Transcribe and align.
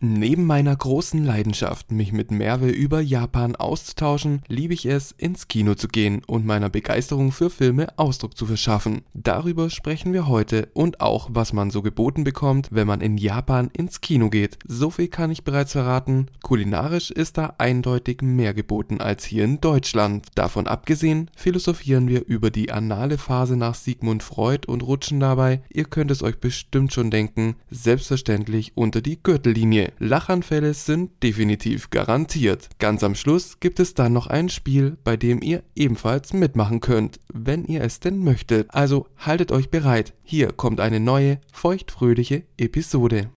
Neben 0.00 0.44
meiner 0.44 0.76
großen 0.76 1.24
Leidenschaft, 1.24 1.90
mich 1.90 2.12
mit 2.12 2.30
Merve 2.30 2.68
über 2.68 3.00
Japan 3.00 3.56
auszutauschen, 3.56 4.42
liebe 4.46 4.74
ich 4.74 4.84
es, 4.84 5.12
ins 5.12 5.48
Kino 5.48 5.74
zu 5.74 5.88
gehen 5.88 6.20
und 6.26 6.44
meiner 6.44 6.68
Begeisterung 6.68 7.32
für 7.32 7.48
Filme 7.48 7.86
Ausdruck 7.96 8.36
zu 8.36 8.44
verschaffen. 8.44 9.02
Darüber 9.14 9.70
sprechen 9.70 10.12
wir 10.12 10.28
heute 10.28 10.68
und 10.74 11.00
auch, 11.00 11.30
was 11.32 11.54
man 11.54 11.70
so 11.70 11.80
geboten 11.80 12.24
bekommt, 12.24 12.68
wenn 12.72 12.86
man 12.86 13.00
in 13.00 13.16
Japan 13.16 13.70
ins 13.72 14.02
Kino 14.02 14.28
geht. 14.28 14.58
So 14.66 14.90
viel 14.90 15.08
kann 15.08 15.30
ich 15.30 15.44
bereits 15.44 15.72
verraten, 15.72 16.26
kulinarisch 16.42 17.10
ist 17.10 17.38
da 17.38 17.54
eindeutig 17.56 18.20
mehr 18.20 18.52
geboten 18.52 19.00
als 19.00 19.24
hier 19.24 19.44
in 19.44 19.62
Deutschland. 19.62 20.26
Davon 20.34 20.66
abgesehen, 20.66 21.30
philosophieren 21.34 22.06
wir 22.06 22.26
über 22.26 22.50
die 22.50 22.70
anale 22.70 23.16
Phase 23.16 23.56
nach 23.56 23.74
Sigmund 23.74 24.22
Freud 24.22 24.66
und 24.66 24.82
rutschen 24.82 25.20
dabei, 25.20 25.62
ihr 25.70 25.84
könnt 25.84 26.10
es 26.10 26.22
euch 26.22 26.38
bestimmt 26.38 26.92
schon 26.92 27.10
denken, 27.10 27.56
selbstverständlich 27.70 28.72
unter 28.74 29.00
die 29.00 29.22
Gürtellinie. 29.22 29.85
Lachanfälle 29.98 30.74
sind 30.74 31.22
definitiv 31.22 31.90
garantiert. 31.90 32.68
Ganz 32.78 33.02
am 33.04 33.14
Schluss 33.14 33.60
gibt 33.60 33.80
es 33.80 33.94
dann 33.94 34.12
noch 34.12 34.26
ein 34.26 34.48
Spiel, 34.48 34.96
bei 35.04 35.16
dem 35.16 35.42
ihr 35.42 35.62
ebenfalls 35.74 36.32
mitmachen 36.32 36.80
könnt, 36.80 37.20
wenn 37.32 37.64
ihr 37.64 37.82
es 37.82 38.00
denn 38.00 38.18
möchtet. 38.18 38.68
Also 38.74 39.06
haltet 39.18 39.52
euch 39.52 39.70
bereit, 39.70 40.14
hier 40.22 40.52
kommt 40.52 40.80
eine 40.80 41.00
neue, 41.00 41.40
feuchtfröhliche 41.52 42.42
Episode. 42.56 43.30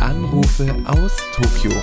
Anrufe 0.00 0.74
aus 0.86 1.16
Tokio. 1.34 1.70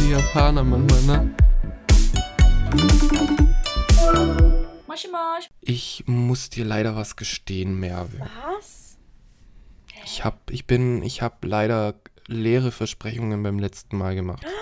Die 0.00 0.10
Japaner 0.10 0.62
manchmal, 0.62 1.02
ne? 1.02 1.34
Moshi 4.86 5.08
Mosh. 5.08 5.48
Ich 5.60 6.04
muss 6.06 6.50
dir 6.50 6.64
leider 6.64 6.96
was 6.96 7.16
gestehen, 7.16 7.78
Merve. 7.78 8.20
Was? 8.44 8.98
Ich 10.04 10.24
hab, 10.24 10.50
ich 10.50 10.66
bin, 10.66 11.02
ich 11.02 11.22
hab 11.22 11.44
leider 11.44 11.94
leere 12.26 12.70
Versprechungen 12.72 13.42
beim 13.42 13.58
letzten 13.58 13.98
Mal 13.98 14.14
gemacht. 14.14 14.44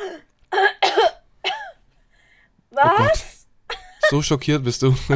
Was? 2.71 3.47
So 4.11 4.21
schockiert 4.21 4.65
bist 4.65 4.83
du. 4.83 4.93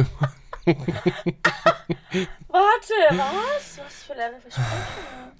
Warte, 2.47 2.93
was? 3.11 3.79
Was 3.79 4.03
für 4.03 4.13
leere 4.13 4.39
Versprechungen? 4.39 5.33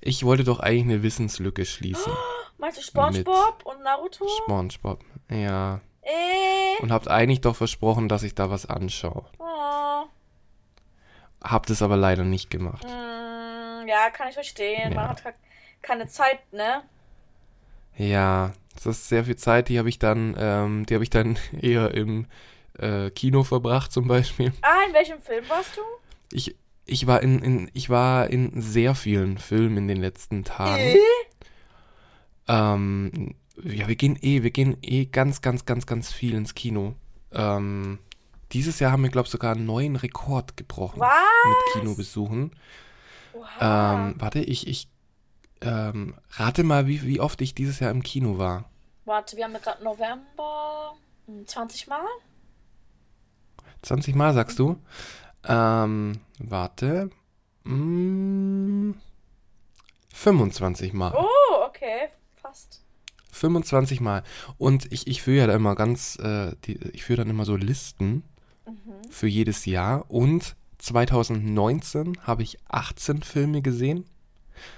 Ich 0.00 0.24
wollte 0.24 0.44
doch 0.44 0.60
eigentlich 0.60 0.84
eine 0.84 1.02
Wissenslücke 1.02 1.64
schließen. 1.64 2.12
Meinst 2.58 2.78
du 2.78 2.82
Spongebob 2.82 3.62
und 3.64 3.82
Naruto? 3.82 4.28
SpongeBob. 4.44 5.02
Ja. 5.30 5.80
Äh. 6.02 6.82
Und 6.82 6.92
habt 6.92 7.08
eigentlich 7.08 7.40
doch 7.40 7.56
versprochen, 7.56 8.08
dass 8.08 8.22
ich 8.22 8.34
da 8.34 8.50
was 8.50 8.66
anschaue. 8.66 9.24
Oh. 9.38 10.04
Habt 11.42 11.70
es 11.70 11.82
aber 11.82 11.96
leider 11.96 12.24
nicht 12.24 12.50
gemacht. 12.50 12.84
Mm, 12.84 13.88
ja, 13.88 14.10
kann 14.12 14.28
ich 14.28 14.34
verstehen. 14.34 14.92
Ja. 14.92 14.96
Man 14.96 15.08
hat 15.08 15.24
halt 15.24 15.36
keine 15.82 16.06
Zeit, 16.06 16.52
ne? 16.52 16.82
Ja, 17.96 18.52
das 18.74 18.86
ist 18.86 19.08
sehr 19.08 19.24
viel 19.24 19.36
Zeit, 19.36 19.68
die 19.68 19.78
habe 19.78 19.88
ich 19.88 19.98
dann, 19.98 20.34
ähm, 20.38 20.86
die 20.86 20.94
habe 20.94 21.04
ich 21.04 21.10
dann 21.10 21.38
eher 21.60 21.92
im 21.94 22.26
äh, 22.78 23.10
Kino 23.10 23.42
verbracht 23.42 23.92
zum 23.92 24.08
Beispiel. 24.08 24.52
Ah, 24.62 24.86
in 24.88 24.94
welchem 24.94 25.20
Film 25.20 25.48
warst 25.48 25.76
du? 25.76 25.82
Ich, 26.32 26.56
ich 26.86 27.06
war 27.06 27.22
in, 27.22 27.40
in, 27.40 27.70
ich 27.74 27.90
war 27.90 28.28
in 28.28 28.60
sehr 28.60 28.94
vielen 28.94 29.38
Filmen 29.38 29.78
in 29.78 29.88
den 29.88 30.00
letzten 30.00 30.44
Tagen. 30.44 30.80
Äh? 30.80 30.98
Ähm, 32.48 33.34
ja, 33.64 33.88
wir 33.88 33.96
gehen 33.96 34.18
eh, 34.22 34.42
wir 34.42 34.50
gehen 34.50 34.76
eh 34.82 35.06
ganz, 35.06 35.40
ganz, 35.42 35.64
ganz, 35.64 35.86
ganz 35.86 36.12
viel 36.12 36.34
ins 36.34 36.54
Kino. 36.54 36.94
Ähm, 37.32 37.98
dieses 38.52 38.80
Jahr 38.80 38.92
haben 38.92 39.02
wir, 39.02 39.10
glaube 39.10 39.26
ich, 39.26 39.32
sogar 39.32 39.54
einen 39.54 39.66
neuen 39.66 39.96
Rekord 39.96 40.56
gebrochen 40.56 41.00
Was? 41.00 41.10
mit 41.44 41.82
Kinobesuchen. 41.82 42.52
Oha. 43.32 44.08
Ähm, 44.08 44.14
warte, 44.18 44.40
ich, 44.40 44.66
ich 44.66 44.88
ähm, 45.60 46.14
rate 46.32 46.64
mal, 46.64 46.86
wie, 46.86 47.02
wie 47.02 47.20
oft 47.20 47.40
ich 47.40 47.54
dieses 47.54 47.80
Jahr 47.80 47.90
im 47.90 48.02
Kino 48.02 48.38
war. 48.38 48.70
Warte, 49.04 49.36
wir 49.36 49.44
haben 49.44 49.52
ja 49.52 49.58
gerade 49.58 49.84
November. 49.84 50.94
Hm, 51.26 51.46
20 51.46 51.86
Mal? 51.86 52.06
20 53.82 54.14
Mal, 54.14 54.34
sagst 54.34 54.58
du? 54.58 54.76
Ähm, 55.44 56.20
warte. 56.38 57.10
Mm, 57.64 58.92
25 60.12 60.92
Mal. 60.92 61.14
Oh, 61.14 61.64
okay. 61.66 62.08
Fast. 62.36 62.79
25 63.40 64.00
Mal. 64.00 64.22
Und 64.58 64.90
ich, 64.92 65.06
ich 65.06 65.22
führe 65.22 65.38
ja 65.38 65.46
da 65.46 65.54
immer 65.54 65.74
ganz, 65.74 66.16
äh, 66.16 66.52
die, 66.64 66.78
ich 66.92 67.04
führe 67.04 67.18
dann 67.18 67.30
immer 67.30 67.44
so 67.44 67.56
Listen 67.56 68.22
Mhm. 68.66 69.10
für 69.10 69.26
jedes 69.26 69.64
Jahr. 69.66 70.04
Und 70.10 70.54
2019 70.78 72.18
habe 72.22 72.42
ich 72.42 72.58
18 72.68 73.22
Filme 73.22 73.62
gesehen. 73.62 74.04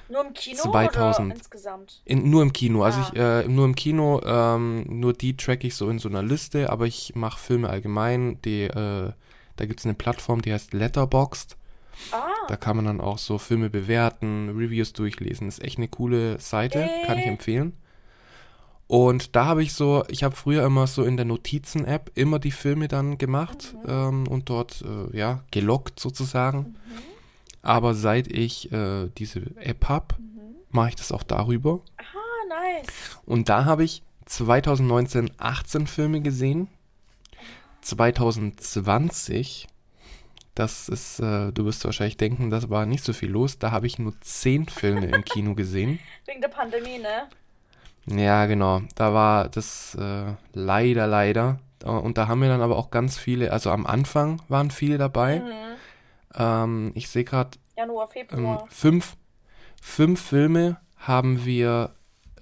Nur 0.09 0.25
im 0.27 0.33
Kino 0.33 0.63
2000. 0.63 1.27
oder 1.33 1.35
insgesamt? 1.37 2.03
In, 2.05 2.31
nur 2.31 2.43
im 2.43 2.53
Kino. 2.53 2.85
Also 2.85 3.01
Ah. 3.01 3.11
ich, 3.13 3.19
äh, 3.19 3.49
nur 3.49 3.65
im 3.65 3.75
Kino, 3.75 4.21
ähm, 4.25 4.85
nur 4.89 5.13
die 5.13 5.37
track 5.37 5.65
ich 5.65 5.75
so 5.75 5.89
in 5.91 5.99
so 5.99 6.09
einer 6.09 6.23
Liste, 6.23 6.71
aber 6.71 6.87
ich 6.87 7.15
mache 7.17 7.39
Filme 7.39 7.69
allgemein. 7.69 8.41
Die, 8.45 8.63
äh, 8.63 9.13
da 9.57 9.67
gibt 9.67 9.81
es 9.81 9.87
eine 9.87 9.95
Plattform, 9.95 10.41
die 10.41 10.53
heißt 10.53 10.73
Letterboxd. 10.73 11.57
Ah, 12.13 12.27
Da 12.49 12.57
kann 12.57 12.77
man 12.77 12.85
dann 12.87 13.01
auch 13.01 13.19
so 13.19 13.39
Filme 13.39 13.71
bewerten, 13.71 14.51
Reviews 14.57 14.93
durchlesen. 14.93 15.49
Ist 15.49 15.63
echt 15.63 15.79
eine 15.79 15.89
coole 15.89 16.39
Seite, 16.41 16.89
kann 17.07 17.19
ich 17.19 17.27
empfehlen. 17.27 17.77
Und 18.93 19.35
da 19.37 19.47
habe 19.47 19.63
ich 19.63 19.73
so, 19.73 20.05
ich 20.09 20.23
habe 20.23 20.37
früher 20.37 20.67
immer 20.67 20.87
so 20.87 21.03
in 21.03 21.17
der 21.17 21.25
Notizen-App 21.25 22.11
immer 22.15 22.39
die 22.39 22.51
Filme 22.51 22.89
dann 22.89 23.17
gemacht 23.17 23.75
ähm, 23.87 24.29
und 24.29 24.51
dort, 24.51 24.83
äh, 24.83 25.17
ja, 25.17 25.43
gelockt 25.51 25.99
sozusagen. 25.99 26.77
Aber 27.63 27.95
seit 27.95 28.27
ich 28.27 28.71
äh, 28.71 29.09
diese 29.17 29.41
App 29.57 29.89
habe, 29.89 30.17
mache 30.69 30.91
ich 30.91 30.97
das 30.97 31.11
auch 31.11 31.23
darüber. 31.23 31.81
ah, 31.97 32.47
nice. 32.51 33.19
Und 33.25 33.49
da 33.49 33.65
habe 33.65 33.83
ich 33.83 34.03
2019 34.27 35.31
18 35.39 35.87
Filme 35.87 36.21
gesehen. 36.21 36.69
2020, 37.81 39.69
das 40.55 40.91
ist, 40.91 41.19
äh, 41.19 41.51
du 41.51 41.65
wirst 41.65 41.83
wahrscheinlich 41.87 42.19
denken, 42.19 42.51
das 42.51 42.69
war 42.69 42.85
nicht 42.85 43.05
so 43.05 43.15
viel 43.15 43.31
los. 43.31 43.59
Da 43.59 43.71
habe 43.71 43.87
ich 43.87 43.99
nur 43.99 44.13
10 44.21 44.69
Filme 44.69 45.07
im 45.07 45.25
Kino 45.25 45.55
gesehen. 45.55 45.99
Wegen 46.27 46.43
der 46.43 46.49
Pandemie, 46.49 46.99
ne? 46.99 47.31
Ja, 48.07 48.47
genau. 48.47 48.81
Da 48.95 49.15
war 49.15 49.49
das 49.49 49.95
äh, 49.95 50.33
leider, 50.53 51.07
leider. 51.07 51.59
Äh, 51.85 51.89
Und 51.89 52.19
da 52.19 52.29
haben 52.29 52.41
wir 52.43 52.49
dann 52.49 52.63
aber 52.63 52.77
auch 52.77 52.91
ganz 52.91 53.17
viele, 53.19 53.53
also 53.53 53.71
am 53.71 53.87
Anfang 53.87 54.43
waren 54.49 54.71
viele 54.71 54.99
dabei. 54.99 55.41
Mhm. 55.41 55.53
Ähm, 56.35 56.93
ich 56.95 57.09
sehe 57.09 57.25
gerade 57.25 57.59
Januar, 57.77 58.09
ähm, 58.15 58.27
Februar. 58.29 58.65
fünf, 58.71 59.17
fünf 59.81 60.21
Filme 60.21 60.79
haben 60.97 61.45
wir 61.45 61.91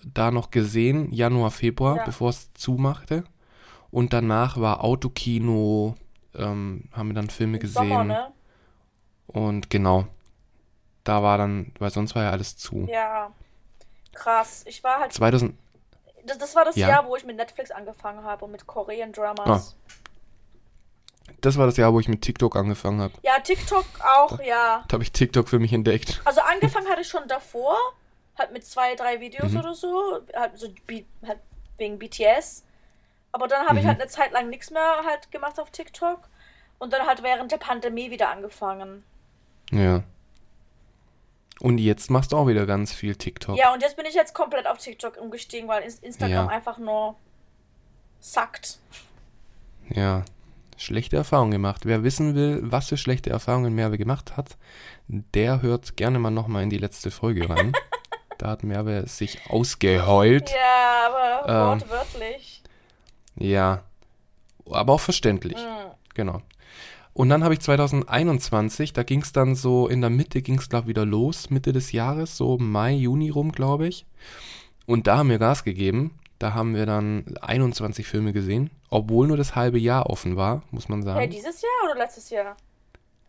da 0.04 0.30
noch 0.30 0.50
gesehen, 0.50 1.12
Januar, 1.12 1.50
Februar, 1.50 1.96
Ja. 1.98 2.04
bevor 2.04 2.30
es 2.30 2.52
zumachte. 2.54 3.24
Und 3.90 4.12
danach 4.12 4.58
war 4.58 4.82
Autokino, 4.84 5.96
ähm, 6.34 6.84
haben 6.92 7.08
wir 7.08 7.14
dann 7.14 7.28
Filme 7.28 7.56
Im 7.56 7.60
gesehen. 7.60 7.88
Sommer, 7.88 8.04
ne? 8.04 8.26
Und 9.26 9.68
genau, 9.70 10.06
da 11.04 11.22
war 11.22 11.38
dann, 11.38 11.72
weil 11.78 11.90
sonst 11.90 12.14
war 12.14 12.22
ja 12.24 12.30
alles 12.30 12.56
zu. 12.56 12.86
Ja. 12.90 13.30
Krass. 14.20 14.62
Ich 14.66 14.84
war 14.84 15.00
halt. 15.00 15.12
2000, 15.12 15.56
Das, 16.26 16.36
das 16.38 16.54
war 16.54 16.64
das 16.66 16.76
Ja. 16.76 16.88
Jahr, 16.88 17.06
wo 17.06 17.16
ich 17.16 17.24
mit 17.24 17.36
Netflix 17.36 17.70
angefangen 17.70 18.22
habe 18.24 18.44
und 18.44 18.50
mit 18.52 18.66
Korean 18.66 19.12
Dramas. 19.12 19.76
das 21.40 21.56
war 21.56 21.64
das 21.66 21.76
Jahr, 21.78 21.92
wo 21.94 22.00
ich 22.00 22.08
mit 22.08 22.20
TikTok 22.22 22.54
angefangen 22.56 23.00
habe. 23.00 23.14
Ja, 23.22 23.38
TikTok 23.38 23.84
auch, 24.16 24.38
ja. 24.40 24.84
Da 24.88 24.92
habe 24.94 25.02
ich 25.02 25.12
TikTok 25.12 25.48
für 25.48 25.58
mich 25.58 25.72
entdeckt. 25.72 26.20
Also 26.26 26.40
angefangen 26.42 26.88
hatte 26.88 27.00
ich 27.00 27.08
schon 27.08 27.26
davor, 27.28 27.76
halt 28.38 28.52
mit 28.52 28.66
zwei, 28.66 28.94
drei 28.94 29.20
Videos 29.20 29.52
Mhm. 29.52 29.58
oder 29.60 29.74
so, 29.74 30.20
halt 30.34 30.58
so 30.58 30.66
halt 31.26 31.38
wegen 31.78 31.98
BTS. 31.98 32.64
Aber 33.32 33.48
dann 33.48 33.66
habe 33.66 33.78
ich 33.78 33.84
Mhm. 33.84 33.88
halt 33.88 34.00
eine 34.02 34.10
Zeit 34.10 34.32
lang 34.32 34.50
nichts 34.50 34.70
mehr 34.70 35.02
halt 35.06 35.30
gemacht 35.30 35.58
auf 35.58 35.70
TikTok 35.70 36.18
und 36.78 36.92
dann 36.92 37.06
halt 37.06 37.22
während 37.22 37.52
der 37.52 37.58
Pandemie 37.58 38.10
wieder 38.10 38.28
angefangen. 38.28 39.04
Ja. 39.70 40.02
Und 41.60 41.78
jetzt 41.78 42.10
machst 42.10 42.32
du 42.32 42.36
auch 42.38 42.46
wieder 42.46 42.64
ganz 42.66 42.92
viel 42.92 43.14
TikTok. 43.16 43.56
Ja, 43.58 43.72
und 43.74 43.82
jetzt 43.82 43.96
bin 43.96 44.06
ich 44.06 44.14
jetzt 44.14 44.34
komplett 44.34 44.66
auf 44.66 44.78
TikTok 44.78 45.18
umgestiegen, 45.18 45.68
weil 45.68 45.82
Ins- 45.82 45.98
Instagram 45.98 46.32
Ja. 46.32 46.46
einfach 46.48 46.78
nur 46.78 47.16
sackt. 48.18 48.78
Ja, 49.90 50.24
schlechte 50.76 51.16
Erfahrungen 51.16 51.50
gemacht. 51.50 51.82
Wer 51.84 52.02
wissen 52.02 52.34
will, 52.34 52.60
was 52.62 52.88
für 52.88 52.96
schlechte 52.96 53.30
Erfahrungen 53.30 53.74
Merve 53.74 53.98
gemacht 53.98 54.36
hat, 54.36 54.56
der 55.08 55.62
hört 55.62 55.96
gerne 55.96 56.18
mal 56.18 56.30
nochmal 56.30 56.62
in 56.62 56.70
die 56.70 56.78
letzte 56.78 57.10
Folge 57.10 57.48
rein. 57.50 57.72
da 58.38 58.48
hat 58.48 58.62
Merve 58.62 59.06
sich 59.06 59.38
ausgeheult. 59.50 60.50
Ja, 60.50 61.08
aber 61.08 61.48
Ähm. 61.74 61.80
wortwörtlich. 61.82 62.62
Ja, 63.36 63.82
aber 64.70 64.94
auch 64.94 65.00
verständlich. 65.00 65.56
Mhm. 65.56 65.90
Genau. 66.14 66.42
Und 67.12 67.28
dann 67.28 67.42
habe 67.42 67.54
ich 67.54 67.60
2021, 67.60 68.92
da 68.92 69.02
ging 69.02 69.22
es 69.22 69.32
dann 69.32 69.54
so, 69.54 69.88
in 69.88 70.00
der 70.00 70.10
Mitte 70.10 70.42
ging 70.42 70.58
es, 70.58 70.68
glaube 70.68 70.84
ich, 70.84 70.88
wieder 70.90 71.04
los, 71.04 71.50
Mitte 71.50 71.72
des 71.72 71.92
Jahres, 71.92 72.36
so 72.36 72.56
Mai, 72.58 72.92
Juni 72.92 73.30
rum, 73.30 73.52
glaube 73.52 73.88
ich. 73.88 74.06
Und 74.86 75.06
da 75.06 75.18
haben 75.18 75.28
wir 75.28 75.38
Gas 75.38 75.64
gegeben. 75.64 76.18
Da 76.38 76.54
haben 76.54 76.74
wir 76.74 76.86
dann 76.86 77.24
21 77.42 78.06
Filme 78.06 78.32
gesehen, 78.32 78.70
obwohl 78.88 79.26
nur 79.26 79.36
das 79.36 79.54
halbe 79.56 79.78
Jahr 79.78 80.08
offen 80.08 80.36
war, 80.36 80.62
muss 80.70 80.88
man 80.88 81.02
sagen. 81.02 81.28
dieses 81.28 81.60
Jahr 81.60 81.90
oder 81.90 81.98
letztes 81.98 82.30
Jahr? 82.30 82.56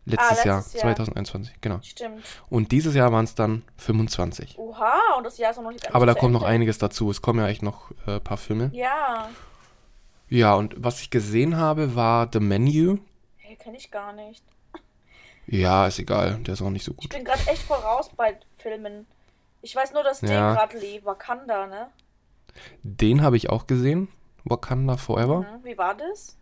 letztes, 0.05 0.39
ah, 0.39 0.45
Jahr, 0.45 0.57
letztes 0.57 0.73
Jahr. 0.73 0.95
2021, 0.95 1.55
genau. 1.61 1.79
Stimmt. 1.81 2.23
Und 2.49 2.71
dieses 2.71 2.95
Jahr 2.95 3.11
waren 3.11 3.25
es 3.25 3.35
dann 3.35 3.63
25. 3.77 4.57
Oha, 4.57 5.15
und 5.17 5.25
das 5.25 5.37
Jahr 5.37 5.51
ist 5.51 5.57
noch 5.57 5.69
nicht 5.69 5.83
ganz 5.83 5.95
Aber 5.95 6.05
da 6.05 6.13
kommt 6.13 6.33
noch 6.33 6.43
einiges 6.43 6.77
dazu. 6.77 7.09
Es 7.11 7.21
kommen 7.21 7.39
ja 7.39 7.47
echt 7.47 7.63
noch 7.63 7.91
ein 8.05 8.15
äh, 8.15 8.19
paar 8.19 8.37
Filme. 8.37 8.71
Ja. 8.73 9.29
Ja, 10.29 10.55
und 10.55 10.75
was 10.77 11.01
ich 11.01 11.09
gesehen 11.09 11.57
habe, 11.57 11.95
war 11.95 12.29
The 12.31 12.39
Menu. 12.39 12.99
Kenne 13.63 13.77
ich 13.77 13.91
gar 13.91 14.13
nicht. 14.13 14.43
Ja, 15.47 15.87
ist 15.87 15.99
egal, 15.99 16.35
der 16.45 16.53
ist 16.53 16.61
auch 16.61 16.69
nicht 16.69 16.83
so 16.85 16.91
Ich 16.91 16.97
gut. 16.97 17.09
bin 17.09 17.25
gerade 17.25 17.41
echt 17.47 17.63
voll 17.63 17.77
raus 17.79 18.09
bei 18.15 18.37
Filmen. 18.57 19.05
Ich 19.61 19.75
weiß 19.75 19.93
nur, 19.93 20.03
dass 20.03 20.19
der 20.21 20.31
Ja. 20.31 20.53
gerade 20.53 20.77
lief. 20.79 21.03
Wakanda, 21.05 21.67
ne? 21.67 21.87
Den 22.83 23.21
habe 23.21 23.37
ich 23.37 23.49
auch 23.49 23.67
gesehen, 23.67 24.07
Wakanda 24.43 24.97
Forever. 24.97 25.41
Mhm. 25.41 25.63
Wie 25.65 25.77
war 25.77 25.95
das? 25.95 26.37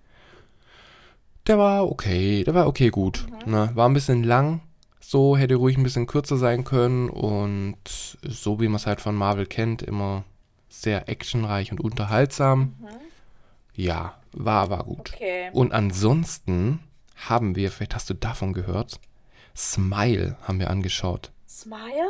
Der 1.48 1.58
war 1.58 1.90
okay, 1.90 2.44
der 2.44 2.54
war 2.54 2.68
okay 2.68 2.90
gut. 2.90 3.26
Ne? 3.46 3.72
War 3.74 3.90
ein 3.90 3.94
bisschen 3.94 4.24
lang, 4.24 4.62
so 5.00 5.36
hätte 5.38 5.56
ruhig 5.56 5.78
ein 5.78 5.84
bisschen 5.84 6.06
kürzer 6.08 6.38
sein 6.38 6.64
können 6.64 7.10
und 7.10 7.78
so 8.22 8.60
wie 8.60 8.68
man 8.68 8.76
es 8.76 8.86
halt 8.86 9.02
von 9.02 9.16
Marvel 9.16 9.46
kennt, 9.48 9.82
immer 9.82 10.24
sehr 10.68 11.10
actionreich 11.10 11.72
und 11.72 11.80
unterhaltsam. 11.82 12.76
Ja, 13.74 14.20
war, 14.34 14.70
war 14.70 14.84
gut. 14.84 15.12
Okay. 15.16 15.50
Und 15.54 15.72
ansonsten 15.74 16.80
haben 17.28 17.56
wir, 17.56 17.72
vielleicht 17.72 17.96
hast 17.96 18.10
du 18.10 18.14
davon 18.14 18.54
gehört, 18.54 19.00
Smile 19.56 20.38
haben 20.44 20.60
wir 20.60 20.70
angeschaut. 20.70 21.32
Smile? 21.48 22.08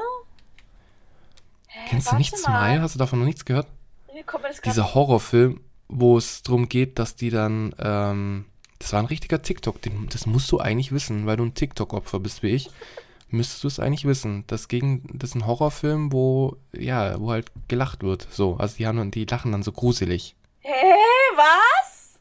Hä, 1.67 1.79
Kennst 1.89 2.11
du 2.11 2.15
nicht 2.17 2.31
mal. 2.47 2.67
Smile? 2.69 2.81
Hast 2.81 2.95
du 2.95 2.99
davon 2.99 3.19
noch 3.19 3.25
nichts 3.25 3.45
gehört? 3.45 3.67
Das 4.07 4.25
grad- 4.25 4.65
Dieser 4.65 4.93
Horrorfilm, 4.93 5.61
wo 5.87 6.17
es 6.17 6.43
darum 6.43 6.67
geht, 6.69 6.99
dass 6.99 7.15
die 7.15 7.29
dann, 7.29 7.73
ähm, 7.79 8.45
das 8.79 8.93
war 8.93 8.99
ein 8.99 9.05
richtiger 9.05 9.41
TikTok, 9.41 9.81
den, 9.81 10.07
das 10.09 10.25
musst 10.25 10.51
du 10.51 10.59
eigentlich 10.59 10.91
wissen, 10.91 11.25
weil 11.25 11.37
du 11.37 11.43
ein 11.45 11.53
TikTok-Opfer 11.53 12.19
bist 12.19 12.43
wie 12.43 12.49
ich, 12.49 12.69
müsstest 13.29 13.63
du 13.63 13.67
es 13.67 13.79
eigentlich 13.79 14.05
wissen. 14.05 14.43
Das, 14.47 14.67
gegen, 14.67 15.03
das 15.17 15.31
ist 15.31 15.35
ein 15.35 15.45
Horrorfilm, 15.47 16.11
wo, 16.11 16.57
ja, 16.73 17.19
wo 17.19 17.31
halt 17.31 17.51
gelacht 17.67 18.03
wird, 18.03 18.27
so. 18.31 18.57
Also 18.57 18.77
die, 18.77 18.87
haben, 18.87 19.11
die 19.11 19.25
lachen 19.25 19.51
dann 19.51 19.63
so 19.63 19.71
gruselig. 19.71 20.35
Hä, 20.59 20.71
was? 21.35 22.19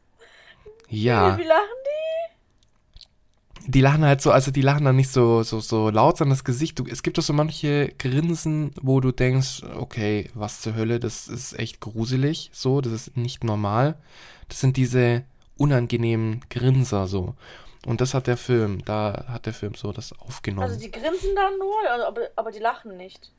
Ja, 0.88 1.36
Wie, 1.36 1.42
wie 1.42 1.46
lachen 1.46 1.60
die? 1.84 2.32
Die 3.70 3.82
lachen 3.82 4.02
halt 4.04 4.22
so, 4.22 4.30
also 4.30 4.50
die 4.50 4.62
lachen 4.62 4.86
dann 4.86 4.96
nicht 4.96 5.10
so, 5.10 5.42
so, 5.42 5.60
so 5.60 5.90
laut, 5.90 6.16
sondern 6.16 6.36
das 6.36 6.44
Gesicht, 6.44 6.78
du, 6.78 6.84
es 6.90 7.02
gibt 7.02 7.18
doch 7.18 7.22
so 7.22 7.34
manche 7.34 7.92
Grinsen, 7.98 8.72
wo 8.80 9.00
du 9.00 9.12
denkst, 9.12 9.62
okay, 9.76 10.30
was 10.32 10.62
zur 10.62 10.74
Hölle, 10.74 10.98
das 10.98 11.28
ist 11.28 11.58
echt 11.58 11.78
gruselig, 11.80 12.50
so, 12.54 12.80
das 12.80 12.92
ist 12.94 13.16
nicht 13.16 13.44
normal. 13.44 13.96
Das 14.48 14.60
sind 14.60 14.78
diese 14.78 15.24
unangenehmen 15.58 16.40
Grinser, 16.48 17.06
so. 17.06 17.34
Und 17.86 18.00
das 18.00 18.14
hat 18.14 18.26
der 18.26 18.38
Film, 18.38 18.84
da 18.86 19.26
hat 19.28 19.44
der 19.44 19.52
Film 19.54 19.74
so 19.74 19.92
das 19.92 20.12
aufgenommen. 20.18 20.66
Also 20.66 20.80
die 20.80 20.90
grinsen 20.90 21.34
dann 21.36 21.58
nur, 21.58 21.74
also, 21.90 22.06
aber, 22.06 22.20
aber 22.36 22.50
die 22.50 22.58
lachen 22.60 22.96
nicht. 22.96 23.32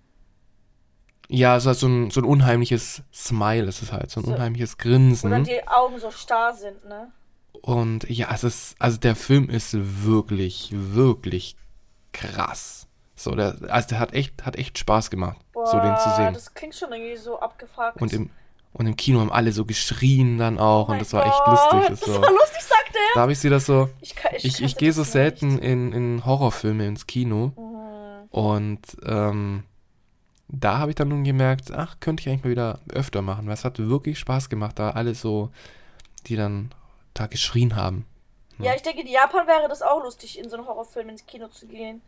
ja, 1.28 1.58
es 1.58 1.64
ist 1.64 1.68
halt 1.68 1.78
so 1.78 1.88
ein, 1.88 2.12
so 2.12 2.22
ein 2.22 2.26
unheimliches 2.26 3.02
Smile, 3.14 3.66
ist 3.66 3.82
es 3.82 3.92
halt, 3.92 4.12
so 4.12 4.22
ein 4.22 4.26
So. 4.26 4.32
unheimliches 4.34 4.78
Grinsen. 4.78 5.32
dann 5.32 5.44
die 5.44 5.68
Augen 5.68 6.00
so 6.00 6.12
starr 6.12 6.54
sind, 6.54 6.86
ne? 6.86 7.12
Und 7.62 8.10
ja, 8.10 8.30
es 8.34 8.44
ist, 8.44 8.76
also 8.80 8.98
der 8.98 9.16
Film 9.16 9.50
ist 9.50 9.76
wirklich, 10.06 10.70
wirklich 10.74 11.56
krass. 12.14 12.88
So, 13.16 13.36
der, 13.36 13.58
also 13.70 13.90
der 13.90 14.00
hat 14.00 14.14
echt, 14.14 14.46
hat 14.46 14.56
echt 14.56 14.78
Spaß 14.78 15.10
gemacht, 15.10 15.38
so 15.54 15.80
den 15.80 15.98
zu 15.98 16.10
sehen. 16.16 16.34
das 16.34 16.54
klingt 16.54 16.74
schon 16.76 16.92
irgendwie 16.94 17.18
so 17.18 17.40
abgefuckt. 17.40 18.02
Und 18.02 18.14
im, 18.14 18.30
und 18.72 18.86
im 18.86 18.96
Kino 18.96 19.20
haben 19.20 19.32
alle 19.32 19.52
so 19.52 19.66
geschrien 19.66 20.38
dann 20.38 20.58
auch 20.58 20.88
Oh 20.88 20.92
und 20.94 21.02
das 21.02 21.12
war 21.12 21.26
echt 21.26 21.42
Gott, 21.44 21.74
lustig. 21.74 21.90
Das 21.90 22.00
Das 22.00 22.16
so. 22.16 22.22
war 22.22 22.32
lustig, 22.32 22.62
sagt 22.62 22.96
er. 22.96 23.16
Da 23.16 23.22
habe 23.22 23.32
ich 23.34 23.40
sie 23.40 23.50
das 23.50 23.66
so, 23.66 23.90
Ich, 24.00 24.16
kann, 24.16 24.32
ich, 24.38 24.46
ich, 24.46 24.62
ich 24.62 24.78
gehe 24.78 24.94
so 24.94 25.04
selten 25.04 25.56
nicht. 25.56 25.64
in, 25.66 25.92
in 25.92 26.26
Horrorfilme 26.26 26.86
ins 26.88 27.08
Kino 27.08 27.52
Mhm. 27.58 28.30
und 28.32 28.80
ähm, 29.06 29.64
da 30.48 30.78
habe 30.80 30.92
ich 30.92 30.96
dann 30.96 31.10
nun 31.10 31.24
gemerkt, 31.26 31.72
ach, 31.72 31.98
könnte 32.00 32.22
ich 32.22 32.30
eigentlich 32.30 32.44
mal 32.46 32.50
wieder 32.52 32.80
öfter 32.94 33.22
machen, 33.22 33.46
weil 33.48 33.54
es 33.54 33.66
hat 33.66 33.78
wirklich 33.80 34.18
Spaß 34.18 34.50
gemacht, 34.50 34.80
da 34.80 34.92
alle 34.92 35.14
so, 35.14 35.52
die 36.28 36.36
dann 36.38 36.72
da 37.14 37.28
geschrien 37.28 37.76
haben. 37.76 38.06
Ja, 38.58 38.74
ich 38.76 38.82
denke, 38.82 39.02
in 39.02 39.08
Japan 39.08 39.48
wäre 39.48 39.70
das 39.70 39.82
auch 39.82 40.04
lustig, 40.04 40.38
in 40.38 40.50
so 40.50 40.58
einen 40.58 40.68
Horrorfilm 40.68 41.08
ins 41.10 41.26
Kino 41.26 41.48
zu 41.48 41.66
gehen. 41.68 42.02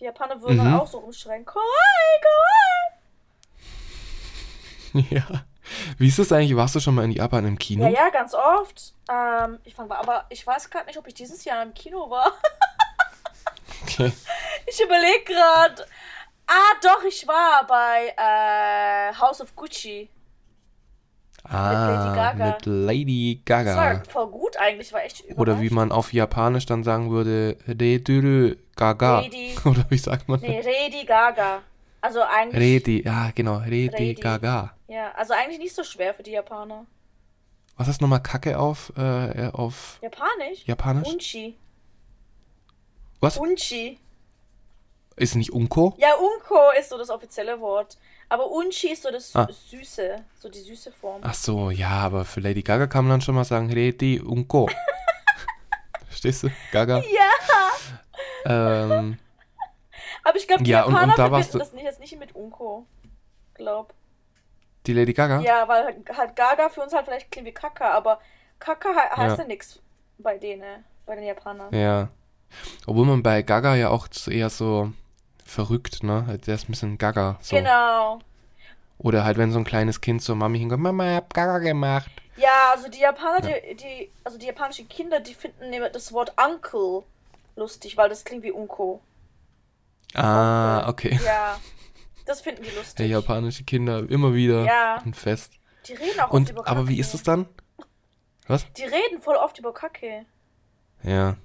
Die 0.00 0.04
Japaner 0.04 0.40
würden 0.42 0.56
Mhm. 0.58 0.64
dann 0.64 0.80
auch 0.80 0.86
so 0.88 0.98
rumschreien. 0.98 1.44
Kawaii, 1.44 2.20
kawaii. 4.92 5.06
Ja. 5.10 5.44
Wie 5.98 6.08
ist 6.08 6.18
das 6.18 6.30
eigentlich? 6.32 6.56
Warst 6.56 6.74
du 6.74 6.80
schon 6.80 6.94
mal 6.94 7.04
in 7.04 7.10
Japan 7.12 7.46
im 7.46 7.58
Kino? 7.58 7.84
Ja, 7.84 7.90
ja, 7.90 8.08
ganz 8.10 8.34
oft. 8.34 8.92
Ähm, 9.10 9.58
ich 9.64 9.74
fand, 9.74 9.90
aber 9.90 10.26
ich 10.28 10.46
weiß 10.46 10.68
gerade 10.70 10.86
nicht, 10.86 10.98
ob 10.98 11.06
ich 11.08 11.14
dieses 11.14 11.44
Jahr 11.44 11.62
im 11.62 11.74
Kino 11.74 12.10
war. 12.10 12.32
Okay. 13.82 14.12
Ich 14.66 14.80
überlege 14.82 15.24
gerade. 15.24 15.86
Ah, 16.46 16.72
doch, 16.82 17.04
ich 17.04 17.28
war 17.28 17.66
bei 17.66 18.14
äh, 18.16 19.14
House 19.20 19.40
of 19.42 19.54
Gucci. 19.54 20.08
Ah, 21.44 21.88
Lady 21.90 22.16
Gaga. 22.16 22.46
mit 22.46 22.66
Lady 22.66 23.42
Das 23.44 23.64
Gaga. 23.64 23.76
war 23.76 24.04
voll 24.08 24.26
gut 24.28 24.56
eigentlich, 24.56 24.92
war 24.92 25.04
echt 25.04 25.22
Oder 25.36 25.60
wie 25.60 25.66
überrascht. 25.66 25.72
man 25.72 25.92
auf 25.92 26.12
Japanisch 26.12 26.66
dann 26.66 26.82
sagen 26.84 27.10
würde, 27.10 27.56
Reduru 27.68 28.54
Gaga. 28.76 29.20
Lady- 29.20 29.54
Oder 29.64 29.84
wie 29.90 29.98
sagt 29.98 30.28
man? 30.28 30.40
Nee, 30.40 30.60
Lady 30.62 31.04
Gaga. 31.04 31.60
Also 32.00 32.20
eigentlich. 32.22 32.60
Redi, 32.60 33.02
ja 33.04 33.30
genau, 33.34 33.56
Redi 33.58 33.88
Redi. 33.96 34.14
Gaga. 34.14 34.74
Ja, 34.88 35.12
also 35.12 35.32
eigentlich 35.34 35.58
nicht 35.58 35.74
so 35.74 35.84
schwer 35.84 36.12
für 36.14 36.22
die 36.22 36.32
Japaner. 36.32 36.84
Was 37.76 37.88
heißt 37.88 38.00
nochmal 38.02 38.22
Kacke 38.22 38.58
auf, 38.58 38.92
äh, 38.96 39.48
auf 39.52 39.98
Japanisch? 40.02 40.64
Japanisch? 40.66 41.08
Unchi. 41.08 41.56
Was? 43.20 43.38
Unchi. 43.38 43.98
Ist 45.16 45.34
nicht 45.36 45.50
Unko? 45.52 45.94
Ja, 45.98 46.14
Unko 46.16 46.58
ist 46.78 46.90
so 46.90 46.98
das 46.98 47.08
offizielle 47.10 47.60
Wort. 47.60 47.96
Aber 48.28 48.50
Unchi 48.50 48.88
ist 48.92 49.02
so 49.02 49.10
das 49.10 49.34
Ah. 49.36 49.46
Süße. 49.68 50.24
So 50.40 50.48
die 50.48 50.60
süße 50.60 50.92
Form. 50.92 51.20
Ach 51.24 51.34
so, 51.34 51.70
ja, 51.70 51.90
aber 51.90 52.24
für 52.24 52.40
Lady 52.40 52.62
Gaga 52.62 52.86
kann 52.86 53.04
man 53.04 53.12
dann 53.12 53.20
schon 53.20 53.34
mal 53.34 53.44
sagen, 53.44 53.70
Redi 53.72 54.20
Unko. 54.20 54.68
Verstehst 56.08 56.42
du? 56.44 56.48
Gaga. 56.72 56.98
Ja, 56.98 57.30
Ähm, 58.46 59.18
aber 60.22 60.36
ich 60.36 60.46
glaube, 60.46 60.64
die 60.64 60.70
Ja, 60.70 60.82
und- 60.84 60.94
und 60.94 61.00
Japaner 61.00 61.16
da 61.16 61.30
warst 61.32 61.54
du- 61.54 61.58
das 61.58 61.72
nicht, 61.72 61.84
jetzt 61.84 62.00
nicht 62.00 62.18
mit 62.18 62.34
Unko. 62.34 62.86
Glaub. 63.54 63.94
die 64.86 64.92
Lady 64.92 65.14
Gaga? 65.14 65.40
Ja, 65.40 65.66
weil 65.66 65.84
halt, 65.84 65.96
halt 66.14 66.36
Gaga 66.36 66.68
für 66.68 66.82
uns 66.82 66.92
halt 66.92 67.06
vielleicht 67.06 67.30
klingt 67.30 67.46
wie 67.46 67.52
Kaka, 67.52 67.90
aber 67.92 68.20
Kaka 68.58 68.90
he 68.90 69.16
heißt 69.22 69.36
Ja. 69.38 69.42
ja, 69.42 69.48
nix 69.48 69.78
bei 70.18 70.36
denen, 70.36 70.84
bei 71.06 71.14
den 71.14 71.24
Japanern. 71.24 71.74
Ja. 71.74 72.08
Obwohl 72.86 73.06
man 73.06 73.22
bei 73.22 73.40
Gaga 73.42 73.76
ja 73.76 73.88
auch 73.88 74.08
eher 74.28 74.50
so 74.50 74.92
verrückt, 75.44 76.02
ne? 76.02 76.38
Der 76.46 76.54
ist 76.54 76.68
ein 76.68 76.72
bisschen 76.72 76.98
Gaga. 76.98 77.38
So. 77.40 77.56
Genau. 77.56 78.18
Oder 78.98 79.24
halt, 79.24 79.36
wenn 79.38 79.52
so 79.52 79.58
ein 79.58 79.64
kleines 79.64 80.00
Kind 80.00 80.22
zur 80.22 80.36
Mami 80.36 80.58
hinkommt, 80.58 80.82
Mama, 80.82 81.10
ich 81.10 81.16
hab 81.16 81.34
Gaga 81.34 81.58
gemacht. 81.58 82.10
Ja, 82.36 82.72
also 82.74 82.88
die 82.88 82.98
Japaner, 83.00 83.48
Ja. 83.50 83.56
die, 83.70 83.76
die, 83.76 84.10
also 84.24 84.38
die 84.38 84.46
japanischen 84.46 84.88
Kinder, 84.88 85.20
die 85.20 85.34
finden 85.34 85.72
das 85.92 86.12
Wort 86.12 86.32
Uncle 86.42 87.02
lustig, 87.56 87.96
weil 87.96 88.08
das 88.08 88.24
klingt 88.24 88.42
wie 88.42 88.50
Unko. 88.52 89.00
Ah, 90.14 90.88
okay. 90.88 91.18
Ja, 91.24 91.58
das 92.26 92.40
finden 92.40 92.62
die 92.62 92.70
lustig. 92.70 92.96
Der 92.96 93.06
japanische 93.08 93.64
Kinder 93.64 94.08
immer 94.08 94.32
wieder 94.34 94.64
Ja. 94.64 95.02
ein 95.04 95.14
Fest. 95.14 95.52
Die 95.88 95.92
reden 95.94 96.20
auch 96.20 96.24
oft 96.26 96.32
Und, 96.34 96.50
über 96.50 96.62
Kacke. 96.62 96.76
aber 96.78 96.88
wie 96.88 96.98
ist 96.98 97.14
es 97.14 97.22
dann? 97.22 97.46
Was? 98.46 98.70
Die 98.74 98.84
reden 98.84 99.20
voll 99.20 99.36
oft 99.36 99.58
über 99.58 99.72
Kacke. 99.74 100.24
Ja. 101.02 101.36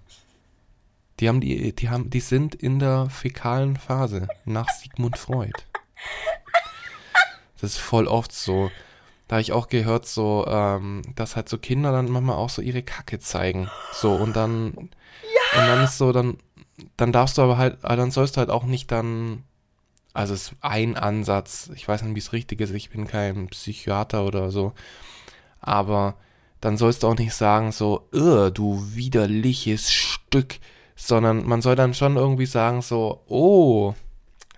Die 1.19 1.27
haben 1.27 1.41
die, 1.41 1.73
die 1.75 1.89
haben, 1.89 2.09
die 2.09 2.21
sind 2.21 2.55
in 2.55 2.79
der 2.79 3.09
fäkalen 3.09 3.75
Phase 3.75 4.27
nach 4.45 4.69
Sigmund 4.69 5.17
Freud. 5.17 5.53
Das 7.59 7.71
ist 7.71 7.77
voll 7.79 8.07
oft 8.07 8.31
so. 8.31 8.71
Da 9.27 9.35
habe 9.35 9.41
ich 9.41 9.51
auch 9.51 9.67
gehört, 9.67 10.07
so, 10.07 10.45
ähm, 10.47 11.01
dass 11.15 11.35
halt 11.35 11.49
so 11.49 11.57
Kinder 11.57 11.91
dann 11.91 12.09
manchmal 12.09 12.37
auch 12.37 12.49
so 12.49 12.61
ihre 12.61 12.81
Kacke 12.81 13.19
zeigen. 13.19 13.69
So, 13.93 14.13
und 14.13 14.35
dann, 14.35 14.71
und 14.71 14.95
dann 15.53 15.83
ist 15.83 15.97
so, 15.97 16.11
dann, 16.11 16.37
dann 16.97 17.11
darfst 17.11 17.37
du 17.37 17.41
aber 17.43 17.57
halt, 17.57 17.77
dann 17.83 18.11
sollst 18.11 18.37
du 18.37 18.39
halt 18.39 18.49
auch 18.49 18.63
nicht 18.63 18.91
dann, 18.91 19.43
also 20.13 20.33
es 20.33 20.51
ist 20.51 20.55
ein 20.61 20.97
Ansatz, 20.97 21.69
ich 21.75 21.87
weiß 21.87 22.01
nicht, 22.01 22.15
wie 22.15 22.19
es 22.19 22.33
richtig 22.33 22.61
ist, 22.61 22.71
ich 22.71 22.89
bin 22.89 23.07
kein 23.07 23.47
Psychiater 23.47 24.25
oder 24.25 24.49
so, 24.49 24.73
aber 25.59 26.15
dann 26.61 26.77
sollst 26.77 27.03
du 27.03 27.07
auch 27.07 27.17
nicht 27.17 27.33
sagen 27.33 27.71
so, 27.71 28.07
"Ugh, 28.13 28.51
du 28.51 28.83
widerliches 28.95 29.91
Stück, 29.91 30.59
sondern 30.99 31.47
man 31.47 31.61
soll 31.61 31.75
dann 31.75 31.93
schon 31.93 32.17
irgendwie 32.17 32.45
sagen 32.45 32.81
so, 32.81 33.21
oh, 33.27 33.93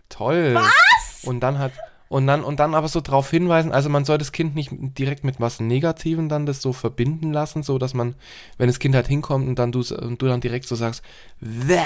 toll. 0.10 0.56
Was? 0.56 1.24
Und 1.24 1.42
dann 1.42 1.60
hat 1.60 1.72
und 2.10 2.28
dann 2.28 2.44
und 2.44 2.60
dann 2.60 2.76
aber 2.76 2.90
so 2.90 3.00
drauf 3.00 3.30
hinweisen, 3.30 3.72
also 3.72 3.88
man 3.88 4.04
soll 4.04 4.18
das 4.18 4.34
Kind 4.34 4.54
nicht 4.54 4.72
direkt 4.74 5.24
mit 5.24 5.40
was 5.40 5.62
Negativem 5.62 6.28
dann 6.28 6.46
das 6.46 6.62
so 6.62 6.74
verbinden 6.74 7.32
lassen, 7.32 7.64
so 7.64 7.78
dass 7.78 7.94
man, 7.94 8.16
wenn 8.58 8.68
das 8.68 8.80
Kind 8.80 8.96
halt 8.96 9.08
hinkommt 9.08 9.48
und 9.48 9.58
dann 9.58 9.72
du 9.72 9.80
und 9.80 10.22
du 10.22 10.26
dann 10.26 10.42
direkt 10.42 10.68
so 10.68 10.76
sagst, 10.76 11.04
Wäh, 11.40 11.86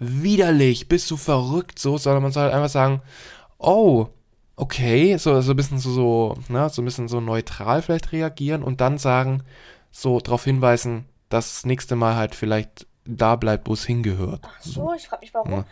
widerlich, 0.00 0.88
bist 0.88 1.08
du 1.10 1.16
verrückt 1.16 1.78
so, 1.78 1.98
sondern 1.98 2.22
man 2.22 2.32
soll 2.32 2.44
halt 2.44 2.54
einfach 2.54 2.70
sagen, 2.70 3.02
oh, 3.58 4.08
okay, 4.56 5.16
so, 5.18 5.40
so 5.40 5.52
ein 5.52 5.56
bisschen 5.56 5.78
so, 5.78 5.92
so, 5.92 6.34
ne, 6.48 6.68
so 6.70 6.82
ein 6.82 6.86
bisschen 6.86 7.06
so 7.06 7.20
neutral 7.20 7.82
vielleicht 7.82 8.12
reagieren 8.12 8.62
und 8.62 8.80
dann 8.80 8.98
sagen, 8.98 9.42
so 9.92 10.18
darauf 10.20 10.44
hinweisen, 10.44 11.04
dass 11.28 11.54
das 11.54 11.66
nächste 11.66 11.96
Mal 11.96 12.16
halt 12.16 12.34
vielleicht 12.34 12.86
da 13.04 13.36
bleibt, 13.36 13.68
wo 13.68 13.74
es 13.74 13.84
hingehört. 13.84 14.40
Ach 14.44 14.62
so, 14.62 14.94
ich 14.94 15.08
frag 15.08 15.20
mich 15.20 15.34
warum. 15.34 15.52
Ja. 15.52 15.64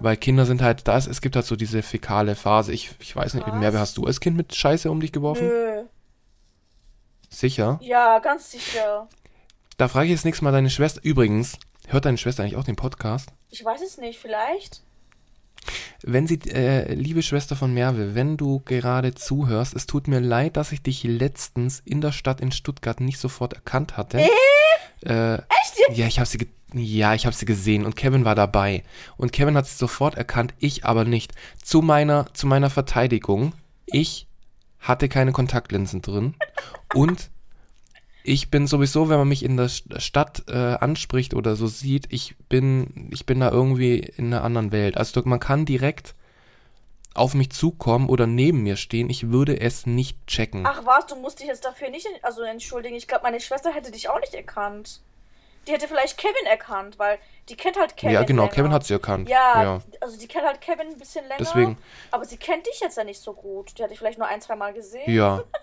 Weil 0.00 0.16
Kinder 0.16 0.46
sind 0.46 0.62
halt, 0.62 0.86
da 0.88 0.96
ist, 0.96 1.06
es 1.06 1.20
gibt 1.20 1.36
halt 1.36 1.46
so 1.46 1.56
diese 1.56 1.82
fäkale 1.82 2.34
Phase. 2.34 2.72
Ich, 2.72 2.90
ich 2.98 3.14
weiß 3.14 3.34
nicht? 3.34 3.46
Merve, 3.46 3.78
hast 3.78 3.96
du 3.96 4.04
als 4.04 4.20
Kind 4.20 4.36
mit 4.36 4.54
Scheiße 4.54 4.90
um 4.90 5.00
dich 5.00 5.12
geworfen? 5.12 5.48
Nö. 5.48 5.84
Sicher? 7.30 7.78
Ja, 7.82 8.18
ganz 8.18 8.50
sicher. 8.50 9.08
Da 9.76 9.88
frage 9.88 10.06
ich 10.06 10.12
jetzt 10.12 10.24
nächstes 10.24 10.42
Mal 10.42 10.52
deine 10.52 10.70
Schwester. 10.70 11.00
Übrigens, 11.02 11.58
hört 11.88 12.04
deine 12.04 12.18
Schwester 12.18 12.42
eigentlich 12.42 12.56
auch 12.56 12.64
den 12.64 12.76
Podcast? 12.76 13.30
Ich 13.50 13.64
weiß 13.64 13.82
es 13.82 13.98
nicht, 13.98 14.18
vielleicht. 14.18 14.82
Wenn 16.02 16.26
sie, 16.26 16.38
äh, 16.50 16.92
liebe 16.92 17.22
Schwester 17.22 17.56
von 17.56 17.72
Merve, 17.72 18.14
wenn 18.14 18.36
du 18.36 18.60
gerade 18.60 19.14
zuhörst, 19.14 19.74
es 19.74 19.86
tut 19.86 20.06
mir 20.06 20.20
leid, 20.20 20.56
dass 20.56 20.72
ich 20.72 20.82
dich 20.82 21.02
letztens 21.04 21.80
in 21.84 22.00
der 22.00 22.12
Stadt 22.12 22.40
in 22.40 22.52
Stuttgart 22.52 23.00
nicht 23.00 23.18
sofort 23.18 23.54
erkannt 23.54 23.96
hatte. 23.96 24.20
Äh, 24.20 24.28
Echt 25.04 25.78
jetzt? 25.88 25.98
ja, 25.98 26.06
ich 26.06 26.18
habe 26.18 26.26
sie, 26.26 26.48
ja, 26.74 27.14
ich 27.14 27.26
habe 27.26 27.34
sie 27.36 27.46
gesehen 27.46 27.84
und 27.84 27.96
Kevin 27.96 28.24
war 28.24 28.34
dabei 28.34 28.82
und 29.16 29.32
Kevin 29.32 29.56
hat 29.56 29.66
sie 29.66 29.76
sofort 29.76 30.14
erkannt, 30.16 30.54
ich 30.58 30.84
aber 30.84 31.04
nicht. 31.04 31.32
Zu 31.62 31.82
meiner, 31.82 32.26
zu 32.34 32.46
meiner 32.46 32.70
Verteidigung, 32.70 33.52
ich 33.86 34.26
hatte 34.80 35.08
keine 35.08 35.32
Kontaktlinsen 35.32 36.02
drin 36.02 36.34
und 36.94 37.30
ich 38.26 38.50
bin 38.50 38.66
sowieso, 38.66 39.08
wenn 39.10 39.18
man 39.18 39.28
mich 39.28 39.44
in 39.44 39.56
der 39.58 39.68
St- 39.68 40.00
Stadt 40.00 40.44
äh, 40.48 40.54
anspricht 40.56 41.34
oder 41.34 41.56
so 41.56 41.66
sieht, 41.66 42.06
ich 42.08 42.36
bin, 42.48 43.08
ich 43.12 43.26
bin 43.26 43.40
da 43.40 43.50
irgendwie 43.50 43.98
in 43.98 44.26
einer 44.32 44.42
anderen 44.42 44.72
Welt. 44.72 44.96
Also 44.96 45.20
man 45.26 45.40
kann 45.40 45.66
direkt 45.66 46.14
auf 47.14 47.34
mich 47.34 47.50
zukommen 47.50 48.08
oder 48.08 48.26
neben 48.26 48.62
mir 48.62 48.76
stehen, 48.76 49.08
ich 49.08 49.30
würde 49.30 49.60
es 49.60 49.86
nicht 49.86 50.26
checken. 50.26 50.66
Ach 50.66 50.84
was, 50.84 51.06
du 51.06 51.16
musst 51.16 51.40
dich 51.40 51.46
jetzt 51.46 51.64
dafür 51.64 51.88
nicht 51.90 52.06
also 52.22 52.42
entschuldigen. 52.42 52.96
Ich 52.96 53.06
glaube, 53.06 53.22
meine 53.22 53.40
Schwester 53.40 53.72
hätte 53.72 53.90
dich 53.90 54.08
auch 54.08 54.20
nicht 54.20 54.34
erkannt. 54.34 55.00
Die 55.66 55.72
hätte 55.72 55.88
vielleicht 55.88 56.18
Kevin 56.18 56.46
erkannt, 56.46 56.98
weil 56.98 57.18
die 57.48 57.56
kennt 57.56 57.78
halt 57.78 57.96
Kevin. 57.96 58.14
ja, 58.14 58.22
genau, 58.24 58.42
länger. 58.42 58.54
Kevin 58.54 58.72
hat 58.72 58.84
sie 58.84 58.92
erkannt. 58.94 59.28
Ja, 59.28 59.62
ja. 59.62 59.82
also 60.00 60.18
die 60.18 60.28
kennt 60.28 60.44
halt 60.44 60.60
Kevin 60.60 60.88
ein 60.88 60.98
bisschen 60.98 61.24
länger. 61.24 61.38
Deswegen. 61.38 61.78
Aber 62.10 62.24
sie 62.24 62.36
kennt 62.36 62.66
dich 62.66 62.80
jetzt 62.80 62.98
ja 62.98 63.04
nicht 63.04 63.20
so 63.20 63.32
gut. 63.32 63.78
Die 63.78 63.82
hat 63.82 63.90
dich 63.90 63.98
vielleicht 63.98 64.18
nur 64.18 64.28
ein, 64.28 64.42
zwei 64.42 64.56
Mal 64.56 64.72
gesehen. 64.74 65.10
Ja. 65.12 65.44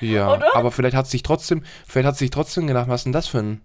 Ja, 0.00 0.32
Oder? 0.32 0.54
aber 0.54 0.70
vielleicht 0.70 0.94
hat 0.94 1.06
sie 1.06 1.12
sich 1.12 1.24
trotzdem, 1.24 1.64
vielleicht 1.84 2.06
hat 2.06 2.14
sie 2.16 2.26
sich 2.26 2.30
trotzdem 2.30 2.68
gedacht, 2.68 2.88
was 2.88 3.00
ist 3.00 3.04
denn 3.06 3.12
das 3.12 3.26
für 3.26 3.38
ein 3.38 3.64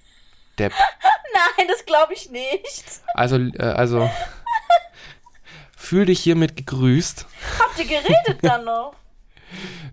Depp? 0.58 0.72
Nein, 0.72 1.68
das 1.68 1.84
glaube 1.84 2.14
ich 2.14 2.30
nicht. 2.30 2.84
Also, 3.12 3.36
äh, 3.36 3.58
also, 3.58 4.08
fühl 5.86 6.06
dich 6.06 6.20
hiermit 6.20 6.56
gegrüßt. 6.56 7.26
Habt 7.60 7.78
ihr 7.78 7.86
geredet 7.86 8.38
dann 8.42 8.64
noch? 8.64 8.94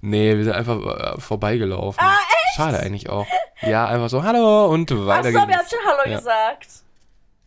Nee, 0.01 0.35
wir 0.35 0.43
sind 0.43 0.53
einfach 0.53 1.15
äh, 1.17 1.21
vorbeigelaufen. 1.21 2.03
Ah, 2.03 2.17
Schade 2.55 2.79
eigentlich 2.79 3.07
auch. 3.09 3.27
Ja, 3.61 3.85
einfach 3.85 4.09
so, 4.09 4.23
hallo 4.23 4.65
und 4.65 4.91
Ach 4.91 5.05
weiter 5.05 5.31
so, 5.31 5.47
wir 5.47 5.57
haben 5.57 5.67
schon 5.69 5.79
Hallo 5.85 6.09
Ja. 6.09 6.17
gesagt. 6.17 6.67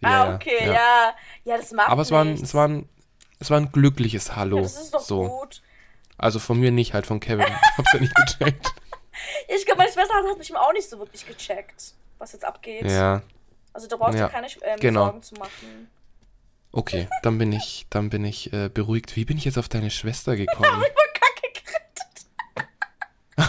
Ja, 0.00 0.25
ah, 0.25 0.35
okay, 0.35 0.67
ja. 0.67 1.15
ja. 1.45 1.57
das 1.59 1.73
macht 1.73 1.88
Aber 1.91 2.03
es 2.03 2.11
war, 2.12 2.25
ein, 2.25 2.35
es, 2.35 2.55
war 2.55 2.69
ein, 2.69 2.88
es 3.41 3.50
war 3.50 3.59
ein 3.59 3.73
glückliches 3.73 4.37
Hallo. 4.37 4.59
ja, 4.59 4.62
das 4.62 4.81
ist 4.81 4.95
doch 4.95 5.00
so. 5.00 5.29
gut. 5.29 5.62
Also 6.17 6.38
von 6.38 6.59
mir 6.59 6.71
nicht, 6.71 6.95
halt 6.95 7.07
von 7.07 7.21
Kevin. 7.21 7.45
Ich 7.73 7.79
hab's 7.79 7.93
ja 7.93 8.00
nicht 8.00 8.15
gecheckt. 8.15 8.73
Ich 9.49 9.67
glaube, 9.67 9.79
meine 9.79 9.93
Schwester 9.93 10.15
hat, 10.15 10.38
mich 10.38 10.57
auch 10.57 10.73
nicht 10.73 10.88
so 10.88 10.99
wirklich 10.99 11.26
gecheckt, 11.26 11.93
was 12.19 12.33
jetzt 12.33 12.45
abgeht. 12.45 12.91
Ja, 12.91 13.21
Also 13.75 13.88
da 13.88 13.97
brauchst 13.97 14.15
du 14.15 14.19
Ja, 14.19 14.29
keine 14.29 14.47
ähm, 14.62 14.79
genau. 14.81 15.05
Sorgen 15.07 15.23
zu 15.23 15.35
machen. 15.35 15.91
Okay, 16.76 17.09
dann 17.23 17.38
bin 17.38 17.52
ich, 17.52 17.87
dann 17.90 18.11
bin 18.11 18.25
ich 18.25 18.52
äh, 18.52 18.68
beruhigt. 18.68 19.16
Wie 19.16 19.25
bin 19.25 19.37
ich 19.38 19.45
jetzt 19.45 19.59
auf 19.59 19.68
deine 19.68 19.90
Schwester 19.90 20.37
gekommen? 20.42 20.83
Ich 20.83 20.95
war 20.97 21.12
kacke 21.14 21.52
gerettet. 21.52 22.26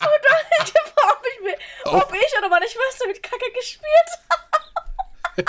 Und 0.00 0.20
dann 0.24 0.44
ich 0.66 0.72
gefragt, 0.74 1.12
ob, 1.12 1.24
ich, 1.34 1.40
mir- 1.44 1.58
Oh. 1.86 1.96
ob 1.98 2.12
ich 2.14 2.38
oder 2.38 2.48
meine 2.48 2.66
Schwester 2.66 3.06
mit 3.06 3.22
Kacke 3.22 3.50
gespielt 3.54 4.10
haben. 4.30 4.42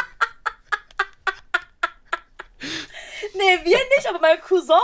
nee, 3.36 3.60
wir 3.64 3.78
nicht, 3.96 4.08
aber 4.10 4.20
mein 4.20 4.40
Cousin. 4.42 4.76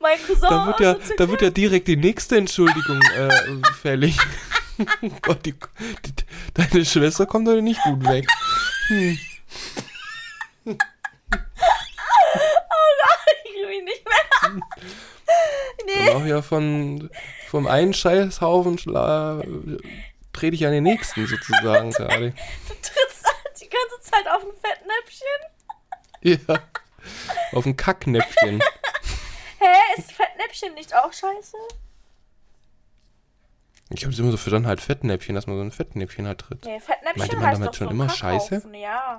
Mein 0.00 0.18
Cousin. 0.26 0.40
Da 0.48 0.66
wird 0.66 0.80
ja, 0.80 0.94
da 1.16 1.28
wird 1.28 1.42
ja 1.42 1.50
direkt 1.50 1.88
die 1.88 1.96
nächste 1.96 2.36
Entschuldigung 2.38 3.00
äh, 3.02 3.62
fällig. 3.80 4.16
Gott, 5.22 5.44
die, 5.46 5.52
die, 5.52 6.12
deine 6.54 6.84
Schwester 6.84 7.26
kommt 7.26 7.48
heute 7.48 7.62
nicht 7.62 7.82
gut 7.82 8.04
weg. 8.04 8.26
Hm. 8.88 9.18
Ich 10.64 10.78
krieg 13.52 13.68
mich 13.68 13.84
nicht 13.84 14.04
mehr. 14.04 14.62
Nee, 15.86 16.10
Auch 16.10 16.24
ja 16.24 16.42
von 16.42 17.10
vom 17.48 17.66
einen 17.66 17.94
Scheißhaufen 17.94 18.76
trete 18.76 20.54
ich 20.54 20.66
an 20.66 20.72
den 20.72 20.84
nächsten 20.84 21.26
sozusagen 21.26 21.90
gerade. 21.90 22.30
du 22.30 22.74
trittst 22.74 23.24
halt 23.24 23.60
die 23.60 23.68
ganze 23.68 24.00
Zeit 24.00 24.28
auf 24.28 24.42
ein 24.42 24.52
Fettnäpfchen. 24.60 25.26
Ja. 26.22 26.60
Auf 27.52 27.66
ein 27.66 27.76
Kacknäpfchen. 27.76 28.60
Hä, 29.58 29.96
ist 29.96 30.12
Fettnäpfchen 30.12 30.74
nicht 30.74 30.94
auch 30.94 31.12
scheiße? 31.12 31.56
Ich 33.90 34.02
habe 34.04 34.12
es 34.12 34.18
immer 34.18 34.30
so 34.32 34.36
verstanden, 34.36 34.66
halt 34.68 34.80
Fettnäpfchen, 34.80 35.34
dass 35.36 35.46
man 35.46 35.56
so 35.56 35.62
ein 35.62 35.70
Fettnäpfchen 35.70 36.26
halt 36.26 36.40
tritt. 36.40 36.64
Nee, 36.64 36.80
Fettnäpfchen 36.80 37.18
Meinte 37.20 37.36
man 37.36 37.52
damit 37.52 37.76
schon 37.76 37.86
so 37.88 37.92
immer 37.92 38.06
Kackhaufen, 38.08 38.74
Ja, 38.74 39.18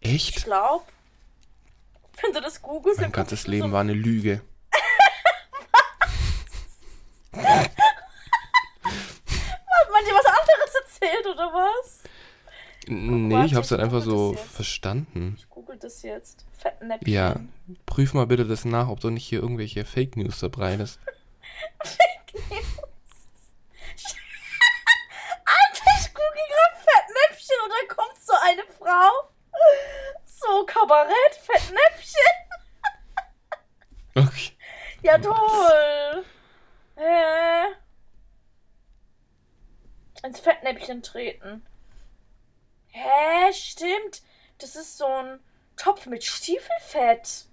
ich 0.00 0.14
Echt? 0.14 0.44
glaub. 0.44 0.86
Wenn 2.22 2.32
du 2.32 2.40
das 2.40 2.62
googelst, 2.62 3.00
Mein 3.00 3.10
dann 3.10 3.12
ganzes 3.12 3.42
so- 3.42 3.50
Leben 3.50 3.72
war 3.72 3.80
eine 3.82 3.92
Lüge. 3.92 4.40
Hat 7.32 7.70
man 9.90 10.04
dir 10.04 10.14
was 10.14 10.26
anderes 10.26 10.74
erzählt, 10.84 11.26
oder 11.26 11.52
was? 11.52 12.02
Nee, 12.86 13.34
warte, 13.34 13.46
ich 13.46 13.54
hab's 13.54 13.68
ich 13.68 13.72
halt 13.72 13.80
einfach 13.80 14.02
so 14.02 14.34
verstanden. 14.34 15.36
Ich 15.38 15.48
google 15.48 15.78
das 15.78 16.02
jetzt. 16.02 16.44
Fettnäpfchen. 16.58 17.12
Ja, 17.12 17.36
prüf 17.86 18.12
mal 18.14 18.26
bitte 18.26 18.44
das 18.46 18.64
nach, 18.64 18.88
ob 18.88 19.00
du 19.00 19.10
nicht 19.10 19.26
hier 19.26 19.40
irgendwelche 19.40 19.84
Fake 19.84 20.16
News 20.16 20.38
verbreitest. 20.38 20.98
Alter, 25.46 25.90
ich 26.00 26.14
google 26.14 26.46
gerade 26.48 26.76
Fettnäpfchen 26.84 27.56
und 27.64 27.70
dann 27.70 27.88
kommt 27.96 28.16
so 28.22 28.32
eine 28.42 28.62
Frau. 28.78 29.10
So, 30.26 30.66
Kabarett, 30.94 31.34
Fettnäpfchen. 31.42 32.20
Okay. 34.14 34.52
Ja, 35.02 35.18
toll. 35.18 36.24
Hä? 36.96 37.74
Ins 40.22 40.38
Fettnäpfchen 40.38 41.02
treten. 41.02 41.66
Hä, 42.92 43.52
stimmt. 43.52 44.22
Das 44.58 44.76
ist 44.76 44.96
so 44.96 45.06
ein 45.06 45.40
Topf 45.76 46.06
mit 46.06 46.22
Stiefelfett. 46.22 47.46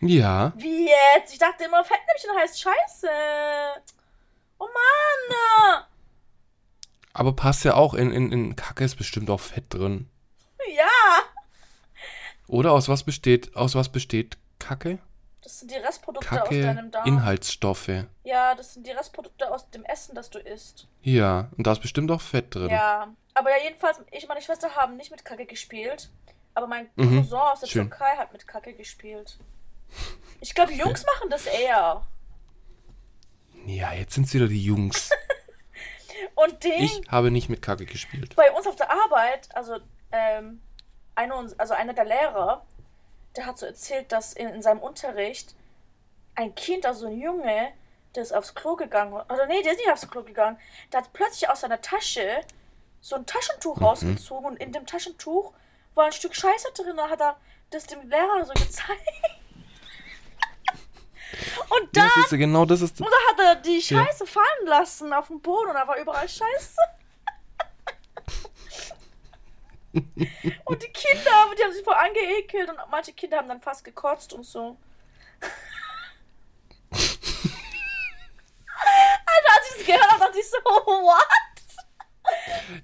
Ja, 0.00 0.52
Wie 0.56 0.88
jetzt? 0.88 1.32
Ich 1.32 1.38
dachte 1.38 1.64
immer, 1.64 1.82
Fettnäpfchen 1.82 2.36
heißt 2.38 2.60
Scheiße. 2.60 3.08
Oh 4.58 4.66
Mann. 4.66 5.84
aber 7.14 7.34
passt 7.34 7.64
ja 7.64 7.74
auch 7.74 7.94
in, 7.94 8.12
in, 8.12 8.30
in 8.32 8.56
Kacke 8.56 8.84
ist 8.84 8.96
bestimmt 8.96 9.30
auch 9.30 9.40
Fett 9.40 9.72
drin. 9.72 10.10
Oder 12.48 12.72
aus 12.72 12.88
was 12.88 13.02
besteht, 13.02 13.54
aus 13.56 13.74
was 13.74 13.88
besteht 13.90 14.36
Kacke? 14.58 14.98
Das 15.42 15.60
sind 15.60 15.70
die 15.70 15.76
Restprodukte 15.76 16.30
aus 16.42 16.48
Kacke, 16.48 16.60
deinem 16.62 16.90
Darm. 16.90 17.06
Inhaltsstoffe. 17.06 18.04
Ja, 18.24 18.54
das 18.56 18.74
sind 18.74 18.86
die 18.86 18.90
Restprodukte 18.90 19.50
aus 19.52 19.70
dem 19.70 19.84
Essen, 19.84 20.14
das 20.14 20.28
du 20.30 20.38
isst. 20.40 20.88
Ja, 21.02 21.50
und 21.56 21.66
da 21.66 21.72
ist 21.72 21.82
bestimmt 21.82 22.10
auch 22.10 22.20
Fett 22.20 22.54
drin. 22.54 22.70
Ja. 22.70 23.12
Aber 23.34 23.50
ja, 23.50 23.62
jedenfalls, 23.62 24.00
ich 24.10 24.22
und 24.24 24.28
meine 24.28 24.42
Schwester 24.42 24.70
haben 24.74 24.96
nicht 24.96 25.10
mit 25.10 25.24
Kacke 25.24 25.46
gespielt. 25.46 26.10
Aber 26.54 26.66
mein 26.66 26.88
Mhm. 26.96 27.18
Cousin 27.18 27.38
aus 27.38 27.60
der 27.60 27.66
Schön. 27.66 27.90
Türkei 27.90 28.16
hat 28.16 28.32
mit 28.32 28.46
Kacke 28.48 28.72
gespielt. 28.74 29.38
Ich 30.40 30.54
glaube, 30.54 30.72
Jungs 30.72 31.04
machen 31.04 31.30
das 31.30 31.46
eher. 31.46 32.06
Ja, 33.66 33.92
jetzt 33.92 34.14
sind's 34.14 34.32
wieder 34.34 34.48
die 34.48 34.62
Jungs. 34.64 35.10
Und 36.34 36.64
den 36.64 36.82
Ich 36.84 37.02
habe 37.08 37.30
nicht 37.30 37.48
mit 37.48 37.62
Kacke 37.62 37.84
gespielt. 37.86 38.34
bei 38.36 38.50
uns 38.52 38.66
auf 38.66 38.76
der 38.76 38.90
Arbeit, 38.90 39.48
also 39.54 39.78
ähm, 40.12 40.60
einer, 41.16 41.44
also 41.58 41.74
einer 41.74 41.92
der 41.94 42.04
Lehrer, 42.04 42.64
der 43.36 43.46
hat 43.46 43.58
so 43.58 43.66
erzählt, 43.66 44.12
dass 44.12 44.32
in, 44.32 44.48
in 44.48 44.62
seinem 44.62 44.80
Unterricht 44.80 45.54
ein 46.34 46.54
Kind, 46.54 46.86
also 46.86 47.06
ein 47.06 47.18
Junge, 47.18 47.72
der 48.14 48.22
ist 48.22 48.32
aufs 48.32 48.54
Klo 48.54 48.76
gegangen. 48.76 49.12
Oder 49.14 49.46
nee, 49.46 49.62
der 49.62 49.72
ist 49.72 49.78
nicht 49.78 49.90
aufs 49.90 50.08
Klo 50.08 50.22
gegangen. 50.22 50.58
Der 50.92 51.00
hat 51.02 51.12
plötzlich 51.12 51.48
aus 51.50 51.60
seiner 51.62 51.80
Tasche 51.80 52.40
so 53.00 53.16
ein 53.16 53.26
Taschentuch 53.26 53.80
rausgezogen 53.80 54.46
und 54.46 54.56
in 54.56 54.72
dem 54.72 54.86
Taschentuch 54.86 55.52
war 55.94 56.06
ein 56.06 56.12
Stück 56.12 56.34
Scheiße 56.34 56.68
drin. 56.74 56.96
Da 56.96 57.08
hat 57.10 57.20
er 57.20 57.36
das 57.70 57.84
dem 57.86 58.08
Lehrer 58.08 58.44
so 58.44 58.52
gezeigt. 58.54 59.02
Und 61.68 61.94
da, 61.96 62.02
Ja, 62.30 62.36
genau 62.36 62.64
das 62.64 62.80
ist. 62.80 63.00
und 63.00 63.08
da 63.08 63.16
hat 63.32 63.56
er 63.56 63.60
die 63.62 63.82
Scheiße 63.82 64.26
fallen 64.26 64.66
lassen 64.66 65.12
auf 65.12 65.26
den 65.26 65.40
Boden 65.40 65.68
und 65.70 65.74
da 65.74 65.86
war 65.86 65.98
überall 65.98 66.28
Scheiße. 66.28 66.76
Und 70.64 70.82
die 70.82 70.92
Kinder, 70.92 71.30
die 71.58 71.62
haben 71.64 71.72
sich 71.72 71.84
voll 71.84 71.94
angeekelt 71.94 72.68
und 72.68 72.78
manche 72.90 73.12
Kinder 73.12 73.38
haben 73.38 73.48
dann 73.48 73.60
fast 73.60 73.84
gekotzt 73.84 74.32
und 74.32 74.44
so. 74.44 74.76
Alter, 79.26 79.50
als 79.56 79.70
ich 79.70 79.76
das 79.78 79.86
gehört 79.86 80.10
habe, 80.10 80.20
dachte 80.20 80.38
ich 80.38 80.50
so, 80.50 80.58
what? 80.58 81.22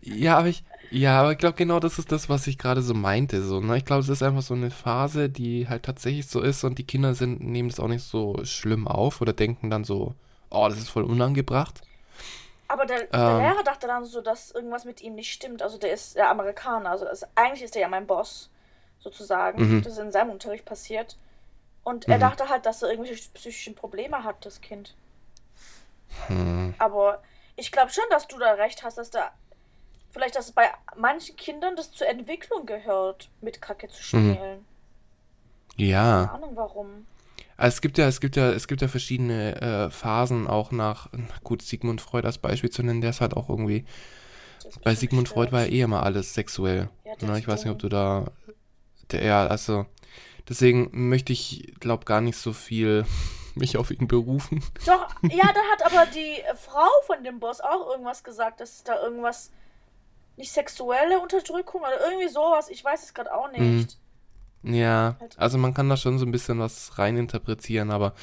Ja, 0.02 0.38
aber 0.38 0.48
ich, 0.48 0.64
ja, 0.90 1.30
ich 1.30 1.38
glaube, 1.38 1.56
genau 1.56 1.80
das 1.80 1.98
ist 1.98 2.12
das, 2.12 2.28
was 2.28 2.46
ich 2.46 2.58
gerade 2.58 2.82
so 2.82 2.94
meinte. 2.94 3.42
So, 3.42 3.60
ne? 3.60 3.76
Ich 3.78 3.84
glaube, 3.84 4.02
es 4.02 4.08
ist 4.08 4.22
einfach 4.22 4.42
so 4.42 4.54
eine 4.54 4.70
Phase, 4.70 5.28
die 5.28 5.68
halt 5.68 5.84
tatsächlich 5.84 6.26
so 6.26 6.40
ist 6.40 6.64
und 6.64 6.78
die 6.78 6.86
Kinder 6.86 7.14
sind, 7.14 7.40
nehmen 7.40 7.68
das 7.68 7.80
auch 7.80 7.88
nicht 7.88 8.04
so 8.04 8.44
schlimm 8.44 8.86
auf 8.86 9.20
oder 9.20 9.32
denken 9.32 9.70
dann 9.70 9.84
so, 9.84 10.14
oh, 10.50 10.68
das 10.68 10.78
ist 10.78 10.90
voll 10.90 11.04
unangebracht. 11.04 11.82
Aber 12.72 12.86
der, 12.86 13.04
der 13.04 13.20
Ähm. 13.20 13.38
Lehrer 13.38 13.62
dachte 13.64 13.86
dann 13.86 14.06
so, 14.06 14.22
dass 14.22 14.50
irgendwas 14.50 14.86
mit 14.86 15.02
ihm 15.02 15.14
nicht 15.14 15.30
stimmt. 15.30 15.60
Also 15.62 15.76
der 15.76 15.92
ist 15.92 16.16
der 16.16 16.30
Amerikaner. 16.30 16.88
Also 16.90 17.06
es, 17.06 17.22
eigentlich 17.34 17.62
ist 17.64 17.76
er 17.76 17.82
ja 17.82 17.88
mein 17.88 18.06
Boss, 18.06 18.48
sozusagen. 18.98 19.60
Mhm. 19.60 19.82
Das 19.82 19.92
ist 19.92 19.98
in 19.98 20.10
seinem 20.10 20.30
Unterricht 20.30 20.64
passiert. 20.64 21.18
Und 21.84 22.08
er 22.08 22.16
Mhm. 22.16 22.20
dachte 22.20 22.48
halt, 22.48 22.64
dass 22.64 22.82
er 22.82 22.90
irgendwelche 22.90 23.28
psychischen 23.34 23.74
Probleme 23.74 24.24
hat, 24.24 24.46
das 24.46 24.62
Kind. 24.62 24.94
Hm. 26.28 26.74
Aber 26.78 27.22
ich 27.56 27.72
glaube 27.72 27.90
schon, 27.92 28.04
dass 28.10 28.26
du 28.26 28.38
da 28.38 28.52
recht 28.52 28.82
hast, 28.82 28.96
dass 28.96 29.10
da 29.10 29.32
vielleicht, 30.12 30.36
dass 30.36 30.52
bei 30.52 30.70
manchen 30.96 31.36
Kindern 31.36 31.76
das 31.76 31.90
zur 31.92 32.06
Entwicklung 32.08 32.64
gehört, 32.64 33.28
mit 33.42 33.60
Kacke 33.60 33.88
zu 33.88 33.96
Mhm. 34.16 34.32
spielen. 34.34 34.66
Ja. 35.76 36.26
Keine 36.26 36.32
Ahnung 36.32 36.56
warum. 36.56 37.06
Also 37.56 37.74
es 37.76 37.80
gibt 37.80 37.98
ja, 37.98 38.06
es 38.08 38.20
gibt 38.20 38.36
ja, 38.36 38.50
es 38.50 38.66
gibt 38.66 38.82
ja 38.82 38.88
verschiedene 38.88 39.60
äh, 39.60 39.90
Phasen 39.90 40.46
auch 40.46 40.70
nach, 40.72 41.08
na 41.12 41.26
gut, 41.44 41.62
Sigmund 41.62 42.00
Freud 42.00 42.26
als 42.26 42.38
Beispiel 42.38 42.70
zu 42.70 42.82
nennen, 42.82 43.00
der 43.00 43.10
ist 43.10 43.20
halt 43.20 43.36
auch 43.36 43.48
irgendwie, 43.48 43.84
bei 44.82 44.94
Sigmund 44.94 45.28
Freud 45.28 45.52
war 45.52 45.62
ja 45.66 45.72
eh 45.72 45.80
immer 45.82 46.02
alles 46.02 46.34
sexuell. 46.34 46.88
Ja, 47.04 47.12
Ne? 47.28 47.38
Ich 47.38 47.46
weiß 47.46 47.64
nicht, 47.64 47.72
ob 47.72 47.78
du 47.78 47.88
da, 47.88 48.32
der, 49.10 49.22
ja, 49.24 49.46
also, 49.46 49.86
deswegen 50.48 50.90
möchte 51.08 51.32
ich, 51.32 51.74
glaube 51.78 52.04
gar 52.04 52.20
nicht 52.20 52.36
so 52.38 52.52
viel 52.52 53.04
mich 53.54 53.76
auf 53.76 53.90
ihn 53.90 54.08
berufen. 54.08 54.64
Doch, 54.86 55.08
ja, 55.30 55.52
da 55.52 55.60
hat 55.72 55.84
aber 55.84 56.06
die 56.06 56.42
Frau 56.56 56.88
von 57.06 57.22
dem 57.22 57.38
Boss 57.38 57.60
auch 57.60 57.90
irgendwas 57.90 58.24
gesagt, 58.24 58.60
dass 58.60 58.72
es 58.76 58.82
da 58.82 59.00
irgendwas 59.00 59.50
nicht 60.36 60.50
sexuelle 60.50 61.20
Unterdrückung 61.20 61.82
oder 61.82 62.00
irgendwie 62.04 62.28
sowas, 62.28 62.70
ich 62.70 62.82
weiß 62.82 63.02
es 63.02 63.14
gerade 63.14 63.32
auch 63.34 63.52
Mhm. 63.52 63.76
nicht. 63.76 63.98
Ja, 64.62 65.16
Halt. 65.20 65.38
also 65.38 65.58
man 65.58 65.74
kann 65.74 65.88
da 65.88 65.96
schon 65.96 66.18
so 66.18 66.26
ein 66.26 66.32
bisschen 66.32 66.58
was 66.58 66.98
reininterpretieren, 66.98 67.90
aber 67.90 68.14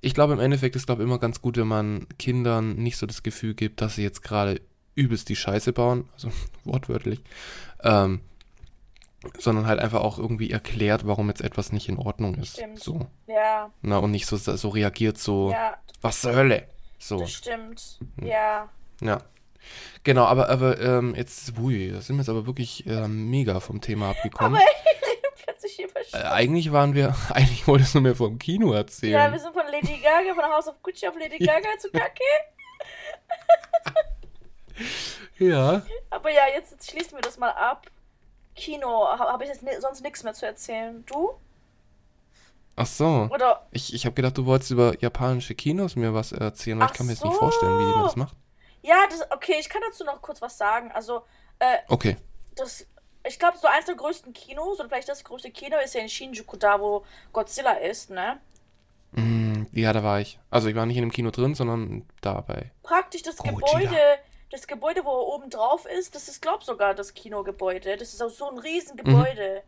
ich 0.00 0.14
glaube 0.14 0.34
im 0.34 0.40
Endeffekt 0.40 0.76
ist 0.76 0.86
glaube 0.86 1.02
immer 1.02 1.18
ganz 1.18 1.40
gut, 1.40 1.56
wenn 1.56 1.66
man 1.66 2.06
Kindern 2.18 2.76
nicht 2.76 2.96
so 2.96 3.06
das 3.06 3.22
Gefühl 3.22 3.54
gibt, 3.54 3.80
dass 3.80 3.96
sie 3.96 4.02
jetzt 4.02 4.22
gerade 4.22 4.60
übelst 4.94 5.28
die 5.28 5.36
Scheiße 5.36 5.72
bauen, 5.72 6.08
also 6.14 6.30
wortwörtlich, 6.64 7.20
ähm, 7.82 8.20
sondern 9.38 9.66
halt 9.66 9.80
einfach 9.80 10.00
auch 10.00 10.18
irgendwie 10.18 10.50
erklärt, 10.50 11.06
warum 11.06 11.28
jetzt 11.28 11.40
etwas 11.40 11.72
nicht 11.72 11.88
in 11.88 11.96
Ordnung 11.98 12.34
ist. 12.36 12.54
Stimmt. 12.54 12.78
So, 12.78 13.06
Ja, 13.26 13.70
na 13.82 13.98
und 13.98 14.10
nicht 14.10 14.26
so, 14.26 14.36
so 14.36 14.68
reagiert 14.68 15.18
so, 15.18 15.50
ja, 15.50 15.76
was 16.00 16.20
zur 16.20 16.34
Hölle? 16.34 16.68
So, 16.98 17.20
das 17.20 17.32
stimmt. 17.32 17.98
Hm. 18.18 18.26
Ja. 18.26 18.68
ja. 19.00 19.22
Genau, 20.04 20.24
aber, 20.24 20.48
aber 20.48 20.80
ähm, 20.80 21.14
jetzt, 21.14 21.58
ui, 21.58 21.90
da 21.92 22.00
sind 22.00 22.16
wir 22.16 22.22
jetzt 22.22 22.28
aber 22.28 22.46
wirklich 22.46 22.86
ähm, 22.86 23.28
mega 23.30 23.60
vom 23.60 23.80
Thema 23.80 24.10
abgekommen. 24.10 24.56
Aber 24.60 24.64
Äh, 25.78 26.16
eigentlich 26.22 26.72
waren 26.72 26.94
wir, 26.94 27.14
eigentlich 27.34 27.66
wolltest 27.66 27.94
du 27.94 28.00
mir 28.00 28.14
vom 28.14 28.38
Kino 28.38 28.72
erzählen. 28.72 29.12
Ja, 29.12 29.32
wir 29.32 29.38
sind 29.38 29.52
von 29.52 29.66
Lady 29.66 29.98
Gaga, 29.98 30.34
von 30.34 30.44
House 30.44 30.68
of 30.68 30.82
Gucci 30.82 31.06
auf 31.08 31.14
Lady 31.18 31.38
Gaga 31.44 31.68
zu 31.78 31.90
Kacke. 31.90 32.22
Ja. 35.38 35.82
Aber 36.10 36.30
ja, 36.30 36.42
jetzt, 36.54 36.72
jetzt 36.72 36.90
schließen 36.90 37.12
wir 37.16 37.20
das 37.22 37.38
mal 37.38 37.50
ab. 37.50 37.86
Kino, 38.56 39.06
ha- 39.06 39.32
habe 39.32 39.44
ich 39.44 39.50
jetzt 39.50 39.64
sonst 39.82 40.02
nichts 40.02 40.24
mehr 40.24 40.34
zu 40.34 40.46
erzählen. 40.46 41.04
Du? 41.06 41.30
Ach 42.76 42.86
so. 42.86 43.28
Oder 43.32 43.66
Ich, 43.70 43.94
ich 43.94 44.04
habe 44.04 44.14
gedacht, 44.14 44.36
du 44.38 44.46
wolltest 44.46 44.70
über 44.72 44.98
japanische 45.00 45.54
Kinos 45.54 45.96
mir 45.96 46.14
was 46.14 46.32
erzählen, 46.32 46.78
weil 46.80 46.86
ich 46.88 46.92
kann 46.92 47.06
mir 47.06 47.12
jetzt 47.12 47.24
nicht 47.24 47.32
so. 47.34 47.38
vorstellen, 47.38 47.78
wie 47.78 47.84
man 47.96 48.02
das 48.04 48.16
macht. 48.16 48.36
Ja, 48.82 48.96
das, 49.10 49.30
okay, 49.30 49.56
ich 49.58 49.68
kann 49.68 49.82
dazu 49.88 50.04
noch 50.04 50.20
kurz 50.22 50.40
was 50.42 50.56
sagen. 50.58 50.90
Also, 50.92 51.24
äh, 51.58 51.78
Okay. 51.88 52.16
das, 52.56 52.86
ich 53.28 53.38
glaube, 53.38 53.58
so 53.58 53.68
eins 53.68 53.86
der 53.86 53.94
größten 53.94 54.32
Kinos, 54.32 54.80
oder 54.80 54.88
vielleicht 54.88 55.08
das 55.08 55.22
größte 55.24 55.50
Kino, 55.50 55.76
ist 55.84 55.94
ja 55.94 56.00
in 56.00 56.08
Shinjuku, 56.08 56.56
da 56.56 56.80
wo 56.80 57.04
Godzilla 57.32 57.72
ist, 57.72 58.10
ne? 58.10 58.40
Mm, 59.12 59.64
ja, 59.72 59.92
da 59.92 60.02
war 60.02 60.20
ich. 60.20 60.38
Also 60.50 60.68
ich 60.68 60.74
war 60.74 60.84
nicht 60.86 60.96
in 60.96 61.02
dem 61.04 61.12
Kino 61.12 61.30
drin, 61.30 61.54
sondern 61.54 62.06
dabei. 62.20 62.70
Praktisch 62.82 63.22
das 63.22 63.36
Godzilla. 63.36 63.78
Gebäude, 63.80 64.00
das 64.50 64.66
Gebäude, 64.66 65.04
wo 65.04 65.10
er 65.10 65.26
oben 65.28 65.50
drauf 65.50 65.86
ist, 65.86 66.14
das 66.14 66.28
ist, 66.28 66.42
glaub 66.42 66.62
sogar 66.62 66.94
das 66.94 67.14
Kinogebäude. 67.14 67.96
Das 67.96 68.12
ist 68.12 68.22
auch 68.22 68.30
so 68.30 68.50
ein 68.50 68.58
Riesengebäude. 68.58 69.62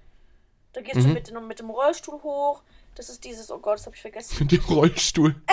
Da 0.73 0.81
gehst 0.83 0.97
du 0.99 1.09
Mhm. 1.09 1.13
mit, 1.15 1.29
dem- 1.29 1.47
mit 1.47 1.59
dem 1.59 1.71
Rollstuhl 1.71 2.23
hoch. 2.23 2.63
Das 2.95 3.09
ist 3.09 3.25
dieses, 3.25 3.51
oh 3.51 3.59
Gott, 3.59 3.79
das 3.79 3.87
habe 3.87 3.97
ich 3.97 4.03
vergessen. 4.03 4.37
Mit 4.41 4.53
dem 4.53 4.65
Rollstuhl. 4.65 5.35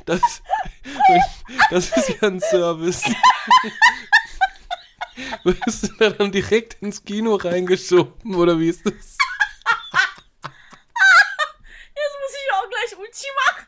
Das, 0.07 0.21
das 1.71 1.97
ist 1.97 2.09
ja 2.09 2.29
ein 2.29 2.41
Service. 2.41 3.03
Wirst 5.45 5.83
du 5.83 5.89
da 5.99 6.11
dann 6.11 6.31
direkt 6.31 6.75
ins 6.83 7.05
Kino 7.05 7.35
reingeschoben 7.35 8.35
oder 8.35 8.59
wie 8.59 8.69
ist 8.69 8.87
das? 8.87 8.95
Jetzt 8.95 9.17
muss 12.21 12.33
ich 12.33 12.53
auch 12.55 12.69
gleich 12.69 12.97
Uchi 12.97 13.27
machen. 13.47 13.67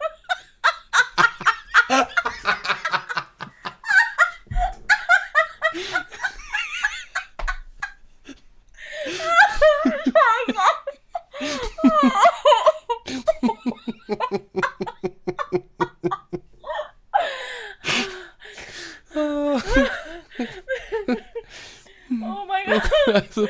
Oh 22.11 22.45
mein 22.47 22.67
Gott. 22.67 22.91
Also, 23.07 23.49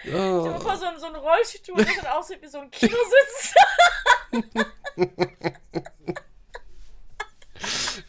Stell 0.00 0.12
dir 0.12 0.54
oh, 0.56 0.58
vor, 0.60 0.76
so 0.76 0.86
ein, 0.86 0.98
so 0.98 1.06
ein 1.06 1.14
Rollstuhl, 1.14 1.76
das 1.76 1.96
dann 1.96 2.06
aussieht 2.06 2.42
wie 2.42 2.48
so 2.48 2.58
ein 2.58 2.70
Kinositz. 2.70 3.54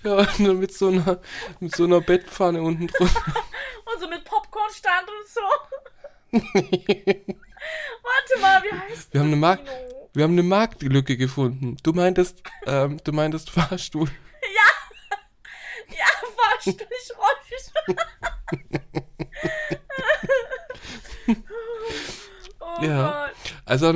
ja, 0.03 0.13
und 0.13 0.39
dann 0.39 0.59
mit 0.59 0.70
so 0.81 0.87
einer, 0.87 1.19
mit 1.59 1.75
so 1.75 1.83
einer 1.83 2.01
Bettpfanne 2.01 2.59
unten 2.61 2.87
drunter. 2.87 3.21
Und 3.85 3.99
so 4.01 4.07
mit 4.09 4.23
Popcornstand 4.25 5.07
und 5.07 5.27
so. 5.27 5.41
Warte 8.03 8.39
mal, 8.41 8.63
wie 8.63 8.71
heißt 8.75 9.13
Wir 9.13 9.19
haben 9.21 9.27
eine 9.27 9.35
das 9.35 9.39
Mark 9.41 9.59
Kino? 9.65 10.07
wir 10.13 10.23
haben 10.23 10.31
eine 10.31 10.43
Marktlücke 10.43 11.17
gefunden. 11.17 11.77
Du 11.83 11.91
meintest, 11.93 12.41
ähm, 12.65 12.99
du 13.03 13.11
meintest 13.11 13.49
Fahrstuhl. 13.49 14.09
Ja, 15.89 16.05
Fahrstuhl, 16.37 16.87
nicht 16.89 17.13
Rollstuhl. 17.17 17.95
oh 22.59 22.81
Ja. 22.85 23.27
Gott. 23.27 23.53
Also 23.65 23.93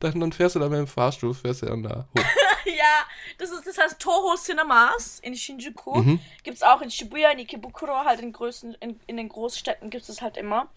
dann, 0.00 0.20
dann 0.20 0.32
fährst 0.32 0.54
du 0.56 0.60
da 0.60 0.68
mit 0.68 0.78
dem 0.78 0.86
Fahrstuhl, 0.86 1.34
fährst 1.34 1.62
du 1.62 1.66
dann 1.66 1.82
da 1.82 2.06
hoch. 2.16 2.24
Ja, 2.76 3.04
das 3.38 3.50
ist 3.50 3.66
das 3.66 3.78
heißt 3.78 4.00
Toho 4.00 4.36
Cinemas 4.36 5.20
in 5.20 5.34
Shinjuku. 5.34 5.96
Mhm. 5.96 6.20
Gibt's 6.42 6.62
auch 6.62 6.80
in 6.80 6.90
Shibuya, 6.90 7.30
in 7.30 7.40
Ikebukuro, 7.40 8.04
halt 8.04 8.20
in, 8.20 8.32
größten, 8.32 8.74
in, 8.80 9.00
in 9.06 9.16
den 9.16 9.28
Großstädten 9.28 9.90
gibt 9.90 10.08
es 10.08 10.22
halt 10.22 10.36
immer. 10.36 10.68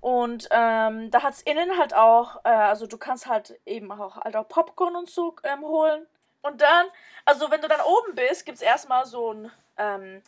Und 0.00 0.48
ähm, 0.50 1.10
da 1.10 1.22
hat's 1.22 1.42
innen 1.42 1.76
halt 1.76 1.94
auch, 1.94 2.36
äh, 2.44 2.48
also 2.48 2.86
du 2.86 2.98
kannst 2.98 3.26
halt 3.26 3.58
eben 3.66 3.90
auch, 3.90 4.16
halt 4.16 4.36
auch 4.36 4.48
Popcorn 4.48 4.94
und 4.94 5.10
so 5.10 5.34
ähm, 5.42 5.62
holen. 5.62 6.06
Und 6.42 6.60
dann, 6.60 6.86
also 7.24 7.50
wenn 7.50 7.60
du 7.60 7.68
dann 7.68 7.80
oben 7.80 8.14
bist, 8.14 8.46
gibt's 8.46 8.62
erstmal 8.62 9.06
so 9.06 9.32
ein, 9.32 9.50
ähm, 9.76 10.22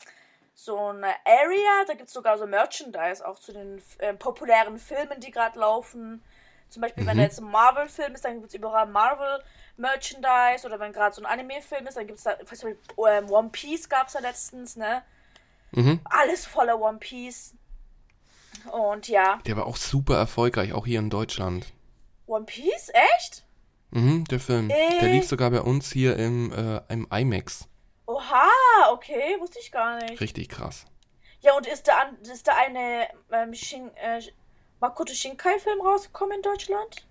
so 0.54 0.76
eine 0.76 1.14
Area, 1.24 1.85
da 1.87 1.94
gibt's 1.94 2.12
sogar 2.12 2.37
so 2.37 2.46
Merchandise 2.46 3.26
auch 3.26 3.38
zu 3.38 3.52
den 3.52 3.80
ähm, 4.00 4.18
populären 4.18 4.76
Filmen, 4.78 5.20
die 5.20 5.30
gerade 5.30 5.59
laufen. 5.59 6.22
Zum 6.70 6.80
Beispiel, 6.83 7.04
wenn 7.06 7.14
Mhm. 7.14 7.18
da 7.18 7.24
jetzt 7.24 7.40
ein 7.40 7.50
Marvel-Film 7.50 8.14
ist, 8.14 8.24
dann 8.24 8.40
gibt's 8.40 8.54
überall 8.54 8.87
Marvel-Merchandise. 8.87 10.66
Oder 10.66 10.78
wenn 10.80 10.92
gerade 10.92 11.14
so 11.14 11.22
ein 11.22 11.26
Anime-Film 11.26 11.87
ist, 11.87 11.96
dann 11.96 12.06
gibt's 12.06 12.22
da, 12.22 12.38
zum 12.38 12.46
Beispiel 12.48 12.78
ähm, 13.09 13.30
One 13.30 13.48
Piece 13.50 13.88
gab's 13.88 14.14
ja 14.14 14.20
letztens, 14.20 14.76
ne? 14.76 15.02
Mhm. 15.72 16.00
Alles 16.04 16.46
voller 16.46 16.80
One 16.80 16.98
Piece. 16.98 17.54
Und 18.72 19.09
ja, 19.09 19.38
Der 19.46 19.56
war 19.56 19.66
auch 19.66 19.76
super 19.76 20.16
erfolgreich, 20.16 20.72
auch 20.72 20.87
hier 20.87 20.98
in 20.98 21.11
Deutschland. 21.11 21.66
One 22.26 22.44
Piece? 22.44 22.90
Echt? 23.16 23.44
Mhm, 23.90 24.24
der 24.24 24.38
Film. 24.40 24.70
Äh. 24.70 25.00
Der 25.00 25.09
lief 25.09 25.26
sogar 25.26 25.50
bei 25.50 25.61
uns 25.61 25.90
hier 25.92 26.16
im, 26.16 26.52
äh, 26.52 26.80
im 26.92 27.09
IMAX. 27.12 27.66
Oha, 28.06 28.44
okay, 28.92 29.37
wusste 29.40 29.59
ich 29.61 29.72
gar 29.72 29.96
nicht. 30.02 30.20
Richtig 30.20 30.48
krass. 30.48 30.85
Ja, 31.40 31.56
und 31.56 31.66
ist 31.66 31.88
da, 31.88 32.11
ist 32.22 32.46
da 32.46 32.52
eine 32.56 33.09
ähm, 33.33 33.54
Shin, 33.54 33.90
äh, 33.96 34.20
Makoto 34.81 35.12
Shinkai-Film 35.12 35.81
rausgekommen 35.81 36.37
in 36.37 36.43
Deutschland? 36.43 37.07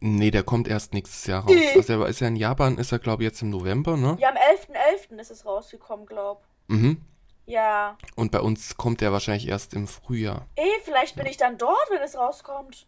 Nee, 0.00 0.30
der 0.30 0.42
kommt 0.42 0.66
erst 0.66 0.94
nächstes 0.94 1.26
Jahr 1.26 1.42
raus. 1.44 1.52
Äh. 1.52 1.76
Also 1.76 2.02
er 2.02 2.08
ist 2.08 2.20
ja 2.20 2.28
in 2.28 2.36
Japan, 2.36 2.78
ist 2.78 2.92
er 2.92 2.98
glaube 2.98 3.22
ich 3.22 3.28
jetzt 3.28 3.42
im 3.42 3.50
November, 3.50 3.96
ne? 3.96 4.16
Ja, 4.18 4.30
am 4.30 4.36
11.11. 4.36 5.18
ist 5.20 5.30
es 5.30 5.44
rausgekommen, 5.44 6.06
glaub. 6.06 6.42
Mhm. 6.68 7.02
Ja. 7.46 7.96
Und 8.14 8.30
bei 8.32 8.40
uns 8.40 8.76
kommt 8.76 9.00
der 9.00 9.12
wahrscheinlich 9.12 9.48
erst 9.48 9.74
im 9.74 9.86
Frühjahr. 9.86 10.46
Ey, 10.54 10.70
vielleicht 10.84 11.16
bin 11.16 11.26
ich 11.26 11.36
dann 11.36 11.56
dort, 11.58 11.90
wenn 11.90 12.02
es 12.02 12.16
rauskommt. 12.16 12.86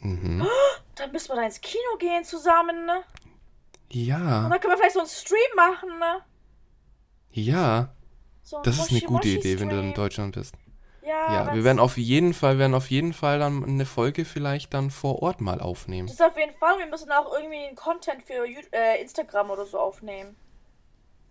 Mhm. 0.00 0.46
Dann 0.94 1.12
müssen 1.12 1.30
wir 1.30 1.36
da 1.36 1.42
ins 1.42 1.60
Kino 1.60 1.96
gehen 1.98 2.24
zusammen, 2.24 2.86
ne? 2.86 2.98
Und 2.98 3.94
Ja, 3.94 4.48
dann 4.48 4.60
können 4.60 4.72
wir 4.72 4.78
vielleicht 4.78 4.94
so 4.94 5.00
einen 5.00 5.08
Stream 5.08 5.54
machen, 5.56 5.98
ne? 5.98 6.20
ja. 7.30 7.92
So 8.42 8.60
Das 8.62 8.78
ist 8.78 8.90
eine 8.90 9.00
gute 9.00 9.12
Moshi-Moshi-Stream. 9.28 9.40
Idee, 9.40 9.60
wenn 9.60 9.68
du 9.68 9.76
dann 9.76 9.84
in 9.88 9.94
Deutschland 9.94 10.34
bist. 10.34 10.54
Ja, 11.08 11.32
Ja, 11.46 11.54
wir 11.54 11.64
werden 11.64 11.78
auf 11.78 11.96
jeden 11.96 12.34
Fall, 12.34 12.58
werden 12.58 12.74
auf 12.74 12.90
jeden 12.90 13.12
Fall 13.14 13.38
dann 13.38 13.64
eine 13.64 13.86
Folge 13.86 14.24
vielleicht 14.24 14.74
dann 14.74 14.90
vor 14.90 15.22
Ort 15.22 15.40
mal 15.40 15.60
aufnehmen. 15.60 16.06
Das 16.06 16.16
ist 16.16 16.22
auf 16.22 16.36
jeden 16.36 16.54
Fall. 16.58 16.78
Wir 16.78 16.86
müssen 16.86 17.10
auch 17.10 17.32
irgendwie 17.32 17.64
einen 17.66 17.76
Content 17.76 18.22
für 18.24 18.46
äh, 18.72 19.00
Instagram 19.00 19.50
oder 19.50 19.64
so 19.64 19.78
aufnehmen. 19.78 20.36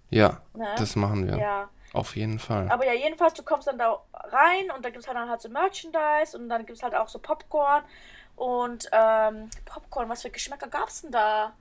Ja, 0.10 0.42
Ne? 0.54 0.68
das 0.78 0.96
machen 0.96 1.28
wir. 1.28 1.38
Ja. 1.38 1.70
Auf 1.94 2.16
jeden 2.16 2.40
Fall. 2.40 2.70
Aber 2.70 2.86
ja, 2.86 2.94
jedenfalls, 2.94 3.34
du 3.34 3.44
kommst 3.44 3.68
dann 3.68 3.78
da 3.78 4.00
rein 4.13 4.72
und 4.76 4.84
da 4.84 4.90
gibt 4.90 5.04
es 5.04 5.08
halt 5.08 5.18
dann 5.18 5.30
halt 5.30 5.42
so 5.42 5.50
Merchandise 5.50 6.38
und 6.38 6.50
dann 6.50 6.66
gibt 6.66 6.78
es 6.78 6.84
halt 6.84 6.96
auch 6.96 7.08
so 7.08 7.20
Popcorn. 7.20 7.84
Und 8.36 8.90
ähm, 8.92 9.50
Popcorn, 9.66 10.10
was 10.10 10.22
für 10.22 10.30
Geschmäcker 10.30 10.68
gab 10.68 10.90
es 10.90 11.02
denn 11.02 11.12
da? 11.12 11.54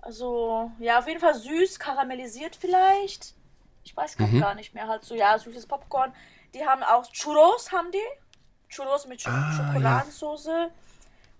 Also, 0.00 0.70
ja, 0.78 0.98
auf 1.00 1.06
jeden 1.06 1.20
Fall 1.20 1.34
süß, 1.34 1.78
karamellisiert 1.78 2.56
vielleicht. 2.56 3.34
Ich 3.84 3.96
weiß 3.96 4.18
Mhm. 4.18 4.40
gar 4.40 4.54
nicht 4.54 4.74
mehr. 4.74 4.88
Halt 4.88 5.04
so, 5.04 5.14
ja, 5.14 5.38
süßes 5.38 5.66
Popcorn. 5.66 6.12
Die 6.54 6.64
haben 6.64 6.82
auch 6.82 7.06
Churros, 7.12 7.72
haben 7.72 7.90
die. 7.92 7.98
Churros 8.68 9.06
mit 9.06 9.20
Sch 9.22 9.28
Ah, 9.28 9.50
ja. 9.50 9.66
Schokoladensauce. 9.72 10.48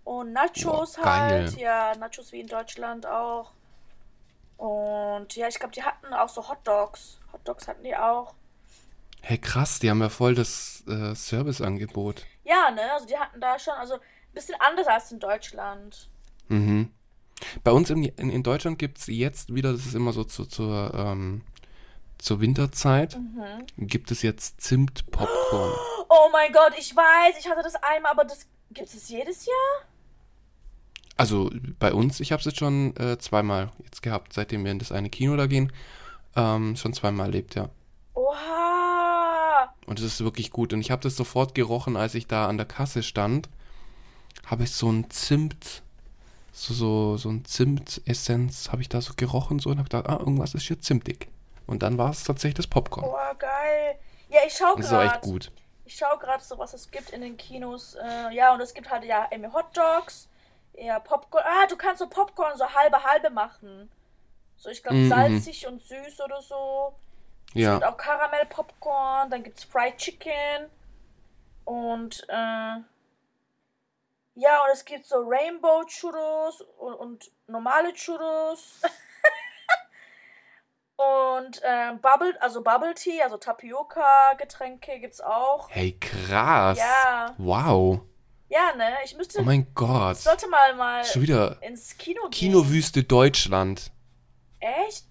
Und 0.05 0.33
Nachos 0.33 0.95
Boah, 0.95 1.03
geil. 1.05 1.45
halt. 1.45 1.57
Ja, 1.59 1.95
Nachos 1.97 2.33
wie 2.33 2.41
in 2.41 2.47
Deutschland 2.47 3.07
auch. 3.07 3.53
Und 4.57 5.35
ja, 5.37 5.49
ich 5.49 5.59
glaube, 5.59 5.73
die 5.75 5.83
hatten 5.83 6.13
auch 6.13 6.29
so 6.29 6.49
Hot 6.49 6.67
Dogs. 6.67 7.19
Hot 7.33 7.47
Dogs 7.47 7.69
hatten 7.69 7.85
die 7.85 7.97
auch. 7.97 8.35
Hey, 9.21 9.39
krass, 9.39 9.79
die 9.79 9.91
haben 9.91 10.01
ja 10.01 10.09
voll 10.09 10.35
das 10.35 10.85
äh, 10.89 11.15
Serviceangebot. 11.15 12.25
Ja, 12.45 12.71
ne? 12.71 12.93
Also 12.93 13.07
die 13.07 13.19
hatten 13.19 13.41
da 13.41 13.59
schon, 13.59 13.75
also 13.75 13.95
ein 13.95 14.01
bisschen 14.33 14.55
anders 14.61 14.87
als 14.87 15.13
in 15.13 15.21
Deutschland. 15.21 16.09
Mhm. 16.49 16.93
Bei 17.63 17.71
uns 17.71 17.91
in, 17.91 18.03
in, 18.05 18.31
in 18.31 18.43
Deutschland 18.43 18.79
gibt 18.79 18.99
es 18.99 19.07
jetzt 19.07 19.55
wieder, 19.55 19.73
das 19.73 19.87
ist 19.87 19.95
immer 19.95 20.13
so 20.13 20.25
zu, 20.25 20.45
zur, 20.47 20.93
ähm, 20.95 21.43
zur 22.19 22.41
Winterzeit, 22.41 23.17
Mhm. 23.17 23.67
gibt 23.87 24.11
es 24.11 24.23
jetzt 24.23 24.61
Zimt-Popcorn. 24.61 25.73
Oh 26.09 26.29
mein 26.33 26.53
Gott, 26.53 26.73
ich 26.79 26.95
weiß, 26.95 27.37
ich 27.39 27.49
hatte 27.49 27.63
das 27.63 27.75
einmal, 27.77 28.13
aber 28.13 28.25
das 28.25 28.47
gibt 28.71 28.89
es 28.93 29.09
jedes 29.09 29.47
Jahr? 29.47 29.55
Also 31.17 31.51
bei 31.79 31.93
uns, 31.93 32.21
ich 32.21 32.31
habe 32.33 32.41
es 32.41 32.47
jetzt 32.47 32.59
schon 32.59 32.97
äh, 32.97 33.19
zweimal 33.19 33.71
jetzt 33.85 34.03
gehabt, 34.03 34.33
seitdem 34.33 34.65
wir 34.65 34.71
in 34.71 34.79
das 34.79 34.93
eine 34.93 35.11
Kino 35.11 35.37
da 35.37 35.47
gehen. 35.47 35.73
Ähm, 36.37 36.77
schon 36.77 36.93
zweimal 36.93 37.27
erlebt, 37.27 37.57
ja. 37.57 37.71
Oha! 38.15 39.75
Und 39.87 39.99
es 39.99 40.05
ist 40.05 40.25
wirklich 40.25 40.51
gut. 40.51 40.73
Und 40.73 40.81
ich 40.81 40.91
habe 40.91 41.03
das 41.03 41.17
sofort 41.17 41.55
gerochen, 41.55 41.97
als 41.97 42.15
ich 42.15 42.27
da 42.27 42.47
an 42.49 42.57
der 42.57 42.67
Kasse 42.67 43.03
stand. 43.03 43.49
Habe 44.47 44.65
ich 44.65 44.71
so 44.73 44.91
ein 44.91 45.11
Zimt, 45.11 45.83
so, 46.53 46.73
so, 46.73 47.17
so 47.17 47.29
ein 47.31 47.45
Zimt-Essenz, 47.45 48.71
habe 48.71 48.83
ich 48.83 48.89
da 48.89 49.01
so 49.01 49.15
gerochen 49.17 49.59
so 49.59 49.71
und 49.71 49.79
habe 49.79 49.89
gedacht, 49.89 50.09
ah, 50.09 50.19
irgendwas 50.21 50.55
ist 50.55 50.69
hier 50.69 50.81
zimtig. 50.81 51.29
Und 51.69 51.83
dann 51.85 51.97
war 51.99 52.11
es 52.11 52.25
tatsächlich 52.25 52.55
das 52.57 52.67
Popcorn. 52.67 53.07
Oh, 53.07 53.35
geil. 53.39 53.99
Ja, 54.29 54.41
ich 54.47 54.55
schau 54.55 54.73
Und 54.75 54.83
das 54.83 54.91
war 54.91 55.03
echt 55.05 55.13
gerade. 55.15 55.27
gut. 55.27 55.53
Ich 55.85 55.97
schau 55.97 56.17
gerade 56.19 56.43
so, 56.43 56.59
was 56.59 56.75
es 56.75 56.91
gibt 56.91 57.11
in 57.11 57.21
den 57.21 57.37
Kinos. 57.37 57.95
Äh, 57.95 58.31
ja, 58.35 58.53
und 58.53 58.61
es 58.61 58.75
gibt 58.75 58.91
halt 58.91 59.05
ja 59.05 59.29
eben 59.31 59.53
Hot 59.53 59.77
Dogs, 59.77 60.29
ja, 60.75 60.99
Popcorn. 60.99 61.45
Ah, 61.47 61.67
du 61.67 61.77
kannst 61.77 62.01
so 62.01 62.09
Popcorn 62.09 62.57
so 62.59 62.69
halbe 62.75 63.03
halbe 63.05 63.31
machen. 63.31 63.91
So, 64.57 64.69
ich 64.71 64.83
glaube, 64.83 64.99
Mhm. 64.99 65.09
salzig 65.09 65.67
und 65.67 65.81
süß 65.83 66.21
oder 66.23 66.43
so. 66.43 66.95
Es 67.49 67.63
Ja. 67.63 67.75
gibt 67.75 67.85
auch 67.85 67.97
Karamell-Popcorn, 67.97 69.31
dann 69.31 69.43
gibt's 69.43 69.65
Fried 69.65 69.97
Chicken 69.97 70.69
und 71.65 72.25
äh, 72.29 72.81
ja, 74.35 74.63
und 74.65 74.71
es 74.73 74.85
gibt 74.85 75.07
so 75.07 75.17
Rainbow 75.27 75.85
Churros 75.87 76.61
und, 76.79 76.95
und 76.95 77.31
normale 77.47 77.93
Churros. 77.95 78.81
und 80.99 81.63
äh, 81.63 81.93
Bubble, 82.03 82.37
also 82.41 82.63
Bubble 82.63 82.93
Tea, 82.95 83.23
also 83.23 83.37
Tapioca-Getränke 83.37 84.99
gibt's 84.99 85.21
auch. 85.21 85.71
Hey, 85.71 85.93
krass. 85.99 86.77
Ja. 86.79 87.35
Wow. 87.39 88.01
Ja, 88.49 88.75
ne? 88.77 88.97
Ich 89.05 89.17
müsste, 89.17 89.41
Oh 89.41 89.45
mein 89.45 89.67
Gott. 89.75 90.17
ich 90.17 90.25
sollte 90.25 90.49
mal 90.49 90.75
mal 90.75 91.05
Schon 91.05 91.23
wieder 91.23 91.63
ins 91.63 91.97
Kino 91.99 92.23
gehen. 92.23 92.31
Kinowüste 92.33 93.05
Deutschland. 93.05 93.93
Echt? 94.59 95.05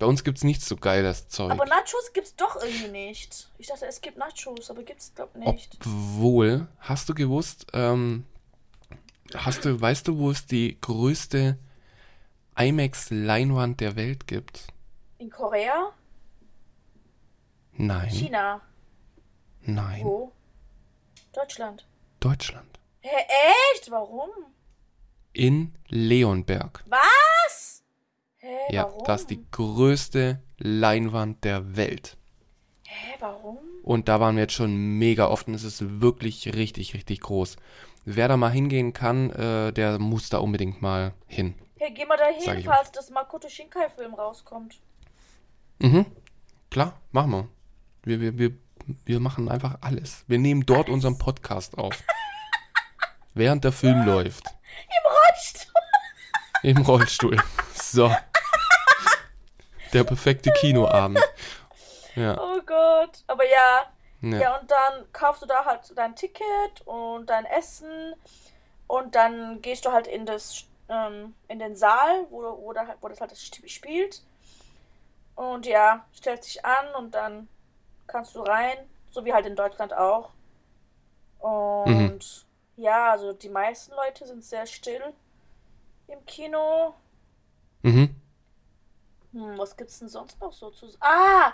Bei 0.00 0.06
uns 0.06 0.24
gibt's 0.24 0.42
nichts 0.42 0.66
so 0.66 0.76
geiles 0.76 1.28
Zeug. 1.28 1.50
Aber 1.52 1.66
Nachos 1.66 2.12
gibt's 2.12 2.34
doch 2.34 2.56
irgendwie 2.56 2.88
nicht. 2.88 3.48
Ich 3.58 3.68
dachte, 3.68 3.86
es 3.86 4.00
gibt 4.00 4.16
Nachos, 4.16 4.70
aber 4.70 4.82
gibt's 4.82 5.12
glaub 5.14 5.34
nicht. 5.36 5.76
Obwohl, 5.80 6.66
hast 6.80 7.08
du 7.08 7.14
gewusst, 7.14 7.66
ähm, 7.74 8.24
hast 9.34 9.64
du, 9.64 9.80
weißt 9.80 10.08
du, 10.08 10.18
wo 10.18 10.30
es 10.30 10.46
die 10.46 10.80
größte 10.80 11.58
IMAX-Leinwand 12.56 13.80
der 13.80 13.94
Welt 13.96 14.26
gibt? 14.26 14.68
In 15.18 15.30
Korea? 15.30 15.92
Nein. 17.72 18.10
China? 18.10 18.60
Nein. 19.62 20.04
Wo? 20.04 20.32
Deutschland. 21.32 21.86
Deutschland. 22.20 22.78
Hä, 23.00 23.16
echt? 23.74 23.90
Warum? 23.90 24.30
In 25.32 25.74
Leonberg. 25.88 26.84
Was? 26.88 27.82
Hä, 28.38 28.56
Ja, 28.70 28.84
warum? 28.84 29.04
das 29.04 29.22
ist 29.22 29.30
die 29.30 29.44
größte 29.50 30.42
Leinwand 30.58 31.44
der 31.44 31.76
Welt. 31.76 32.16
Hä, 32.86 33.14
warum? 33.20 33.58
Und 33.82 34.08
da 34.08 34.20
waren 34.20 34.36
wir 34.36 34.42
jetzt 34.44 34.54
schon 34.54 34.98
mega 34.98 35.26
oft 35.28 35.46
und 35.48 35.54
es 35.54 35.64
ist 35.64 36.00
wirklich 36.00 36.54
richtig, 36.54 36.94
richtig 36.94 37.20
groß. 37.20 37.56
Wer 38.04 38.28
da 38.28 38.36
mal 38.36 38.50
hingehen 38.50 38.92
kann, 38.92 39.30
äh, 39.30 39.72
der 39.72 39.98
muss 39.98 40.30
da 40.30 40.38
unbedingt 40.38 40.80
mal 40.82 41.12
hin. 41.26 41.54
Hey, 41.78 41.92
geh 41.92 42.04
mal 42.06 42.16
da 42.16 42.26
hin, 42.26 42.64
falls 42.64 42.90
das 42.90 43.10
Makoto 43.10 43.48
Shinkai-Film 43.48 44.14
rauskommt. 44.14 44.80
Mhm. 45.78 46.06
Klar, 46.70 47.00
machen 47.12 47.30
wir. 47.30 47.48
Wir, 48.02 48.20
wir, 48.20 48.38
wir, 48.38 48.58
wir 49.04 49.20
machen 49.20 49.48
einfach 49.48 49.78
alles. 49.80 50.24
Wir 50.26 50.38
nehmen 50.38 50.66
dort 50.66 50.88
unseren 50.88 51.18
Podcast 51.18 51.78
auf. 51.78 52.02
Während 53.34 53.64
der 53.64 53.72
Film 53.72 54.04
läuft. 54.04 54.44
Im 54.44 55.12
Rollstuhl. 55.12 55.72
Im 56.62 56.76
Rollstuhl. 56.78 57.36
So. 57.74 58.14
Der 59.92 60.04
perfekte 60.04 60.52
Kinoabend. 60.52 61.20
Ja. 62.14 62.36
Oh 62.40 62.60
Gott. 62.66 63.22
Aber 63.26 63.44
ja, 63.44 63.92
ja. 64.20 64.38
Ja, 64.38 64.58
und 64.58 64.70
dann 64.70 65.12
kaufst 65.12 65.42
du 65.42 65.46
da 65.46 65.64
halt 65.64 65.92
dein 65.94 66.16
Ticket 66.16 66.80
und 66.86 67.26
dein 67.30 67.44
Essen 67.44 68.14
und 68.88 69.14
dann 69.14 69.62
gehst 69.62 69.84
du 69.84 69.92
halt 69.92 70.08
in 70.08 70.26
das 70.26 70.64
ähm, 70.88 71.34
in 71.46 71.58
den 71.58 71.76
Saal, 71.76 72.26
wo, 72.30 72.42
wo, 72.42 72.72
da, 72.72 72.96
wo 73.00 73.08
das 73.08 73.20
halt 73.20 73.30
das 73.30 73.40
spielt. 73.66 74.22
Und 75.38 75.66
ja, 75.66 76.04
stellst 76.12 76.48
dich 76.48 76.64
an 76.64 76.96
und 76.96 77.14
dann 77.14 77.48
kannst 78.08 78.34
du 78.34 78.40
rein, 78.40 78.76
so 79.08 79.24
wie 79.24 79.32
halt 79.32 79.46
in 79.46 79.54
Deutschland 79.54 79.94
auch. 79.94 80.32
Und 81.38 82.44
ja, 82.74 83.12
also 83.12 83.32
die 83.32 83.48
meisten 83.48 83.92
Leute 83.94 84.26
sind 84.26 84.42
sehr 84.42 84.66
still 84.66 85.00
im 86.08 86.26
Kino. 86.26 86.92
Mhm. 87.82 88.16
Hm, 89.32 89.56
was 89.58 89.76
gibt's 89.76 90.00
denn 90.00 90.08
sonst 90.08 90.40
noch 90.40 90.52
so 90.52 90.70
zu 90.70 90.88
Ah! 90.98 91.52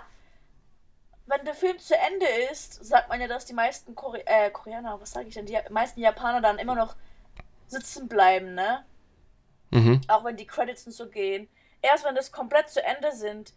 Wenn 1.27 1.45
der 1.45 1.53
Film 1.53 1.77
zu 1.77 1.95
Ende 1.95 2.25
ist, 2.51 2.83
sagt 2.83 3.07
man 3.09 3.21
ja, 3.21 3.27
dass 3.27 3.45
die 3.45 3.53
meisten 3.53 3.93
Kore 3.93 4.25
äh, 4.25 4.49
Koreaner, 4.49 4.99
was 4.99 5.11
sage 5.11 5.27
ich 5.27 5.35
denn, 5.35 5.45
die 5.45 5.59
meisten 5.69 5.99
Japaner 5.99 6.41
dann 6.41 6.57
immer 6.57 6.73
noch 6.73 6.95
sitzen 7.67 8.07
bleiben, 8.07 8.55
ne? 8.55 8.83
Mhm. 9.69 10.01
Auch 10.07 10.23
wenn 10.23 10.37
die 10.37 10.47
Credits 10.47 10.87
und 10.87 10.93
so 10.93 11.07
gehen. 11.07 11.47
Erst 11.83 12.03
wenn 12.03 12.15
das 12.15 12.31
komplett 12.31 12.69
zu 12.69 12.83
Ende 12.83 13.11
sind, 13.11 13.53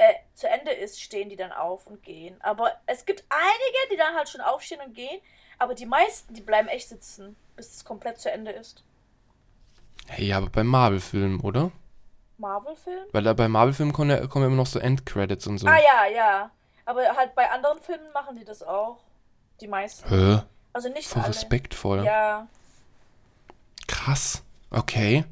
äh, 0.00 0.14
zu 0.34 0.48
Ende 0.48 0.72
ist, 0.72 1.02
stehen 1.02 1.28
die 1.28 1.36
dann 1.36 1.52
auf 1.52 1.86
und 1.86 2.02
gehen. 2.02 2.40
Aber 2.40 2.72
es 2.86 3.04
gibt 3.04 3.22
einige, 3.28 3.92
die 3.92 3.98
dann 3.98 4.14
halt 4.14 4.30
schon 4.30 4.40
aufstehen 4.40 4.80
und 4.80 4.94
gehen, 4.94 5.20
aber 5.58 5.74
die 5.74 5.84
meisten, 5.84 6.32
die 6.32 6.40
bleiben 6.40 6.68
echt 6.68 6.88
sitzen, 6.88 7.36
bis 7.54 7.76
es 7.76 7.84
komplett 7.84 8.18
zu 8.18 8.32
Ende 8.32 8.50
ist. 8.50 8.82
Hey, 10.08 10.32
aber 10.32 10.48
bei 10.48 10.64
Marvel-Filmen, 10.64 11.40
oder? 11.40 11.70
Marvel-Film? 12.38 13.04
Weil 13.12 13.22
da 13.24 13.34
bei 13.34 13.46
Marvel-Filmen 13.46 13.92
kommen 13.92 14.08
ja, 14.08 14.26
kommen 14.26 14.44
ja 14.44 14.46
immer 14.46 14.56
noch 14.56 14.66
so 14.66 14.78
Endcredits 14.78 15.46
und 15.46 15.58
so. 15.58 15.66
Ah 15.66 15.76
ja, 15.78 16.06
ja. 16.06 16.50
Aber 16.86 17.02
halt 17.14 17.34
bei 17.34 17.50
anderen 17.50 17.78
Filmen 17.80 18.10
machen 18.12 18.36
die 18.36 18.44
das 18.44 18.62
auch. 18.62 19.00
Die 19.60 19.68
meisten. 19.68 20.08
Hä? 20.08 20.40
Also 20.72 20.88
nicht 20.88 21.08
Voll 21.08 21.20
alle. 21.20 21.28
respektvoll. 21.28 22.04
Ja. 22.06 22.48
Krass. 23.86 24.42
Okay. 24.70 25.26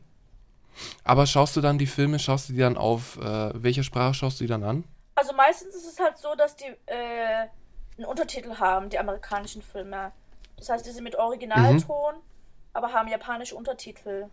Aber 1.05 1.27
schaust 1.27 1.57
du 1.57 1.61
dann 1.61 1.79
die 1.79 1.87
Filme, 1.87 2.19
schaust 2.19 2.49
du 2.49 2.53
die 2.53 2.61
dann 2.61 2.77
auf, 2.77 3.17
äh, 3.19 3.63
welcher 3.63 3.83
Sprache 3.83 4.15
schaust 4.15 4.41
du 4.41 4.45
die 4.45 4.49
dann 4.49 4.63
an? 4.63 4.85
Also 5.15 5.33
meistens 5.33 5.75
ist 5.75 5.87
es 5.87 5.99
halt 5.99 6.17
so, 6.19 6.35
dass 6.37 6.57
die 6.57 6.67
äh, 6.87 7.49
einen 7.97 8.07
Untertitel 8.07 8.57
haben, 8.59 8.89
die 8.89 8.99
amerikanischen 8.99 9.63
Filme. 9.63 10.13
Das 10.57 10.69
heißt, 10.69 10.87
die 10.87 10.91
sind 10.91 11.05
mit 11.05 11.17
Originalton, 11.17 12.15
mhm. 12.17 12.23
aber 12.73 12.93
haben 12.93 13.09
japanische 13.09 13.57
Untertitel. 13.57 14.29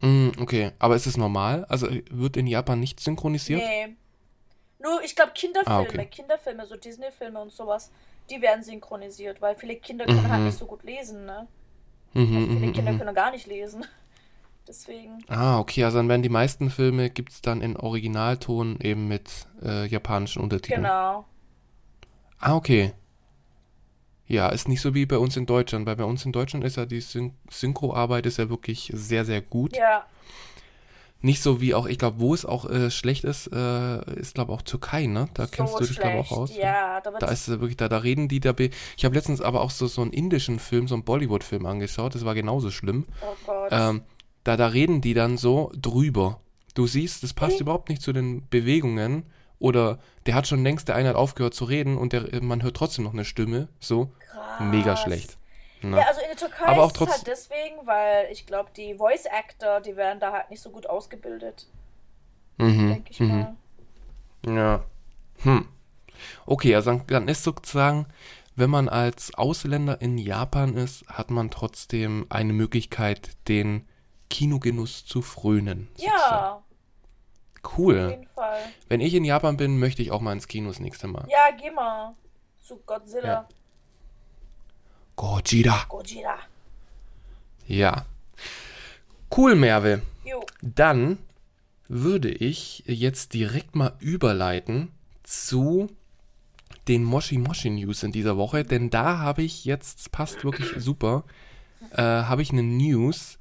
Mm, 0.00 0.30
okay, 0.40 0.72
aber 0.78 0.96
ist 0.96 1.06
es 1.06 1.16
normal? 1.16 1.64
Also 1.66 1.88
wird 2.10 2.36
in 2.36 2.46
Japan 2.46 2.80
nicht 2.80 3.00
synchronisiert? 3.00 3.60
Nee. 3.60 3.96
Nur, 4.78 5.02
ich 5.02 5.16
glaube, 5.16 5.32
Kinderfilme, 5.34 5.78
ah, 5.78 5.80
okay. 5.80 6.06
Kinderfilme, 6.06 6.66
so 6.66 6.76
Disney-Filme 6.76 7.40
und 7.40 7.52
sowas, 7.52 7.90
die 8.28 8.42
werden 8.42 8.62
synchronisiert, 8.62 9.40
weil 9.40 9.56
viele 9.56 9.76
Kinder 9.76 10.04
können 10.04 10.18
halt 10.18 10.28
mhm. 10.28 10.32
halt 10.32 10.44
nicht 10.44 10.58
so 10.58 10.66
gut 10.66 10.82
lesen, 10.82 11.24
ne? 11.24 11.46
Mhm, 12.12 12.36
also 12.36 12.46
viele 12.48 12.66
mhm, 12.66 12.72
Kinder 12.72 12.92
mhm. 12.92 12.98
können 12.98 13.14
gar 13.14 13.30
nicht 13.30 13.46
lesen. 13.46 13.86
Deswegen. 14.66 15.22
Ah, 15.28 15.58
okay, 15.58 15.84
also 15.84 15.98
dann 15.98 16.08
werden 16.08 16.22
die 16.22 16.30
meisten 16.30 16.70
Filme 16.70 17.10
gibt 17.10 17.32
es 17.32 17.42
dann 17.42 17.60
in 17.60 17.76
Originalton 17.76 18.78
eben 18.80 19.08
mit 19.08 19.46
äh, 19.62 19.86
japanischen 19.86 20.40
Untertiteln. 20.40 20.82
Genau. 20.82 21.24
Ah, 22.40 22.56
okay. 22.56 22.92
Ja, 24.26 24.48
ist 24.48 24.68
nicht 24.68 24.80
so 24.80 24.94
wie 24.94 25.04
bei 25.04 25.18
uns 25.18 25.36
in 25.36 25.44
Deutschland, 25.44 25.84
weil 25.86 25.96
bei 25.96 26.04
uns 26.04 26.24
in 26.24 26.32
Deutschland 26.32 26.64
ist 26.64 26.76
ja 26.76 26.86
die 26.86 27.00
Syn 27.00 27.34
Synchroarbeit 27.50 28.24
ist 28.24 28.38
ja 28.38 28.48
wirklich 28.48 28.90
sehr, 28.94 29.24
sehr 29.26 29.42
gut. 29.42 29.76
Ja. 29.76 30.06
Nicht 31.20 31.42
so 31.42 31.60
wie 31.60 31.74
auch, 31.74 31.86
ich 31.86 31.98
glaube, 31.98 32.20
wo 32.20 32.34
es 32.34 32.44
auch 32.44 32.68
äh, 32.68 32.90
schlecht 32.90 33.24
ist, 33.24 33.46
äh, 33.52 34.14
ist 34.14 34.34
glaube 34.34 34.52
auch 34.52 34.62
Türkei, 34.62 35.06
ne? 35.06 35.28
Da 35.34 35.44
so 35.44 35.50
kennst 35.50 35.80
du 35.80 35.84
dich 35.84 35.98
glaube 35.98 36.18
auch 36.18 36.32
aus. 36.32 36.56
Ja, 36.56 37.00
da, 37.00 37.12
da 37.12 37.26
ist 37.28 37.48
wirklich, 37.48 37.76
da, 37.76 37.88
da 37.88 37.98
reden 37.98 38.28
die 38.28 38.40
da. 38.40 38.54
Ich 38.96 39.04
habe 39.04 39.14
letztens 39.14 39.40
aber 39.40 39.60
auch 39.60 39.70
so, 39.70 39.86
so 39.86 40.02
einen 40.02 40.12
indischen 40.12 40.58
Film, 40.58 40.88
so 40.88 40.94
einen 40.94 41.04
Bollywood-Film 41.04 41.64
angeschaut, 41.64 42.14
das 42.14 42.24
war 42.24 42.34
genauso 42.34 42.70
schlimm. 42.70 43.06
Oh 43.22 43.36
Gott. 43.46 43.68
Ähm, 43.72 44.02
da, 44.44 44.56
da 44.56 44.68
reden 44.68 45.00
die 45.00 45.14
dann 45.14 45.36
so 45.36 45.72
drüber. 45.74 46.40
Du 46.74 46.86
siehst, 46.86 47.22
das 47.22 47.32
passt 47.32 47.54
hey. 47.54 47.62
überhaupt 47.62 47.88
nicht 47.88 48.02
zu 48.02 48.12
den 48.12 48.48
Bewegungen. 48.48 49.24
Oder 49.58 49.98
der 50.26 50.34
hat 50.34 50.46
schon 50.46 50.62
längst, 50.62 50.88
der 50.88 50.96
eine 50.96 51.08
hat 51.08 51.16
aufgehört 51.16 51.54
zu 51.54 51.64
reden 51.64 51.96
und 51.96 52.12
der, 52.12 52.42
man 52.42 52.62
hört 52.62 52.76
trotzdem 52.76 53.04
noch 53.04 53.12
eine 53.12 53.24
Stimme. 53.24 53.68
So. 53.80 54.10
Krass. 54.18 54.60
Mega 54.60 54.96
schlecht. 54.96 55.38
Na. 55.80 55.98
Ja, 55.98 56.06
also 56.06 56.20
in 56.20 56.26
der 56.28 56.36
Türkei 56.36 56.66
Aber 56.66 56.84
auch 56.84 56.92
ist 56.92 57.00
es 57.00 57.08
halt 57.08 57.26
deswegen, 57.26 57.86
weil 57.86 58.28
ich 58.30 58.46
glaube, 58.46 58.70
die 58.76 58.94
Voice 58.94 59.26
Actor, 59.26 59.80
die 59.80 59.96
werden 59.96 60.20
da 60.20 60.32
halt 60.32 60.50
nicht 60.50 60.62
so 60.62 60.70
gut 60.70 60.88
ausgebildet. 60.88 61.66
Mhm. 62.58 62.88
Denke 62.88 63.10
ich 63.10 63.20
mhm. 63.20 63.28
mal. 63.28 63.56
Ja. 64.46 64.84
Hm. 65.42 65.68
Okay, 66.46 66.74
also 66.74 67.00
dann 67.06 67.28
ist 67.28 67.44
sozusagen, 67.44 68.06
wenn 68.56 68.70
man 68.70 68.88
als 68.88 69.34
Ausländer 69.34 70.00
in 70.00 70.18
Japan 70.18 70.76
ist, 70.76 71.06
hat 71.08 71.30
man 71.30 71.50
trotzdem 71.50 72.26
eine 72.28 72.52
Möglichkeit, 72.52 73.30
den 73.48 73.86
Kinogenuss 74.34 75.06
zu 75.06 75.22
frönen. 75.22 75.86
Sozusagen. 75.94 76.18
Ja. 76.18 76.62
Cool. 77.76 78.04
Auf 78.04 78.10
jeden 78.10 78.26
Fall. 78.26 78.58
Wenn 78.88 79.00
ich 79.00 79.14
in 79.14 79.24
Japan 79.24 79.56
bin, 79.56 79.78
möchte 79.78 80.02
ich 80.02 80.10
auch 80.10 80.20
mal 80.20 80.32
ins 80.32 80.48
Kino 80.48 80.66
das 80.68 80.80
nächste 80.80 81.06
Mal. 81.06 81.24
Ja, 81.30 81.56
geh 81.56 81.70
mal. 81.70 82.14
Zu 82.60 82.78
Godzilla. 82.84 83.28
Ja. 83.28 83.48
Gojira. 85.14 85.84
Gojira. 85.88 86.36
Ja. 87.68 88.06
Cool, 89.34 89.54
Merve. 89.54 90.02
Jo. 90.24 90.44
Dann 90.62 91.18
würde 91.86 92.30
ich 92.30 92.82
jetzt 92.86 93.34
direkt 93.34 93.76
mal 93.76 93.92
überleiten 94.00 94.90
zu 95.22 95.88
den 96.88 97.04
Moshi 97.04 97.38
Moshi 97.38 97.70
News 97.70 98.02
in 98.02 98.10
dieser 98.10 98.36
Woche, 98.36 98.64
denn 98.64 98.90
da 98.90 99.18
habe 99.18 99.42
ich 99.42 99.64
jetzt, 99.64 100.10
passt 100.10 100.42
wirklich 100.42 100.72
super, 100.82 101.22
äh, 101.92 102.02
habe 102.02 102.42
ich 102.42 102.50
eine 102.50 102.64
News 102.64 103.38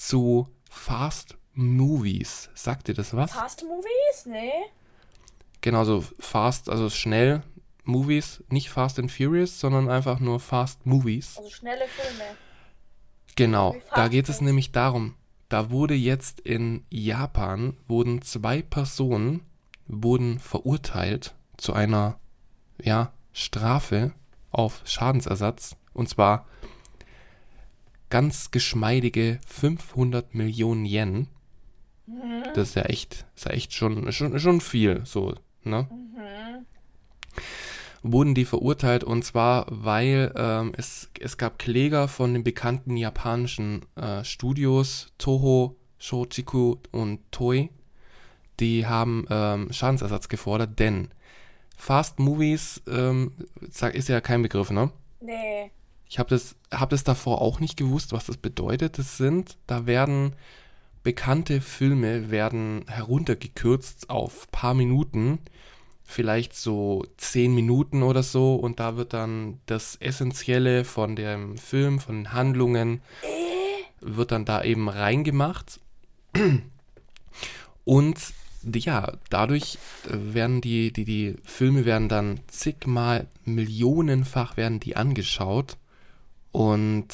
zu 0.00 0.48
Fast 0.70 1.36
Movies. 1.52 2.48
Sagt 2.54 2.88
dir 2.88 2.94
das 2.94 3.14
was? 3.14 3.32
Fast 3.32 3.64
Movies? 3.64 4.24
Nee. 4.24 4.52
Genau, 5.60 5.84
so 5.84 6.02
Fast, 6.18 6.70
also 6.70 6.88
schnell 6.88 7.42
Movies, 7.84 8.42
nicht 8.48 8.70
Fast 8.70 8.98
and 8.98 9.12
Furious, 9.12 9.60
sondern 9.60 9.90
einfach 9.90 10.18
nur 10.18 10.40
Fast 10.40 10.86
Movies. 10.86 11.36
Also 11.36 11.50
schnelle 11.50 11.86
Filme. 11.86 12.24
Genau, 13.36 13.76
da 13.94 14.08
geht 14.08 14.28
es 14.28 14.40
nämlich 14.40 14.72
darum, 14.72 15.16
da 15.50 15.70
wurde 15.70 15.94
jetzt 15.94 16.40
in 16.40 16.84
Japan, 16.88 17.76
wurden 17.86 18.22
zwei 18.22 18.62
Personen, 18.62 19.42
wurden 19.86 20.38
verurteilt 20.38 21.34
zu 21.58 21.74
einer, 21.74 22.18
ja, 22.82 23.12
Strafe 23.32 24.12
auf 24.50 24.80
Schadensersatz. 24.84 25.76
Und 25.92 26.08
zwar 26.08 26.46
ganz 28.10 28.50
geschmeidige 28.50 29.38
500 29.46 30.34
Millionen 30.34 30.84
Yen. 30.84 31.28
Das 32.54 32.70
ist 32.70 32.74
ja 32.74 32.82
echt, 32.82 33.24
ist 33.36 33.44
ja 33.44 33.52
echt 33.52 33.72
schon, 33.72 34.10
schon, 34.12 34.38
schon 34.40 34.60
viel, 34.60 35.02
so, 35.04 35.34
ne? 35.62 35.88
Mhm. 35.90 36.66
Wurden 38.02 38.34
die 38.34 38.44
verurteilt 38.44 39.04
und 39.04 39.24
zwar, 39.24 39.66
weil 39.68 40.32
ähm, 40.34 40.72
es, 40.76 41.10
es 41.20 41.36
gab 41.36 41.58
Kläger 41.58 42.08
von 42.08 42.32
den 42.32 42.42
bekannten 42.42 42.96
japanischen 42.96 43.84
äh, 43.94 44.24
Studios 44.24 45.12
Toho, 45.18 45.76
Shochiku 45.98 46.76
und 46.90 47.20
Toei, 47.30 47.70
die 48.58 48.86
haben 48.86 49.26
ähm, 49.30 49.72
Schadensersatz 49.72 50.28
gefordert, 50.28 50.78
denn 50.78 51.08
Fast 51.76 52.18
Movies 52.18 52.82
ähm, 52.88 53.32
ist 53.92 54.08
ja 54.08 54.20
kein 54.20 54.42
Begriff, 54.42 54.70
ne? 54.70 54.90
Nee. 55.20 55.70
Ich 56.10 56.18
habe 56.18 56.28
das, 56.28 56.56
hab 56.72 56.90
das 56.90 57.04
davor 57.04 57.40
auch 57.40 57.60
nicht 57.60 57.76
gewusst, 57.76 58.12
was 58.12 58.26
das 58.26 58.36
bedeutet. 58.36 58.98
Das 58.98 59.16
sind, 59.16 59.56
da 59.68 59.86
werden 59.86 60.34
bekannte 61.04 61.60
Filme 61.60 62.32
werden 62.32 62.84
heruntergekürzt 62.88 64.10
auf 64.10 64.50
paar 64.50 64.74
Minuten, 64.74 65.38
vielleicht 66.02 66.56
so 66.56 67.04
zehn 67.16 67.54
Minuten 67.54 68.02
oder 68.02 68.24
so, 68.24 68.56
und 68.56 68.80
da 68.80 68.96
wird 68.96 69.12
dann 69.12 69.60
das 69.66 69.94
Essentielle 70.00 70.84
von 70.84 71.14
dem 71.14 71.56
Film, 71.56 72.00
von 72.00 72.16
den 72.16 72.32
Handlungen, 72.32 73.02
wird 74.00 74.32
dann 74.32 74.44
da 74.44 74.64
eben 74.64 74.88
reingemacht. 74.88 75.78
Und 77.84 78.18
ja, 78.64 79.12
dadurch 79.30 79.78
werden 80.08 80.60
die, 80.60 80.92
die, 80.92 81.04
die 81.04 81.36
Filme 81.44 81.84
werden 81.84 82.08
dann 82.08 82.40
zigmal, 82.48 83.28
millionenfach 83.44 84.56
werden 84.56 84.80
die 84.80 84.96
angeschaut 84.96 85.76
und 86.52 87.08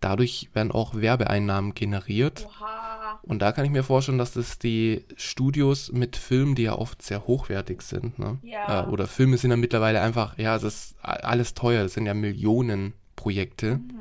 dadurch 0.00 0.50
werden 0.52 0.72
auch 0.72 0.94
Werbeeinnahmen 0.94 1.74
generiert. 1.74 2.46
Oha. 2.46 3.20
Und 3.22 3.40
da 3.40 3.52
kann 3.52 3.64
ich 3.64 3.70
mir 3.70 3.82
vorstellen, 3.82 4.18
dass 4.18 4.32
das 4.32 4.58
die 4.58 5.04
Studios 5.16 5.90
mit 5.90 6.16
Filmen, 6.16 6.54
die 6.54 6.62
ja 6.62 6.74
oft 6.76 7.02
sehr 7.02 7.26
hochwertig 7.26 7.82
sind, 7.82 8.18
ne? 8.18 8.38
ja. 8.42 8.84
Äh, 8.84 8.86
oder 8.86 9.06
Filme 9.06 9.36
sind 9.36 9.50
ja 9.50 9.56
mittlerweile 9.56 10.00
einfach, 10.00 10.38
ja, 10.38 10.54
es 10.54 10.62
ist 10.62 10.96
alles 11.02 11.54
teuer, 11.54 11.82
das 11.82 11.94
sind 11.94 12.06
ja 12.06 12.14
Millionenprojekte. 12.14 13.78
Mhm. 13.78 14.00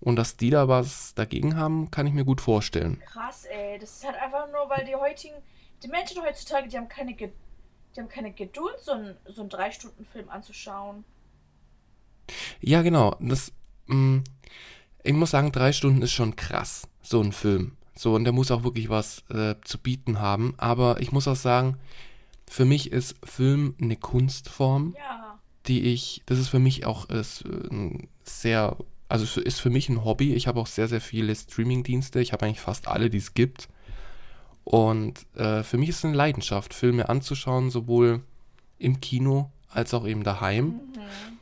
Und 0.00 0.16
dass 0.16 0.36
die 0.36 0.50
da 0.50 0.68
was 0.68 1.14
dagegen 1.14 1.56
haben, 1.56 1.90
kann 1.90 2.06
ich 2.06 2.12
mir 2.12 2.26
gut 2.26 2.42
vorstellen. 2.42 3.00
Krass, 3.06 3.46
ey. 3.46 3.78
Das 3.78 3.90
ist 3.90 4.04
halt 4.04 4.16
einfach 4.16 4.46
nur, 4.52 4.68
weil 4.68 4.84
die 4.84 4.94
heutigen, 4.94 5.34
die 5.82 5.88
Menschen 5.88 6.22
heutzutage, 6.22 6.68
die 6.68 6.76
haben 6.76 6.88
keine, 6.88 7.14
die 7.14 7.30
haben 7.96 8.08
keine 8.10 8.32
Geduld, 8.32 8.78
so 8.80 8.92
einen, 8.92 9.16
so 9.24 9.40
einen 9.40 9.48
Drei-Stunden-Film 9.48 10.28
anzuschauen. 10.28 11.04
Ja, 12.60 12.82
genau. 12.82 13.16
Das, 13.20 13.52
mh, 13.86 13.96
mm, 13.96 14.24
ich 15.04 15.12
muss 15.12 15.30
sagen, 15.30 15.52
drei 15.52 15.72
Stunden 15.72 16.02
ist 16.02 16.12
schon 16.12 16.34
krass, 16.36 16.88
so 17.02 17.20
ein 17.20 17.32
Film. 17.32 17.72
So, 17.94 18.14
und 18.14 18.24
der 18.24 18.32
muss 18.32 18.50
auch 18.50 18.64
wirklich 18.64 18.88
was 18.88 19.22
äh, 19.30 19.54
zu 19.62 19.78
bieten 19.78 20.20
haben. 20.20 20.54
Aber 20.56 21.00
ich 21.00 21.12
muss 21.12 21.28
auch 21.28 21.36
sagen, 21.36 21.76
für 22.48 22.64
mich 22.64 22.90
ist 22.90 23.16
Film 23.24 23.74
eine 23.80 23.96
Kunstform, 23.96 24.94
ja. 24.98 25.38
die 25.66 25.82
ich, 25.92 26.22
das 26.26 26.38
ist 26.38 26.48
für 26.48 26.58
mich 26.58 26.86
auch 26.86 27.08
ist, 27.08 27.44
äh, 27.44 27.98
sehr, 28.24 28.76
also 29.08 29.40
ist 29.40 29.60
für 29.60 29.70
mich 29.70 29.88
ein 29.88 30.04
Hobby. 30.04 30.34
Ich 30.34 30.46
habe 30.48 30.58
auch 30.58 30.66
sehr, 30.66 30.88
sehr 30.88 31.00
viele 31.00 31.34
Streaming-Dienste. 31.34 32.20
Ich 32.20 32.32
habe 32.32 32.46
eigentlich 32.46 32.60
fast 32.60 32.88
alle, 32.88 33.10
die 33.10 33.18
es 33.18 33.34
gibt. 33.34 33.68
Und 34.64 35.26
äh, 35.36 35.62
für 35.62 35.76
mich 35.76 35.90
ist 35.90 35.98
es 35.98 36.04
eine 36.06 36.16
Leidenschaft, 36.16 36.72
Filme 36.72 37.08
anzuschauen, 37.08 37.70
sowohl 37.70 38.22
im 38.78 39.00
Kino 39.00 39.50
als 39.68 39.92
auch 39.94 40.06
eben 40.06 40.24
daheim. 40.24 40.66
Mhm. 40.66 41.33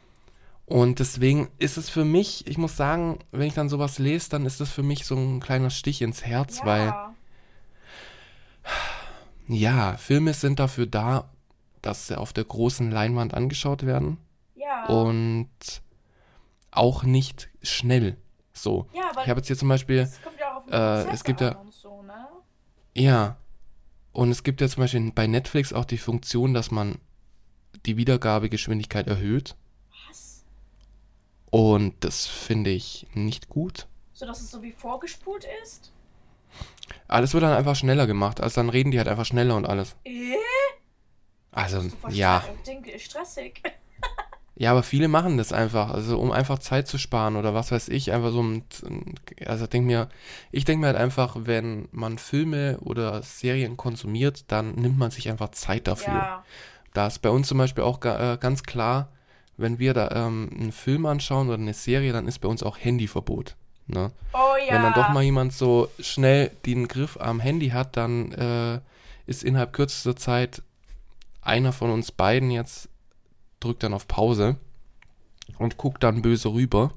Und 0.73 1.01
deswegen 1.01 1.51
ist 1.59 1.77
es 1.77 1.91
für 1.91 2.07
mich, 2.07 2.47
ich 2.47 2.57
muss 2.57 2.79
sagen, 2.79 3.19
wenn 3.31 3.47
ich 3.47 3.53
dann 3.53 3.69
sowas 3.69 3.99
lese, 3.99 4.31
dann 4.31 4.47
ist 4.47 4.59
das 4.59 4.71
für 4.71 4.83
mich 4.83 5.05
so 5.05 5.15
ein 5.15 5.39
kleiner 5.39 5.69
Stich 5.69 6.01
ins 6.01 6.25
Herz, 6.25 6.61
ja. 6.61 6.65
weil 6.65 6.95
ja, 9.49 9.99
Filme 9.99 10.33
sind 10.33 10.59
dafür 10.59 10.87
da, 10.87 11.29
dass 11.83 12.07
sie 12.07 12.19
auf 12.19 12.33
der 12.33 12.45
großen 12.45 12.91
Leinwand 12.91 13.35
angeschaut 13.35 13.85
werden. 13.85 14.17
Ja. 14.55 14.87
Und 14.87 15.51
auch 16.71 17.03
nicht 17.03 17.51
schnell. 17.61 18.17
So. 18.55 18.87
Ja, 18.95 19.11
ich 19.23 19.29
habe 19.29 19.41
jetzt 19.41 19.49
hier 19.49 19.59
zum 19.59 19.69
Beispiel. 19.69 20.09
Ja 20.39 21.03
äh, 21.03 21.13
es 21.13 21.23
gibt 21.23 21.43
ja. 21.43 21.63
So, 21.71 22.01
ne? 22.01 22.29
Ja. 22.95 23.37
Und 24.13 24.31
es 24.31 24.43
gibt 24.43 24.63
ja 24.63 24.69
zum 24.69 24.85
Beispiel 24.85 25.13
bei 25.13 25.27
Netflix 25.27 25.75
auch 25.75 25.85
die 25.85 25.99
Funktion, 25.99 26.55
dass 26.55 26.71
man 26.71 26.99
die 27.85 27.99
Wiedergabegeschwindigkeit 27.99 29.07
erhöht. 29.07 29.55
Und 31.53 32.03
das 32.03 32.27
finde 32.27 32.71
ich 32.71 33.07
nicht 33.13 33.51
gut. 33.51 33.87
So 34.15 34.25
dass 34.25 34.41
es 34.41 34.51
so 34.51 34.63
wie 34.63 34.73
vorgespult 34.73 35.47
ist? 35.63 35.93
Alles 37.09 37.35
wird 37.35 37.43
dann 37.43 37.53
einfach 37.53 37.77
schneller 37.77 38.07
gemacht. 38.07 38.41
Also 38.41 38.63
dann 38.63 38.71
reden 38.71 38.91
die 38.91 38.97
halt 38.97 39.07
einfach 39.07 39.27
schneller 39.27 39.55
und 39.57 39.67
alles. 39.67 39.95
Äh? 40.05 40.35
Also, 41.51 41.85
ja. 42.09 42.43
denke, 42.67 42.99
stressig. 42.99 43.63
Ja, 44.55 44.71
aber 44.71 44.83
viele 44.83 45.09
machen 45.09 45.39
das 45.39 45.53
einfach, 45.53 45.91
also 45.91 46.21
um 46.21 46.31
einfach 46.31 46.59
Zeit 46.59 46.87
zu 46.87 46.99
sparen 46.99 47.37
oder 47.37 47.55
was 47.55 47.73
weiß 47.73 47.89
ich, 47.89 48.13
einfach 48.13 48.31
so 48.31 48.45
also 49.47 49.67
denk 49.67 49.87
mir, 49.87 50.11
ich 50.53 50.67
denke 50.67 50.83
mir 50.83 50.89
halt 50.89 50.99
einfach, 50.99 51.37
wenn 51.41 51.89
man 51.91 52.19
Filme 52.19 52.79
oder 52.81 53.23
Serien 53.23 53.79
konsumiert, 53.79 54.53
dann 54.53 54.75
nimmt 54.75 54.99
man 54.99 55.11
sich 55.11 55.31
einfach 55.31 55.49
Zeit 55.53 55.89
dafür. 55.89 56.13
Ja. 56.13 56.45
Da 56.93 57.07
ist 57.07 57.21
bei 57.21 57.31
uns 57.31 57.49
zum 57.49 57.59
Beispiel 57.59 57.83
auch 57.83 58.05
äh, 58.05 58.37
ganz 58.39 58.63
klar, 58.63 59.09
wenn 59.57 59.79
wir 59.79 59.95
da 59.95 60.11
ähm, 60.11 60.51
einen 60.53 60.73
Film 60.73 61.07
anschauen 61.07 61.49
oder 61.49 61.59
eine 61.59 61.75
Serie, 61.75 62.13
dann 62.13 62.27
ist 62.27 62.39
bei 62.41 62.49
uns 62.49 62.63
auch 62.63 62.79
Handyverbot. 62.79 63.57
Ne? 63.87 64.13
Oh 64.33 64.57
ja. 64.67 64.75
Wenn 64.75 64.83
dann 64.83 64.95
doch 64.95 65.09
mal 65.11 65.23
jemand 65.23 65.53
so 65.53 65.89
schnell 66.01 66.51
den 66.67 66.89
Griff 66.89 67.19
am 67.21 67.41
Handy 67.41 67.71
hat, 67.71 67.97
dann 67.97 68.33
äh, 68.33 68.81
ist 69.27 69.45
innerhalb 69.45 69.73
kürzester 69.73 70.17
Zeit 70.17 70.63
einer 71.43 71.73
von 71.73 71.91
uns 71.91 72.13
beiden 72.13 72.51
jetzt 72.51 72.89
drückt 73.61 73.83
dann 73.83 73.95
auf 73.95 74.09
Pause 74.09 74.57
und 75.59 75.77
guckt 75.77 76.03
dann 76.03 76.23
böse 76.23 76.53
rüber. 76.53 76.93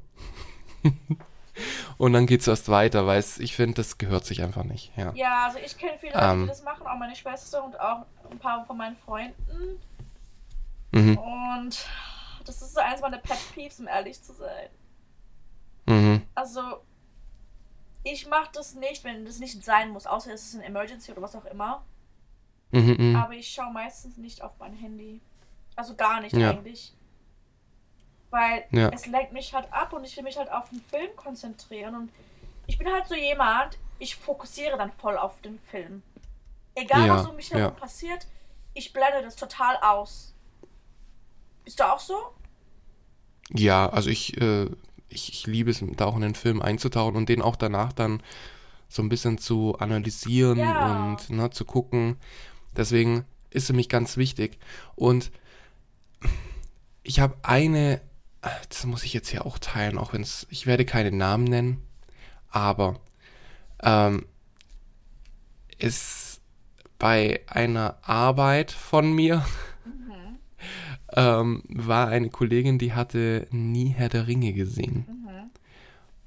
und 1.98 2.14
dann 2.14 2.28
geht's 2.28 2.48
erst 2.48 2.70
weiter, 2.70 3.06
weil 3.08 3.20
es, 3.20 3.40
ich 3.40 3.56
finde, 3.56 3.76
das 3.76 3.98
gehört 3.98 4.26
sich 4.26 4.42
einfach 4.42 4.64
nicht. 4.64 4.92
Ja. 4.96 5.12
Ja, 5.16 5.46
also 5.48 5.60
ich 5.64 5.78
kenne 5.78 5.98
viele 6.00 6.14
Leute, 6.14 6.26
Ähm. 6.26 6.42
die 6.44 6.48
das 6.50 6.64
machen, 6.64 6.86
auch 6.86 6.98
meine 6.98 7.16
Schwester 7.16 7.64
und 7.64 7.80
auch 7.80 8.06
ein 8.30 8.40
paar 8.40 8.66
von 8.66 8.78
meinen 8.78 8.96
Freunden. 8.98 9.80
Mhm. 10.92 11.18
Und 11.18 11.86
das 12.46 12.62
ist 12.62 12.74
so 12.74 12.80
eins 12.82 13.02
meiner 13.02 13.18
Pet 13.18 13.38
Peeves, 13.54 13.80
um 13.80 13.88
ehrlich 13.88 14.22
zu 14.22 14.34
sein. 14.34 14.70
Mhm. 15.88 16.22
Also, 16.34 16.82
ich 18.04 18.28
mache 18.28 18.50
das 18.54 18.76
nicht, 18.76 19.04
wenn 19.04 19.26
das 19.26 19.40
nicht 19.40 19.64
sein 19.64 19.90
muss, 19.90 20.06
außer 20.08 20.34
es 20.34 20.46
ist 20.46 20.56
ein 20.56 20.62
Emergency 20.62 21.12
oder 21.12 21.22
was 21.22 21.36
auch 21.36 21.46
immer. 21.46 21.84
Mhm. 22.72 22.96
Mhm. 23.00 23.16
Aber 23.16 23.34
ich 23.34 23.48
schaue 23.48 23.72
meistens 23.72 24.18
nicht 24.18 24.42
auf 24.42 24.52
mein 24.60 24.74
Handy. 24.74 25.22
Also 25.76 25.96
gar 25.96 26.22
nicht 26.22 26.36
Ja. 26.36 26.52
eigentlich. 26.52 26.94
Weil 28.30 28.66
Ja. 28.72 28.90
es 28.90 29.06
lenkt 29.06 29.34
mich 29.34 29.54
halt 29.54 29.72
ab 29.72 29.94
und 29.94 30.04
ich 30.04 30.16
will 30.18 30.24
mich 30.24 30.38
halt 30.38 30.52
auf 30.52 30.70
den 30.70 30.82
Film 30.82 31.16
konzentrieren. 31.16 31.96
Und 31.96 32.12
ich 32.68 32.78
bin 32.78 32.92
halt 32.92 33.08
so 33.08 33.16
jemand, 33.16 33.78
ich 34.00 34.16
fokussiere 34.16 34.78
dann 34.78 34.92
voll 34.94 35.18
auf 35.18 35.40
den 35.42 35.60
Film. 35.60 36.04
Egal, 36.76 37.08
Ja, 37.08 37.16
was 37.16 37.26
um 37.28 37.36
mich 37.36 37.50
herum 37.52 37.64
ja. 37.64 37.70
passiert, 37.72 38.28
ich 38.74 38.92
blende 38.92 39.22
das 39.22 39.36
total 39.36 39.78
aus. 39.78 40.35
Bist 41.66 41.80
du 41.80 41.84
auch 41.84 42.00
so? 42.00 42.16
Ja, 43.50 43.90
also 43.90 44.10
ich, 44.10 44.40
äh, 44.42 44.66
ich, 45.10 45.30
ich 45.30 45.48
liebe 45.48 45.72
es, 45.72 45.84
da 45.98 46.06
auch 46.06 46.16
in 46.16 46.22
den 46.22 46.36
Film 46.36 46.62
einzutauchen 46.62 47.16
und 47.16 47.28
den 47.30 47.42
auch 47.42 47.56
danach 47.56 47.92
dann 47.94 48.24
so 48.88 49.02
ein 49.02 49.10
bisschen 49.10 49.38
zu 49.38 49.78
analysieren 49.80 50.60
Ja. 50.60 51.10
und 51.12 51.30
ne, 51.30 51.50
zu 51.50 51.66
gucken. 51.66 52.18
Deswegen 52.78 53.26
ist 53.50 53.68
für 53.68 53.74
mich 53.74 53.90
ganz 53.90 54.16
wichtig. 54.18 54.60
Und 54.96 55.32
ich 57.04 57.20
habe 57.20 57.36
eine, 57.44 58.02
das 58.70 58.86
muss 58.86 59.04
ich 59.04 59.14
jetzt 59.14 59.30
hier 59.30 59.46
auch 59.46 59.60
teilen, 59.60 59.98
auch 59.98 60.14
wenn 60.14 60.22
es, 60.22 60.48
ich 60.50 60.66
werde 60.66 60.86
keine 60.86 61.12
Namen 61.12 61.44
nennen, 61.46 61.82
aber 62.50 63.00
ähm, 63.84 64.26
ist 65.78 66.42
bei 67.00 67.42
einer 67.48 67.98
Arbeit 68.02 68.72
von 68.72 69.12
mir. 69.14 69.46
ähm, 71.16 71.64
war 71.70 72.10
eine 72.10 72.30
Kollegin, 72.30 72.78
die 72.78 72.94
hatte 72.94 73.48
nie 73.52 73.90
Herr 73.90 74.10
der 74.10 74.28
Ringe 74.28 74.54
gesehen. 74.54 75.06
Mhm. 75.08 75.26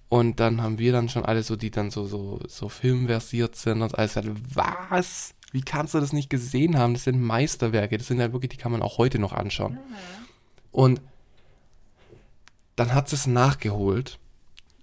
Und 0.09 0.40
dann 0.40 0.62
haben 0.62 0.79
wir 0.79 0.92
dann 0.92 1.11
schon 1.11 1.24
alle 1.24 1.42
so, 1.42 1.57
die 1.57 1.70
dann 1.70 1.90
so, 1.90 2.07
so, 2.07 2.40
so 2.48 2.68
filmversiert 2.68 3.57
sind 3.57 3.83
und 3.83 3.98
alles 3.98 4.16
halt, 4.16 4.31
was? 4.55 5.35
Wie 5.53 5.61
kannst 5.61 5.94
du 5.94 6.01
das 6.01 6.12
nicht 6.12 6.31
gesehen 6.31 6.79
haben? 6.79 6.94
Das 6.94 7.05
sind 7.05 7.20
Meisterwerke, 7.20 7.98
das 7.98 8.07
sind 8.07 8.20
ja 8.20 8.33
wirklich, 8.33 8.51
die 8.51 8.57
kann 8.57 8.72
man 8.72 8.83
auch 8.83 8.96
heute 8.98 9.18
noch 9.18 9.33
anschauen. 9.33 9.74
Mhm. 9.74 9.79
Und 10.72 11.01
dann 12.77 12.94
hat 12.94 13.09
sie 13.09 13.16
es 13.16 13.27
nachgeholt. 13.27 14.18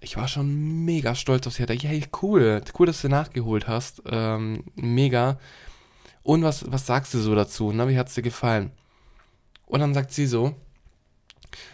Ich 0.00 0.16
war 0.16 0.28
schon 0.28 0.84
mega 0.84 1.14
stolz 1.14 1.46
auf 1.46 1.54
sie. 1.54 1.62
Ich 1.62 1.68
dachte, 1.68 1.88
hey, 1.88 2.04
cool, 2.22 2.62
cool, 2.78 2.86
dass 2.86 3.02
du 3.02 3.08
nachgeholt 3.08 3.66
hast. 3.66 4.02
Ähm, 4.06 4.62
mega. 4.76 5.38
Und 6.22 6.44
was, 6.44 6.70
was 6.70 6.86
sagst 6.86 7.14
du 7.14 7.18
so 7.18 7.34
dazu? 7.34 7.72
Na, 7.72 7.88
wie 7.88 7.98
hat's 7.98 8.14
dir 8.14 8.22
gefallen? 8.22 8.70
Und 9.66 9.80
dann 9.80 9.94
sagt 9.94 10.12
sie 10.12 10.26
so, 10.26 10.54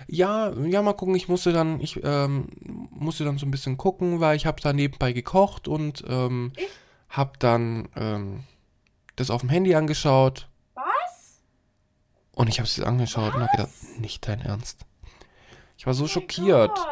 ja, 0.07 0.53
ja, 0.65 0.83
mal 0.83 0.93
gucken, 0.95 1.15
ich 1.15 1.29
musste 1.29 1.53
dann, 1.53 1.81
ich 1.81 2.03
ähm, 2.05 2.49
musste 2.91 3.25
dann 3.25 3.39
so 3.39 3.47
ein 3.47 3.51
bisschen 3.51 3.77
gucken, 3.77 4.21
weil 4.21 4.37
ich 4.37 4.47
habe 4.47 4.61
da 4.61 4.73
nebenbei 4.73 5.13
gekocht 5.13 5.69
und 5.69 6.05
ähm, 6.09 6.53
habe 7.09 7.33
dann 7.39 7.89
ähm, 7.97 8.45
das 9.17 9.31
auf 9.31 9.41
dem 9.41 9.51
Handy 9.51 9.75
angeschaut 9.75 10.49
Was? 10.75 11.43
und 12.35 12.49
ich 12.49 12.59
habe 12.59 12.67
es 12.67 12.81
angeschaut 12.81 13.35
und 13.35 13.43
habe 13.43 13.51
gedacht, 13.57 13.69
Was? 13.71 13.99
nicht 13.99 14.27
dein 14.29 14.41
Ernst. 14.41 14.81
Ich 15.77 15.87
war 15.87 15.95
so 15.95 16.05
Oh 16.05 16.09
schockiert. 16.09 16.75
Gott. 16.75 16.87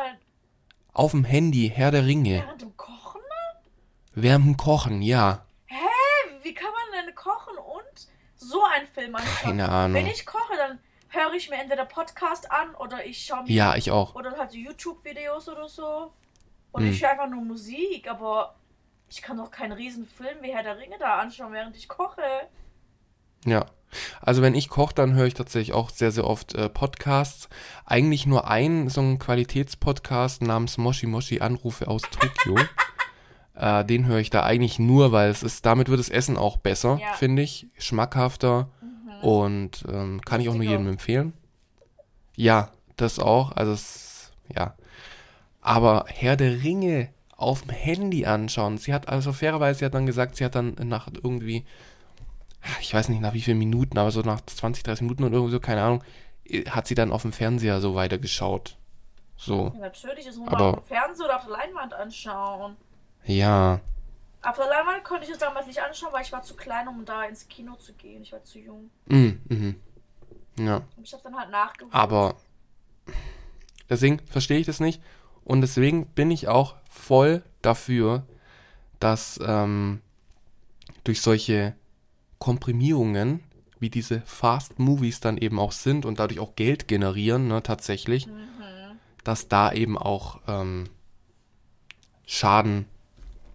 Auf 0.93 1.13
dem 1.13 1.25
Handy, 1.25 1.71
Herr 1.73 1.93
der 1.93 2.05
Ringe. 2.07 2.43
Während 2.45 2.63
dem 2.63 2.77
Kochen? 2.77 3.21
Während 4.15 4.45
dem 4.47 4.57
Kochen, 4.57 5.03
ja. 5.03 5.47
Hä? 5.67 5.77
Wie 6.43 6.53
kann 6.53 6.71
man 6.73 7.07
denn 7.07 7.15
kochen 7.15 7.57
und 7.57 8.09
so 8.35 8.63
einen 8.65 8.87
Film 8.89 9.15
anschauen? 9.15 9.37
Keine 9.43 9.69
Ahnung. 9.69 9.95
Wenn 9.95 10.09
ich 10.09 10.27
koche, 10.27 10.57
dann 10.57 10.81
höre 11.11 11.35
ich 11.35 11.51
mir 11.51 11.57
entweder 11.61 11.85
Podcast 11.85 12.51
an 12.51 12.75
oder 12.77 13.05
ich 13.05 13.25
schaue 13.25 13.43
mir 13.45 13.51
Ja, 13.53 13.77
ich 13.77 13.91
auch. 13.91 14.15
oder 14.15 14.37
halt 14.39 14.51
so 14.53 14.57
YouTube-Videos 14.57 15.49
oder 15.49 15.69
so. 15.69 16.13
Und 16.73 16.83
Hm. 16.85 16.91
ich 16.91 17.03
höre 17.03 17.11
einfach 17.11 17.29
nur 17.29 17.43
Musik, 17.45 18.09
aber 18.09 18.55
ich 19.09 19.21
kann 19.23 19.37
doch 19.37 19.51
keinen 19.51 19.73
riesen 19.73 20.07
Film 20.07 20.39
wie 20.41 20.55
Herr 20.55 20.63
der 20.63 20.79
Ringe 20.79 20.97
da 20.99 21.19
anschauen, 21.19 21.53
während 21.53 21.77
ich 21.77 21.89
koche. 21.89 22.23
Ja. 23.45 23.67
Also 24.21 24.41
wenn 24.41 24.55
ich 24.55 24.69
koche, 24.69 24.95
dann 24.95 25.15
höre 25.15 25.27
ich 25.27 25.35
tatsächlich 25.35 25.73
auch 25.75 25.91
sehr, 25.91 26.13
sehr 26.13 26.25
oft 26.25 26.55
äh, 26.55 26.69
Podcasts. 26.69 27.49
Eigentlich 27.85 28.25
nur 28.25 28.49
einen, 28.49 28.89
so 28.89 29.01
einen 29.01 29.19
Qualitätspodcast 29.19 30.43
namens 30.43 30.79
Moshi 30.79 31.07
Moshi 31.07 31.41
Anrufe 31.41 31.89
aus 31.89 32.03
Tokio. 32.03 32.57
äh, 33.57 33.85
den 33.85 34.07
höre 34.07 34.19
ich 34.19 34.31
da 34.31 34.45
eigentlich 34.45 34.79
nur, 34.79 35.11
weil 35.11 35.29
es 35.31 35.43
ist, 35.43 35.67
damit 35.67 35.89
wird 35.89 35.99
das 35.99 36.09
Essen 36.09 36.37
auch 36.37 36.57
besser, 36.59 36.99
Ja. 37.03 37.15
finde 37.15 37.43
ich. 37.43 37.67
Schmackhafter. 37.79 38.69
Und 39.23 39.85
ähm, 39.89 40.21
kann 40.23 40.41
ich 40.41 40.49
auch 40.49 40.55
nur 40.55 40.65
jedem 40.65 40.89
empfehlen. 40.89 41.33
Ja, 42.37 42.71
das 42.97 43.19
auch. 43.19 43.53
Also 43.53 43.73
es, 43.73 44.33
ja. 44.55 44.75
Aber 45.61 46.07
Herr 46.09 46.37
der 46.37 46.63
Ringe 46.63 47.09
auf 47.37 47.63
dem 47.63 47.71
Handy 47.71 48.27
anschauen. 48.27 48.79
Sie 48.79 48.93
hat 48.95 49.09
also 49.09 49.33
fairerweise, 49.33 49.79
sie 49.81 49.85
hat 49.85 49.95
dann 49.95 50.07
gesagt, 50.07 50.37
sie 50.37 50.45
hat 50.45 50.55
dann 50.55 50.75
nach 50.85 51.09
irgendwie, 51.23 51.65
ich 52.81 52.93
weiß 52.93 53.09
nicht 53.09 53.21
nach 53.23 53.33
wie 53.35 53.41
vielen 53.41 53.59
Minuten, 53.59 53.99
aber 53.99 54.11
so 54.11 54.21
nach 54.21 54.41
20, 54.43 54.83
30 54.83 55.03
Minuten 55.03 55.25
oder 55.25 55.35
irgendwie 55.35 55.53
so, 55.53 55.61
keine 55.61 55.83
Ahnung, 55.83 56.03
hat 56.69 56.87
sie 56.87 56.95
dann 56.95 57.13
auf 57.13 57.23
dem 57.23 57.33
Fernseher 57.33 57.81
so 57.81 57.95
weitergeschaut. 57.95 58.77
So, 59.37 59.73
Ja, 59.75 59.81
natürlich, 59.81 60.27
das 60.27 60.37
muss 60.37 60.47
man 60.51 60.55
Aber- 60.55 60.79
auf 60.79 60.85
dem 60.85 60.97
Fernseher 60.97 61.27
oder 61.27 61.37
auf 61.37 61.45
der 61.47 61.53
Leinwand 61.57 61.95
anschauen. 61.95 62.77
ja. 63.25 63.81
Auf 64.43 64.57
der 64.57 64.67
Leinwand 64.69 65.05
konnte 65.05 65.25
ich 65.25 65.31
es 65.31 65.39
damals 65.39 65.67
nicht 65.67 65.83
anschauen, 65.83 66.13
weil 66.13 66.23
ich 66.23 66.33
war 66.33 66.43
zu 66.43 66.55
klein, 66.57 66.89
um 66.89 67.05
da 67.05 67.25
ins 67.25 67.47
Kino 67.49 67.75
zu 67.77 67.93
gehen. 67.93 68.23
Ich 68.23 68.33
war 68.33 68.43
zu 68.43 68.59
jung. 68.59 68.91
Mm, 69.07 69.33
mhm. 69.49 69.81
Ja. 70.59 70.77
Und 70.97 71.05
ich 71.07 71.13
habe 71.13 71.23
dann 71.23 71.37
halt 71.37 71.51
nachgeholt. 71.51 71.95
Aber 71.95 72.37
deswegen 73.89 74.19
verstehe 74.27 74.59
ich 74.59 74.67
das 74.67 74.81
nicht. 74.81 75.03
Und 75.45 75.61
deswegen 75.61 76.07
bin 76.07 76.31
ich 76.31 76.49
auch 76.49 76.77
voll 76.89 77.43
dafür, 77.61 78.25
dass 78.99 79.39
ähm, 79.43 80.01
durch 81.05 81.21
solche 81.21 81.75
Komprimierungen, 82.39 83.43
wie 83.79 83.91
diese 83.91 84.21
Fast 84.23 84.79
Movies 84.79 85.21
dann 85.21 85.37
eben 85.39 85.59
auch 85.59 85.73
sind 85.73 86.05
und 86.07 86.19
dadurch 86.19 86.41
auch 86.41 86.57
Geld 86.57 86.89
generieren, 86.89 87.49
ne, 87.49 87.63
tatsächlich, 87.63 88.27
Mhm. 88.27 88.41
dass 89.25 89.49
da 89.49 89.73
eben 89.73 89.99
auch 89.99 90.41
ähm, 90.49 90.89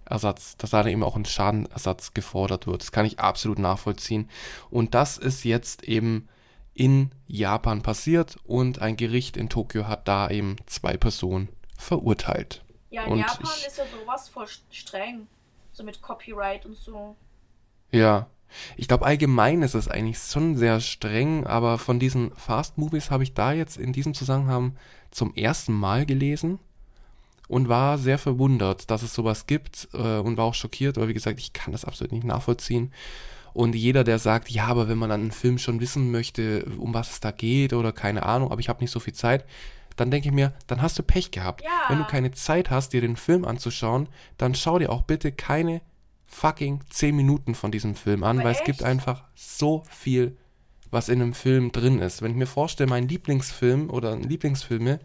Schadenersatz, 0.06 0.58
dass 0.58 0.70
da 0.70 0.86
eben 0.86 1.04
auch 1.04 1.15
ein 1.15 1.26
Schadenersatz 1.26 2.13
gefordert 2.13 2.68
wird. 2.68 2.82
Das 2.82 2.91
kann 2.91 3.06
ich 3.06 3.20
absolut 3.20 3.60
nachvollziehen. 3.60 4.30
Und 4.70 4.94
das 4.94 5.18
ist 5.18 5.44
jetzt 5.44 5.84
eben 5.84 6.28
in 6.74 7.12
Japan 7.28 7.82
passiert 7.82 8.38
und 8.44 8.80
ein 8.82 8.98
Gericht 8.98 9.38
in 9.38 9.50
Tokio 9.50 9.88
hat 9.88 10.08
da 10.08 10.30
eben 10.30 10.58
zwei 10.66 10.97
Personen 10.97 11.49
verurteilt. 11.78 12.64
Ja, 12.89 13.03
in 13.06 13.14
Und 13.14 13.20
Japan 13.20 13.39
ich- 13.43 13.68
ist 13.68 13.78
ja 13.78 13.84
sowas 13.86 14.30
voll 14.30 14.45
st- 14.45 14.62
streng. 14.72 15.28
So 15.72 15.84
mit 15.84 16.01
Copyright 16.01 16.66
und 16.66 16.76
so. 16.78 17.16
Ja. 17.91 18.28
Ich 18.78 18.88
glaube, 18.88 19.06
allgemein 19.06 19.64
ist 19.64 19.74
es 19.74 19.88
eigentlich 19.89 20.18
schon 20.20 20.56
sehr 20.56 20.80
streng, 20.80 21.45
aber 21.45 21.78
von 21.78 21.99
diesen 21.99 22.34
Fast 22.36 22.78
Movies 22.78 23.12
habe 23.12 23.24
ich 23.24 23.34
da 23.34 23.51
jetzt 23.51 23.76
in 23.76 23.91
diesem 23.91 24.14
Zusammenhang 24.14 24.78
zum 25.12 25.34
ersten 25.34 25.74
Mal 25.74 26.06
gelesen 26.06 26.60
und 27.48 27.70
war 27.70 27.98
sehr 27.98 28.18
verwundert, 28.18 28.89
dass 28.89 29.04
es 29.04 29.14
sowas 29.14 29.48
gibt 29.48 29.88
äh, 29.93 30.18
und 30.18 30.38
war 30.38 30.46
auch 30.46 30.54
schockiert, 30.54 30.98
aber 30.98 31.08
wie 31.08 31.14
gesagt, 31.14 31.39
ich 31.39 31.54
kann 31.54 31.72
das 31.72 31.86
absolut 31.86 32.12
nicht 32.12 32.24
nachvollziehen. 32.24 32.91
Und 33.54 33.74
jeder, 33.74 34.04
der 34.04 34.20
sagt, 34.20 34.50
ja, 34.50 34.66
aber 34.68 34.89
wenn 34.89 34.98
man 34.98 35.12
an 35.12 35.22
einen 35.22 35.32
Film 35.32 35.58
schon 35.58 35.80
wissen 35.80 36.12
möchte, 36.12 36.66
um 36.78 36.93
was 36.93 37.12
es 37.12 37.20
da 37.22 37.32
geht 37.32 37.72
oder 37.72 37.93
keine 37.93 38.24
Ahnung, 38.24 38.52
aber 38.52 38.60
ich 38.60 38.68
habe 38.68 38.84
nicht 38.84 38.91
so 38.91 39.00
viel 39.00 39.14
Zeit, 39.14 39.46
dann 39.96 40.12
denke 40.12 40.28
ich 40.28 40.34
mir, 40.34 40.52
dann 40.68 40.82
hast 40.82 41.00
du 41.00 41.04
Pech 41.04 41.32
gehabt. 41.32 41.64
Ja. 41.64 41.70
Wenn 41.88 42.00
du 42.00 42.06
keine 42.06 42.32
Zeit 42.32 42.70
hast, 42.70 42.91
dir 42.91 43.00
den 43.00 43.16
Film 43.16 43.46
anzuschauen, 43.46 44.10
dann 44.38 44.56
schau 44.56 44.78
dir 44.78 44.91
auch 44.91 45.04
bitte 45.04 45.32
keine 45.32 45.82
fucking 46.26 46.82
10 46.89 47.16
Minuten 47.16 47.56
von 47.56 47.72
diesem 47.72 47.96
Film 47.96 48.24
an, 48.24 48.39
Aber 48.39 48.48
weil 48.48 48.56
es 48.56 48.64
gibt 48.66 48.82
echt? 48.82 48.89
einfach 48.89 49.24
so 49.36 49.84
viel, 49.89 50.38
was 50.91 51.08
in 51.08 51.22
einem 51.22 51.34
Film 51.34 51.72
drin 51.72 52.00
ist. 52.00 52.22
Wenn 52.22 52.32
ich 52.32 52.38
mir 52.38 52.48
vorstelle, 52.48 52.89
mein 52.89 53.08
Lieblingsfilm 53.08 53.89
oder 53.89 54.18
Lieblingsfilme, 54.18 55.00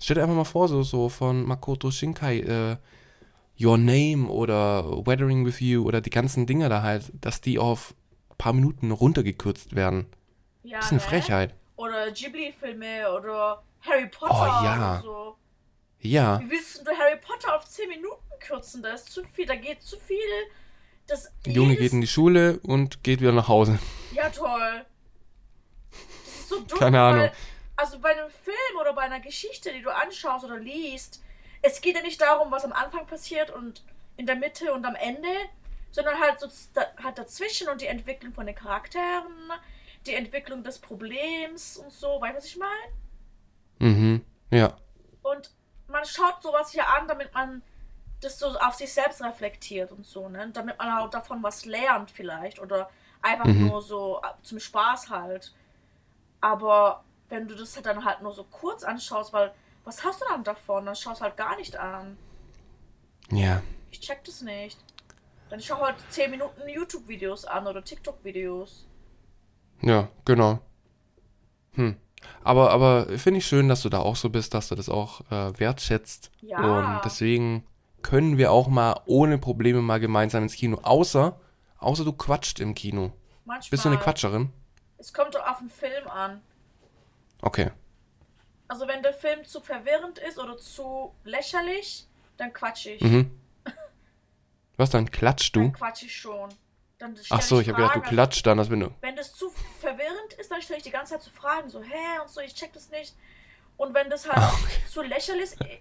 stell 0.00 0.14
dir 0.16 0.22
einfach 0.22 0.36
mal 0.36 0.44
vor, 0.44 0.68
so, 0.68 0.82
so 0.82 1.08
von 1.08 1.44
Makoto 1.44 1.90
Shinkai, 1.90 2.38
äh, 2.40 2.76
Your 3.58 3.78
Name 3.78 4.28
oder 4.28 4.84
Weathering 5.06 5.46
with 5.46 5.60
You 5.60 5.84
oder 5.86 6.00
die 6.00 6.10
ganzen 6.10 6.46
Dinge 6.46 6.68
da 6.68 6.82
halt, 6.82 7.10
dass 7.20 7.40
die 7.40 7.58
auf 7.58 7.94
ein 8.30 8.36
paar 8.36 8.52
Minuten 8.52 8.90
runtergekürzt 8.90 9.74
werden. 9.74 10.06
Ja, 10.62 10.78
Das 10.78 10.86
ist 10.86 10.92
eine 10.92 11.00
ne? 11.00 11.06
Frechheit. 11.08 11.54
Oder 11.76 12.10
Ghibli-Filme 12.10 13.10
oder 13.12 13.62
Harry 13.80 14.08
Potter 14.08 14.34
Oh, 14.34 14.64
ja. 14.64 14.74
oder 14.76 15.02
so. 15.02 15.36
Ja, 16.00 16.40
Wie 16.40 16.50
willst 16.50 16.86
du 16.86 16.90
Harry 16.90 17.18
Potter 17.20 17.56
auf 17.56 17.64
10 17.66 17.88
Minuten 17.88 18.22
kürzen? 18.40 18.82
Da 18.82 18.90
ist 18.90 19.10
zu 19.10 19.22
viel, 19.24 19.46
da 19.46 19.56
geht 19.56 19.82
zu 19.82 19.96
viel. 19.98 20.18
Das 21.06 21.30
der 21.44 21.52
Junge 21.52 21.76
geht 21.76 21.92
in 21.92 22.00
die 22.00 22.06
Schule 22.06 22.58
und 22.62 23.02
geht 23.02 23.20
wieder 23.20 23.32
nach 23.32 23.48
Hause. 23.48 23.78
Ja, 24.12 24.28
toll. 24.28 24.84
Das 25.90 26.34
ist 26.40 26.48
so 26.48 26.60
dumm. 26.68 26.78
Keine 26.78 27.00
Ahnung. 27.00 27.30
Also 27.76 27.98
bei 27.98 28.10
einem 28.12 28.30
Film 28.30 28.80
oder 28.80 28.94
bei 28.94 29.02
einer 29.02 29.20
Geschichte, 29.20 29.72
die 29.72 29.82
du 29.82 29.94
anschaust 29.94 30.44
oder 30.44 30.58
liest, 30.58 31.22
es 31.62 31.80
geht 31.80 31.96
ja 31.96 32.02
nicht 32.02 32.20
darum, 32.20 32.50
was 32.50 32.64
am 32.64 32.72
Anfang 32.72 33.06
passiert 33.06 33.50
und 33.50 33.84
in 34.16 34.26
der 34.26 34.36
Mitte 34.36 34.72
und 34.72 34.84
am 34.86 34.94
Ende, 34.94 35.28
sondern 35.90 36.18
halt 36.20 36.40
so 36.40 36.48
halt 37.02 37.18
dazwischen 37.18 37.68
und 37.68 37.80
die 37.80 37.86
Entwicklung 37.86 38.32
von 38.32 38.46
den 38.46 38.54
Charakteren, 38.54 39.52
die 40.06 40.14
Entwicklung 40.14 40.62
des 40.62 40.78
Problems 40.78 41.76
und 41.76 41.92
so. 41.92 42.20
Weißt 42.20 42.32
du, 42.32 42.36
was 42.38 42.46
ich 42.46 42.56
meine? 42.56 42.92
Mhm, 43.78 44.24
ja. 44.50 44.76
Und 45.22 45.50
man 45.88 46.04
schaut 46.04 46.42
sowas 46.42 46.70
hier 46.70 46.88
an, 46.88 47.08
damit 47.08 47.32
man 47.34 47.62
das 48.20 48.38
so 48.38 48.46
auf 48.58 48.74
sich 48.74 48.92
selbst 48.92 49.22
reflektiert 49.22 49.92
und 49.92 50.06
so, 50.06 50.28
ne? 50.28 50.50
Damit 50.52 50.78
man 50.78 50.98
auch 50.98 51.10
davon 51.10 51.42
was 51.42 51.64
lernt 51.66 52.10
vielleicht 52.10 52.58
oder 52.58 52.88
einfach 53.22 53.44
Mhm. 53.44 53.68
nur 53.68 53.82
so 53.82 54.20
äh, 54.22 54.28
zum 54.42 54.60
Spaß 54.60 55.10
halt. 55.10 55.54
Aber 56.40 57.04
wenn 57.28 57.48
du 57.48 57.54
das 57.54 57.74
dann 57.82 58.04
halt 58.04 58.22
nur 58.22 58.32
so 58.32 58.44
kurz 58.44 58.84
anschaust, 58.84 59.32
weil 59.32 59.52
was 59.84 60.04
hast 60.04 60.20
du 60.20 60.26
dann 60.28 60.44
davon? 60.44 60.86
Dann 60.86 60.96
schaust 60.96 61.20
halt 61.20 61.36
gar 61.36 61.56
nicht 61.56 61.76
an. 61.76 62.16
Ja. 63.30 63.62
Ich 63.90 64.00
check 64.00 64.24
das 64.24 64.42
nicht. 64.42 64.78
Dann 65.48 65.60
schau 65.60 65.80
halt 65.80 65.96
10 66.10 66.30
Minuten 66.30 66.68
YouTube-Videos 66.68 67.44
an 67.44 67.66
oder 67.66 67.84
TikTok-Videos. 67.84 68.86
Ja, 69.82 70.08
genau. 70.24 70.58
Hm. 71.74 71.96
Aber, 72.42 72.70
aber 72.70 73.06
finde 73.18 73.38
ich 73.38 73.46
schön, 73.46 73.68
dass 73.68 73.82
du 73.82 73.88
da 73.88 74.00
auch 74.00 74.16
so 74.16 74.30
bist, 74.30 74.54
dass 74.54 74.68
du 74.68 74.74
das 74.74 74.88
auch 74.88 75.20
äh, 75.30 75.58
wertschätzt. 75.58 76.30
Ja. 76.40 76.58
Und 76.58 77.04
deswegen 77.04 77.64
können 78.02 78.38
wir 78.38 78.50
auch 78.50 78.68
mal 78.68 79.00
ohne 79.06 79.38
Probleme 79.38 79.82
mal 79.82 80.00
gemeinsam 80.00 80.44
ins 80.44 80.54
Kino. 80.54 80.78
Außer, 80.82 81.38
außer 81.78 82.04
du 82.04 82.12
quatscht 82.12 82.60
im 82.60 82.74
Kino. 82.74 83.12
Manchmal. 83.44 83.70
Bist 83.70 83.84
du 83.84 83.88
eine 83.88 83.98
Quatscherin? 83.98 84.52
Es 84.98 85.12
kommt 85.12 85.34
doch 85.34 85.46
auf 85.46 85.58
den 85.58 85.70
Film 85.70 86.08
an. 86.08 86.40
Okay. 87.46 87.70
Also 88.66 88.88
wenn 88.88 89.04
der 89.04 89.14
Film 89.14 89.44
zu 89.44 89.60
verwirrend 89.60 90.18
ist 90.18 90.36
oder 90.36 90.58
zu 90.58 91.14
lächerlich, 91.22 92.08
dann 92.36 92.52
quatsch 92.52 92.86
ich. 92.86 93.00
Mhm. 93.00 93.30
Was 94.76 94.90
dann? 94.90 95.08
Klatschst 95.08 95.54
Dann 95.54 95.70
du? 95.70 95.78
quatsch 95.78 96.02
ich 96.02 96.16
schon. 96.16 96.52
Dann 96.98 97.16
Ach 97.30 97.40
so, 97.42 97.60
ich 97.60 97.68
habe 97.68 97.76
gedacht, 97.76 97.94
du 97.94 98.00
Fragen. 98.00 98.14
klatscht 98.16 98.44
dann, 98.48 98.58
als 98.58 98.68
wenn 98.68 98.80
du. 98.80 98.90
Wenn 99.00 99.14
das 99.14 99.32
zu 99.32 99.48
verwirrend 99.78 100.32
ist, 100.38 100.50
dann 100.50 100.60
stelle 100.60 100.78
ich 100.78 100.82
die 100.82 100.90
ganze 100.90 101.12
Zeit 101.12 101.22
zu 101.22 101.30
Fragen, 101.30 101.70
so, 101.70 101.80
hä 101.80 102.18
und 102.20 102.28
so, 102.28 102.40
ich 102.40 102.52
check 102.52 102.72
das 102.72 102.90
nicht. 102.90 103.14
Und 103.76 103.94
wenn 103.94 104.10
das 104.10 104.28
halt 104.28 104.52
okay. 104.52 104.82
zu 104.90 105.02
lächerlich, 105.02 105.52
äh, 105.60 105.78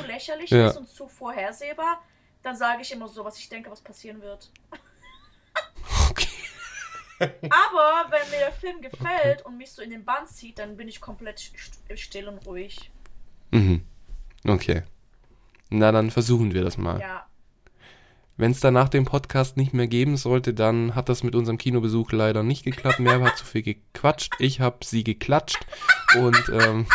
zu 0.00 0.06
lächerlich 0.06 0.50
Ja. 0.50 0.68
ist 0.68 0.76
und 0.76 0.88
zu 0.88 1.08
vorhersehbar, 1.08 2.00
dann 2.44 2.54
sage 2.54 2.82
ich 2.82 2.92
immer 2.92 3.08
so, 3.08 3.24
was 3.24 3.38
ich 3.38 3.48
denke, 3.48 3.72
was 3.72 3.80
passieren 3.80 4.22
wird. 4.22 4.50
Aber 7.22 8.10
wenn 8.10 8.30
mir 8.30 8.38
der 8.38 8.52
Film 8.52 8.80
gefällt 8.80 9.44
und 9.44 9.56
mich 9.58 9.70
so 9.72 9.82
in 9.82 9.90
den 9.90 10.04
Bann 10.04 10.26
zieht, 10.26 10.58
dann 10.58 10.76
bin 10.76 10.88
ich 10.88 11.00
komplett 11.00 11.38
st- 11.38 11.96
still 11.96 12.28
und 12.28 12.44
ruhig. 12.46 12.90
Mhm. 13.50 13.84
Okay. 14.46 14.82
Na, 15.70 15.92
dann 15.92 16.10
versuchen 16.10 16.52
wir 16.54 16.62
das 16.64 16.76
mal. 16.78 17.00
Ja. 17.00 17.26
Wenn 18.36 18.50
es 18.50 18.60
dann 18.60 18.74
nach 18.74 18.88
dem 18.88 19.04
Podcast 19.04 19.56
nicht 19.56 19.74
mehr 19.74 19.86
geben 19.86 20.16
sollte, 20.16 20.54
dann 20.54 20.94
hat 20.94 21.08
das 21.08 21.22
mit 21.22 21.34
unserem 21.34 21.58
Kinobesuch 21.58 22.12
leider 22.12 22.42
nicht 22.42 22.64
geklappt. 22.64 22.98
Merve 22.98 23.24
hat 23.26 23.36
zu 23.36 23.44
viel 23.44 23.62
gequatscht, 23.62 24.34
ich 24.38 24.60
habe 24.60 24.78
sie 24.84 25.04
geklatscht 25.04 25.64
und 26.18 26.36
ähm, 26.48 26.86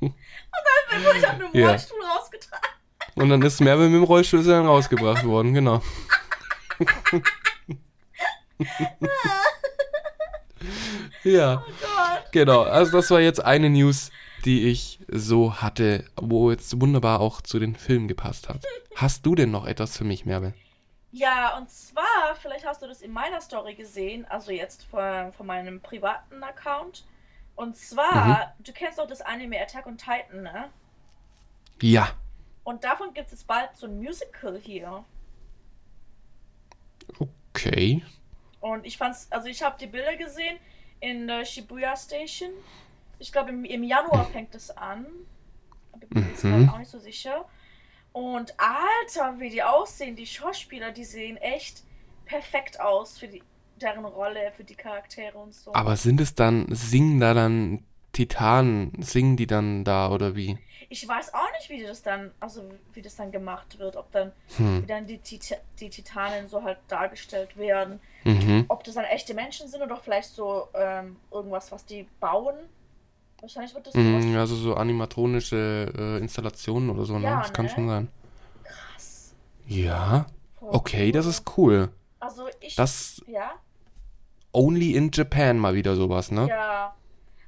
Dann 0.00 1.04
wurde 1.04 1.18
ich 1.18 1.26
auf 1.26 1.34
einem 1.34 1.48
Ja. 1.52 1.68
Rollstuhl 1.68 1.98
rausgetragen. 2.02 2.68
und 3.16 3.28
dann 3.28 3.42
ist 3.42 3.60
Merve 3.60 3.84
mit 3.84 3.94
dem 3.94 4.02
Rollstuhl 4.04 4.42
dann 4.44 4.66
rausgebracht 4.66 5.24
worden, 5.24 5.52
genau. 5.54 5.82
ja, 11.24 11.62
Oh 11.66 11.70
Gott. 11.80 12.32
genau. 12.32 12.62
Also 12.62 12.92
das 12.92 13.10
war 13.10 13.20
jetzt 13.20 13.44
eine 13.44 13.70
News, 13.70 14.10
die 14.44 14.68
ich 14.68 15.00
so 15.08 15.60
hatte, 15.60 16.04
wo 16.16 16.50
jetzt 16.50 16.80
wunderbar 16.80 17.20
auch 17.20 17.40
zu 17.42 17.58
den 17.58 17.76
Filmen 17.76 18.08
gepasst 18.08 18.48
hat. 18.48 18.64
Hast 18.94 19.26
du 19.26 19.34
denn 19.34 19.50
noch 19.50 19.66
etwas 19.66 19.96
für 19.96 20.04
mich, 20.04 20.24
Merve? 20.24 20.54
Ja, 21.12 21.56
und 21.56 21.70
zwar, 21.70 22.34
vielleicht 22.40 22.66
hast 22.66 22.82
du 22.82 22.86
das 22.86 23.00
in 23.00 23.12
meiner 23.12 23.40
Story 23.40 23.74
gesehen, 23.74 24.26
also 24.26 24.50
jetzt 24.52 24.84
von, 24.84 25.32
von 25.32 25.46
meinem 25.46 25.80
privaten 25.80 26.42
Account. 26.42 27.06
Und 27.54 27.74
zwar, 27.76 28.54
du 28.58 28.72
kennst 28.72 28.98
doch 28.98 29.06
das 29.06 29.22
Anime 29.22 29.58
Attack 29.60 29.86
on 29.86 29.96
Titan, 29.96 30.42
ne? 30.42 30.68
Ja. 31.80 32.10
Und 32.64 32.84
davon 32.84 33.14
gibt 33.14 33.32
es 33.32 33.44
bald 33.44 33.70
so 33.74 33.86
ein 33.86 33.96
Musical 33.98 34.58
hier. 34.62 35.04
Okay. 37.54 38.02
Und 38.60 38.86
ich 38.86 38.96
fand's, 38.98 39.28
also 39.30 39.48
ich 39.48 39.62
habe 39.62 39.76
die 39.78 39.86
Bilder 39.86 40.16
gesehen 40.16 40.58
in 41.00 41.26
der 41.26 41.44
Shibuya 41.44 41.96
Station. 41.96 42.50
Ich 43.18 43.32
glaube, 43.32 43.50
im, 43.50 43.64
im 43.64 43.82
Januar 43.82 44.24
fängt 44.26 44.54
es 44.54 44.70
an. 44.76 45.06
Ich 46.00 46.08
bin 46.08 46.28
jetzt 46.28 46.44
Mhm. 46.44 46.68
auch 46.68 46.78
nicht 46.78 46.90
so 46.90 46.98
sicher. 46.98 47.44
Und 48.12 48.54
Alter, 48.58 49.38
wie 49.40 49.50
die 49.50 49.62
aussehen, 49.62 50.16
die 50.16 50.26
Schauspieler, 50.26 50.90
die 50.90 51.04
sehen 51.04 51.36
echt 51.36 51.82
perfekt 52.24 52.80
aus 52.80 53.18
für 53.18 53.28
die, 53.28 53.42
deren 53.76 54.04
Rolle, 54.04 54.52
für 54.56 54.64
die 54.64 54.74
Charaktere 54.74 55.36
und 55.36 55.54
so. 55.54 55.74
Aber 55.74 55.96
sind 55.96 56.20
es 56.20 56.34
dann, 56.34 56.66
singen 56.70 57.20
da 57.20 57.34
dann 57.34 57.84
Titanen, 58.12 58.92
singen 59.02 59.36
die 59.36 59.46
dann 59.46 59.84
da 59.84 60.10
oder 60.10 60.34
wie? 60.34 60.56
Ich 60.88 61.06
weiß 61.06 61.34
auch 61.34 61.50
nicht, 61.58 61.68
wie 61.68 61.82
das 61.82 62.02
dann, 62.02 62.32
also 62.40 62.66
wie 62.94 63.02
das 63.02 63.16
dann 63.16 63.30
gemacht 63.32 63.78
wird, 63.78 63.96
ob 63.96 64.10
dann, 64.12 64.32
wie 64.48 64.62
Hm. 64.62 64.86
dann 64.86 65.06
die, 65.06 65.20
die 65.78 65.90
Titanen 65.90 66.48
so 66.48 66.62
halt 66.62 66.78
dargestellt 66.88 67.56
werden. 67.58 68.00
Mhm. 68.26 68.64
Ob 68.68 68.82
das 68.84 68.94
dann 68.94 69.04
echte 69.04 69.34
Menschen 69.34 69.68
sind 69.68 69.82
oder 69.82 69.96
vielleicht 69.96 70.30
so 70.30 70.68
ähm, 70.74 71.16
irgendwas, 71.30 71.70
was 71.72 71.84
die 71.84 72.06
bauen. 72.20 72.54
Wahrscheinlich 73.40 73.74
wird 73.74 73.86
das 73.86 73.92
sowas 73.94 74.24
Mhm, 74.24 74.36
also 74.36 74.54
so 74.56 74.74
animatronische 74.74 75.92
äh, 75.96 76.18
Installationen 76.18 76.90
oder 76.90 77.04
so, 77.04 77.18
ne? 77.18 77.24
Ja, 77.26 77.40
das 77.40 77.52
kann 77.52 77.66
ne? 77.66 77.70
schon 77.70 77.88
sein. 77.88 78.08
krass. 78.64 79.34
Ja. 79.66 80.26
Okay, 80.60 81.12
das 81.12 81.26
ist 81.26 81.44
cool. 81.56 81.90
Also 82.18 82.48
ich. 82.60 82.74
Das 82.76 83.22
Ja? 83.26 83.52
only 84.52 84.96
in 84.96 85.10
Japan 85.12 85.58
mal 85.58 85.74
wieder 85.74 85.94
sowas, 85.96 86.30
ne? 86.30 86.48
Ja. 86.48 86.94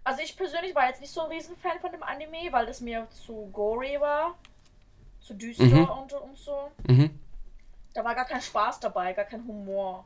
Also 0.05 0.21
ich 0.23 0.37
persönlich 0.37 0.75
war 0.75 0.87
jetzt 0.89 1.01
nicht 1.01 1.13
so 1.13 1.23
ein 1.23 1.31
Riesenfan 1.31 1.81
von 1.81 1.91
dem 1.91 2.03
Anime, 2.03 2.51
weil 2.53 2.67
das 2.67 2.81
mir 2.81 3.07
zu 3.11 3.49
gory 3.53 3.97
war. 4.01 4.35
Zu 5.21 5.35
düster 5.35 5.65
Mhm. 5.65 5.89
und, 5.89 6.13
und 6.13 6.37
so. 6.39 6.71
Mhm. 6.87 7.11
Da 7.95 8.05
war 8.05 8.15
gar 8.15 8.25
kein 8.27 8.41
Spaß 8.41 8.81
dabei, 8.81 9.13
gar 9.15 9.25
kein 9.25 9.45
Humor. 9.47 10.05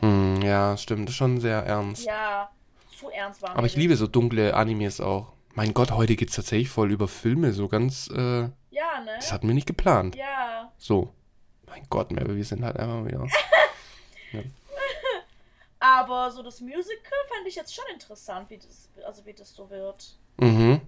Hm, 0.00 0.42
ja, 0.42 0.76
stimmt, 0.76 1.08
ist 1.10 1.16
schon 1.16 1.40
sehr 1.40 1.58
ernst. 1.64 2.04
Ja, 2.06 2.50
zu 2.98 3.10
ernst 3.10 3.42
war 3.42 3.50
Aber 3.56 3.66
ich 3.66 3.72
das. 3.72 3.78
liebe 3.80 3.96
so 3.96 4.06
dunkle 4.06 4.54
Animes 4.54 5.00
auch. 5.00 5.32
Mein 5.54 5.74
Gott, 5.74 5.90
heute 5.90 6.14
geht's 6.16 6.36
tatsächlich 6.36 6.68
voll 6.68 6.92
über 6.92 7.08
Filme, 7.08 7.52
so 7.52 7.68
ganz, 7.68 8.08
äh, 8.14 8.42
Ja, 8.70 9.00
ne? 9.04 9.12
das 9.16 9.32
hatten 9.32 9.48
wir 9.48 9.54
nicht 9.54 9.66
geplant. 9.66 10.14
Ja. 10.16 10.70
So. 10.78 11.12
Mein 11.66 11.84
Gott, 11.90 12.10
Merve, 12.12 12.36
wir 12.36 12.44
sind 12.44 12.64
halt 12.64 12.76
einfach 12.76 13.04
wieder. 13.04 13.26
Aber 15.80 16.30
so 16.30 16.42
das 16.42 16.60
Musical 16.60 17.18
fand 17.28 17.46
ich 17.46 17.54
jetzt 17.54 17.74
schon 17.74 17.84
interessant, 17.92 18.50
wie 18.50 18.58
das, 18.58 18.88
also 19.06 19.24
wie 19.26 19.32
das 19.32 19.54
so 19.54 19.70
wird. 19.70 20.16
Mhm. 20.38 20.80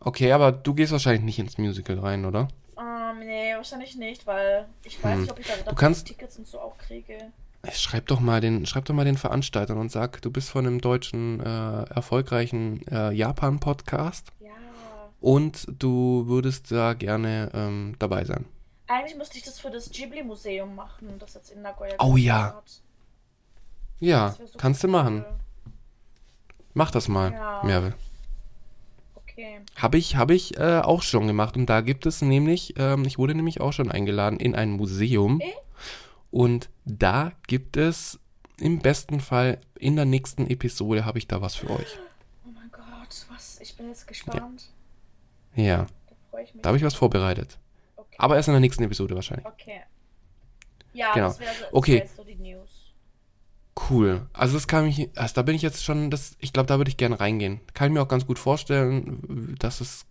Okay, 0.00 0.32
aber 0.32 0.52
du 0.52 0.72
gehst 0.74 0.92
wahrscheinlich 0.92 1.22
nicht 1.24 1.38
ins 1.38 1.58
Musical 1.58 1.98
rein, 1.98 2.24
oder? 2.24 2.48
Ähm, 2.78 3.18
nee, 3.20 3.54
wahrscheinlich 3.54 3.96
nicht, 3.96 4.26
weil 4.26 4.66
ich 4.84 5.02
weiß 5.02 5.12
Hm. 5.14 5.20
nicht, 5.22 5.30
ob 5.30 5.38
ich 5.40 5.46
da 5.46 5.56
dafür 5.56 5.74
kannst- 5.74 6.06
Tickets 6.06 6.38
und 6.38 6.46
so 6.46 6.60
auch 6.60 6.76
kriege. 6.78 7.32
Schreib 7.72 8.06
doch 8.06 8.20
mal 8.20 8.40
den, 8.40 8.64
schreib 8.66 8.84
doch 8.84 8.94
mal 8.94 9.04
den 9.04 9.16
Veranstaltern 9.16 9.78
und 9.78 9.90
sag, 9.90 10.22
du 10.22 10.30
bist 10.30 10.50
von 10.50 10.66
einem 10.66 10.80
deutschen, 10.80 11.40
äh, 11.40 11.82
erfolgreichen 11.84 12.86
äh, 12.88 13.10
Japan-Podcast 13.12 14.28
Ja. 14.40 14.50
und 15.20 15.66
du 15.78 16.24
würdest 16.28 16.70
da 16.70 16.94
gerne 16.94 17.50
ähm, 17.54 17.96
dabei 17.98 18.24
sein. 18.24 18.44
Eigentlich 18.86 19.16
müsste 19.16 19.36
ich 19.38 19.42
das 19.44 19.58
für 19.58 19.70
das 19.70 19.90
Ghibli-Museum 19.90 20.74
machen, 20.76 21.18
das 21.18 21.34
jetzt 21.34 21.50
in 21.50 21.62
Nagoya 21.62 21.94
Oh 21.98 22.16
ja. 22.16 22.54
hat. 22.56 22.80
Ja, 23.98 24.36
kannst 24.58 24.84
du 24.84 24.88
machen. 24.88 25.24
Mach 26.74 26.90
das 26.92 27.08
mal, 27.08 27.32
Ja. 27.32 27.62
Merve. 27.64 27.94
Okay. 29.16 29.60
Habe 29.76 29.98
ich, 29.98 30.14
hab 30.16 30.30
ich 30.30 30.56
äh, 30.58 30.78
auch 30.80 31.02
schon 31.02 31.26
gemacht. 31.26 31.56
Und 31.56 31.66
da 31.66 31.80
gibt 31.80 32.06
es 32.06 32.22
nämlich, 32.22 32.74
ähm, 32.78 33.04
ich 33.06 33.18
wurde 33.18 33.34
nämlich 33.34 33.60
auch 33.60 33.72
schon 33.72 33.90
eingeladen 33.90 34.38
in 34.38 34.54
ein 34.54 34.70
Museum. 34.70 35.40
Eh? 35.40 35.52
Und 36.36 36.68
da 36.84 37.32
gibt 37.46 37.78
es 37.78 38.20
im 38.60 38.80
besten 38.80 39.20
Fall 39.20 39.58
in 39.78 39.96
der 39.96 40.04
nächsten 40.04 40.46
Episode 40.50 41.06
habe 41.06 41.16
ich 41.18 41.26
da 41.26 41.40
was 41.40 41.54
für 41.54 41.70
euch. 41.70 41.98
Oh 42.46 42.50
mein 42.54 42.70
Gott, 42.70 43.24
was? 43.30 43.58
Ich 43.62 43.74
bin 43.74 43.88
jetzt 43.88 44.06
gespannt. 44.06 44.70
Ja, 45.54 45.86
Da 46.08 46.14
freue 46.30 46.44
ich 46.44 46.52
mich. 46.52 46.62
da 46.62 46.68
habe 46.68 46.76
ich 46.76 46.84
was 46.84 46.94
vorbereitet. 46.94 47.58
okay. 47.96 48.16
Aber 48.18 48.36
erst 48.36 48.48
in 48.48 48.52
der 48.52 48.60
nächsten 48.60 48.82
Episode 48.82 49.14
wahrscheinlich. 49.14 49.46
Okay. 49.46 49.80
Ja, 50.92 51.14
Genau. 51.14 51.28
das 51.28 51.40
wäre 51.40 51.54
so, 51.54 51.64
Okay. 51.72 52.00
wär 52.00 52.06
so 52.08 52.24
die 52.24 52.34
News. 52.34 52.92
Cool. 53.88 54.26
Also 54.34 54.54
das 54.58 54.66
kann 54.68 54.84
mich, 54.84 55.08
also 55.18 55.34
da 55.34 55.40
bin 55.42 55.54
ich 55.54 55.62
jetzt 55.62 55.84
schon, 55.84 56.10
das, 56.10 56.36
ich 56.40 56.52
glaube, 56.52 56.66
da 56.66 56.76
würde 56.76 56.90
ich 56.90 56.98
gerne 56.98 57.18
reingehen. 57.18 57.60
Kann 57.72 57.88
ich 57.88 57.94
mir 57.94 58.02
auch 58.02 58.08
ganz 58.08 58.26
gut 58.26 58.38
vorstellen, 58.38 59.54
dass 59.58 59.80
es 59.80 60.04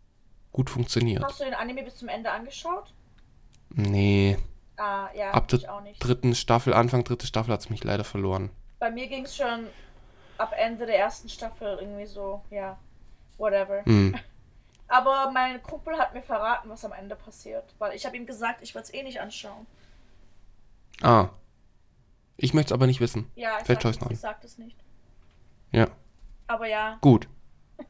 gut 0.51 0.71
funktioniert. 0.71 1.23
Hast 1.23 1.39
du 1.39 1.43
den 1.45 1.53
Anime 1.53 1.83
bis 1.83 1.97
zum 1.97 2.07
Ende 2.07 2.31
angeschaut? 2.31 2.93
Nee, 3.69 4.37
Ah, 4.77 5.09
ja, 5.15 5.31
ab 5.31 5.47
der 5.47 5.73
auch 5.73 5.81
nicht. 5.81 5.99
dritten 5.99 6.35
Staffel, 6.35 6.73
Anfang 6.73 7.03
dritte 7.03 7.25
Staffel 7.27 7.53
hat 7.53 7.61
es 7.61 7.69
mich 7.69 7.83
leider 7.83 8.03
verloren. 8.03 8.49
Bei 8.79 8.91
mir 8.91 9.07
ging 9.07 9.23
es 9.25 9.35
schon 9.35 9.67
ab 10.37 10.53
Ende 10.57 10.85
der 10.85 10.99
ersten 10.99 11.29
Staffel 11.29 11.77
irgendwie 11.79 12.05
so, 12.05 12.43
ja, 12.49 12.77
whatever. 13.37 13.83
Hm. 13.85 14.15
Aber 14.87 15.31
mein 15.31 15.63
Kumpel 15.63 15.97
hat 15.97 16.13
mir 16.13 16.21
verraten, 16.21 16.69
was 16.69 16.85
am 16.85 16.91
Ende 16.91 17.15
passiert. 17.15 17.73
Weil 17.79 17.95
ich 17.95 18.05
habe 18.05 18.15
ihm 18.17 18.25
gesagt, 18.27 18.59
ich 18.61 18.75
würde 18.75 18.83
es 18.83 18.93
eh 18.93 19.01
nicht 19.01 19.19
anschauen. 19.19 19.65
Ah. 21.01 21.29
Ich 22.37 22.53
möchte 22.53 22.69
es 22.73 22.73
aber 22.73 22.85
nicht 22.85 22.99
wissen. 22.99 23.31
Ja, 23.35 23.57
ich 23.59 23.65
Fällt 23.65 23.81
sag, 23.81 24.11
es- 24.11 24.21
sag 24.21 24.41
das 24.41 24.57
nicht. 24.57 24.77
Ja. 25.71 25.87
Aber 26.47 26.67
ja, 26.67 26.97
Gut. 27.01 27.27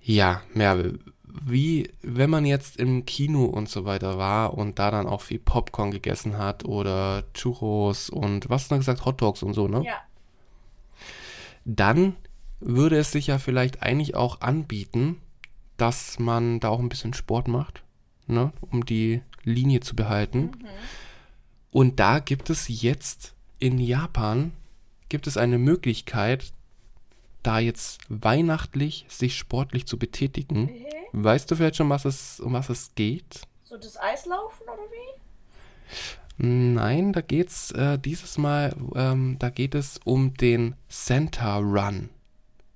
Ja, 0.00 0.40
Merve, 0.54 1.00
wie, 1.44 1.90
wenn 2.02 2.30
man 2.30 2.44
jetzt 2.44 2.76
im 2.76 3.04
Kino 3.04 3.44
und 3.44 3.68
so 3.68 3.84
weiter 3.84 4.18
war 4.18 4.54
und 4.54 4.78
da 4.78 4.90
dann 4.90 5.06
auch 5.06 5.20
viel 5.20 5.38
Popcorn 5.38 5.90
gegessen 5.90 6.38
hat 6.38 6.64
oder 6.64 7.24
Churros 7.34 8.10
und 8.10 8.48
was 8.48 8.62
hast 8.62 8.70
du 8.70 8.74
noch 8.74 8.80
gesagt, 8.80 9.04
Hotdogs 9.04 9.42
und 9.42 9.54
so, 9.54 9.68
ne? 9.68 9.84
ja. 9.84 9.96
Dann 11.64 12.14
würde 12.60 12.96
es 12.96 13.12
sich 13.12 13.26
ja 13.26 13.38
vielleicht 13.38 13.82
eigentlich 13.82 14.14
auch 14.14 14.40
anbieten, 14.40 15.20
dass 15.76 16.18
man 16.18 16.60
da 16.60 16.68
auch 16.68 16.78
ein 16.78 16.88
bisschen 16.88 17.12
Sport 17.12 17.48
macht, 17.48 17.82
ne? 18.26 18.52
Um 18.70 18.86
die 18.86 19.20
Linie 19.42 19.80
zu 19.80 19.94
behalten. 19.94 20.38
Mhm. 20.38 20.66
Und 21.70 22.00
da 22.00 22.20
gibt 22.20 22.48
es 22.48 22.68
jetzt 22.68 23.34
in 23.58 23.78
Japan 23.78 24.52
gibt 25.08 25.26
es 25.26 25.36
eine 25.36 25.58
Möglichkeit, 25.58 26.52
da 27.42 27.58
jetzt 27.58 28.00
weihnachtlich 28.08 29.06
sich 29.08 29.36
sportlich 29.36 29.86
zu 29.86 29.98
betätigen. 29.98 30.64
Okay. 30.64 30.95
Weißt 31.18 31.50
du 31.50 31.56
vielleicht 31.56 31.76
schon, 31.76 31.88
was 31.88 32.04
es, 32.04 32.40
um 32.40 32.52
was 32.52 32.68
es 32.68 32.94
geht? 32.94 33.40
So 33.64 33.78
das 33.78 33.96
Eislaufen 33.96 34.64
oder 34.64 34.82
wie? 34.92 36.46
Nein, 36.46 37.14
da 37.14 37.22
geht's 37.22 37.70
äh, 37.70 37.98
dieses 37.98 38.36
Mal, 38.36 38.76
ähm, 38.94 39.36
da 39.38 39.48
geht 39.48 39.74
es 39.74 39.98
um 40.04 40.34
den 40.34 40.74
Santa 40.88 41.56
Run. 41.56 42.10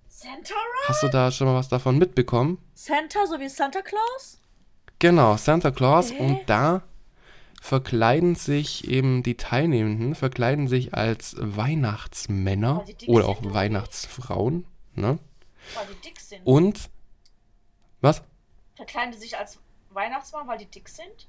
Santa 0.08 0.54
Run? 0.54 0.88
Hast 0.88 1.02
du 1.02 1.08
da 1.08 1.30
schon 1.30 1.48
mal 1.48 1.54
was 1.54 1.68
davon 1.68 1.98
mitbekommen? 1.98 2.56
Santa, 2.72 3.26
so 3.26 3.38
wie 3.38 3.48
Santa 3.50 3.82
Claus? 3.82 4.40
Genau, 4.98 5.36
Santa 5.36 5.70
Claus. 5.70 6.10
Hä? 6.10 6.18
Und 6.18 6.40
da 6.46 6.82
verkleiden 7.60 8.36
sich 8.36 8.88
eben 8.88 9.22
die 9.22 9.36
Teilnehmenden, 9.36 10.14
verkleiden 10.14 10.66
sich 10.66 10.94
als 10.94 11.36
Weihnachtsmänner 11.38 12.86
dick 12.88 13.06
oder 13.06 13.28
auch? 13.28 13.40
Weihnachtsfrauen. 13.42 14.64
Ne? 14.94 15.18
Weil 15.74 15.86
die 15.92 16.08
dick 16.08 16.18
sind. 16.18 16.40
Und, 16.46 16.88
was? 18.00 18.22
Verkleiden 18.80 19.12
die 19.12 19.18
sich 19.18 19.36
als 19.36 19.58
Weihnachtsmann, 19.90 20.48
weil 20.48 20.56
die 20.56 20.64
dick 20.64 20.88
sind? 20.88 21.28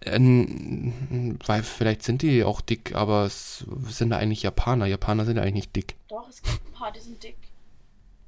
Ähm, 0.00 1.38
weil 1.44 1.62
vielleicht 1.62 2.02
sind 2.02 2.22
die 2.22 2.42
auch 2.42 2.62
dick, 2.62 2.94
aber 2.94 3.26
es 3.26 3.66
sind 3.88 4.08
da 4.08 4.16
eigentlich 4.16 4.42
Japaner. 4.42 4.86
Japaner 4.86 5.26
sind 5.26 5.36
ja 5.36 5.42
eigentlich 5.42 5.54
nicht 5.54 5.76
dick. 5.76 5.96
Doch, 6.08 6.26
es 6.26 6.40
gibt 6.40 6.66
ein 6.66 6.72
paar, 6.72 6.90
die 6.90 7.00
sind 7.00 7.22
dick. 7.22 7.36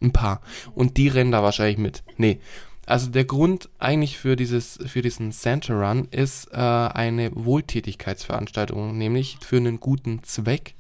Ein 0.03 0.13
paar. 0.13 0.43
Und 0.75 0.99
die 0.99 1.09
rennen 1.09 1.33
da 1.33 1.43
wahrscheinlich 1.43 1.79
mit. 1.79 2.03
Nee. 2.19 2.41
Also 2.85 3.09
der 3.09 3.25
Grund 3.25 3.71
eigentlich 3.79 4.19
für 4.19 4.37
dieses, 4.37 4.79
für 4.85 5.01
diesen 5.01 5.33
Santa 5.33 5.73
Run 5.73 6.09
ist 6.11 6.53
äh, 6.53 6.57
eine 6.57 7.31
Wohltätigkeitsveranstaltung, 7.35 8.99
nämlich 8.99 9.39
für 9.41 9.57
einen 9.57 9.81
guten 9.81 10.23
Zweck. 10.25 10.75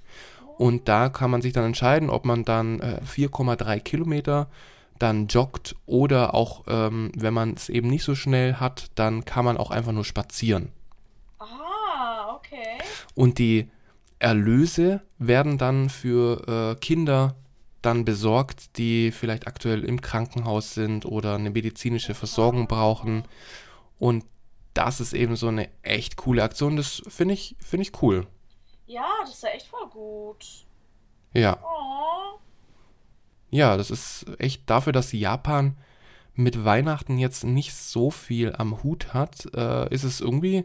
Und 0.58 0.88
da 0.88 1.08
kann 1.08 1.30
man 1.30 1.40
sich 1.40 1.54
dann 1.54 1.64
entscheiden, 1.64 2.10
ob 2.10 2.26
man 2.26 2.44
dann 2.44 2.80
äh, 2.80 3.00
4,3 3.06 3.80
Kilometer 3.80 4.50
dann 5.02 5.26
joggt 5.26 5.74
oder 5.84 6.34
auch, 6.34 6.64
ähm, 6.68 7.10
wenn 7.16 7.34
man 7.34 7.54
es 7.54 7.68
eben 7.68 7.88
nicht 7.88 8.04
so 8.04 8.14
schnell 8.14 8.54
hat, 8.54 8.86
dann 8.94 9.24
kann 9.24 9.44
man 9.44 9.56
auch 9.56 9.70
einfach 9.70 9.92
nur 9.92 10.04
spazieren. 10.04 10.70
Ah, 11.38 12.34
okay. 12.36 12.78
Und 13.14 13.38
die 13.38 13.68
Erlöse 14.20 15.00
werden 15.18 15.58
dann 15.58 15.90
für 15.90 16.76
äh, 16.76 16.80
Kinder 16.80 17.34
dann 17.82 18.04
besorgt, 18.04 18.78
die 18.78 19.10
vielleicht 19.10 19.48
aktuell 19.48 19.84
im 19.84 20.00
Krankenhaus 20.00 20.74
sind 20.74 21.04
oder 21.04 21.34
eine 21.34 21.50
medizinische 21.50 22.14
Versorgung 22.14 22.68
brauchen. 22.68 23.24
Und 23.98 24.24
das 24.72 25.00
ist 25.00 25.14
eben 25.14 25.34
so 25.34 25.48
eine 25.48 25.68
echt 25.82 26.16
coole 26.16 26.44
Aktion. 26.44 26.76
Das 26.76 27.02
finde 27.08 27.34
ich, 27.34 27.56
finde 27.58 27.82
ich 27.82 28.02
cool. 28.02 28.28
Ja, 28.86 29.08
das 29.22 29.34
ist 29.34 29.42
ja 29.42 29.48
echt 29.48 29.66
voll 29.66 29.88
gut. 29.88 30.46
Ja. 31.34 31.58
Oh. 31.60 32.38
Ja, 33.52 33.76
das 33.76 33.90
ist 33.92 34.26
echt 34.40 34.68
dafür, 34.68 34.92
dass 34.92 35.12
Japan 35.12 35.76
mit 36.34 36.64
Weihnachten 36.64 37.18
jetzt 37.18 37.44
nicht 37.44 37.74
so 37.74 38.10
viel 38.10 38.54
am 38.56 38.82
Hut 38.82 39.14
hat, 39.14 39.46
äh, 39.54 39.92
ist 39.94 40.04
es 40.04 40.20
irgendwie 40.20 40.64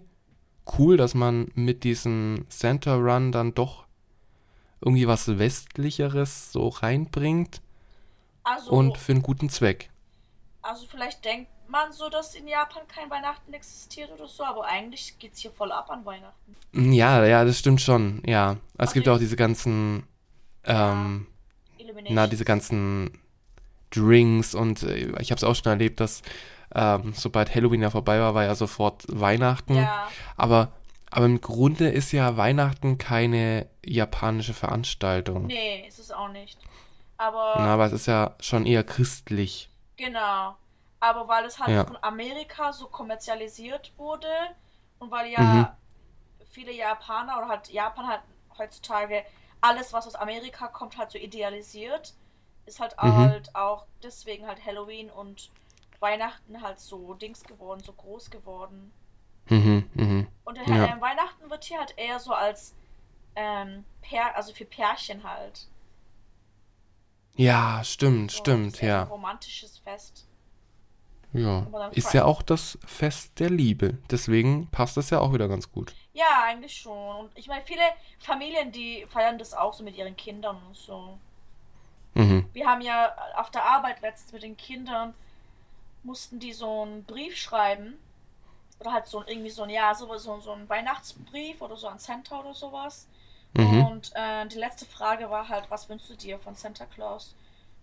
cool, 0.80 0.98
dass 0.98 1.14
man 1.14 1.52
mit 1.56 1.84
diesem 1.84 2.46
Santa 2.50 2.96
Run 2.96 3.32
dann 3.32 3.54
doch 3.54 3.86
irgendwie 4.82 5.08
was 5.08 5.38
Westlicheres 5.40 6.52
so 6.52 6.70
reinbringt 6.70 7.62
Also, 8.44 8.72
und 8.72 8.98
für 8.98 9.12
einen 9.14 9.22
guten 9.24 9.50
Zweck. 9.50 9.92
also 10.62 10.86
vielleicht 10.88 11.24
denkt 11.26 11.50
man 11.68 11.92
so, 11.92 12.10
dass 12.10 12.36
in 12.36 12.48
Japan 12.48 12.88
kein 12.88 13.10
Weihnachten 13.10 13.54
existiert 13.54 14.12
oder 14.12 14.28
so, 14.28 14.44
aber 14.44 14.66
eigentlich 14.66 15.18
geht's 15.20 15.40
hier 15.40 15.52
voll 15.52 15.72
ab 15.72 15.90
an 15.90 16.06
Weihnachten. 16.06 16.56
Ja, 16.74 17.26
ja, 17.26 17.44
das 17.46 17.60
stimmt 17.60 17.82
schon, 17.82 18.22
ja. 18.26 18.58
Es 18.78 18.92
Ach, 18.92 18.94
gibt 18.94 19.08
auch 19.10 19.18
diese 19.20 19.36
ganzen, 19.36 20.08
ähm. 20.64 21.28
Na, 22.10 22.28
diese 22.28 22.46
ganzen 22.46 23.20
Drinks 23.92 24.54
und 24.56 24.84
äh, 24.84 25.20
ich 25.22 25.32
habe 25.32 25.38
es 25.38 25.44
auch 25.44 25.56
schon 25.56 25.72
erlebt, 25.72 26.00
dass 26.00 26.22
ähm, 26.76 27.14
sobald 27.16 27.54
Halloween 27.56 27.82
ja 27.82 27.90
vorbei 27.90 28.20
war, 28.20 28.34
war 28.36 28.44
ja 28.44 28.56
sofort 28.56 29.06
Weihnachten. 29.08 29.76
Ja, 29.76 30.08
Aber, 30.36 30.74
aber 31.10 31.26
im 31.26 31.40
Grunde 31.40 31.88
ist 31.90 32.12
ja 32.12 32.36
Weihnachten 32.36 32.98
keine 32.98 33.68
japanische 33.86 34.54
Veranstaltung. 34.54 35.46
nee, 35.48 35.86
ist 35.88 36.00
es 36.00 36.12
auch 36.12 36.28
nicht. 36.30 36.58
Aber, 37.18 37.56
Na, 37.58 37.74
aber 37.74 37.86
es 37.86 37.94
ist 37.94 38.06
ja 38.08 38.36
schon 38.40 38.66
eher 38.66 38.84
christlich. 38.84 39.70
genau. 39.96 40.56
Aber 41.00 41.28
weil 41.28 41.46
es 41.46 41.60
halt 41.60 41.70
Ja. 41.70 41.86
von 41.86 41.98
Amerika 42.02 42.74
so 42.74 42.88
kommerzialisiert 42.88 43.94
wurde 43.98 44.28
und 44.98 45.12
weil 45.12 45.32
ja 45.32 45.78
viele 46.50 46.72
Japaner 46.74 47.38
oder 47.38 47.50
halt 47.50 47.70
Japan 47.70 48.08
halt 48.08 48.22
heutzutage 48.58 49.24
alles, 49.62 49.94
was 49.94 50.08
aus 50.08 50.16
Amerika 50.16 50.68
kommt, 50.68 50.98
halt 50.98 51.12
so 51.12 51.18
idealisiert, 51.18 52.16
ist 52.66 52.80
halt 52.80 52.98
Mhm. 53.02 53.34
halt 53.34 53.56
auch 53.56 53.86
deswegen 54.04 54.48
halt 54.48 54.66
Halloween 54.66 55.10
und 55.12 55.52
Weihnachten 56.00 56.62
halt 56.62 56.80
so 56.80 57.14
Dings 57.16 57.44
geworden, 57.44 57.82
so 57.84 57.94
groß 57.94 58.30
geworden. 58.30 58.92
Mhm, 59.50 59.90
mhm. 59.96 60.28
Und 60.46 60.58
Ja. 60.66 60.86
äh, 60.86 61.00
Weihnachten 61.02 61.50
wird 61.52 61.64
hier 61.66 61.78
halt 61.78 61.96
eher 61.98 62.20
so 62.20 62.34
als 62.34 62.76
ähm, 63.36 63.86
Pär, 64.02 64.36
also 64.38 64.54
für 64.54 64.66
Pärchen 64.66 65.24
halt. 65.24 65.68
Ja, 67.38 67.84
stimmt, 67.86 68.32
So, 68.32 68.34
stimmt, 68.34 68.82
ja. 68.82 69.10
romantisches 69.10 69.80
Fest. 69.80 70.27
Ja. 71.34 71.68
Ist 71.92 72.14
ja 72.14 72.26
auch 72.26 72.42
das 72.42 72.78
Fest 72.86 73.40
der 73.40 73.50
Liebe. 73.50 73.98
Deswegen 74.10 74.68
passt 74.72 74.98
das 74.98 75.10
ja 75.10 75.20
auch 75.20 75.34
wieder 75.34 75.48
ganz 75.48 75.72
gut. 75.72 75.94
Ja, 76.14 76.44
eigentlich 76.46 76.76
schon. 76.76 77.16
Und 77.18 77.32
ich 77.36 77.48
meine, 77.48 77.64
viele 77.64 77.82
Familien, 78.20 78.72
die 78.72 79.06
feiern 79.10 79.38
das 79.38 79.54
auch 79.54 79.74
so 79.74 79.84
mit 79.84 79.96
ihren 79.98 80.16
Kindern 80.16 80.58
und 80.68 80.76
so. 80.76 81.18
Mhm. 82.16 82.46
Wir 82.54 82.66
haben 82.66 82.82
ja 82.82 83.14
auf 83.36 83.52
der 83.52 83.66
Arbeit 83.66 84.02
letztens 84.02 84.32
mit 84.32 84.44
den 84.44 84.58
Kindern, 84.58 85.14
mussten 86.04 86.40
die 86.40 86.54
so 86.54 86.82
einen 86.82 87.04
Brief 87.04 87.36
schreiben. 87.36 88.00
Oder 88.80 88.94
halt 88.94 89.08
so 89.08 89.20
ein, 89.20 89.28
irgendwie 89.28 89.50
so 89.50 89.64
ein, 89.64 89.70
ja, 89.70 89.94
so, 89.94 90.16
so, 90.18 90.40
so 90.40 90.52
ein 90.52 90.70
Weihnachtsbrief 90.70 91.62
oder 91.62 91.76
so 91.76 91.88
an 91.88 92.00
Santa 92.00 92.40
oder 92.40 92.54
sowas. 92.54 93.08
Mhm. 93.54 93.86
Und 93.86 94.12
äh, 94.16 94.48
die 94.48 94.58
letzte 94.58 94.86
Frage 94.86 95.30
war 95.30 95.50
halt, 95.50 95.70
was 95.70 95.90
wünschst 95.90 96.10
du 96.10 96.16
dir 96.16 96.40
von 96.40 96.56
Santa 96.56 96.86
Claus? 96.86 97.36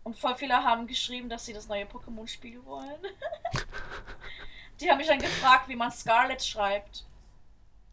Und 0.04 0.16
voll 0.16 0.36
viele 0.36 0.54
haben 0.54 0.86
geschrieben, 0.86 1.28
dass 1.28 1.46
sie 1.46 1.52
das 1.52 1.66
neue 1.66 1.86
Pokémon-Spiel 1.86 2.64
wollen. 2.64 3.00
die 4.80 4.90
haben 4.90 4.98
mich 4.98 5.06
dann 5.06 5.18
gefragt, 5.18 5.68
wie 5.68 5.76
man 5.76 5.90
Scarlet 5.90 6.42
schreibt. 6.42 7.04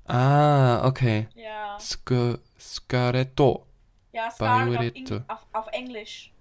Ah, 0.06 0.86
okay. 0.86 1.28
Ja. 1.36 1.80
Sk 1.80 2.40
Scaretto. 2.60 3.66
Ja, 4.12 4.30
Scarlet 4.30 5.12
auf, 5.12 5.22
auf, 5.30 5.46
auf 5.54 5.68
Englisch. 5.72 6.32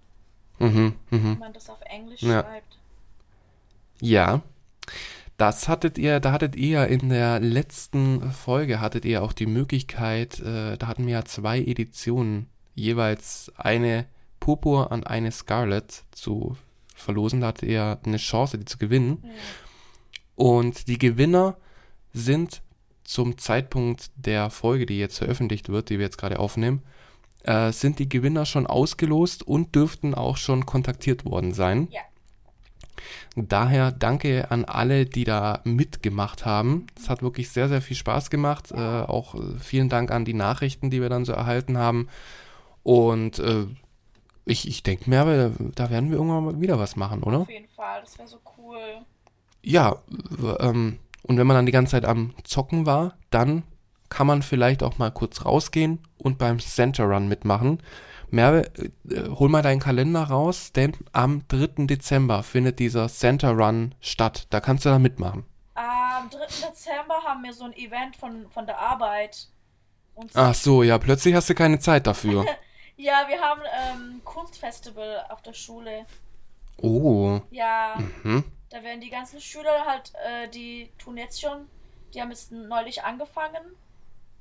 Mhm, 0.59 0.95
wie 1.09 1.17
mhm. 1.17 1.39
man 1.39 1.53
das 1.53 1.71
auf 1.71 1.81
Englisch 1.83 2.23
Ja. 2.23 2.43
schreibt. 2.43 2.79
Ja. 4.01 4.43
Das 5.37 5.69
hattet 5.69 5.97
ihr, 5.97 6.21
da 6.21 6.33
hattet 6.33 6.57
ihr 6.57 6.87
in 6.89 7.09
der 7.09 7.41
letzten 7.41 8.31
Folge 8.33 8.81
hattet 8.81 9.07
ihr 9.07 9.23
auch 9.23 9.33
die 9.33 9.47
Möglichkeit, 9.47 10.39
äh, 10.41 10.77
da 10.77 10.87
hatten 10.87 11.07
wir 11.07 11.15
ja 11.15 11.25
zwei 11.25 11.61
Editionen, 11.61 12.51
jeweils 12.75 13.51
eine 13.57 14.05
Purpur 14.41 14.91
und 14.91 15.07
eine 15.07 15.31
Scarlet 15.31 16.05
zu 16.11 16.57
verlosen. 16.95 17.41
Da 17.41 17.49
hattet 17.49 17.69
ihr 17.69 17.99
eine 18.05 18.17
Chance, 18.17 18.59
die 18.59 18.65
zu 18.65 18.79
gewinnen. 18.79 19.25
Und 20.35 20.89
die 20.89 20.99
Gewinner 20.99 21.57
sind 22.13 22.63
zum 23.05 23.39
Zeitpunkt 23.39 24.11
der 24.17 24.51
Folge, 24.51 24.87
die 24.87 24.99
jetzt 24.99 25.19
veröffentlicht 25.19 25.69
wird, 25.69 25.91
die 25.91 25.99
wir 25.99 26.07
jetzt 26.07 26.19
gerade 26.19 26.39
aufnehmen, 26.39 26.83
äh, 27.43 27.73
sind 27.73 27.99
die 27.99 28.09
Gewinner 28.09 28.47
schon 28.47 28.67
ausgelost 28.67 29.47
und 29.47 29.75
dürften 29.75 30.15
auch 30.15 30.37
schon 30.37 30.67
kontaktiert 30.67 31.25
worden 31.25 31.53
sein. 31.53 31.89
Ja. 31.91 32.01
Daher 33.37 33.93
danke 33.93 34.51
an 34.51 34.65
alle, 34.65 35.07
die 35.07 35.25
da 35.25 35.61
mitgemacht 35.65 36.45
haben. 36.45 36.87
Es 36.99 37.09
hat 37.09 37.23
wirklich 37.23 37.51
sehr, 37.51 37.69
sehr 37.69 37.81
viel 37.81 37.97
Spaß 37.97 38.31
gemacht. 38.31 38.73
Äh, 38.73 38.77
auch 38.77 39.35
äh, 39.35 39.59
vielen 39.59 39.89
Dank 39.89 40.11
an 40.11 40.25
die 40.25 40.35
Nachrichten, 40.35 40.91
die 40.91 41.01
wir 41.01 41.09
dann 41.09 41.25
so 41.25 41.33
erhalten 41.33 41.79
haben. 41.79 42.09
Und 42.83 43.39
äh, 43.39 43.67
ich, 44.51 44.67
ich 44.67 44.83
denke 44.83 45.09
mir, 45.09 45.53
da 45.75 45.91
werden 45.91 46.11
wir 46.11 46.19
irgendwann 46.19 46.45
mal 46.45 46.61
wieder 46.61 46.79
was 46.79 46.97
machen, 46.97 47.23
oder? 47.23 47.39
Auf 47.39 47.51
jeden 47.51 47.69
Fall, 47.69 48.01
das 48.01 48.19
wäre 48.19 48.29
so 48.29 48.39
cool. 48.59 48.79
Ja, 49.63 49.97
ähm, 50.59 50.99
und 51.23 51.39
wenn 51.39 51.47
man 51.47 51.57
dann 51.57 51.67
die 51.67 51.73
ganze 51.73 51.93
Zeit 51.93 52.05
am 52.05 52.35
Zocken 52.45 52.87
war, 52.87 53.15
dann 53.31 53.63
kann 54.09 54.27
man 54.27 54.43
vielleicht 54.43 54.83
auch 54.83 54.99
mal 54.99 55.11
kurz 55.11 55.45
rausgehen 55.45 56.01
und 56.19 56.39
beim 56.39 56.59
Center 56.59 57.05
Run 57.05 57.29
mitmachen. 57.29 57.81
Merve, 58.31 58.71
äh, 59.09 59.29
hol 59.29 59.49
mal 59.49 59.63
deinen 59.63 59.81
Kalender 59.81 60.25
raus, 60.25 60.73
denn 60.73 60.97
am 61.13 61.47
3. 61.49 61.87
Dezember 61.87 62.43
findet 62.43 62.79
dieser 62.79 63.09
Center 63.09 63.51
Run 63.53 63.95
statt. 64.01 64.47
Da 64.51 64.61
kannst 64.61 64.85
du 64.85 64.89
dann 64.89 65.03
mitmachen. 65.03 65.45
Am 65.75 66.29
3. 66.31 66.39
Dezember 66.69 67.23
haben 67.25 67.43
wir 67.45 67.53
so 67.53 67.65
ein 67.65 67.73
Event 67.75 68.17
von, 68.17 68.49
von 68.51 68.67
der 68.67 68.79
Arbeit. 68.79 69.49
Und 70.15 70.31
Ach 70.35 70.55
so, 70.55 70.83
ja, 70.83 70.99
plötzlich 70.99 71.35
hast 71.35 71.49
du 71.49 71.55
keine 71.55 71.79
Zeit 71.79 72.07
dafür. 72.07 72.47
ja, 73.01 73.27
wir 73.29 73.41
haben 73.41 73.63
ähm, 73.81 74.21
Kunstfestival 74.25 75.27
auf 75.29 75.43
der 75.43 75.53
Schule. 75.55 76.07
Oh, 76.79 77.41
Ja, 77.51 77.99
hm. 78.23 78.45
da 78.71 78.83
werden 78.83 79.01
die 79.01 79.11
ganzen 79.11 79.41
Schüler 79.41 79.85
halt, 79.87 80.13
äh, 80.27 80.49
die 80.49 80.91
tun 80.99 81.17
jetzt 81.17 81.41
schon, 81.41 81.69
die 82.15 82.21
haben 82.21 82.31
jetzt 82.31 82.53
neulich 82.53 83.03
angefangen. 83.03 83.63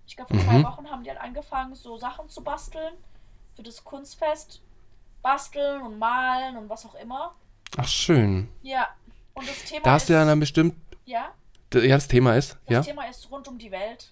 Ich 0.07 0.15
glaube, 0.15 0.33
vor 0.33 0.43
zwei 0.43 0.57
Mhm. 0.59 0.63
Wochen 0.63 0.89
haben 0.89 1.03
die 1.03 1.09
halt 1.09 1.19
angefangen, 1.21 1.75
so 1.75 1.97
Sachen 1.97 2.29
zu 2.29 2.43
basteln 2.43 2.93
für 3.55 3.63
das 3.63 3.83
Kunstfest. 3.83 4.61
Basteln 5.21 5.81
und 5.81 5.99
malen 5.99 6.55
und 6.57 6.69
was 6.69 6.85
auch 6.85 6.95
immer. 6.95 7.35
Ach 7.77 7.87
schön. 7.87 8.47
Ja, 8.61 8.87
und 9.33 9.47
das 9.47 9.65
Thema 9.65 9.83
Da 9.83 9.91
hast 9.91 10.03
ist, 10.03 10.09
du 10.09 10.13
ja 10.13 10.25
dann 10.25 10.39
bestimmt, 10.39 10.75
ja, 11.05 11.33
ja, 11.73 11.95
das 11.95 12.07
Thema 12.07 12.35
ist, 12.37 12.53
das 12.65 12.71
ja? 12.73 12.81
Thema 12.81 13.03
ist 13.07 13.29
rund 13.29 13.47
um 13.49 13.57
die 13.59 13.69
Welt. 13.69 14.11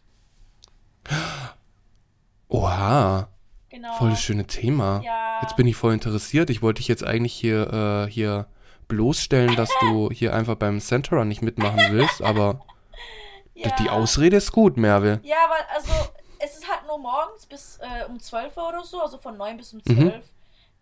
Oha, 2.50 3.28
Genau. 3.70 3.94
voll 3.94 4.12
das 4.12 4.22
schöne 4.22 4.46
Thema. 4.48 5.02
Ja. 5.04 5.40
Jetzt 5.42 5.56
bin 5.58 5.68
ich 5.68 5.76
voll 5.76 5.94
interessiert. 5.94 6.50
Ich 6.50 6.62
wollte 6.62 6.80
dich 6.80 6.88
jetzt 6.88 7.04
eigentlich 7.06 7.34
hier, 7.34 8.06
äh, 8.08 8.12
hier 8.12 8.48
bloßstellen, 8.88 9.56
dass 9.56 9.70
du 9.82 10.10
hier 10.14 10.34
einfach 10.34 10.56
beim 10.56 10.80
Center 10.80 11.26
nicht 11.26 11.42
mitmachen 11.42 11.80
willst, 11.92 12.22
aber 12.22 12.62
ja. 13.54 13.70
die 13.80 13.90
Ausrede 13.90 14.38
ist 14.38 14.52
gut, 14.52 14.78
Merve. 14.78 15.20
Ja, 15.24 15.36
weil, 15.50 15.66
also, 15.76 15.92
es 16.40 16.56
ist 16.58 16.70
halt 16.70 16.88
nur 16.88 16.98
morgens 16.98 17.46
bis 17.46 17.80
äh, 17.82 18.06
um 18.06 18.20
12 18.20 18.56
Uhr 18.56 18.70
oder 18.70 18.84
so, 18.84 19.02
also 19.02 19.18
von 19.18 19.36
9 19.38 19.58
bis 19.58 19.74
um 19.74 19.82
Mhm. 19.86 20.12
12 20.12 20.30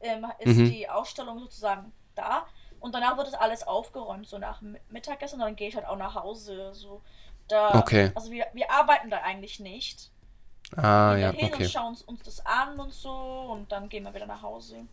ähm, 0.01 0.25
ist 0.39 0.57
Mhm. 0.57 0.69
die 0.69 0.87
Ausstellung 0.89 1.39
sozusagen 1.39 1.91
da. 2.13 2.45
Und 2.79 2.93
danach 2.93 3.17
wird 3.17 3.25
das 3.27 3.33
alles 3.33 3.63
aufgeräumt, 3.65 4.27
so 4.27 4.37
nach 4.37 4.61
Mi- 4.61 4.79
Mittagessen, 4.89 5.35
und 5.39 5.41
dann 5.47 5.55
gehe 5.55 5.69
ich 5.69 5.75
halt 5.75 5.87
auch 5.87 5.97
nach 5.97 6.13
Hause. 6.13 6.71
So. 6.73 7.01
Da, 7.47 7.79
Okay. 7.79 8.11
Also 8.13 8.29
wir, 8.31 8.45
wir 8.53 8.69
arbeiten 8.69 9.09
da 9.09 9.17
eigentlich 9.21 9.59
nicht. 9.59 10.11
Ah, 10.77 11.13
wir 11.15 11.21
ja, 11.21 11.31
gehen 11.31 11.39
hin 11.39 11.53
okay. 11.53 11.63
und 11.63 11.71
schauen 11.71 11.97
uns, 12.05 12.23
das 12.23 12.45
an 12.45 12.79
und 12.79 12.93
so 12.93 13.11
und 13.11 13.71
dann 13.71 13.89
gehen 13.89 14.03
wir 14.03 14.13
wieder 14.13 14.25
nach 14.27 14.41
Hause. 14.41 14.85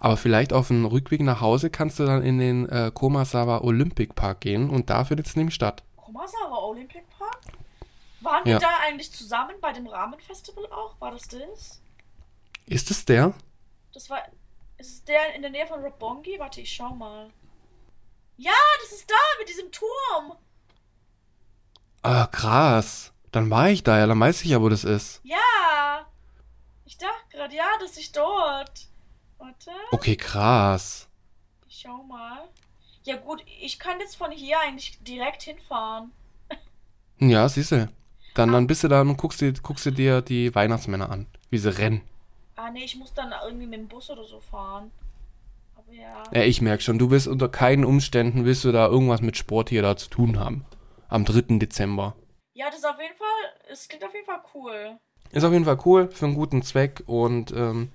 Aber 0.00 0.16
vielleicht 0.16 0.52
auf 0.52 0.68
dem 0.68 0.84
Rückweg 0.86 1.20
nach 1.20 1.40
Hause 1.40 1.70
kannst 1.70 1.98
du 1.98 2.04
dann 2.06 2.22
in 2.22 2.38
den 2.38 2.68
äh, 2.68 2.90
Komasawa 2.92 3.58
Olympic 3.62 4.14
Park 4.14 4.40
gehen 4.40 4.70
und 4.70 4.90
da 4.90 5.04
findet 5.04 5.26
es 5.26 5.36
nämlich 5.36 5.54
statt. 5.54 5.82
Komasawa 5.96 6.56
Olympic 6.58 7.04
Park? 7.18 7.40
Waren 8.20 8.46
Ja. 8.46 8.54
wir 8.54 8.60
da 8.60 8.78
eigentlich 8.86 9.12
zusammen 9.12 9.54
bei 9.60 9.72
dem 9.72 9.86
Rahmenfestival 9.86 10.66
auch? 10.66 10.94
War 11.00 11.10
das 11.10 11.28
das? 11.28 11.80
Ist 12.66 12.90
es 12.90 13.04
der? 13.04 13.34
Das 13.92 14.08
war. 14.08 14.22
Ist 14.78 14.92
es 14.94 15.04
der 15.04 15.34
in 15.34 15.42
der 15.42 15.50
Nähe 15.50 15.66
von 15.66 15.80
Roppongi? 15.80 16.38
Warte, 16.38 16.60
ich 16.60 16.72
schau 16.72 16.94
mal. 16.94 17.30
Ja, 18.36 18.52
das 18.80 18.92
ist 18.92 19.10
da 19.10 19.14
mit 19.38 19.48
diesem 19.48 19.70
Turm. 19.70 20.36
Ah, 22.02 22.26
krass. 22.26 23.11
Dann 23.32 23.50
war 23.50 23.70
ich 23.70 23.82
da, 23.82 23.98
ja, 23.98 24.06
dann 24.06 24.20
weiß 24.20 24.42
ich 24.44 24.50
ja, 24.50 24.60
wo 24.60 24.68
das 24.68 24.84
ist. 24.84 25.20
Ja. 25.24 26.06
Ich 26.84 26.98
dachte 26.98 27.14
gerade, 27.30 27.54
ja, 27.54 27.64
das 27.80 27.96
ist 27.96 28.16
dort. 28.16 28.88
Warte, 29.38 29.70
Okay, 29.90 30.16
krass. 30.16 31.08
ich 31.66 31.80
schau 31.82 32.02
mal. 32.04 32.48
Ja 33.04 33.16
gut, 33.16 33.42
ich 33.60 33.78
kann 33.80 33.98
jetzt 33.98 34.16
von 34.16 34.30
hier 34.30 34.60
eigentlich 34.60 35.02
direkt 35.02 35.42
hinfahren. 35.42 36.12
Ja, 37.18 37.48
siehst 37.48 37.72
du. 37.72 37.88
Dann, 38.34 38.52
dann 38.52 38.66
bist 38.66 38.84
du 38.84 38.88
da 38.88 39.00
und 39.00 39.16
guckst 39.16 39.40
dir, 39.40 39.52
guckst 39.52 39.84
dir 39.86 39.92
dir 39.92 40.22
die 40.22 40.54
Weihnachtsmänner 40.54 41.10
an, 41.10 41.26
wie 41.50 41.58
sie 41.58 41.76
rennen. 41.76 42.02
Ah 42.56 42.70
nee, 42.70 42.84
ich 42.84 42.96
muss 42.96 43.12
dann 43.14 43.32
irgendwie 43.44 43.66
mit 43.66 43.78
dem 43.80 43.88
Bus 43.88 44.10
oder 44.10 44.24
so 44.24 44.40
fahren. 44.40 44.90
Aber 45.76 45.92
ja. 45.92 46.22
Ja, 46.32 46.42
ich 46.44 46.60
merk 46.62 46.82
schon, 46.82 46.98
du 46.98 47.10
willst 47.10 47.26
unter 47.28 47.48
keinen 47.48 47.84
Umständen, 47.84 48.44
willst 48.44 48.64
du 48.64 48.72
da 48.72 48.86
irgendwas 48.86 49.20
mit 49.22 49.36
Sport 49.36 49.70
hier 49.70 49.82
da 49.82 49.96
zu 49.96 50.08
tun 50.10 50.38
haben. 50.38 50.64
Am 51.08 51.24
3. 51.24 51.58
Dezember. 51.58 52.14
Ja, 52.54 52.66
das 52.66 52.80
ist 52.80 52.84
auf 52.84 53.00
jeden 53.00 53.16
Fall, 53.16 53.70
es 53.70 53.88
klingt 53.88 54.04
auf 54.04 54.12
jeden 54.12 54.26
Fall 54.26 54.42
cool. 54.54 54.98
Ist 55.30 55.44
auf 55.44 55.52
jeden 55.52 55.64
Fall 55.64 55.78
cool, 55.86 56.08
für 56.10 56.26
einen 56.26 56.34
guten 56.34 56.62
Zweck 56.62 57.02
und 57.06 57.52
ähm, 57.52 57.90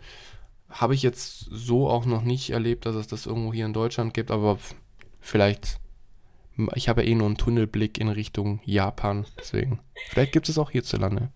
habe 0.70 0.95
ich 0.95 1.03
jetzt 1.03 1.47
so 1.51 1.88
auch 1.88 2.05
noch 2.05 2.24
nicht 2.24 2.49
erlebt, 2.49 2.86
dass 2.86 2.95
es 2.95 3.08
das 3.08 3.26
irgendwo 3.28 3.53
hier 3.53 3.66
in 3.66 3.74
Deutschland 3.74 4.14
gibt, 4.14 4.32
aber 4.32 4.58
vielleicht, 5.22 5.80
ich 6.74 6.89
habe 6.89 7.03
ja 7.03 7.10
eh 7.10 7.16
nur 7.16 7.28
einen 7.28 7.38
Tunnelblick 7.38 7.99
in 7.99 8.10
Richtung 8.10 8.60
Japan, 8.66 9.26
deswegen, 9.38 9.80
vielleicht 10.10 10.32
gibt 10.32 10.49
es 10.49 10.58
auch 10.58 10.72
hierzulande. 10.72 11.30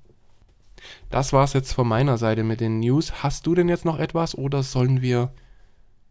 Das 1.11 1.32
war's 1.32 1.53
jetzt 1.53 1.74
von 1.74 1.88
meiner 1.88 2.17
Seite 2.17 2.43
mit 2.43 2.59
den 2.59 2.80
News. 2.80 3.22
Hast 3.22 3.45
du 3.45 3.53
denn 3.53 3.69
jetzt 3.69 3.86
noch 3.86 3.99
etwas 3.99 4.36
oder 4.36 4.63
sollen 4.63 5.03
wir 5.03 5.32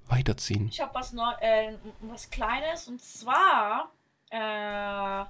weiterziehen? 0.06 0.68
Ich 0.70 0.80
habe 0.80 0.94
was 0.94 1.12
neu, 1.12 1.32
äh, 1.40 1.74
was 2.02 2.30
Kleines 2.30 2.86
und 2.86 3.00
zwar 3.02 3.90
äh, 4.30 5.24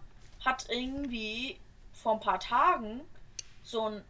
hat 0.45 0.67
irgendwie 0.69 1.59
vor 2.03 2.15
ein 2.15 2.21
paar 2.21 2.41
Tagen 2.41 3.01
so 3.63 3.87
ein 3.87 4.05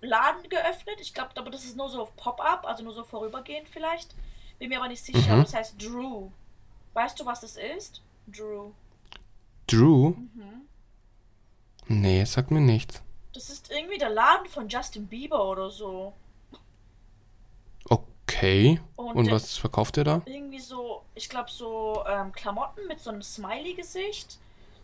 Laden 0.00 0.48
geöffnet. 0.48 1.00
Ich 1.00 1.14
glaube, 1.14 1.30
aber 1.36 1.50
das 1.50 1.64
ist 1.64 1.76
nur 1.76 1.88
so 1.88 2.02
auf 2.02 2.16
Pop-up, 2.16 2.66
also 2.66 2.82
nur 2.82 2.92
so 2.92 3.04
vorübergehend 3.04 3.68
vielleicht. 3.68 4.14
Bin 4.58 4.68
mir 4.68 4.78
aber 4.78 4.88
nicht 4.88 5.04
sicher. 5.04 5.36
Mhm. 5.36 5.42
Das 5.42 5.54
heißt 5.54 5.82
Drew. 5.82 6.30
Weißt 6.92 7.18
du, 7.20 7.26
was 7.26 7.40
das 7.40 7.56
ist? 7.56 8.02
Drew. 8.26 8.72
Drew? 9.66 10.10
Mhm. 10.10 10.66
Nee, 11.86 12.24
sagt 12.24 12.50
mir 12.50 12.60
nichts. 12.60 13.02
Das 13.32 13.48
ist 13.48 13.70
irgendwie 13.70 13.98
der 13.98 14.10
Laden 14.10 14.46
von 14.48 14.68
Justin 14.68 15.06
Bieber 15.06 15.48
oder 15.48 15.70
so. 15.70 16.12
Okay. 17.84 18.80
Und, 18.96 19.16
Und 19.16 19.30
was 19.30 19.56
verkauft 19.56 19.96
ihr 19.96 20.04
da? 20.04 20.22
irgendwie 20.24 20.60
so, 20.60 21.02
ich 21.14 21.28
glaube 21.28 21.50
so 21.50 22.04
ähm, 22.08 22.32
Klamotten 22.32 22.86
mit 22.86 23.00
so 23.00 23.10
einem 23.10 23.22
Smiley-Gesicht 23.22 24.38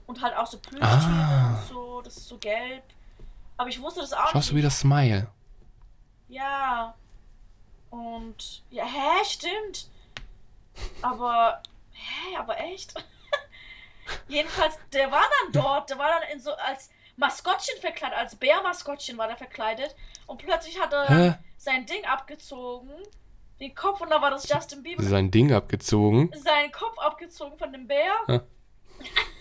und 0.07 0.21
halt 0.23 0.37
auch 0.37 0.47
so 0.47 0.59
Plüschtiere 0.59 0.91
Ah. 0.93 1.49
und 1.61 1.69
so, 1.69 2.01
das 2.03 2.17
ist 2.17 2.29
so 2.29 2.39
gelb. 2.39 2.83
Aber 3.57 3.69
ich 3.69 3.81
wusste 3.81 4.01
das 4.01 4.13
auch 4.13 4.29
Schaust 4.31 4.51
du 4.51 4.55
nicht. 4.55 4.63
wieder 4.63 4.71
Smile? 4.71 5.29
Ja. 6.29 6.95
Und 7.91 8.63
ja, 8.71 8.85
hä, 8.85 9.25
stimmt. 9.25 9.89
Aber 11.03 11.63
hä, 11.93 12.37
aber 12.37 12.59
echt? 12.61 12.93
Jedenfalls, 14.29 14.79
der 14.93 15.11
war 15.11 15.23
dann 15.23 15.53
dort, 15.53 15.91
der 15.91 15.99
war 15.99 16.09
dann 16.21 16.31
in 16.33 16.41
so 16.41 16.53
als 16.55 16.91
Maskottchen 17.17 17.81
verkleidet, 17.81 18.19
als 18.19 18.37
Bärmaskottchen 18.37 19.17
war 19.19 19.27
der 19.27 19.37
verkleidet 19.39 19.97
und 20.27 20.39
plötzlich 20.39 20.79
hat 20.81 20.93
er 20.93 21.09
Hä? 21.09 21.35
sein 21.57 21.87
Ding 21.87 22.05
abgezogen, 22.05 22.91
den 23.59 23.75
Kopf 23.75 24.03
und 24.03 24.11
da 24.11 24.21
war 24.21 24.31
das 24.31 24.47
Justin 24.49 24.83
Bieber 24.83 25.03
Sein 25.03 25.31
Ding 25.31 25.51
abgezogen. 25.53 26.31
seinen 26.37 26.71
Kopf 26.73 26.99
abgezogen 26.99 27.57
von 27.59 27.73
dem 27.73 27.87
Bär. 27.89 28.13
Ja. 28.29 28.43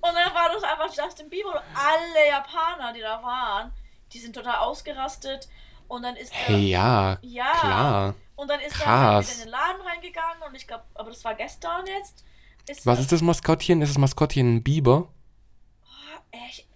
und 0.00 0.14
dann 0.14 0.34
war 0.34 0.50
das 0.52 0.62
einfach 0.62 0.94
Justin 0.94 1.28
Bieber 1.28 1.50
und 1.50 1.60
alle 1.74 2.28
Japaner, 2.28 2.92
die 2.92 3.00
da 3.00 3.22
waren, 3.22 3.72
die 4.12 4.18
sind 4.18 4.34
total 4.34 4.56
ausgerastet. 4.56 5.48
Und 5.88 6.02
dann 6.02 6.14
ist 6.14 6.32
er. 6.32 6.38
Hey, 6.38 6.70
ja, 6.70 7.18
ja. 7.22 7.52
klar. 7.58 8.14
Und 8.36 8.48
dann 8.48 8.60
ist 8.60 8.80
er 8.80 8.86
halt 8.86 9.26
Krass. 9.26 9.26
wieder 9.26 9.38
in 9.38 9.48
den 9.48 9.50
Laden 9.50 9.82
reingegangen 9.82 10.42
und 10.48 10.54
ich 10.54 10.66
glaube, 10.66 10.84
aber 10.94 11.10
das 11.10 11.24
war 11.24 11.34
gestern 11.34 11.86
jetzt. 11.86 12.24
Ist 12.68 12.86
Was 12.86 13.00
ist 13.00 13.10
das 13.10 13.22
Maskottchen? 13.22 13.82
Ist 13.82 13.90
das 13.90 13.98
Maskottchen 13.98 14.56
ein 14.56 14.62
Biber? 14.62 15.08
Echt? 16.30 16.66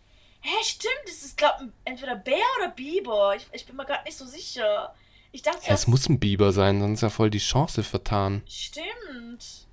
Hä, 0.41 0.65
stimmt, 0.65 0.93
das 1.07 1.23
ist, 1.23 1.37
glaube 1.37 1.73
entweder 1.85 2.17
Bär 2.17 2.43
oder 2.59 2.69
Biber. 2.71 3.37
Ich, 3.37 3.47
ich 3.53 3.65
bin 3.65 3.77
mir 3.77 3.87
gerade 3.87 4.05
nicht 4.05 4.19
so 4.19 4.27
sicher. 4.27 4.93
Ich 5.33 5.43
dachte, 5.43 5.67
Ja, 5.67 5.75
es 5.75 5.87
muss 5.87 6.09
ein 6.09 6.19
Biber 6.21 6.53
sein, 6.53 6.81
sonst 6.81 6.99
ist 6.99 7.03
ja 7.03 7.11
voll 7.11 7.31
die 7.31 7.39
Chance 7.39 7.83
vertan. 7.83 8.43
Stimmt. 8.49 9.67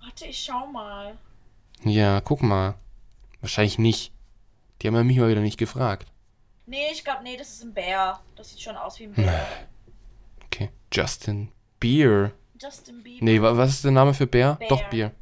Warte, 0.00 0.26
ich 0.26 0.42
schau 0.44 0.66
mal. 0.66 1.16
Ja, 1.84 2.20
guck 2.20 2.42
mal. 2.42 2.74
Wahrscheinlich 3.40 3.78
nicht. 3.78 4.12
Die 4.82 4.86
haben 4.88 4.94
ja 4.94 5.04
mich 5.04 5.16
mal 5.18 5.28
wieder 5.28 5.40
nicht 5.40 5.58
gefragt. 5.58 6.06
Nee, 6.66 6.90
ich 6.92 7.02
glaube, 7.04 7.22
nee, 7.22 7.36
das 7.36 7.48
ist 7.50 7.62
ein 7.64 7.72
Bär. 7.74 8.20
Das 8.36 8.50
sieht 8.50 8.60
schon 8.60 8.76
aus 8.76 8.98
wie 8.98 9.04
ein 9.04 9.12
Bär. 9.14 9.46
Okay. 10.46 10.70
Justin 10.92 11.52
Beer. 11.78 12.32
Justin 12.60 13.02
Bieber. 13.02 13.24
Nee, 13.24 13.40
wa- 13.42 13.56
was 13.56 13.70
ist 13.70 13.84
der 13.84 13.90
Name 13.92 14.14
für 14.14 14.26
Bär? 14.26 14.54
Bär. 14.54 14.68
Doch, 14.68 14.82
Bier. 14.88 15.12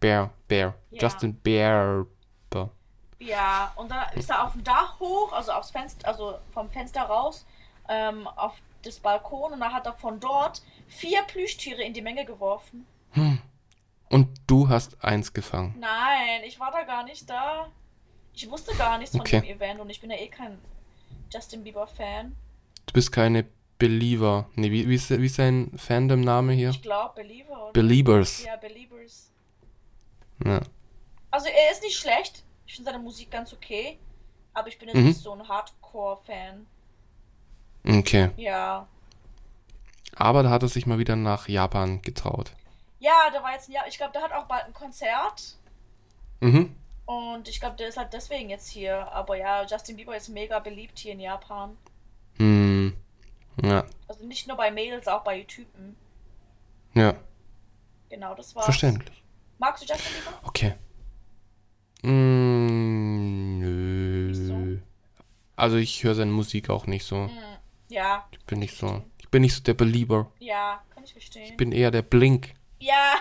Bär. 0.00 0.30
Bär. 0.48 0.74
Ja. 0.90 1.02
Justin 1.02 1.34
Bär. 1.34 2.06
Ja, 3.18 3.72
und 3.76 3.90
dann 3.90 4.12
ist 4.14 4.28
er 4.30 4.44
auf 4.44 4.52
dem 4.52 4.62
Dach 4.64 4.98
hoch, 5.00 5.32
also 5.32 5.52
aufs 5.52 5.70
Fenster, 5.70 6.06
also 6.08 6.38
vom 6.52 6.68
Fenster 6.70 7.02
raus, 7.02 7.46
ähm, 7.88 8.26
auf 8.28 8.54
das 8.82 8.98
Balkon 8.98 9.52
und 9.54 9.60
dann 9.60 9.72
hat 9.72 9.86
er 9.86 9.94
von 9.94 10.20
dort 10.20 10.62
vier 10.86 11.22
Plüschtiere 11.22 11.82
in 11.82 11.92
die 11.94 12.02
Menge 12.02 12.24
geworfen. 12.26 12.86
Und 14.08 14.28
du 14.46 14.68
hast 14.68 15.02
eins 15.04 15.32
gefangen. 15.32 15.74
Nein, 15.80 16.42
ich 16.46 16.60
war 16.60 16.70
da 16.70 16.82
gar 16.84 17.04
nicht 17.04 17.28
da. 17.28 17.68
Ich 18.34 18.48
wusste 18.50 18.74
gar 18.76 18.98
nichts 18.98 19.12
von 19.12 19.20
Okay. 19.22 19.40
dem 19.40 19.56
Event 19.56 19.80
und 19.80 19.90
ich 19.90 20.00
bin 20.00 20.10
ja 20.10 20.16
eh 20.16 20.28
kein 20.28 20.58
Justin 21.32 21.64
Bieber 21.64 21.86
Fan. 21.86 22.36
Du 22.86 22.92
bist 22.92 23.10
keine 23.10 23.46
Believer. 23.78 24.48
Nee, 24.54 24.70
wie, 24.70 24.88
wie, 24.88 24.94
ist, 24.94 25.10
wie 25.10 25.26
ist 25.26 25.38
dein 25.38 25.76
Fandom-Name 25.76 26.52
hier? 26.52 26.70
Ich 26.70 26.82
glaube 26.82 27.14
Believer. 27.22 27.64
Oder? 27.64 27.72
Beliebers. 27.72 28.44
Ja, 28.44 28.56
Beliebers. 28.56 29.30
Ja. 30.44 30.60
Also 31.30 31.48
er 31.48 31.72
ist 31.72 31.82
nicht 31.82 31.98
schlecht. 31.98 32.44
Ich 32.66 32.74
finde 32.76 32.90
seine 32.92 33.02
Musik 33.02 33.30
ganz 33.30 33.52
okay. 33.52 33.98
Aber 34.54 34.68
ich 34.68 34.78
bin 34.78 34.88
jetzt 34.88 34.96
Mhm. 34.98 35.04
nicht 35.06 35.20
so 35.20 35.32
ein 35.32 35.46
Hardcore-Fan. 35.48 36.66
Okay. 37.86 38.30
Ja. 38.36 38.86
Aber 40.14 40.42
da 40.42 40.50
hat 40.50 40.62
er 40.62 40.68
sich 40.68 40.86
mal 40.86 40.98
wieder 40.98 41.16
nach 41.16 41.48
Japan 41.48 42.00
getraut. 42.02 42.52
Ja, 42.98 43.30
der 43.32 43.42
war 43.42 43.52
jetzt 43.52 43.68
ein 43.68 43.72
Jahr. 43.72 43.86
Ich 43.86 43.96
glaube, 43.98 44.12
der 44.12 44.22
hat 44.22 44.32
auch 44.32 44.46
bald 44.46 44.64
ein 44.64 44.72
Konzert. 44.74 45.56
Mhm. 46.40 46.74
Und 47.04 47.48
ich 47.48 47.60
glaube, 47.60 47.76
der 47.76 47.88
ist 47.88 47.96
halt 47.96 48.12
deswegen 48.12 48.50
jetzt 48.50 48.68
hier. 48.68 49.10
Aber 49.12 49.36
ja, 49.36 49.64
Justin 49.64 49.96
Bieber 49.96 50.16
ist 50.16 50.28
mega 50.28 50.58
beliebt 50.58 50.98
hier 50.98 51.12
in 51.12 51.20
Japan. 51.20 51.76
Hm. 52.38 52.96
Ja. 53.62 53.84
Also 54.08 54.24
nicht 54.26 54.48
nur 54.48 54.56
bei 54.56 54.70
Mädels, 54.70 55.06
auch 55.08 55.22
bei 55.24 55.42
Typen. 55.42 55.96
Ja. 56.94 57.14
Genau, 58.08 58.34
das 58.34 58.54
war's. 58.54 58.64
Verständlich. 58.64 59.22
Magst 59.58 59.82
du 59.82 59.92
Justin 59.92 60.12
Bieber? 60.14 60.40
Okay. 60.44 60.74
Mm, 62.02 63.58
nö. 63.58 64.26
Wieso? 64.28 64.82
Also 65.56 65.76
ich 65.76 66.02
höre 66.04 66.14
seine 66.14 66.30
Musik 66.30 66.68
auch 66.70 66.86
nicht 66.86 67.04
so. 67.04 67.16
Hm, 67.28 67.30
ja, 67.88 68.26
Ich 68.32 68.44
bin 68.46 68.58
nicht 68.58 68.76
so. 68.76 69.02
Ich 69.18 69.28
bin 69.30 69.42
nicht 69.42 69.54
so 69.54 69.62
der 69.62 69.74
Belieber. 69.74 70.30
ja, 70.38 70.82
kann 70.94 71.04
ich 71.04 71.12
verstehen. 71.12 71.44
Ich 71.44 71.56
bin 71.56 71.72
eher 71.72 71.90
der 71.90 72.02
Blink. 72.02 72.54
Ja, 72.78 73.14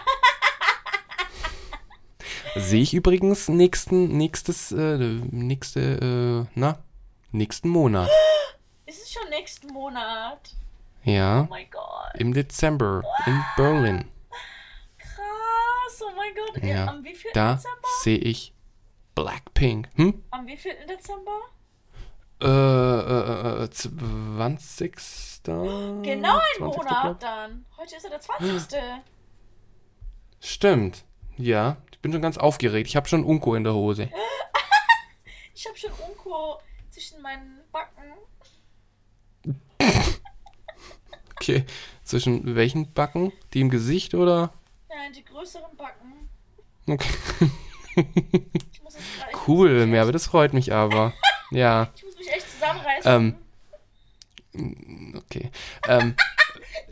Sehe 2.58 2.82
ich 2.82 2.94
übrigens 2.94 3.50
nächsten, 3.50 4.16
nächstes, 4.18 4.72
äh, 4.72 4.98
nächste, 4.98 6.46
äh, 6.48 6.52
na, 6.56 6.78
nächsten 7.32 7.68
Monat. 7.70 8.10
ist 8.86 9.02
es 9.04 9.12
schon 9.14 9.28
nächsten 9.30 9.68
Monat? 9.74 10.56
Ja, 11.04 11.42
Oh 11.42 11.48
mein 11.50 11.70
Gott. 11.70 12.14
im 12.16 12.34
Dezember 12.34 13.04
in 13.26 13.44
Berlin. 13.58 14.06
Krass, 14.98 16.02
oh 16.02 16.12
mein 16.16 16.34
Gott. 16.34 16.64
Ja, 16.64 16.88
Am 16.88 17.04
wievielten 17.04 17.32
Da 17.34 17.56
Dezember? 17.56 17.88
sehe 18.02 18.18
ich 18.20 18.54
Blackpink. 19.16 19.90
Hm? 19.96 20.24
Am 20.32 20.48
wievielten 20.48 20.88
Dezember? 20.88 21.42
Äh, 22.42 22.48
äh, 22.48 23.64
äh, 23.66 23.70
20. 23.70 24.96
Genau 25.44 26.38
ein 26.38 26.58
20. 26.58 26.60
Monat 26.60 27.22
dann. 27.24 27.66
Heute 27.78 27.96
ist 27.98 28.04
ja 28.04 28.10
der 28.10 28.22
20. 28.22 28.80
Stimmt. 30.46 31.04
Ja, 31.38 31.78
ich 31.92 32.00
bin 32.00 32.12
schon 32.14 32.22
ganz 32.22 32.38
aufgeregt. 32.38 32.88
Ich 32.88 32.96
habe 32.96 33.08
schon 33.08 33.24
Unko 33.24 33.56
in 33.56 33.64
der 33.64 33.74
Hose. 33.74 34.10
Ich 35.58 35.66
habe 35.66 35.78
schon 35.78 35.92
Unko 35.94 36.60
zwischen 36.90 37.22
meinen 37.22 37.62
Backen. 37.72 38.04
Okay. 41.38 41.64
Zwischen 42.04 42.58
welchen 42.58 42.92
Backen? 42.92 43.32
Die 43.54 43.62
im 43.62 43.70
Gesicht 43.70 44.14
oder? 44.16 44.54
Nein, 44.90 45.14
die 45.14 45.24
größeren 45.24 45.78
Backen. 45.78 46.30
Okay. 46.88 47.50
Cool, 49.48 49.86
Merve, 49.88 50.12
das 50.12 50.28
freut 50.28 50.54
mich 50.54 50.74
aber. 50.74 51.14
Ja, 51.52 51.90
Ich 51.96 52.04
muss 52.04 52.18
mich 52.18 52.30
echt 52.34 52.52
zusammenreißen. 52.52 53.36
Ähm, 54.54 55.16
okay. 55.16 55.52
Ähm, 55.88 56.16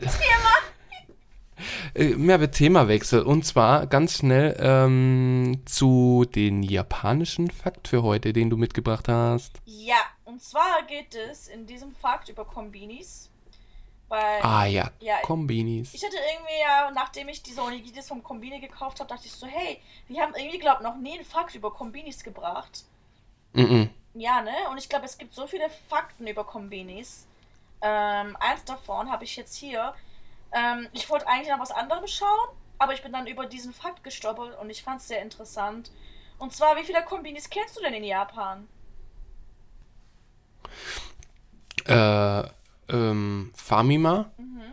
Äh, 1.94 2.14
Merve, 2.16 2.50
Themawechsel. 2.50 3.22
Und 3.22 3.44
zwar 3.44 3.86
ganz 3.86 4.18
schnell 4.18 4.56
ähm, 4.58 5.62
zu 5.64 6.24
den 6.34 6.62
japanischen 6.62 7.50
Fakt 7.50 7.88
für 7.88 8.02
heute, 8.02 8.32
den 8.32 8.50
du 8.50 8.56
mitgebracht 8.56 9.08
hast. 9.08 9.52
Ja, 9.64 10.00
und 10.24 10.42
zwar 10.42 10.82
geht 10.88 11.14
es 11.14 11.48
in 11.48 11.66
diesem 11.66 11.94
Fakt 11.94 12.28
über 12.28 12.44
Kombinis. 12.44 13.30
Weil 14.08 14.42
Ah 14.42 14.66
ja, 14.66 14.90
Ja, 15.00 15.16
Kombinis. 15.22 15.94
ich 15.94 16.04
hatte 16.04 16.16
irgendwie 16.16 16.60
ja, 16.60 16.90
nachdem 16.94 17.28
ich 17.28 17.42
diese 17.42 17.62
Onigiris 17.62 18.08
vom 18.08 18.22
Kombini 18.22 18.60
gekauft 18.60 19.00
habe, 19.00 19.08
dachte 19.08 19.26
ich 19.26 19.32
so, 19.32 19.46
hey, 19.46 19.80
wir 20.08 20.22
haben 20.22 20.34
irgendwie, 20.36 20.58
glaube 20.58 20.82
noch 20.82 20.96
nie 20.96 21.14
einen 21.14 21.24
Fakt 21.24 21.54
über 21.54 21.72
Kombinis 21.72 22.22
gebracht. 22.22 22.84
Mhm. 23.54 23.88
Ja, 24.14 24.42
ne? 24.42 24.52
Und 24.70 24.78
ich 24.78 24.88
glaube, 24.88 25.06
es 25.06 25.16
gibt 25.18 25.34
so 25.34 25.46
viele 25.46 25.68
Fakten 25.88 26.26
über 26.26 26.44
Kombinis. 26.44 27.26
Ähm, 27.80 28.36
eins 28.40 28.64
davon 28.64 29.10
habe 29.10 29.24
ich 29.24 29.36
jetzt 29.36 29.56
hier. 29.56 29.94
Ähm, 30.54 30.88
ich 30.92 31.08
wollte 31.10 31.26
eigentlich 31.28 31.48
nach 31.48 31.60
was 31.60 31.70
anderem 31.72 32.06
schauen, 32.06 32.48
aber 32.78 32.94
ich 32.94 33.02
bin 33.02 33.12
dann 33.12 33.26
über 33.26 33.46
diesen 33.46 33.72
Fakt 33.72 34.04
gestolpert 34.04 34.58
und 34.60 34.70
ich 34.70 34.82
fand 34.82 35.00
es 35.00 35.08
sehr 35.08 35.20
interessant. 35.22 35.90
Und 36.38 36.52
zwar, 36.52 36.76
wie 36.76 36.84
viele 36.84 37.02
Kombinis 37.04 37.50
kennst 37.50 37.76
du 37.76 37.80
denn 37.82 37.94
in 37.94 38.04
Japan? 38.04 38.66
Äh, 41.86 42.44
ähm, 42.88 43.52
Famima, 43.54 44.30
Mhm. 44.36 44.72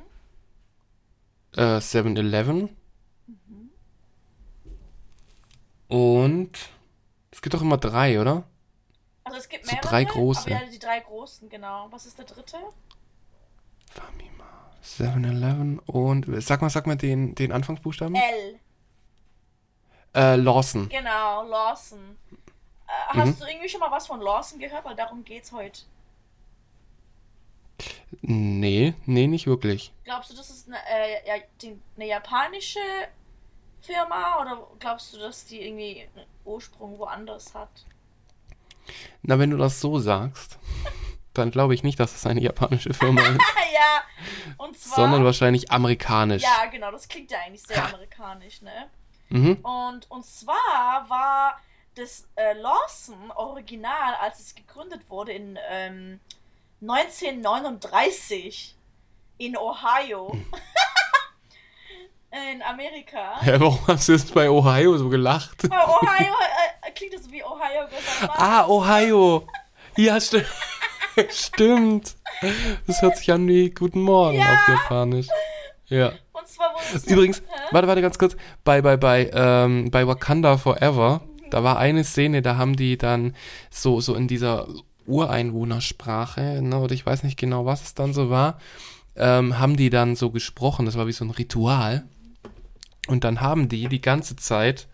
äh, 1.58 1.80
7-Eleven 1.82 2.76
und 5.88 6.52
es 7.32 7.42
gibt 7.42 7.54
doch 7.54 7.62
immer 7.62 7.78
drei, 7.78 8.20
oder? 8.22 8.44
Also 9.24 9.38
es 9.38 9.50
gibt 9.50 9.66
So 9.66 9.72
mehrere, 9.76 9.90
drei 9.90 10.04
große. 10.06 10.42
aber 10.54 10.64
ja, 10.66 10.70
die 10.72 10.80
drei 10.80 11.00
großen, 11.02 11.50
genau. 11.50 11.88
Was 11.92 12.06
ist 12.06 12.18
der 12.18 12.26
dritte? 12.26 12.58
Famima, 14.98 15.28
7-Eleven 15.30 15.80
und 15.80 16.26
sag 16.44 16.62
mal, 16.62 16.70
sag 16.70 16.88
mal 16.88 16.96
den, 16.96 17.36
den 17.36 17.52
Anfangsbuchstaben. 17.52 18.16
L. 18.16 18.60
Äh, 20.14 20.36
Lawson. 20.36 20.90
Genau, 20.90 21.44
Lawson. 21.44 22.18
Äh, 22.30 23.16
Mhm. 23.16 23.22
hast 23.22 23.42
du 23.42 23.46
irgendwie 23.46 23.70
schon 23.70 23.80
mal 23.80 23.92
was 23.92 24.08
von 24.08 24.20
Lawson 24.22 24.60
gehört? 24.60 24.84
Weil 24.86 24.96
darum 24.96 25.24
geht's 25.24 25.52
heute. 25.52 25.82
Nee, 28.22 28.94
nee, 29.06 29.28
nicht 29.28 29.48
wirklich. 29.48 29.94
Glaubst 30.04 30.30
du, 30.32 30.36
das 30.36 30.50
ist 30.50 30.68
eine, 30.68 30.78
äh, 30.90 31.28
ja, 31.28 31.36
die, 31.62 31.80
eine 31.96 32.08
japanische 32.08 32.80
Firma 33.82 34.42
oder 34.42 34.68
glaubst 34.80 35.14
du, 35.14 35.18
dass 35.20 35.46
die 35.46 35.62
irgendwie 35.66 36.02
einen 36.16 36.28
Ursprung 36.46 36.98
woanders 37.00 37.54
hat? 37.56 37.70
Na, 39.24 39.40
wenn 39.40 39.50
du 39.52 39.58
das 39.58 39.80
so 39.80 39.98
sagst, 40.00 40.60
dann 41.34 41.52
glaube 41.52 41.74
ich 41.74 41.84
nicht, 41.84 42.00
dass 42.00 42.16
es 42.16 42.26
eine 42.26 42.42
japanische 42.42 42.94
Firma 42.94 43.22
ist, 43.30 43.40
ja, 43.74 44.02
und 44.58 44.78
zwar. 44.78 44.96
sondern 44.96 45.24
wahrscheinlich 45.24 45.72
amerikanisch. 45.72 46.44
ja, 46.44 46.66
genau, 46.72 46.92
das 46.92 47.08
klingt 47.08 47.32
ja 47.32 47.40
eigentlich 47.46 47.64
sehr 47.64 47.86
amerikanisch, 47.86 48.62
ne? 48.62 48.90
Mhm. 49.30 49.56
Und, 49.64 50.12
und 50.12 50.26
zwar 50.26 51.06
war 51.08 51.60
das 51.96 52.28
äh, 52.36 52.54
Lawson 52.54 53.32
Original, 53.32 54.16
als 54.22 54.40
es 54.40 54.56
gegründet 54.56 55.10
wurde 55.10 55.32
in 55.34 55.58
ähm, 55.70 56.20
1939 56.82 58.76
in 59.38 59.58
Ohio. 59.58 60.38
in 62.32 62.62
Amerika. 62.62 63.40
Ja, 63.46 63.60
warum 63.60 63.80
hast 63.88 64.08
du 64.08 64.14
jetzt 64.14 64.34
bei 64.34 64.50
Ohio 64.50 64.98
so 64.98 65.10
gelacht? 65.10 65.70
Weil 65.70 65.80
Ohio 65.80 66.34
äh, 66.82 66.92
klingt 66.92 67.14
das 67.14 67.30
wie 67.30 67.44
Ohio. 67.44 67.88
Ah, 68.28 68.66
Ohio. 68.68 69.48
Ja, 69.98 70.20
sti 70.20 70.46
stimmt. 71.30 72.16
Das 72.88 73.02
hört 73.02 73.18
sich 73.18 73.32
an 73.32 73.48
wie 73.48 73.70
Guten 73.70 74.02
Morgen 74.02 74.38
Ja. 74.38 74.54
auf 74.54 74.68
Japanisch. 74.68 75.28
Ja. 75.88 76.14
Und 76.34 76.48
zwar 76.48 76.74
wurde 76.74 77.06
Übrigens, 77.14 77.40
Hä? 77.40 77.44
warte, 77.72 77.88
warte 77.88 78.02
ganz 78.02 78.18
kurz. 78.18 78.36
Bei, 78.64 78.82
bei, 78.82 78.98
bei, 78.98 79.30
ähm, 79.34 79.92
bei 79.92 80.08
Wakanda 80.08 80.58
Forever, 80.58 81.22
da 81.50 81.64
war 81.64 81.78
eine 81.78 82.04
Szene, 82.04 82.42
da 82.42 82.56
haben 82.58 82.76
die 82.76 82.98
dann 82.98 83.36
so, 83.70 84.00
so 84.02 84.16
in 84.16 84.28
dieser 84.28 84.68
Ureinwohnersprache, 85.06 86.62
ne, 86.62 86.80
oder 86.80 86.94
ich 86.94 87.06
weiß 87.06 87.24
nicht 87.24 87.38
genau, 87.38 87.66
was 87.66 87.84
es 87.84 87.94
dann 87.94 88.14
so 88.14 88.30
war, 88.30 88.58
ähm, 89.16 89.60
haben 89.60 89.76
die 89.76 89.90
dann 89.90 90.16
so 90.16 90.30
gesprochen. 90.32 90.86
Das 90.86 90.98
war 90.98 91.08
wie 91.08 91.12
so 91.12 91.26
ein 91.26 91.32
Ritual. 91.32 92.04
Und 93.08 93.24
dann 93.24 93.42
haben 93.42 93.68
die 93.68 93.88
die 93.88 94.02
ganze 94.02 94.36
Zeit 94.36 94.88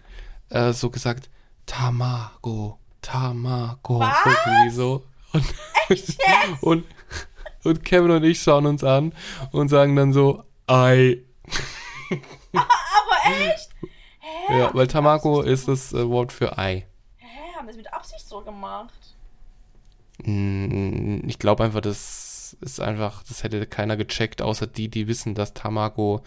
äh, 0.50 0.72
so 0.74 0.90
gesagt, 0.90 1.30
Tamago, 1.66 2.80
Tamago. 3.02 4.00
Was? 4.00 4.16
Irgendwie 4.26 4.76
so. 4.76 5.04
Und, 5.34 5.46
und 6.62 6.86
Und 7.64 7.84
Kevin 7.84 8.12
und 8.12 8.24
ich 8.24 8.42
schauen 8.42 8.66
uns 8.66 8.84
an 8.84 9.14
und 9.52 9.68
sagen 9.70 9.96
dann 9.96 10.14
so, 10.14 10.44
Ei. 10.68 11.20
Aber 12.54 13.36
echt? 13.46 13.70
Hä? 14.20 14.60
Ja, 14.60 14.74
weil 14.74 14.88
Tamako 14.88 15.42
ist 15.42 15.68
das 15.68 15.94
äh, 15.94 16.08
Wort 16.08 16.32
für 16.32 16.58
Ei. 16.58 16.86
Hä? 17.18 17.28
Haben 17.58 17.68
das 17.68 17.76
mit 17.76 17.94
Absicht 17.94 18.28
so 18.28 18.42
gemacht? 18.42 18.94
Mm, 20.24 21.28
Ich 21.28 21.40
glaube 21.40 21.64
einfach, 21.64 21.82
das 21.82 22.56
ist 22.62 22.80
einfach, 22.80 23.24
das 23.24 23.44
hätte 23.44 23.66
keiner 23.68 23.98
gecheckt, 23.98 24.42
außer 24.42 24.68
die, 24.68 24.88
die 24.90 25.08
wissen, 25.08 25.36
dass 25.36 25.54
Tamako 25.54 26.22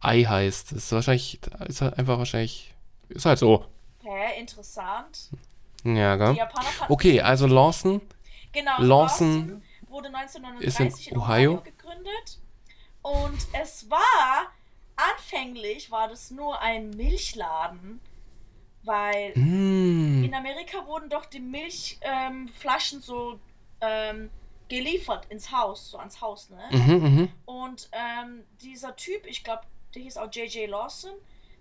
Ei 0.00 0.24
heißt. 0.24 0.72
Das 0.72 0.78
ist 0.84 0.92
wahrscheinlich, 0.92 1.40
ist 1.66 1.80
halt 1.80 1.98
einfach 1.98 2.18
wahrscheinlich, 2.18 2.74
ist 3.08 3.24
halt 3.26 3.38
so. 3.38 3.64
Hä? 4.04 4.38
Interessant. 4.38 5.30
Ja, 5.84 6.16
gell? 6.16 6.36
Okay, 6.88 7.20
also 7.20 7.46
Lawson 7.46 8.00
Genau, 8.52 8.80
Lawson 8.80 9.38
Lawson 9.48 9.62
wurde 9.88 10.08
ist 10.08 10.14
1939 10.14 11.08
in 11.08 11.14
in 11.14 11.20
Ohio. 11.20 11.50
Ohio. 11.52 11.62
gegründet. 11.62 12.38
Und 13.02 13.46
es 13.52 13.88
war, 13.90 14.52
anfänglich 14.96 15.90
war 15.90 16.08
das 16.08 16.30
nur 16.30 16.60
ein 16.60 16.90
Milchladen, 16.90 18.00
weil 18.82 19.32
Mm, 19.34 20.24
in 20.24 20.34
Amerika 20.34 20.86
wurden 20.86 21.08
doch 21.08 21.26
die 21.26 21.40
Milchflaschen 21.40 22.98
ähm, 22.98 23.02
so 23.02 23.40
ähm, 23.80 24.30
geliefert 24.68 25.26
ins 25.30 25.50
Haus, 25.52 25.90
so 25.90 25.98
ans 25.98 26.20
Haus, 26.20 26.50
ne? 26.50 26.62
mhm, 26.70 26.94
mhm. 26.94 27.28
Und 27.46 27.88
ähm, 27.92 28.44
dieser 28.60 28.96
Typ, 28.96 29.26
ich 29.26 29.44
glaube, 29.44 29.62
der 29.94 30.02
hieß 30.02 30.16
auch 30.18 30.30
J.J. 30.30 30.68
Lawson, 30.68 31.12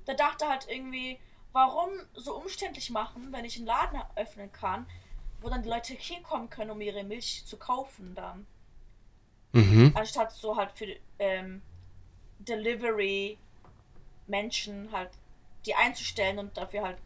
der 0.06 0.16
dachte 0.16 0.48
halt 0.48 0.68
irgendwie, 0.70 1.20
warum 1.54 1.90
so 2.14 2.36
umständlich 2.36 2.90
machen, 2.90 3.32
wenn 3.32 3.46
ich 3.46 3.58
einen 3.58 3.66
Laden 3.66 4.02
öffnen 4.16 4.52
kann, 4.52 4.86
wo 5.42 5.50
dann 5.50 5.64
die 5.64 5.70
Leute 5.70 5.94
hinkommen 5.94 6.50
können, 6.50 6.72
um 6.72 6.82
ihre 6.82 7.04
Milch 7.04 7.44
zu 7.46 7.58
kaufen 7.58 8.16
dann. 8.16 8.46
Mhm. 9.54 9.92
Anstatt 9.96 10.32
so 10.34 10.56
halt 10.56 10.72
für 10.72 10.88
ähm, 11.20 11.62
Delivery 12.40 13.38
Menschen 14.28 14.92
halt 14.92 15.10
die 15.66 15.76
einzustellen 15.76 16.40
und 16.40 16.56
dafür 16.58 16.84
halt 16.84 16.98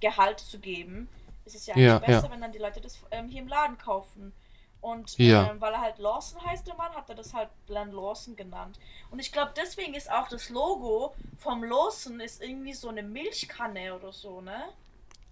Gehalt 0.00 0.40
zu 0.40 0.58
geben, 0.58 1.08
ist 1.44 1.54
es 1.54 1.66
ja 1.66 1.74
eigentlich 1.74 1.86
Ja, 1.86 1.98
besser, 1.98 2.26
ja. 2.26 2.30
wenn 2.30 2.40
dann 2.40 2.52
die 2.52 2.58
Leute 2.58 2.80
das 2.80 2.98
ähm, 3.10 3.28
hier 3.28 3.42
im 3.42 3.48
Laden 3.48 3.78
kaufen. 3.78 4.32
Und 4.80 5.18
Ja. 5.18 5.50
ähm, 5.50 5.60
weil 5.60 5.74
er 5.74 5.80
halt 5.82 5.98
Lawson 5.98 6.42
heißt, 6.42 6.66
der 6.66 6.74
Mann, 6.76 6.94
hat 6.94 7.08
er 7.10 7.14
das 7.14 7.34
halt 7.34 7.50
dann 7.66 7.92
Lawson 7.92 8.34
genannt. 8.34 8.78
Und 9.10 9.18
ich 9.18 9.30
glaube, 9.30 9.52
deswegen 9.54 9.92
ist 9.94 10.10
auch 10.10 10.28
das 10.28 10.48
Logo 10.48 11.14
vom 11.38 11.62
Lawson 11.64 12.18
ist 12.20 12.42
irgendwie 12.42 12.72
so 12.72 12.88
eine 12.88 13.02
Milchkanne 13.02 13.94
oder 13.94 14.12
so, 14.12 14.40
ne? 14.40 14.64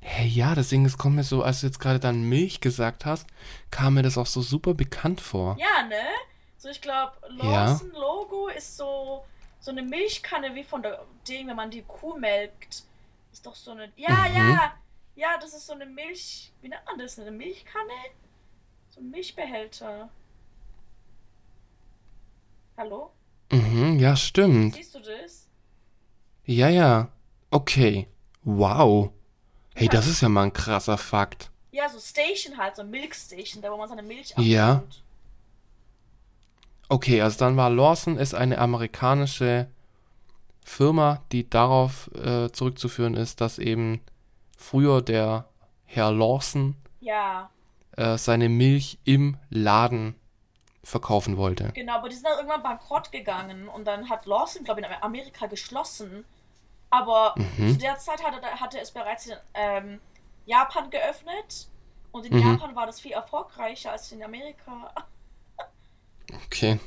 Hey, 0.01 0.27
ja, 0.29 0.55
deswegen, 0.55 0.85
es 0.85 0.97
kommt 0.97 1.17
mir 1.17 1.25
so, 1.25 1.43
als 1.43 1.61
du 1.61 1.67
jetzt 1.67 1.81
gerade 1.81 2.01
dann 2.01 2.23
Milch 2.23 2.61
gesagt 2.61 3.05
hast, 3.05 3.27
kam 3.71 3.95
mir 3.95 4.03
das 4.03 4.17
auch 4.17 4.27
so 4.27 4.41
super 4.43 4.75
bekannt 4.75 5.21
vor. 5.21 5.57
Ja, 5.59 5.87
ne? 5.87 6.01
So, 6.57 6.69
ich 6.69 6.81
glaube. 6.81 7.13
Lawson 7.29 7.91
Logo 7.93 8.49
ist 8.49 8.77
so, 8.77 9.25
so 9.61 9.71
eine 9.71 9.83
Milchkanne 9.83 10.55
wie 10.55 10.65
von 10.65 10.83
der 10.83 11.05
Ding, 11.29 11.47
wenn 11.49 11.57
man 11.57 11.71
die 11.71 11.83
Kuh 11.83 12.17
melkt. 12.19 12.85
Ist 13.33 13.47
doch 13.47 13.55
so 13.55 13.73
eine. 13.73 13.93
Ja, 13.97 14.11
Mhm. 14.29 14.35
ja! 14.37 14.73
Ja, 15.17 15.37
das 15.41 15.53
ist 15.53 15.67
so 15.67 15.73
eine 15.73 15.85
Milch. 15.87 16.53
Wie 16.63 16.69
nennt 16.69 16.85
man 16.87 16.99
das? 16.99 17.19
Eine 17.19 17.33
Milchkanne? 17.33 17.93
So 18.91 19.01
ein 19.01 19.11
Milchbehälter. 19.11 20.09
Hallo? 22.77 23.11
Mhm, 23.51 23.99
ja, 23.99 24.15
stimmt. 24.15 24.77
Siehst 24.77 24.95
du 24.95 25.01
das? 25.01 25.49
Ja, 26.45 26.69
ja. 26.69 27.09
Okay. 27.51 28.07
Wow. 28.45 29.11
Hey, 29.79 29.89
das 29.89 30.07
ist 30.07 30.21
ja 30.21 30.29
mal 30.29 30.43
ein 30.45 30.53
krasser 30.53 30.99
Fakt. 30.99 31.51
Ja, 31.71 31.89
so 31.89 32.01
Station 32.01 32.57
halt, 32.59 32.75
so 32.77 32.83
Milk 32.83 33.15
Station, 33.15 33.63
da 33.63 33.71
wo 33.71 33.77
man 33.77 33.89
seine 33.89 34.03
Milch 34.03 34.35
Ja. 34.37 34.73
abholt. 34.73 35.03
Okay, 36.89 37.21
also 37.23 37.39
dann 37.39 37.57
war 37.57 37.71
Lawson 37.71 38.17
ist 38.17 38.35
eine 38.35 38.59
amerikanische 38.59 39.69
Firma, 40.65 41.23
die 41.33 41.49
darauf 41.49 42.11
äh, 42.15 42.51
zurückzuführen 42.51 43.15
ist, 43.15 43.41
dass 43.41 43.59
eben 43.59 44.01
früher 44.57 45.03
der 45.03 45.45
Herr 45.85 46.11
Lawson 46.13 46.75
Ja, 47.01 47.51
äh, 47.97 48.19
seine 48.19 48.49
Milch 48.49 48.99
im 49.05 49.37
Laden 49.51 50.15
verkaufen 50.83 51.37
wollte. 51.37 51.71
genau, 51.75 51.97
aber 51.97 52.09
die 52.09 52.15
sind 52.15 52.25
dann 52.27 52.39
irgendwann 52.39 52.63
bankrott 52.63 53.13
gegangen 53.13 53.69
und 53.69 53.85
dann 53.87 54.09
hat 54.09 54.25
Lawson, 54.27 54.65
glaube 54.65 54.81
ich, 54.81 54.87
in 54.87 54.93
Amerika 55.03 55.47
geschlossen. 55.47 56.25
Aber 56.91 57.35
Mhm. 57.37 57.73
zu 57.75 57.79
der 57.79 57.99
Zeit 57.99 58.23
hatte, 58.25 58.41
hatte 58.47 58.79
es 58.81 58.91
bereits 58.91 59.27
in 59.27 59.37
ähm, 59.55 60.01
Japan 60.47 60.89
geöffnet 60.91 61.69
und 62.13 62.25
in 62.27 62.35
Mhm. 62.35 62.53
Japan 62.53 62.75
war 62.77 62.87
das 62.87 63.01
viel 63.01 63.13
erfolgreicher 63.13 63.93
als 63.93 64.11
in 64.13 64.23
Amerika. 64.23 64.91
Okay. 66.47 66.79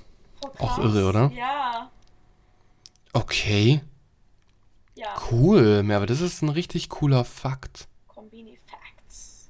Auch 0.60 0.80
irre, 0.80 1.08
oder? 1.08 1.32
Ja, 1.34 1.90
Okay. 3.14 3.82
ja. 4.96 5.14
Cool. 5.30 5.84
Ja, 5.88 5.98
aber 5.98 6.06
das 6.06 6.22
ist 6.22 6.42
ein 6.42 6.50
richtig 6.50 6.90
cooler 6.90 7.26
Fakt. 7.26 7.88
Kombini 8.08 8.58
Facts. 8.66 9.50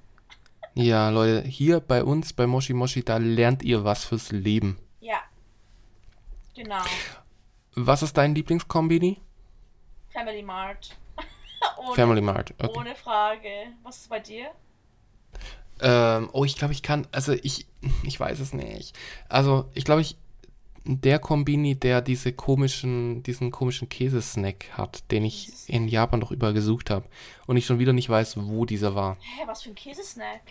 Ja, 0.74 1.10
Leute, 1.10 1.48
hier 1.48 1.80
bei 1.80 2.04
uns 2.04 2.34
bei 2.34 2.48
Moshi 2.48 2.74
Moshi, 2.74 3.04
da 3.04 3.18
lernt 3.18 3.62
ihr 3.64 3.84
was 3.84 4.04
fürs 4.06 4.32
Leben. 4.32 4.80
Ja. 5.00 5.20
Genau. 6.56 6.82
Was 7.76 8.02
ist 8.04 8.18
dein 8.18 8.34
Lieblingskombini? 8.36 9.22
Family 10.12 10.44
Mart. 10.44 10.96
ohne, 11.78 11.96
Family 11.96 12.22
Mart. 12.22 12.54
Okay. 12.60 12.78
ohne 12.78 12.96
Frage. 12.96 13.50
Was 13.84 13.98
ist 13.98 14.10
bei 14.10 14.20
dir? 14.20 14.52
Ähm, 15.82 16.30
oh, 16.34 16.46
ich 16.46 16.56
glaube, 16.56 16.74
ich 16.74 16.84
kann, 16.84 17.08
also 17.12 17.34
ich, 17.34 17.66
ich 18.04 18.20
weiß 18.20 18.40
es 18.40 18.54
nicht. 18.54 18.98
Also, 19.30 19.70
ich 19.74 19.86
glaube, 19.86 20.02
ich, 20.02 20.18
der 20.84 21.20
Kombini, 21.20 21.76
der 21.76 22.02
diese 22.02 22.34
komischen, 22.34 23.24
diesen 23.24 23.52
komischen 23.52 23.88
Käsesnack 23.90 24.66
hat, 24.72 25.12
den 25.12 25.24
ich 25.24 25.52
in 25.68 25.88
Japan 25.88 26.22
doch 26.22 26.32
überall 26.32 26.54
gesucht 26.54 26.90
habe 26.90 27.06
und 27.46 27.58
ich 27.58 27.66
schon 27.66 27.80
wieder 27.80 27.94
nicht 27.94 28.10
weiß, 28.10 28.38
wo 28.38 28.66
dieser 28.66 28.96
war. 28.96 29.18
Hä, 29.22 29.44
was 29.46 29.62
für 29.62 29.70
ein 29.70 29.76
Käsesnack? 29.76 30.42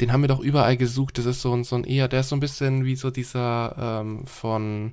Den 0.00 0.12
haben 0.12 0.22
wir 0.22 0.28
doch 0.28 0.40
überall 0.40 0.76
gesucht. 0.76 1.16
Das 1.16 1.26
ist 1.26 1.40
so 1.40 1.54
ein, 1.54 1.64
so 1.64 1.76
ein 1.76 1.84
eher, 1.84 2.08
der 2.08 2.20
ist 2.20 2.28
so 2.28 2.36
ein 2.36 2.40
bisschen 2.40 2.84
wie 2.84 2.96
so 2.96 3.10
dieser 3.10 4.00
ähm, 4.02 4.26
von 4.26 4.92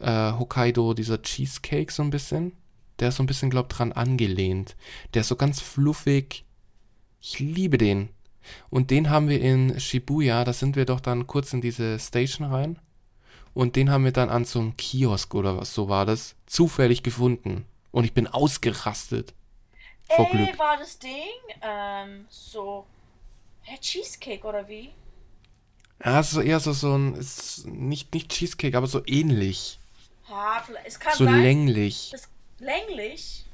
äh, 0.00 0.32
Hokkaido, 0.32 0.94
dieser 0.94 1.22
Cheesecake 1.22 1.92
so 1.92 2.02
ein 2.02 2.10
bisschen. 2.10 2.52
Der 2.98 3.08
ist 3.08 3.16
so 3.16 3.22
ein 3.22 3.26
bisschen, 3.26 3.50
glaub, 3.50 3.68
dran 3.68 3.92
angelehnt. 3.92 4.76
Der 5.14 5.22
ist 5.22 5.28
so 5.28 5.36
ganz 5.36 5.60
fluffig. 5.60 6.44
Ich 7.20 7.38
liebe 7.38 7.78
den. 7.78 8.10
Und 8.68 8.90
den 8.90 9.10
haben 9.10 9.28
wir 9.28 9.40
in 9.40 9.78
Shibuya, 9.78 10.44
da 10.44 10.52
sind 10.52 10.76
wir 10.76 10.84
doch 10.84 11.00
dann 11.00 11.26
kurz 11.26 11.52
in 11.52 11.60
diese 11.60 11.98
Station 11.98 12.50
rein. 12.50 12.78
Und 13.52 13.76
den 13.76 13.90
haben 13.90 14.04
wir 14.04 14.12
dann 14.12 14.30
an 14.30 14.44
so 14.44 14.60
einem 14.60 14.76
Kiosk 14.76 15.34
oder 15.34 15.56
was 15.56 15.74
so 15.74 15.88
war 15.88 16.06
das, 16.06 16.36
zufällig 16.46 17.02
gefunden. 17.02 17.66
Und 17.90 18.04
ich 18.04 18.14
bin 18.14 18.26
ausgerastet. 18.26 19.34
Vor 20.08 20.28
Ey, 20.30 20.36
Glück. 20.36 20.58
war 20.58 20.76
das 20.76 20.98
Ding 20.98 21.10
ähm, 21.62 22.26
so. 22.28 22.86
Hä, 23.62 23.76
Cheesecake 23.80 24.46
oder 24.46 24.68
wie? 24.68 24.90
Ja, 26.04 26.20
es 26.20 26.32
ist 26.32 26.38
eher 26.38 26.60
so, 26.60 26.72
so 26.72 26.96
ein, 26.96 27.14
ist 27.14 27.66
nicht, 27.66 28.14
nicht 28.14 28.30
Cheesecake, 28.30 28.76
aber 28.76 28.86
so 28.86 29.02
ähnlich. 29.06 29.79
Es 30.84 30.98
kann 31.00 31.14
So 31.14 31.24
sein. 31.24 31.42
länglich. 31.42 32.10
Das, 32.12 32.28
länglich? 32.58 33.46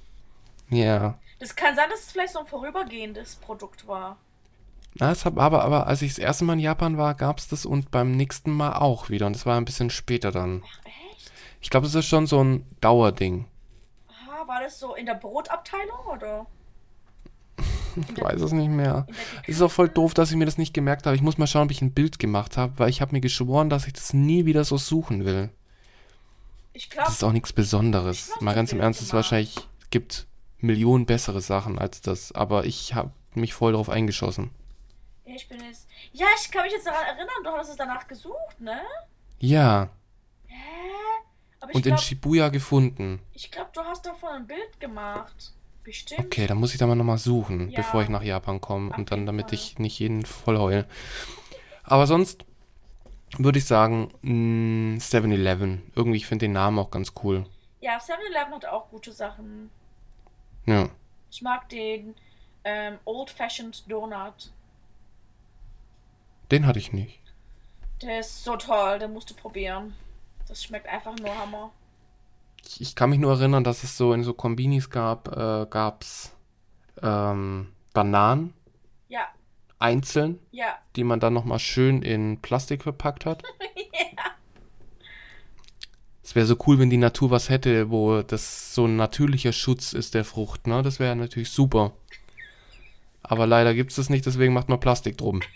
Ja. 0.69 1.19
Das 1.39 1.55
kann 1.55 1.77
sein, 1.77 1.89
dass 1.91 2.01
es 2.01 2.13
vielleicht 2.13 2.33
so 2.33 2.41
ein 2.41 2.47
vorübergehendes 2.47 3.37
Produkt 3.37 3.87
war. 3.87 4.17
Na, 4.95 5.11
es 5.11 5.25
hab, 5.25 5.39
aber, 5.39 5.63
aber 5.63 5.87
als 5.87 6.01
ich 6.03 6.13
das 6.13 6.19
erste 6.19 6.45
Mal 6.45 6.55
in 6.55 6.61
Japan 6.61 6.97
war, 6.97 7.15
gab 7.15 7.39
es 7.39 7.49
das 7.49 7.67
und 7.67 7.91
beim 7.91 8.13
nächsten 8.13 8.51
Mal 8.51 8.75
auch 8.75 9.11
wieder. 9.11 9.27
Und 9.27 9.37
das 9.37 9.45
war 9.45 9.57
ein 9.59 9.65
bisschen 9.67 9.91
später 9.91 10.33
dann. 10.33 10.63
Ach, 10.65 10.87
echt? 10.87 11.31
Ich 11.61 11.69
glaube, 11.71 11.87
das 11.87 11.95
ist 11.95 12.07
schon 12.07 12.27
so 12.27 12.43
ein 12.43 12.65
Dauerding. 12.81 13.45
Aha, 14.09 14.49
war 14.49 14.63
das 14.63 14.81
so 14.81 14.95
in 14.95 15.07
der 15.07 15.15
Brotabteilung 15.15 16.07
oder? 16.13 16.47
Ich 18.15 18.21
weiß 18.23 18.43
es 18.43 18.53
nicht 18.53 18.69
mehr. 18.69 19.07
Es 19.45 19.57
ist 19.57 19.63
auch 19.63 19.71
voll 19.71 19.89
doof, 19.89 20.13
dass 20.13 20.31
ich 20.31 20.37
mir 20.37 20.45
das 20.45 20.59
nicht 20.59 20.75
gemerkt 20.75 21.07
habe. 21.07 21.17
Ich 21.17 21.23
muss 21.23 21.39
mal 21.39 21.47
schauen, 21.47 21.65
ob 21.65 21.71
ich 21.71 21.81
ein 21.81 21.95
Bild 21.95 22.19
gemacht 22.19 22.59
habe, 22.59 22.79
weil 22.79 22.91
ich 22.91 23.01
habe 23.01 23.13
mir 23.13 23.23
geschworen, 23.23 23.71
dass 23.71 23.87
ich 23.87 23.95
das 23.95 24.13
nie 24.13 24.45
wieder 24.45 24.65
so 24.65 24.77
suchen 24.77 25.25
will. 25.25 25.49
Ich 26.77 26.89
Das 26.91 26.95
glaube, 26.95 27.11
ist 27.13 27.25
auch 27.25 27.33
nichts 27.33 27.53
Besonderes. 27.55 28.31
Mal 28.41 28.55
ganz 28.55 28.71
im 28.71 28.81
Ernst, 28.81 29.01
es 29.01 29.15
wahrscheinlich 29.15 29.55
gibt 29.91 30.27
Millionen 30.59 31.07
bessere 31.07 31.41
Sachen 31.41 31.79
als 31.79 32.03
das. 32.03 32.33
Aber 32.33 32.67
ich 32.67 32.93
habe 32.95 33.13
mich 33.35 33.55
voll 33.55 33.73
darauf 33.73 33.89
eingeschossen. 33.89 34.51
ja, 35.25 35.35
ich 35.35 35.49
bin 35.49 35.59
jetzt. 35.65 35.89
Ja, 36.13 36.27
ich 36.39 36.51
kann 36.51 36.65
mich 36.65 36.73
jetzt 36.73 36.87
daran 36.87 37.05
erinnern, 37.07 37.43
du 37.45 37.51
hast 37.51 37.71
es 37.71 37.77
danach 37.77 38.07
gesucht, 38.07 38.61
ne? 38.61 38.81
Ja, 39.39 39.89
Hä? 40.47 40.55
Aber 41.61 41.71
ich 41.71 41.77
und 41.77 41.87
in 41.87 41.93
glaube, 41.93 42.03
Shibuya 42.03 42.49
gefunden. 42.51 43.21
ich 43.33 43.51
glaub, 43.51 43.73
du 43.73 43.81
hast 43.81 44.05
davon 44.05 44.29
ein 44.31 44.47
Bild 44.47 44.79
gemacht. 44.79 45.53
Bestimmt. 45.83 46.27
Okay, 46.27 46.47
dann 46.47 46.59
muss 46.59 46.73
ich 46.73 46.79
da 46.79 46.87
mal 46.87 46.95
nochmal 46.95 47.17
suchen, 47.19 47.71
Ja. 47.71 47.77
bevor 47.79 48.03
ich 48.03 48.09
nach 48.11 48.23
Japan 48.23 48.61
komme 48.61 48.95
und 48.95 49.11
dann, 49.13 49.25
damit 49.25 49.47
Fall. 49.47 49.55
ich 49.55 49.79
nicht 49.79 49.99
jeden 49.99 50.27
voll 50.27 50.59
heul. 50.59 50.87
Aber 51.85 52.07
sonst 52.07 52.45
würde 53.39 53.59
ich 53.59 53.65
sagen, 53.65 54.13
mh, 54.23 54.99
7-Eleven. 54.99 55.91
Irgendwie, 55.95 56.17
ich 56.19 56.27
finde 56.27 56.47
den 56.47 56.53
Namen 56.53 56.79
auch 56.79 56.91
ganz 56.91 57.13
cool. 57.23 57.47
Ja, 57.81 57.99
7-Eleven 57.99 58.55
hat 58.55 58.67
auch 58.67 58.89
gute 58.91 59.13
Sachen. 59.13 59.71
Ja. 60.65 60.89
Ich 61.31 61.43
mag 61.43 61.69
den 61.69 62.15
ähm, 62.65 62.99
Old 63.05 63.31
Fashioned 63.31 63.91
Donut. 63.91 64.53
Den 66.51 66.67
hatte 66.67 66.79
ich 66.79 66.93
nicht. 66.93 67.21
Der 68.03 68.21
ist 68.21 68.45
so 68.45 68.57
toll, 68.57 68.99
den 68.99 69.13
musst 69.13 69.31
du 69.31 69.35
probieren. 69.35 69.95
Das 70.49 70.63
schmeckt 70.63 70.89
einfach 70.89 71.17
nur 71.17 71.37
Hammer. 71.37 71.71
Ich, 72.65 72.81
ich 72.81 72.95
kann 72.95 73.11
mich 73.11 73.19
nur 73.19 73.33
erinnern, 73.33 73.65
dass 73.65 73.85
es 73.85 73.97
so 73.97 74.13
in 74.13 74.23
so 74.23 74.33
Kombinis 74.35 74.91
gab, 74.91 75.29
äh, 75.29 75.67
gab's 75.69 76.35
ähm, 77.03 77.73
Bananen 77.93 78.53
einzeln, 79.79 80.39
ja, 80.51 80.79
die 80.97 81.05
man 81.05 81.21
dann 81.21 81.35
nochmal 81.35 81.59
schön 81.59 82.03
in 82.03 82.41
Plastik 82.41 82.83
verpackt 82.83 83.27
hat. 83.27 83.43
ja. 83.93 84.25
Es 86.23 86.35
wäre 86.35 86.47
so 86.47 86.57
cool, 86.67 86.79
wenn 86.79 86.91
die 86.91 86.97
Natur 86.97 87.31
was 87.31 87.51
hätte, 87.51 87.91
wo 87.91 88.23
das 88.23 88.75
so 88.75 88.87
ein 88.87 88.97
natürlicher 88.97 89.53
Schutz 89.53 89.93
ist 89.93 90.15
der 90.15 90.25
Frucht, 90.25 90.67
ne? 90.67 90.83
Das 90.83 90.99
wäre 90.99 91.15
natürlich 91.15 91.51
super. 91.51 91.93
Aber 93.23 93.47
leider 93.47 93.75
gibt 93.75 93.91
es 93.91 93.97
das 93.97 94.11
nicht, 94.11 94.27
deswegen 94.27 94.53
macht 94.53 94.69
man 94.69 94.81
Plastik 94.81 95.19
drum. 95.19 95.41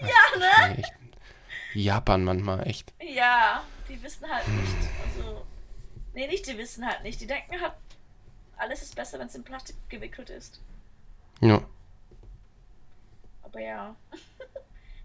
Ja, 0.00 0.38
ne? 0.38 0.78
Echt. 0.78 0.92
Japan 1.72 2.24
manchmal, 2.24 2.66
echt. 2.66 2.92
Ja, 3.00 3.62
die 3.88 4.02
wissen 4.02 4.28
halt 4.28 4.46
nicht. 4.48 4.90
Also. 5.06 5.46
Nee, 6.12 6.26
nicht 6.26 6.46
die 6.46 6.58
wissen 6.58 6.86
halt 6.86 7.02
nicht. 7.02 7.20
Die 7.20 7.26
denken 7.26 7.60
halt, 7.60 7.72
alles 8.56 8.82
ist 8.82 8.96
besser, 8.96 9.18
wenn 9.18 9.28
es 9.28 9.34
in 9.34 9.44
Plastik 9.44 9.76
gewickelt 9.88 10.30
ist. 10.30 10.60
Ja. 11.40 11.62
Aber 13.54 13.62
ja. 13.64 13.94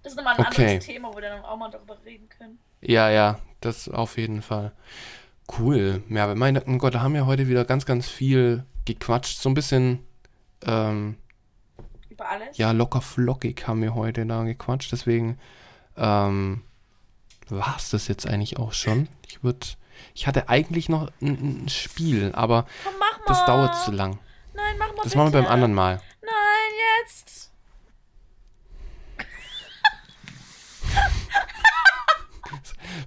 Das 0.02 0.14
ist 0.14 0.16
nochmal 0.16 0.36
ein 0.38 0.46
Okay. 0.48 0.62
anderes 0.66 0.86
Thema, 0.86 1.10
wo 1.10 1.16
wir 1.16 1.22
dann 1.30 1.44
auch 1.44 1.58
mal 1.58 1.70
darüber 1.70 1.98
reden 2.06 2.30
können. 2.30 2.58
Ja, 2.80 3.10
ja, 3.10 3.38
das 3.60 3.90
auf 3.90 4.18
jeden 4.18 4.42
Fall. 4.42 4.72
Cool. 5.60 6.02
Ja, 6.08 6.24
aber 6.24 6.36
meine 6.36 6.64
oh 6.66 6.78
Gott, 6.78 6.96
da 6.96 7.02
haben 7.02 7.14
wir 7.14 7.26
heute 7.26 7.50
wieder 7.50 7.66
ganz, 7.66 7.86
ganz 7.86 8.08
viel 8.08 8.64
gequatscht. 8.86 9.40
So 9.42 9.50
ein 9.50 9.56
bisschen, 9.56 10.00
ähm, 10.66 11.18
Über 12.10 12.30
alles. 12.30 12.58
ja, 12.58 12.72
locker 12.72 13.02
flockig 13.02 13.68
haben 13.68 13.82
wir 13.82 13.94
heute 13.94 14.26
da 14.26 14.44
gequatscht. 14.44 14.90
Deswegen, 14.94 15.38
ähm, 15.98 16.64
war 17.50 17.76
es 17.78 17.90
das 17.90 18.08
jetzt 18.08 18.26
eigentlich 18.26 18.58
auch 18.58 18.72
schon. 18.72 19.10
Ich 19.28 19.44
würde, 19.44 19.68
ich 20.16 20.28
hatte 20.28 20.48
eigentlich 20.48 20.88
noch 20.88 21.12
ein, 21.22 21.66
ein 21.66 21.70
Spiel, 21.70 22.32
aber 22.34 22.66
Komm, 22.86 22.94
das 23.26 23.44
dauert 23.46 23.76
zu 23.76 23.92
lang. 23.92 24.18
Nein, 24.54 24.76
mach 24.80 24.88
mal 24.88 24.96
Das 24.98 25.04
bitte. 25.06 25.18
machen 25.18 25.34
wir 25.34 25.42
beim 25.42 25.52
anderen 25.52 25.74
Mal. 25.74 26.02
Nein, 26.22 26.32
jetzt. 27.04 27.39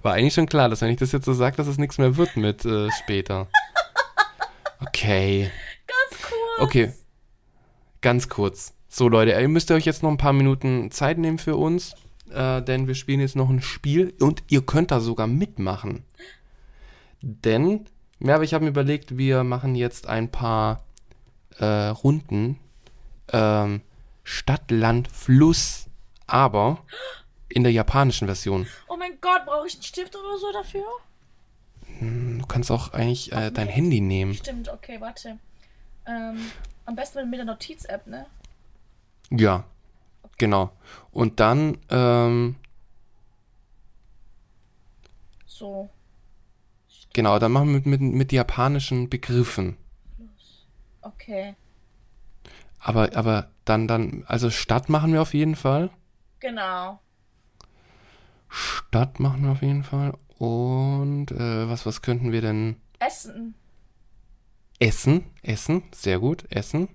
War 0.03 0.13
eigentlich 0.13 0.33
schon 0.33 0.47
klar, 0.47 0.69
dass 0.69 0.81
wenn 0.81 0.91
ich 0.91 0.97
das 0.97 1.13
jetzt 1.13 1.25
so 1.25 1.33
sage, 1.33 1.55
dass 1.55 1.67
es 1.67 1.77
nichts 1.77 1.97
mehr 1.97 2.17
wird 2.17 2.35
mit 2.35 2.65
äh, 2.65 2.91
später. 2.91 3.47
Okay. 4.81 5.49
Ganz 5.87 6.23
cool. 6.29 6.65
Okay. 6.65 6.93
Ganz 8.01 8.27
kurz. 8.27 8.73
So, 8.89 9.07
Leute, 9.07 9.31
ihr 9.31 9.47
müsst 9.47 9.71
euch 9.71 9.85
jetzt 9.85 10.03
noch 10.03 10.11
ein 10.11 10.17
paar 10.17 10.33
Minuten 10.33 10.91
Zeit 10.91 11.17
nehmen 11.17 11.37
für 11.37 11.55
uns, 11.55 11.95
äh, 12.29 12.61
denn 12.61 12.87
wir 12.87 12.95
spielen 12.95 13.21
jetzt 13.21 13.37
noch 13.37 13.49
ein 13.49 13.61
Spiel 13.61 14.13
und 14.19 14.43
ihr 14.49 14.61
könnt 14.61 14.91
da 14.91 14.99
sogar 14.99 15.25
mitmachen. 15.25 16.03
Denn, 17.21 17.85
ja, 18.19 18.35
aber 18.35 18.43
ich 18.43 18.53
habe 18.53 18.65
mir 18.65 18.71
überlegt, 18.71 19.17
wir 19.17 19.45
machen 19.45 19.73
jetzt 19.73 20.07
ein 20.07 20.29
paar 20.29 20.83
äh, 21.59 21.65
Runden 21.65 22.59
ähm, 23.31 23.81
Stadt, 24.25 24.69
Land, 24.69 25.07
Fluss, 25.07 25.87
aber 26.27 26.79
in 27.53 27.63
der 27.63 27.71
japanischen 27.71 28.27
Version. 28.27 28.67
Oh 28.87 28.97
mein 28.97 29.19
Gott, 29.21 29.45
brauche 29.45 29.67
ich 29.67 29.75
einen 29.75 29.83
Stift 29.83 30.15
oder 30.15 30.37
so 30.37 30.51
dafür? 30.51 30.85
Du 31.99 32.45
kannst 32.47 32.71
auch 32.71 32.93
eigentlich 32.93 33.31
äh, 33.31 33.51
dein 33.51 33.67
Handy 33.67 34.01
nehmen. 34.01 34.33
Stimmt, 34.33 34.69
okay, 34.69 34.99
warte. 34.99 35.37
Ähm, 36.05 36.51
am 36.85 36.95
besten 36.95 37.29
mit 37.29 37.37
der 37.37 37.45
Notiz-App, 37.45 38.07
ne? 38.07 38.25
Ja, 39.29 39.63
genau. 40.37 40.71
Und 41.11 41.39
dann, 41.39 41.77
ähm, 41.89 42.55
So. 45.45 45.89
genau, 47.13 47.39
dann 47.39 47.51
machen 47.51 47.67
wir 47.67 47.75
mit, 47.75 47.85
mit, 47.85 48.01
mit 48.01 48.31
japanischen 48.31 49.09
Begriffen. 49.09 49.77
Okay. 51.01 51.55
Aber, 52.79 53.15
aber 53.15 53.49
dann, 53.63 53.87
dann, 53.87 54.25
also 54.27 54.49
Stadt 54.49 54.89
machen 54.89 55.13
wir 55.13 55.21
auf 55.21 55.33
jeden 55.33 55.55
Fall. 55.55 55.89
Genau. 56.39 56.99
Stadt 58.53 59.19
machen 59.19 59.43
wir 59.43 59.51
auf 59.51 59.63
jeden 59.63 59.83
Fall. 59.83 60.13
Und 60.37 61.31
äh, 61.31 61.67
was, 61.69 61.87
was 61.87 62.03
könnten 62.03 62.31
wir 62.31 62.41
denn? 62.41 62.79
Essen. 62.99 63.55
Essen, 64.79 65.25
Essen, 65.41 65.83
sehr 65.93 66.19
gut, 66.19 66.45
Essen. 66.51 66.89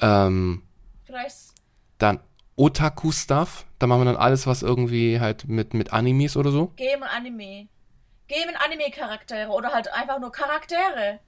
Ähm, 0.00 0.62
Vielleicht. 1.04 1.52
dann 1.98 2.20
Otaku-Stuff. 2.56 3.66
Da 3.78 3.86
machen 3.86 4.00
wir 4.00 4.12
dann 4.12 4.16
alles, 4.16 4.46
was 4.46 4.62
irgendwie 4.62 5.20
halt 5.20 5.46
mit, 5.46 5.74
mit 5.74 5.92
Animes 5.92 6.38
oder 6.38 6.50
so. 6.50 6.68
Game 6.68 7.02
Anime. 7.02 7.68
Game 8.26 8.48
Anime-Charaktere 8.64 9.50
oder 9.50 9.72
halt 9.74 9.92
einfach 9.92 10.18
nur 10.18 10.32
Charaktere. 10.32 11.20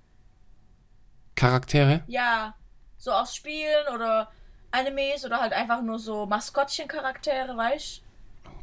Charaktere. 1.34 2.02
Ja. 2.06 2.54
So 2.96 3.12
aus 3.12 3.36
Spielen 3.36 3.94
oder 3.94 4.30
Animes 4.70 5.24
oder 5.26 5.40
halt 5.40 5.52
einfach 5.52 5.82
nur 5.82 5.98
so 5.98 6.24
Maskottchen-Charaktere, 6.24 7.54
weißt 7.56 8.02
Oh 8.02 8.07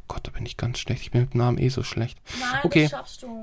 Gott, 0.08 0.26
da 0.26 0.30
bin 0.30 0.46
ich 0.46 0.56
ganz 0.56 0.78
schlecht. 0.78 1.02
Ich 1.02 1.10
bin 1.10 1.22
mit 1.22 1.34
Namen 1.34 1.58
eh 1.58 1.68
so 1.68 1.82
schlecht. 1.82 2.18
Nein, 2.40 2.60
Okay. 2.64 2.82
das 2.82 2.90
schaffst 2.92 3.22
du. 3.22 3.42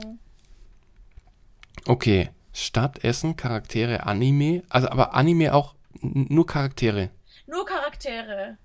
Okay. 1.85 2.29
Stadt, 2.53 3.03
Essen, 3.03 3.35
Charaktere, 3.35 4.05
Anime. 4.05 4.63
Also, 4.69 4.89
aber 4.89 5.13
Anime 5.15 5.53
auch 5.53 5.75
nur 6.01 6.45
Charaktere. 6.45 7.09
Nur 7.47 7.65
Charaktere. 7.65 8.57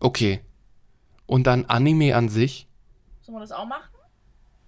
Okay. 0.00 0.40
Und 1.26 1.46
dann 1.46 1.64
Anime 1.66 2.14
an 2.14 2.28
sich. 2.28 2.68
Sollen 3.22 3.36
wir 3.36 3.40
das 3.40 3.52
auch 3.52 3.66
machen? 3.66 3.88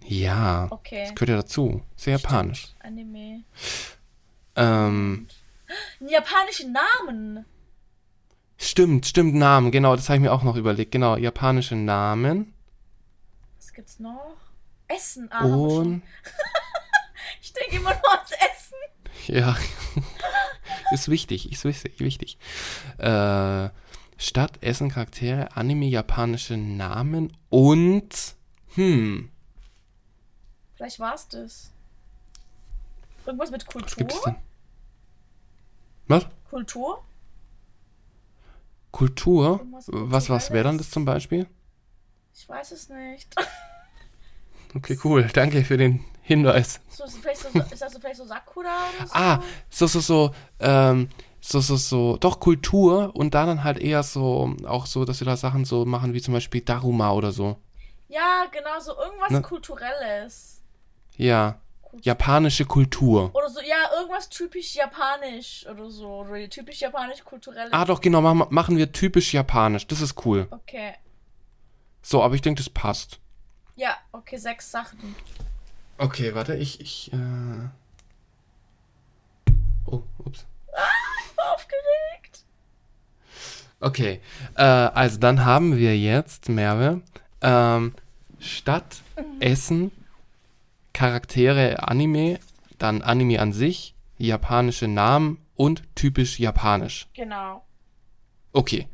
Ja. 0.04 0.66
Okay. 0.70 1.04
Das 1.04 1.14
gehört 1.14 1.28
ja 1.30 1.36
dazu. 1.36 1.82
Sehr 1.96 2.16
japanisch. 2.18 2.62
Stimmt. 2.64 2.84
Anime. 2.84 3.42
Ähm, 4.56 5.28
Einen 6.00 6.08
japanischen 6.08 6.72
Namen. 6.72 7.44
Stimmt, 8.60 9.06
stimmt, 9.06 9.34
Namen. 9.34 9.70
Genau, 9.70 9.96
das 9.96 10.08
habe 10.08 10.16
ich 10.16 10.22
mir 10.22 10.32
auch 10.32 10.42
noch 10.42 10.56
überlegt. 10.56 10.92
Genau, 10.92 11.16
japanische 11.16 11.74
Namen. 11.76 12.54
Was 13.56 13.72
gibt's 13.72 13.98
noch? 13.98 14.36
Essen. 14.88 15.28
Ah. 15.32 15.44
Und, 15.44 16.02
Ich 17.42 17.52
denke 17.52 17.76
immer 17.76 17.90
nur 17.90 18.12
ans 18.12 18.30
Essen. 18.32 19.34
ja. 19.34 19.56
ist 20.92 21.08
wichtig, 21.08 21.50
ist 21.50 21.64
wichtig, 21.64 21.98
wichtig. 22.00 22.38
Äh, 22.98 23.70
Stadt, 24.16 24.62
Essen, 24.62 24.90
Charaktere, 24.90 25.56
Anime, 25.56 25.86
japanische 25.86 26.56
Namen 26.56 27.36
und, 27.48 28.34
hm, 28.74 29.30
Vielleicht 30.74 30.98
war's 30.98 31.28
das. 31.28 31.70
Irgendwas 33.26 33.50
mit 33.50 33.66
Kultur? 33.66 33.86
was 33.86 33.96
gibt's 33.96 34.22
denn? 34.22 34.36
Was? 36.08 36.26
Kultur? 36.48 37.04
Kultur? 38.90 39.60
Was, 39.88 40.28
was 40.28 40.50
wäre 40.50 40.64
dann 40.64 40.78
das 40.78 40.90
zum 40.90 41.04
Beispiel? 41.04 41.46
Ich 42.34 42.48
weiß 42.48 42.72
es 42.72 42.88
nicht. 42.88 43.34
Okay, 44.74 44.96
cool. 45.02 45.24
Danke 45.32 45.64
für 45.64 45.76
den 45.76 46.04
Hinweis. 46.22 46.80
So, 46.88 47.04
ist, 47.04 47.18
vielleicht 47.18 47.40
so, 47.40 47.48
ist 47.58 47.82
das 47.82 47.92
so 47.92 47.98
vielleicht 47.98 48.18
so 48.18 48.24
Sakura 48.24 48.68
oder 48.96 49.06
so? 49.06 49.14
Ah, 49.14 49.42
so, 49.68 49.86
so, 49.88 50.00
so, 50.00 50.34
ähm, 50.60 51.08
so, 51.40 51.60
so, 51.60 51.76
so, 51.76 52.16
doch 52.18 52.38
Kultur 52.38 53.10
und 53.16 53.34
dann 53.34 53.64
halt 53.64 53.78
eher 53.78 54.02
so, 54.02 54.54
auch 54.66 54.86
so, 54.86 55.04
dass 55.04 55.20
wir 55.20 55.24
da 55.24 55.36
Sachen 55.36 55.64
so 55.64 55.84
machen 55.86 56.14
wie 56.14 56.20
zum 56.22 56.34
Beispiel 56.34 56.60
Daruma 56.60 57.10
oder 57.10 57.32
so. 57.32 57.56
Ja, 58.08 58.44
genau, 58.52 58.78
so 58.80 58.96
irgendwas 58.96 59.30
Ne? 59.30 59.42
Kulturelles. 59.42 60.62
Ja, 61.16 61.60
japanische 62.02 62.64
Kultur. 62.64 63.30
Oder 63.34 63.48
so, 63.48 63.60
ja, 63.60 63.98
irgendwas 63.98 64.28
typisch 64.28 64.74
japanisch 64.74 65.66
oder 65.70 65.90
so. 65.90 66.08
Oder 66.20 66.48
typisch 66.48 66.80
japanisch 66.80 67.24
kulturelles. 67.24 67.72
Ah, 67.72 67.84
doch, 67.84 68.00
genau, 68.00 68.20
machen, 68.20 68.46
machen 68.50 68.76
wir 68.76 68.92
typisch 68.92 69.34
japanisch. 69.34 69.86
Das 69.86 70.00
ist 70.00 70.24
cool. 70.24 70.46
Okay. 70.50 70.94
So, 72.02 72.22
aber 72.22 72.34
ich 72.34 72.42
denke, 72.42 72.62
das 72.62 72.70
passt. 72.70 73.18
Ja, 73.76 73.96
okay, 74.12 74.36
sechs 74.36 74.70
Sachen. 74.70 75.14
Okay, 75.98 76.34
warte, 76.34 76.56
ich, 76.56 76.80
ich, 76.80 77.12
äh. 77.12 77.68
Oh, 79.86 80.02
ups. 80.18 80.46
Ich 80.68 81.36
war 81.36 81.54
aufgeregt. 81.54 82.44
Okay, 83.80 84.20
äh, 84.56 84.62
also 84.62 85.18
dann 85.18 85.44
haben 85.44 85.76
wir 85.76 85.98
jetzt, 85.98 86.48
Merve, 86.48 87.02
ähm, 87.42 87.94
Stadt, 88.38 89.02
Essen, 89.40 89.90
Charaktere, 91.00 91.88
Anime, 91.88 92.38
dann 92.76 93.00
Anime 93.00 93.40
an 93.40 93.54
sich, 93.54 93.94
japanische 94.18 94.86
Namen 94.86 95.38
und 95.56 95.82
typisch 95.94 96.38
japanisch. 96.38 97.08
Genau. 97.14 97.64
Okay, 98.52 98.86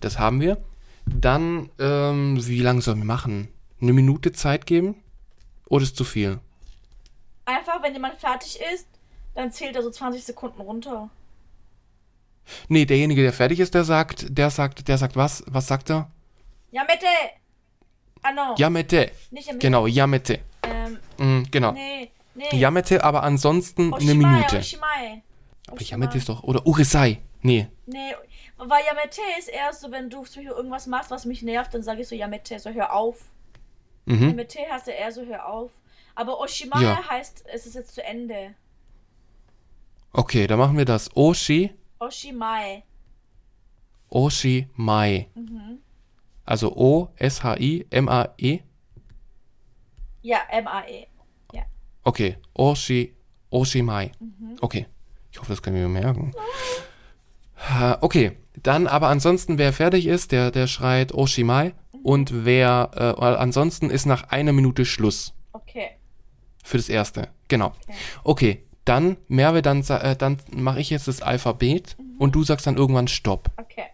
das 0.00 0.18
haben 0.18 0.42
wir. 0.42 0.58
Dann, 1.06 1.70
ähm, 1.78 2.36
wie 2.46 2.60
lange 2.60 2.82
sollen 2.82 2.98
wir 2.98 3.06
machen? 3.06 3.48
Eine 3.80 3.94
Minute 3.94 4.32
Zeit 4.32 4.66
geben? 4.66 5.02
Oder 5.66 5.84
ist 5.84 5.96
zu 5.96 6.04
viel? 6.04 6.38
Einfach, 7.46 7.82
wenn 7.82 7.94
jemand 7.94 8.16
fertig 8.16 8.60
ist, 8.74 8.86
dann 9.34 9.50
zählt 9.50 9.74
er 9.74 9.82
so 9.82 9.90
20 9.90 10.22
Sekunden 10.22 10.60
runter. 10.60 11.08
Nee, 12.68 12.84
derjenige, 12.84 13.22
der 13.22 13.32
fertig 13.32 13.58
ist, 13.58 13.72
der 13.72 13.84
sagt, 13.84 14.26
der 14.36 14.50
sagt, 14.50 14.86
der 14.86 14.98
sagt 14.98 15.16
was? 15.16 15.42
Was 15.46 15.66
sagt 15.66 15.90
er? 15.90 16.10
Yamete! 16.72 17.06
Ah, 18.20 18.32
no. 18.32 18.54
Yamete. 18.58 19.12
Nicht 19.30 19.46
Yamete. 19.46 19.66
Genau, 19.66 19.86
Yamete. 19.86 20.40
Mm, 21.18 21.42
genau. 21.50 21.72
nee, 21.72 22.10
nee. 22.34 22.56
Yamete, 22.56 23.02
aber 23.04 23.22
ansonsten 23.22 23.92
eine 23.92 23.96
Oshimae, 23.96 24.14
Minute. 24.16 24.58
Oshimae. 24.58 25.22
Aber 25.66 25.76
Oshimae. 25.76 25.90
Yamete 25.90 26.18
ist 26.18 26.28
doch. 26.28 26.42
Oder 26.42 26.66
Urisai. 26.66 27.20
Nee. 27.42 27.68
Nee, 27.86 28.14
weil 28.56 28.82
Yamete 28.86 29.20
ist 29.38 29.48
eher 29.48 29.72
so, 29.72 29.90
wenn 29.90 30.08
du 30.10 30.24
zum 30.24 30.42
Beispiel 30.42 30.56
irgendwas 30.56 30.86
machst, 30.86 31.10
was 31.10 31.24
mich 31.26 31.42
nervt, 31.42 31.74
dann 31.74 31.82
sage 31.82 32.00
ich 32.02 32.08
so 32.08 32.14
Yamete, 32.14 32.58
so 32.58 32.70
hör 32.70 32.92
auf. 32.94 33.18
Mhm. 34.06 34.28
Yamete 34.28 34.58
heißt 34.70 34.86
ja 34.86 34.94
eher 34.94 35.12
so 35.12 35.24
hör 35.26 35.46
auf. 35.48 35.70
Aber 36.14 36.38
Oshimae 36.40 36.82
Ja. 36.82 37.08
heißt, 37.08 37.44
es 37.52 37.66
ist 37.66 37.74
jetzt 37.74 37.94
zu 37.94 38.02
Ende. 38.04 38.54
Okay, 40.12 40.46
dann 40.46 40.58
machen 40.58 40.76
wir 40.78 40.84
das. 40.84 41.14
Oshi, 41.16 41.72
Oshimae. 41.98 42.82
Oshi, 44.08 44.68
Mai. 44.76 45.28
Mhm. 45.34 45.78
Also 46.44 46.72
O, 46.76 47.08
S, 47.16 47.42
H, 47.42 47.56
I, 47.58 47.86
M, 47.90 48.08
A, 48.08 48.28
E. 48.38 48.60
Ja, 50.24 50.38
M-A-E. 50.50 51.06
Ja. 51.52 51.64
Okay, 52.02 52.38
Oshi, 52.54 53.14
Oshi, 53.50 53.82
Mai. 53.82 54.10
Mhm. 54.18 54.56
Okay. 54.62 54.86
Ich 55.30 55.38
hoffe, 55.38 55.52
das 55.52 55.60
können 55.60 55.76
wir 55.76 55.86
merken. 55.88 56.32
Ha, 57.58 57.98
Okay, 58.00 58.32
dann 58.62 58.86
aber 58.86 59.08
ansonsten, 59.08 59.58
wer 59.58 59.74
fertig 59.74 60.06
ist, 60.06 60.32
der, 60.32 60.50
der 60.50 60.66
schreit 60.66 61.12
Oshimai. 61.12 61.74
Mhm. 61.92 62.00
Und 62.00 62.44
wer, 62.46 62.90
äh, 62.94 63.22
ansonsten 63.22 63.90
ist 63.90 64.06
nach 64.06 64.30
einer 64.30 64.52
Minute 64.52 64.86
Schluss. 64.86 65.34
Okay. 65.52 65.90
Für 66.62 66.78
das 66.78 66.88
erste. 66.88 67.28
Genau. 67.48 67.74
Okay. 67.86 67.94
Okay, 68.24 68.64
dann, 68.86 69.18
Merve, 69.28 69.60
dann, 69.60 69.82
äh, 69.82 70.16
dann 70.16 70.38
mache 70.54 70.80
ich 70.80 70.88
jetzt 70.88 71.06
das 71.06 71.20
Alphabet 71.20 71.96
und 72.18 72.34
du 72.34 72.44
sagst 72.44 72.66
dann 72.66 72.78
irgendwann 72.78 73.08
Stopp. 73.08 73.50
Okay. 73.58 73.84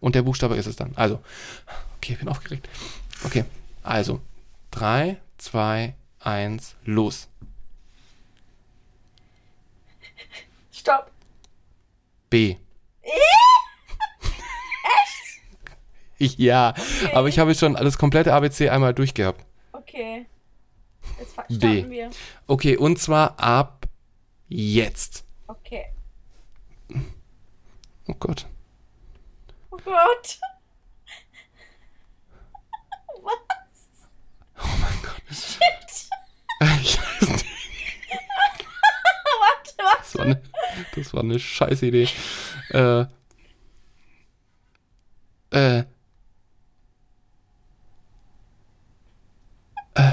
Und 0.00 0.16
der 0.16 0.22
Buchstabe 0.22 0.56
ist 0.56 0.66
es 0.66 0.76
dann. 0.76 0.92
Also, 0.96 1.20
okay, 1.96 2.12
ich 2.12 2.18
bin 2.18 2.28
aufgeregt. 2.28 2.68
Okay, 3.24 3.44
also, 3.82 4.20
3, 4.72 5.16
2, 5.42 5.94
1, 6.20 6.76
los. 6.84 7.28
Stopp. 10.70 11.10
B. 12.30 12.56
Ich, 16.18 16.38
ja, 16.38 16.72
aber 17.14 17.26
ich 17.26 17.40
habe 17.40 17.52
schon 17.56 17.74
das 17.74 17.98
komplette 17.98 18.32
ABC 18.32 18.68
einmal 18.68 18.94
durchgehabt. 18.94 19.44
Okay. 19.72 20.24
Jetzt 21.18 21.60
B. 21.60 21.90
wir. 21.90 22.10
Okay, 22.46 22.76
und 22.76 23.00
zwar 23.00 23.40
ab 23.40 23.88
jetzt. 24.46 25.24
Okay. 25.48 25.86
Oh 28.06 28.14
Gott. 28.20 28.46
Oh 29.72 29.78
Gott. 29.84 30.38
Was? 33.20 33.52
Oh 34.62 34.66
mein 34.80 35.02
Gott. 35.02 35.22
Shit. 35.30 35.60
Ich 36.82 36.98
weiß 36.98 37.28
nicht. 37.28 37.46
Warte, 39.40 39.74
was? 39.78 40.12
Das 40.12 40.14
war 40.16 40.24
eine, 40.24 40.42
das 40.94 41.14
war 41.14 41.22
eine 41.22 41.38
scheiß 41.38 41.82
Idee. 41.82 42.08
Äh. 42.70 43.04
Äh. 45.50 45.84
Äh. 49.94 50.12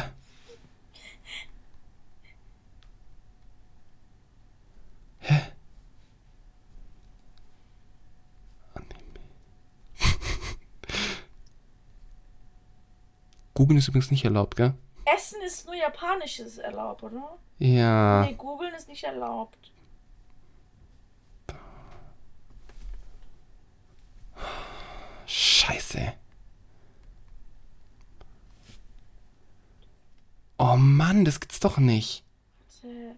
Hä? 5.19 5.41
Googeln 13.59 13.77
ist 13.77 13.89
übrigens 13.89 14.09
nicht 14.09 14.23
erlaubt, 14.23 14.55
gell? 14.55 14.73
Essen 15.03 15.41
ist 15.45 15.65
nur 15.65 15.75
japanisches 15.75 16.59
erlaubt, 16.59 17.03
oder? 17.03 17.37
Ja. 17.57 18.23
Nee, 18.23 18.35
googeln 18.35 18.73
ist 18.73 18.87
nicht 18.87 19.03
erlaubt. 19.03 19.73
Scheiße. 25.25 26.13
Oh 30.57 30.77
Mann, 30.77 31.25
das 31.25 31.41
gibt's 31.41 31.59
doch 31.59 31.79
nicht. 31.79 32.23
Warte. 32.81 33.17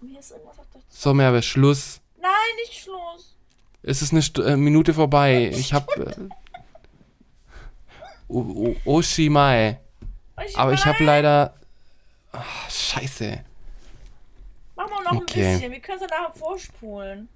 Mir 0.00 0.18
ist 0.18 0.32
irgendwas 0.32 0.58
auf 0.58 0.66
der. 0.74 0.80
So, 0.88 1.14
Merve, 1.14 1.42
Schluss. 1.42 2.00
Nein, 2.20 2.32
nicht 2.64 2.82
Schluss. 2.82 3.36
Es 3.84 4.02
ist 4.02 4.10
eine 4.10 4.22
Stu 4.22 4.42
äh, 4.42 4.56
Minute 4.56 4.92
vorbei. 4.92 5.52
Ich 5.56 5.72
hab. 5.72 5.96
Äh, 5.96 6.16
O- 8.30 8.74
O- 8.84 8.96
Oshimae. 8.98 9.78
Aber 10.54 10.72
ich 10.72 10.84
habe 10.86 11.02
leider. 11.04 11.54
Ah, 12.32 12.42
scheiße. 12.70 13.40
Machen 14.76 14.90
wir 14.96 15.02
noch 15.12 15.20
Okay. 15.22 15.44
ein 15.46 15.52
bisschen. 15.54 15.72
Wir 15.72 15.80
können 15.80 16.00
es 16.02 16.10
ja 16.10 16.16
nachher 16.16 16.32
vorspulen. 16.38 17.28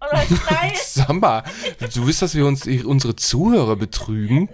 Oder 0.00 0.22
schneiden. 0.26 0.76
Samba, 0.80 1.42
du 1.92 2.06
willst, 2.06 2.22
dass 2.22 2.34
wir 2.34 2.46
uns 2.46 2.66
unsere 2.66 3.16
Zuhörer 3.16 3.76
betrügen? 3.76 4.48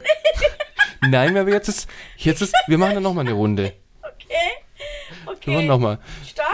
Nein, 1.03 1.34
Merve, 1.34 1.51
jetzt 1.53 1.68
ist. 1.68 1.88
Jetzt 2.16 2.40
ist. 2.40 2.55
Wir 2.66 2.78
machen 2.78 2.95
dann 2.95 3.03
nochmal 3.03 3.26
eine 3.26 3.34
Runde. 3.34 3.74
Okay. 4.03 4.26
Wir 5.18 5.24
machen 5.26 5.38
Okay. 5.59 5.66
nochmal. 5.66 5.99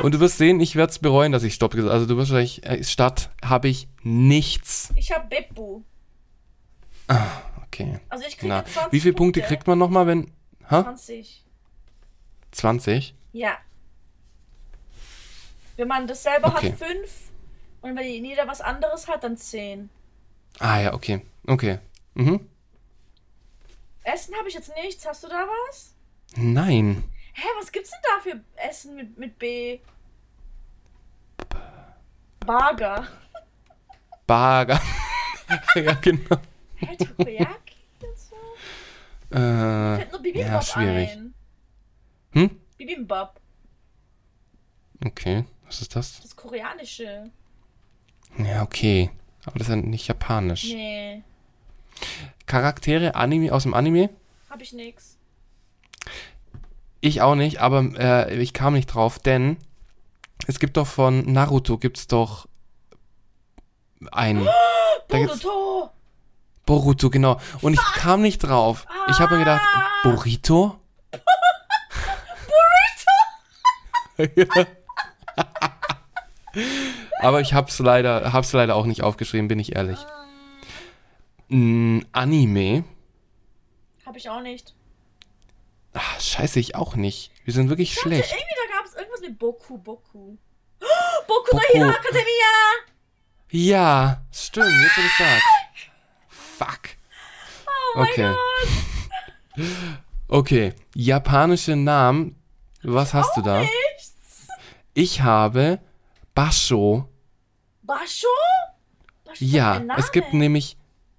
Und 0.02 0.12
du 0.14 0.20
wirst 0.20 0.38
sehen, 0.38 0.58
ich 0.60 0.74
werde 0.74 0.90
es 0.90 0.98
bereuen, 0.98 1.30
dass 1.32 1.44
ich 1.44 1.54
Stopp 1.54 1.70
gesagt 1.72 1.88
habe. 1.90 1.94
Also 1.94 2.06
du 2.06 2.16
wirst 2.16 2.32
wahrscheinlich, 2.32 2.64
äh, 2.66 2.82
Stadt 2.82 3.30
habe 3.44 3.68
ich 3.68 3.86
nichts. 4.02 4.92
Ich 4.96 5.12
habe 5.12 5.28
Beppu. 5.28 5.82
Okay. 7.72 8.00
Also 8.08 8.26
ich 8.26 8.36
kriege 8.36 8.48
Na, 8.48 8.58
jetzt 8.60 8.74
20 8.74 8.92
wie 8.92 9.00
viele 9.00 9.14
Punkte 9.14 9.42
kriegt 9.42 9.66
man 9.66 9.78
nochmal, 9.78 10.06
wenn. 10.06 10.30
Ha? 10.70 10.82
20. 10.82 11.44
20? 12.50 13.14
Ja. 13.32 13.58
Wenn 15.76 15.88
man 15.88 16.06
das 16.06 16.22
selber 16.22 16.48
Okay. 16.48 16.72
hat, 16.72 16.78
5. 16.78 17.30
Und 17.82 17.96
wenn 17.96 18.24
jeder 18.24 18.46
was 18.48 18.60
anderes 18.60 19.08
hat, 19.08 19.24
dann 19.24 19.36
10. 19.36 19.88
Ah 20.58 20.80
ja, 20.80 20.94
okay. 20.94 21.22
Okay. 21.46 21.78
Mhm. 22.14 22.46
Essen 24.02 24.34
habe 24.36 24.48
ich 24.48 24.54
jetzt 24.54 24.72
nichts. 24.82 25.06
Hast 25.06 25.22
du 25.24 25.28
da 25.28 25.46
was? 25.68 25.94
Nein. 26.36 27.04
Hä, 27.34 27.46
was 27.58 27.70
gibt's 27.70 27.90
denn 27.90 28.00
da 28.02 28.20
für 28.20 28.68
Essen 28.68 28.96
mit, 28.96 29.16
mit 29.16 29.38
B? 29.38 29.78
Burger. 32.40 33.06
Burger. 34.26 34.80
ja, 35.76 35.92
genau. 35.94 36.36
Hä, 36.76 36.88
und 36.98 37.00
so? 37.00 37.24
Äh, 39.30 39.96
Fällt 39.96 40.12
nur 40.12 40.22
Bibimbap 40.22 40.50
ja, 40.50 40.62
schwierig. 40.62 41.10
ein. 41.10 41.34
Hm? 42.32 42.60
Bibimbap. 42.76 43.40
Okay. 45.04 45.44
Was 45.66 45.80
ist 45.80 45.94
das? 45.94 46.20
Das 46.20 46.36
koreanische. 46.36 47.30
Ja, 48.38 48.62
okay. 48.62 49.10
Aber 49.44 49.58
das 49.58 49.68
ist 49.68 49.74
ja 49.74 49.80
nicht 49.80 50.06
japanisch. 50.08 50.64
Nee, 50.64 51.22
Charaktere 52.46 53.14
Anime 53.14 53.52
aus 53.52 53.62
dem 53.64 53.74
Anime? 53.74 54.10
hab 54.48 54.60
ich 54.60 54.72
nix. 54.72 55.16
Ich 57.00 57.22
auch 57.22 57.34
nicht, 57.34 57.58
aber 57.58 57.82
äh, 57.96 58.36
ich 58.42 58.52
kam 58.52 58.74
nicht 58.74 58.86
drauf, 58.86 59.18
denn 59.18 59.56
es 60.46 60.58
gibt 60.58 60.76
doch 60.76 60.86
von 60.86 61.32
Naruto 61.32 61.78
gibt's 61.78 62.08
doch 62.08 62.48
einen. 64.10 64.48
Gibt's 65.08 65.40
Boruto! 65.40 65.90
Boruto, 66.70 67.10
genau. 67.10 67.40
Und 67.62 67.74
ich 67.74 67.80
kam 67.96 68.22
nicht 68.22 68.38
drauf. 68.38 68.86
Ich 69.08 69.18
habe 69.18 69.34
mir 69.34 69.40
gedacht, 69.40 69.60
Ah. 69.60 69.88
Burrito? 70.04 70.78
Burrito? 72.46 73.10
Aber 77.22 77.40
ich 77.40 77.54
hab's 77.54 77.80
leider, 77.80 78.32
hab's 78.32 78.52
leider 78.52 78.76
auch 78.76 78.86
nicht 78.86 79.02
aufgeschrieben, 79.02 79.48
bin 79.48 79.58
ich 79.58 79.74
ehrlich. 79.74 79.98
Mm, 81.48 82.02
Anime? 82.12 82.84
Hab 84.06 84.16
ich 84.16 84.30
auch 84.30 84.40
nicht. 84.40 84.72
Ach, 85.92 86.20
scheiße, 86.20 86.60
ich 86.60 86.76
auch 86.76 86.94
nicht. 86.94 87.32
Wir 87.44 87.52
sind 87.52 87.68
wirklich 87.68 87.94
schlecht. 87.94 88.30
Irgendwie 88.32 88.54
da 88.70 88.76
gab's 88.78 88.94
irgendwas 88.94 89.20
mit 89.22 89.36
Boku, 89.40 89.76
Boku. 89.76 90.36
Oh, 90.80 90.84
Boku 91.26 91.56
no 91.56 91.62
Boku. 91.62 91.78
Hero 91.78 91.90
Academia! 91.90 92.54
Ja, 93.50 94.22
stimmt, 94.30 94.70
jetzt 94.82 94.96
wo 94.96 95.00
du 95.02 95.08
sagst. 95.18 95.44
Oh 97.94 97.98
mein 97.98 98.08
Okay. 98.08 98.34
Gott! 99.56 99.66
Okay, 100.28 100.74
japanische 100.94 101.76
Namen. 101.76 102.36
Was 102.82 103.12
hast 103.14 103.36
du 103.36 103.42
da? 103.42 103.60
Nichts! 103.60 104.48
Ich 104.94 105.22
habe 105.22 105.80
Basho. 106.34 107.08
Basho? 107.82 108.28
Ja, 109.38 109.82
es 109.96 110.12
gibt 110.12 110.32
nämlich, 110.32 110.76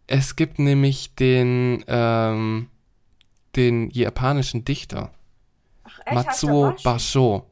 es 0.07 0.35
gibt 0.35 0.59
nämlich 0.59 1.13
den, 1.15 1.83
ähm, 1.87 2.69
den 3.55 3.89
japanischen 3.91 4.63
Dichter. 4.65 5.11
Ach, 5.83 5.99
echt, 6.05 6.15
Matsuo 6.15 6.71
Basho? 6.71 6.83
Basho. 6.83 7.45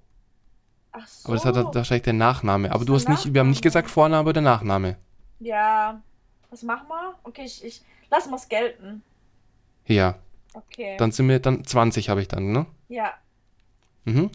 Ach 0.91 1.07
so. 1.07 1.27
Aber 1.27 1.35
das 1.35 1.45
hat 1.45 1.75
wahrscheinlich 1.75 2.03
der 2.03 2.13
Nachname. 2.13 2.71
Aber 2.71 2.85
du 2.85 2.95
hast 2.95 3.09
nicht, 3.09 3.33
wir 3.33 3.41
haben 3.41 3.49
nicht 3.49 3.57
Nachname. 3.57 3.61
gesagt 3.61 3.91
Vorname 3.91 4.29
oder 4.29 4.41
Nachname. 4.41 4.97
Ja. 5.39 6.01
Was 6.49 6.63
machen 6.63 6.87
wir? 6.87 7.15
Okay, 7.23 7.43
ich, 7.45 7.63
ich 7.63 7.81
lass 8.09 8.27
mal's 8.27 8.49
gelten. 8.49 9.03
Ja, 9.89 10.17
Okay. 10.53 10.95
dann 10.97 11.11
sind 11.11 11.27
wir, 11.27 11.39
dann 11.39 11.63
20 11.65 12.09
habe 12.09 12.21
ich 12.21 12.27
dann, 12.29 12.51
ne? 12.51 12.65
ja. 12.87 13.13
Mhm. 14.05 14.29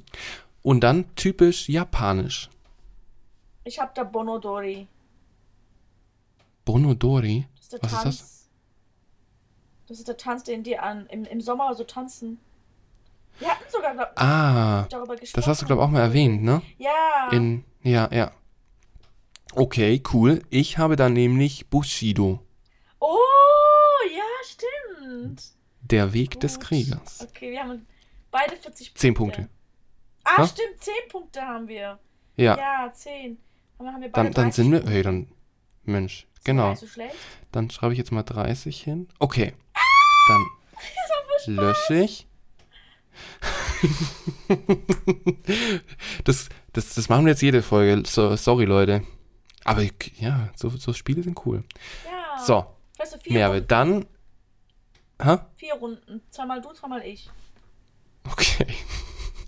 Und 0.63 0.81
dann 0.81 1.15
typisch 1.17 1.69
japanisch. 1.69 2.49
Ich 3.65 3.79
hab 3.81 3.95
da 3.95 4.05
Bonodori. 4.05 4.87
Bonodori. 6.65 7.47
Das 7.57 7.63
ist 7.65 7.73
der 7.73 7.83
Was 7.83 7.93
ist 7.93 8.03
Tanz. 8.03 8.19
das? 8.19 8.49
Das 9.89 9.99
ist 9.99 10.09
der 10.09 10.17
Tanz, 10.17 10.45
den 10.45 10.63
die 10.63 10.79
an, 10.79 11.07
im, 11.07 11.25
im 11.25 11.41
Sommer 11.41 11.75
so 11.75 11.85
tanzen. 11.85 12.39
Wir 13.39 13.49
hatten 13.49 13.65
sogar 13.71 13.95
glaub, 13.95 14.09
Ah, 14.17 14.87
darüber 14.91 15.17
gesprochen. 15.17 15.41
das 15.41 15.47
hast 15.47 15.63
du, 15.63 15.67
glaube 15.67 15.83
ich, 15.83 15.87
auch 15.87 15.91
mal 15.91 16.01
erwähnt, 16.01 16.43
ne? 16.43 16.63
Ja. 16.79 17.29
In, 17.33 17.65
ja, 17.83 18.09
ja. 18.13 18.31
Okay, 19.55 20.03
cool. 20.13 20.43
Ich 20.51 20.79
habe 20.79 20.97
dann 20.97 21.13
nämlich 21.13 21.69
Bushido. 21.69 22.41
oh, 23.01 23.17
stimmt. 25.21 25.43
Der 25.83 26.13
Weg 26.13 26.41
des 26.41 26.55
Gut. 26.59 26.69
Kriegers. 26.69 27.27
Okay, 27.29 27.51
wir 27.51 27.61
haben 27.61 27.87
beide 28.31 28.57
40 28.57 28.89
Punkte. 28.89 29.01
Zehn 29.01 29.15
Punkte. 29.15 29.49
Ah, 30.25 30.39
Ha? 30.39 30.47
stimmt, 30.47 30.81
10 30.81 30.95
Punkte 31.11 31.43
haben 31.43 31.69
wir. 31.69 31.99
Ja, 32.37 32.57
Ja, 32.57 32.91
10. 32.93 33.37
Dann 33.79 33.87
haben 33.89 34.01
wir 34.03 34.11
beide 34.11 34.31
dann, 34.31 34.33
dann 34.35 34.45
30 34.51 34.55
sind 34.55 34.73
wir. 34.73 34.83
Hey, 34.91 35.03
dann. 35.03 35.29
Mensch, 35.85 36.27
Ist 36.37 36.45
genau. 36.47 36.75
so. 36.75 36.87
Dann 37.53 37.69
schreibe 37.71 37.93
ich 37.93 37.99
jetzt 37.99 38.11
mal 38.13 38.23
30 38.23 38.83
hin. 38.83 39.09
Okay. 39.19 39.53
Dann 40.29 40.47
lösche 41.57 41.95
ich. 42.03 42.27
das, 46.25 46.49
das, 46.73 46.95
das 46.95 47.09
machen 47.09 47.25
wir 47.27 47.33
jetzt 47.33 47.43
jede 47.43 47.63
Folge. 47.63 48.03
So, 48.07 48.35
sorry, 48.37 48.65
Leute. 48.65 49.03
Aber 49.65 49.83
ich- 49.83 50.13
ja, 50.19 50.49
so, 50.57 50.71
so 50.71 50.93
Spiele 50.93 51.23
sind 51.23 51.39
cool. 51.47 51.65
Ja. 52.05 52.43
So, 52.45 52.67
Runden, 53.51 53.61
dann. 53.61 54.07
Hä? 55.23 55.39
vier 55.57 55.75
Runden. 55.75 56.21
Zweimal 56.31 56.61
du, 56.61 56.73
zweimal 56.73 57.03
ich. 57.03 57.31
Okay. 58.31 58.67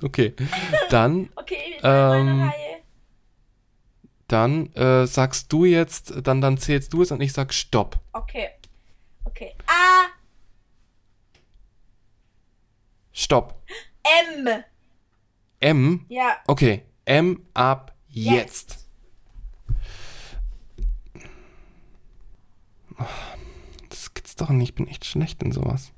Okay. 0.03 0.35
Dann, 0.91 1.31
Okay, 1.37 1.57
ich 1.71 1.81
Ähm, 1.83 2.43
Reihe. 2.43 2.83
dann 4.29 4.71
äh, 4.75 5.07
sagst 5.07 5.51
du 5.51 5.65
jetzt, 5.65 6.13
dann, 6.23 6.43
dann 6.43 6.59
zählst 6.59 6.93
du 6.93 7.01
es 7.01 7.11
und 7.11 7.23
ich 7.23 7.33
sag 7.33 7.55
Stopp. 7.55 7.99
Okay. 8.13 8.51
Okay. 9.25 9.55
A, 9.67 10.09
Stopp. 13.13 13.63
M. 14.29 14.49
M. 15.61 16.05
Ja. 16.11 16.37
Okay. 16.47 16.85
M 17.07 17.47
ab 17.55 17.95
jetzt. 18.09 18.87
Das 22.99 23.09
gibt's 24.37 24.49
doch 24.49 24.51
nicht. 24.51 24.69
Ich 24.71 24.75
bin 24.75 24.87
echt 24.89 25.05
schlecht 25.07 25.43
in 25.43 25.53
sowas. 25.53 25.93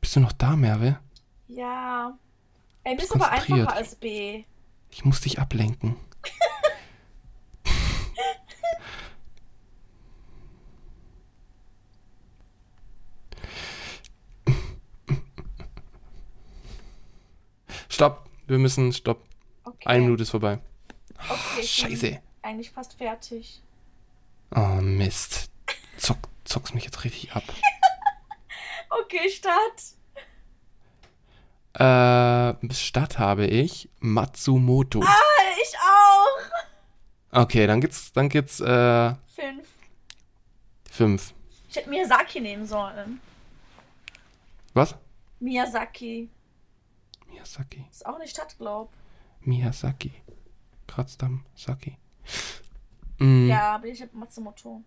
Bist 0.00 0.14
du 0.16 0.20
noch 0.20 0.32
da, 0.32 0.56
Merve? 0.56 0.98
Ja. 1.48 2.16
M 2.84 2.96
Bist 2.96 3.08
ist 3.08 3.14
aber 3.16 3.30
einfacher 3.30 3.72
als 3.72 3.96
B. 3.96 4.44
Ich 4.90 5.04
muss 5.04 5.20
dich 5.20 5.40
ablenken. 5.40 5.96
Stopp. 17.88 18.30
Wir 18.46 18.58
müssen. 18.58 18.92
Stopp. 18.92 19.24
Okay. 19.64 19.86
Eine 19.86 20.04
Minute 20.04 20.22
ist 20.22 20.30
vorbei. 20.30 20.60
Okay, 21.18 21.56
bin 21.56 21.66
Scheiße. 21.66 22.20
Eigentlich 22.46 22.70
fast 22.70 22.94
fertig. 22.94 23.60
Oh, 24.54 24.80
Mist. 24.80 25.50
Zock, 25.96 26.18
zockst 26.44 26.74
mich 26.76 26.84
jetzt 26.84 27.02
richtig 27.02 27.32
ab. 27.32 27.42
Okay, 28.88 29.28
Start. 29.28 29.82
Äh, 31.74 32.72
Stadt 32.72 33.18
habe 33.18 33.46
ich 33.48 33.88
Matsumoto. 33.98 35.02
Ah, 35.02 35.12
ich 35.60 35.76
auch. 35.78 37.42
Okay, 37.42 37.66
dann 37.66 37.80
geht's, 37.80 38.12
dann 38.12 38.28
geht's, 38.28 38.60
äh, 38.60 39.14
Fünf. 39.34 39.66
fünf. 40.88 41.34
Ich 41.68 41.74
hätte 41.74 41.90
Miyazaki 41.90 42.40
nehmen 42.40 42.64
sollen. 42.64 43.20
Was? 44.72 44.94
Miyazaki. 45.40 46.30
Miyazaki. 47.26 47.84
Ist 47.90 48.06
auch 48.06 48.14
eine 48.14 48.28
Stadt, 48.28 48.56
glaub. 48.56 48.92
Miyazaki. 49.40 50.12
Kratzdam 50.86 51.44
Saki. 51.56 51.98
Mm, 53.18 53.48
Ja, 53.48 53.74
aber 53.76 53.86
ich 53.86 54.00
hab 54.02 54.12
Matsumoto. 54.14 54.82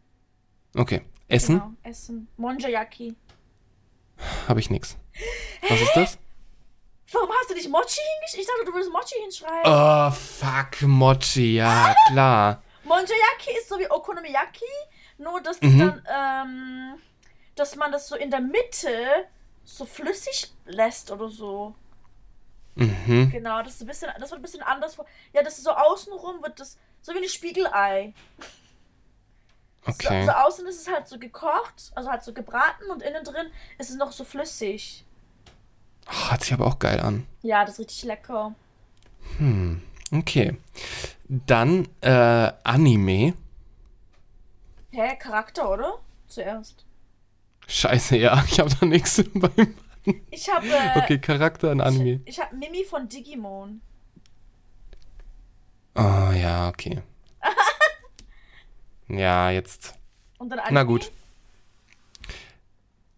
Okay. 0.75 1.01
Essen 1.27 1.55
Genau, 1.59 1.71
Essen. 1.83 2.27
Monjayaki. 2.37 3.15
habe 4.47 4.59
ich 4.59 4.69
nix. 4.69 4.97
Was 5.67 5.81
ist 5.81 5.95
das? 5.95 6.17
Warum 7.11 7.29
hast 7.39 7.49
du 7.49 7.55
nicht 7.55 7.69
Mochi 7.69 7.99
hingeschrieben? 8.15 8.41
Ich 8.41 8.47
dachte, 8.47 8.65
du 8.65 8.73
würdest 8.73 8.91
Mochi 8.91 9.15
hinschreiben. 9.21 9.63
Oh, 9.65 10.11
fuck, 10.11 10.81
Mochi, 10.87 11.55
ja, 11.55 11.95
klar. 12.07 12.61
Monjayaki 12.83 13.57
ist 13.59 13.67
so 13.69 13.79
wie 13.79 13.89
Okonomiyaki, 13.89 14.65
nur 15.17 15.41
dass 15.41 15.59
das 15.59 15.71
Mhm. 15.71 15.79
dann, 15.79 16.03
ähm, 16.07 16.99
dass 17.55 17.75
man 17.75 17.91
das 17.91 18.07
so 18.07 18.15
in 18.15 18.29
der 18.31 18.41
Mitte 18.41 19.25
so 19.63 19.85
flüssig 19.85 20.51
lässt 20.65 21.11
oder 21.11 21.29
so. 21.29 21.75
Mhm. 22.75 23.29
Genau, 23.31 23.61
das 23.63 23.75
ist 23.75 23.81
ein 23.81 23.87
bisschen, 23.87 24.09
das 24.19 24.29
wird 24.31 24.39
ein 24.39 24.43
bisschen 24.43 24.63
anders. 24.63 24.97
Ja, 25.33 25.41
das 25.43 25.57
ist 25.57 25.63
so 25.65 25.71
außenrum 25.71 26.41
wird 26.41 26.59
das 26.59 26.77
so 27.01 27.13
wie 27.13 27.19
ein 27.19 27.29
Spiegelei. 27.29 28.13
Okay. 29.85 30.21
So, 30.25 30.31
so 30.31 30.37
außen 30.37 30.67
ist 30.67 30.81
es 30.81 30.87
halt 30.93 31.07
so 31.07 31.17
gekocht, 31.17 31.91
also 31.95 32.09
halt 32.09 32.23
so 32.23 32.33
gebraten 32.33 32.89
und 32.91 33.01
innen 33.01 33.23
drin 33.23 33.47
ist 33.77 33.89
es 33.89 33.95
noch 33.95 34.11
so 34.11 34.23
flüssig. 34.23 35.05
Oh, 36.07 36.31
hat 36.31 36.43
sich 36.43 36.53
aber 36.53 36.67
auch 36.67 36.79
geil 36.79 36.99
an. 36.99 37.25
Ja, 37.41 37.61
das 37.65 37.75
ist 37.75 37.79
richtig 37.79 38.03
lecker. 38.03 38.53
Hm. 39.37 39.81
Okay. 40.11 40.57
Dann, 41.27 41.87
äh, 42.01 42.51
Anime. 42.63 43.33
Hä, 44.91 45.15
Charakter, 45.17 45.69
oder? 45.69 45.99
Zuerst. 46.27 46.85
Scheiße, 47.67 48.17
ja, 48.17 48.43
ich 48.49 48.59
habe 48.59 48.71
da 48.79 48.85
nichts 48.85 49.23
beim. 49.33 49.75
Ich 50.31 50.49
habe 50.49 50.67
äh, 50.67 50.97
Okay, 50.97 51.19
Charakter 51.19 51.71
in 51.71 51.81
Anime. 51.81 52.21
ich, 52.25 52.37
ich 52.37 52.39
habe 52.39 52.55
Mimi 52.55 52.83
von 52.83 53.07
Digimon. 53.07 53.81
Oh, 55.99 56.31
ja, 56.31 56.69
okay. 56.69 57.01
Ja, 59.09 59.49
jetzt. 59.49 59.95
Und 60.37 60.49
dann 60.49 60.59
Na 60.71 60.83
gut. 60.83 61.11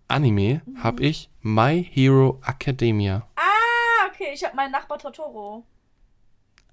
Anime 0.07 0.61
habe 0.77 1.03
ich 1.03 1.29
My 1.41 1.83
Hero 1.83 2.39
Academia. 2.45 3.27
Ah, 3.35 4.07
okay, 4.09 4.31
ich 4.33 4.43
habe 4.43 4.55
meinen 4.55 4.71
Nachbar 4.71 4.97
Totoro. 4.97 5.63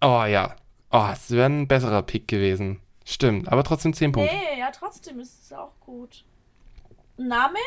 Oh 0.01 0.24
ja. 0.24 0.55
Oh, 0.90 1.09
es 1.12 1.30
wäre 1.30 1.47
ein 1.47 1.68
besserer 1.68 2.02
Pick 2.02 2.28
gewesen. 2.28 2.80
Stimmt, 3.05 3.48
aber 3.48 3.64
trotzdem 3.64 3.93
10 3.93 4.12
Punkte. 4.12 4.35
Nee, 4.35 4.60
ja, 4.60 4.70
trotzdem 4.70 5.18
ist 5.20 5.43
es 5.43 5.52
auch 5.52 5.72
gut. 5.80 6.24
Name? 7.16 7.59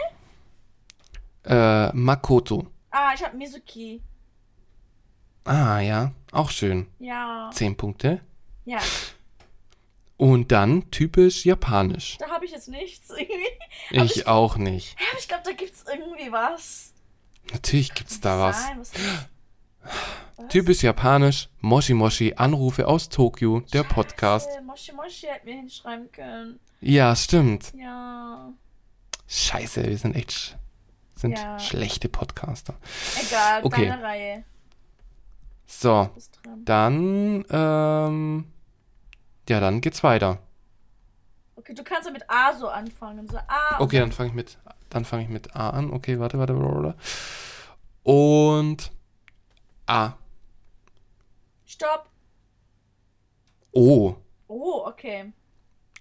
Äh, 1.45 1.91
Makoto. 1.93 2.68
Ah, 2.89 3.11
ich 3.13 3.23
habe 3.23 3.38
Mizuki. 3.38 4.01
Ah 5.43 5.80
ja, 5.80 6.11
auch 6.31 6.49
schön. 6.49 6.88
Ja. 6.99 7.49
10 7.53 7.76
Punkte. 7.76 8.22
Ja, 8.65 8.79
Und 10.17 10.51
dann 10.51 10.89
typisch 10.91 11.45
japanisch. 11.45 12.17
da 12.19 12.29
habe 12.29 12.45
ich 12.45 12.51
jetzt 12.51 12.67
nichts 12.67 13.09
irgendwie. 13.09 13.33
Aber 13.95 14.05
Ich 14.05 14.17
ich- 14.17 14.27
auch 14.27 14.57
nicht. 14.57 14.99
Ja, 14.99 15.05
aber 15.11 15.19
ich 15.19 15.27
glaube, 15.27 15.43
da 15.45 15.51
gibt's 15.51 15.83
irgendwie 15.91 16.31
was. 16.31 16.93
Natürlich 17.51 17.93
gibt's 17.93 18.19
da 18.21 18.39
was. 18.39 18.63
Nein, 18.67 18.79
was, 18.79 18.91
was? 18.93 20.49
Typisch 20.49 20.83
japanisch, 20.83 21.49
Moshi 21.59 21.93
Moshi, 21.95 22.33
Anrufe 22.35 22.88
aus 22.88 23.09
Tokio, 23.09 23.61
der 23.73 23.83
Podcast. 23.83 24.47
Scheiße, 24.47 24.61
Moshi 24.61 24.91
Moshi 24.93 25.27
hätte 25.27 25.45
mir 25.45 25.55
hinschreiben 25.55 26.11
können. 26.11 26.59
Ja, 26.81 27.15
stimmt. 27.15 27.73
Ja. 27.75 28.53
Scheiße, 29.27 29.83
wir 29.88 29.97
sind 29.97 30.15
echt 30.15 30.31
sch 30.31 30.55
sind 31.15 31.38
Ja. 31.38 31.59
schlechte 31.59 32.09
Podcaster. 32.09 32.75
Egal, 33.27 33.63
Okay. 33.63 33.88
deine 33.88 34.03
Reihe. 34.03 34.43
So, 35.72 36.10
dann, 36.65 37.45
ähm, 37.49 38.45
ja, 39.48 39.60
dann 39.61 39.80
geht's 39.80 40.03
weiter. 40.03 40.38
Okay, 41.56 41.73
du 41.73 41.84
kannst 41.84 42.07
ja 42.07 42.11
mit 42.11 42.30
A 42.30 42.53
so 42.53 42.68
anfangen. 42.68 43.27
So 43.27 43.38
A. 43.38 43.80
Okay, 43.80 43.99
dann 43.99 44.11
fange 44.11 44.30
ich 44.30 44.35
mit, 44.35 44.60
dann 44.89 45.06
fange 45.06 45.23
ich 45.23 45.30
mit 45.30 45.56
A 45.56 45.69
an. 45.69 45.91
Okay, 45.91 46.19
warte, 46.19 46.38
warte, 46.38 46.60
warte. 46.60 46.95
Und 48.03 48.91
A. 49.88 50.14
Stopp. 51.65 52.10
O. 53.72 54.15
Oh, 54.48 54.84
okay. 54.85 55.31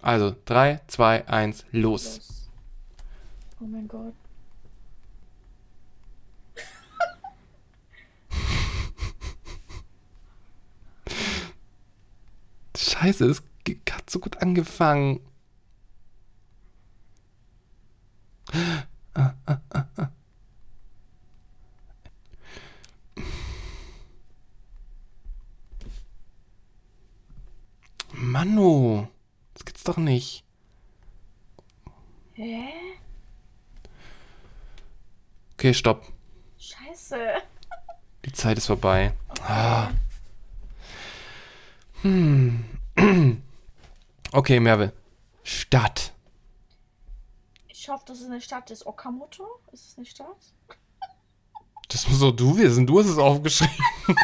Also 0.01 0.35
3, 0.45 0.81
2, 0.87 1.27
1, 1.27 1.65
los. 1.71 2.17
Los. 2.17 2.49
Oh 3.61 3.65
mein 3.65 3.87
Gott. 3.87 4.13
Scheiße, 13.01 13.25
es 13.25 13.41
hat 13.89 14.11
so 14.11 14.19
gut 14.19 14.37
angefangen. 14.43 15.21
Mano, 28.13 29.07
das 29.55 29.65
gibt's 29.65 29.83
doch 29.83 29.97
nicht. 29.97 30.43
Hä? 32.33 32.69
Okay, 35.53 35.73
stopp. 35.73 36.05
Scheiße. 36.59 37.17
Die 38.25 38.31
Zeit 38.31 38.59
ist 38.59 38.67
vorbei. 38.67 39.13
Ah. 39.41 39.89
Hm. 42.03 42.70
Okay, 44.33 44.59
Merve. 44.61 44.93
Stadt. 45.43 46.13
Ich 47.67 47.89
hoffe, 47.89 48.05
dass 48.07 48.21
es 48.21 48.27
eine 48.27 48.39
Stadt 48.39 48.69
ist. 48.71 48.85
Okamoto? 48.85 49.45
Ist 49.73 49.89
es 49.89 49.97
eine 49.97 50.05
Stadt? 50.05 50.27
Das 51.89 52.07
musst 52.07 52.21
doch 52.21 52.31
du 52.31 52.57
wissen. 52.57 52.87
Du 52.87 52.99
hast 52.99 53.07
es 53.07 53.17
aufgeschrieben. 53.17 53.73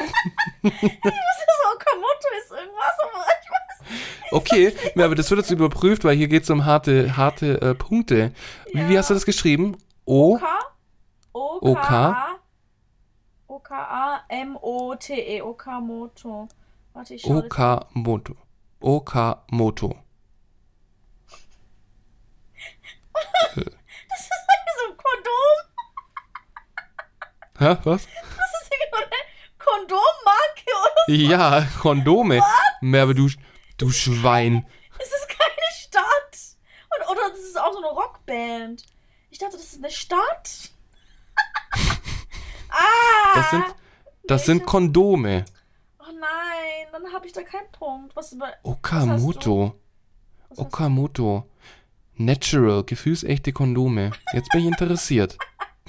Ich 0.63 0.73
wusste, 0.81 1.53
Okamoto 1.75 2.27
ist 2.41 2.51
irgendwas, 2.51 2.97
aber 3.03 3.25
ich 3.41 3.49
weiß. 3.51 4.31
Okay, 4.31 4.73
Merve, 4.95 5.15
das 5.15 5.29
wird 5.29 5.39
jetzt 5.41 5.51
überprüft, 5.51 6.03
weil 6.03 6.15
hier 6.17 6.27
geht 6.27 6.43
es 6.43 6.49
um 6.49 6.65
harte, 6.65 7.15
harte 7.17 7.61
äh, 7.61 7.73
Punkte. 7.75 8.33
Wie, 8.73 8.87
wie 8.87 8.93
Ja. 8.93 8.99
hast 8.99 9.09
du 9.09 9.13
das 9.13 9.25
geschrieben? 9.25 9.77
O. 10.05 10.37
O. 11.33 11.57
OK. 11.61 11.77
O-K-A. 11.77 12.35
O-K-A-M-O-T-E. 13.47 15.41
Okamoto. 15.41 16.47
Warte, 16.93 17.13
ich. 17.15 17.25
Okamoto. 17.25 18.35
Okamoto. 18.79 19.95
Das 24.09 24.19
ist 24.21 24.31
irgendwie 24.53 24.75
so 24.77 24.85
ein 24.91 24.97
Kondom. 24.97 25.57
Hä, 27.59 27.77
was? 27.83 28.05
Das 28.05 28.51
ist 28.61 28.71
irgendwie 28.71 28.97
eine 28.97 29.07
Kondommarke 29.57 30.71
oder 30.83 31.01
so. 31.07 31.13
Ja, 31.13 31.67
Kondome. 31.81 32.41
Merve, 32.81 33.15
du, 33.15 33.29
du 33.77 33.89
Schwein. 33.89 34.67
Es 34.99 35.07
ist 35.07 35.27
keine 35.27 35.71
Stadt. 35.79 36.57
Und, 36.95 37.09
oder 37.09 37.29
das 37.29 37.39
ist 37.39 37.59
auch 37.59 37.73
so 37.73 37.79
eine 37.79 37.87
Rockband. 37.87 38.83
Ich 39.29 39.39
dachte, 39.39 39.57
das 39.57 39.65
ist 39.65 39.77
eine 39.77 39.91
Stadt. 39.91 40.71
ah! 42.69 43.33
Das 43.35 43.49
sind, 43.49 43.65
das 44.27 44.45
sind 44.45 44.65
Kondome. 44.65 45.45
Oh 46.17 46.19
nein, 46.19 46.87
dann 46.91 47.13
habe 47.13 47.27
ich 47.27 47.33
da 47.33 47.43
keinen 47.43 47.71
Punkt. 47.71 48.15
Was 48.15 48.31
über. 48.31 48.53
Okamoto. 48.63 49.75
Was 50.49 50.57
Okamoto. 50.57 51.49
Natural, 52.15 52.83
gefühlsechte 52.83 53.53
Kondome. 53.53 54.11
Jetzt 54.33 54.49
bin 54.49 54.61
ich 54.61 54.67
interessiert. 54.67 55.37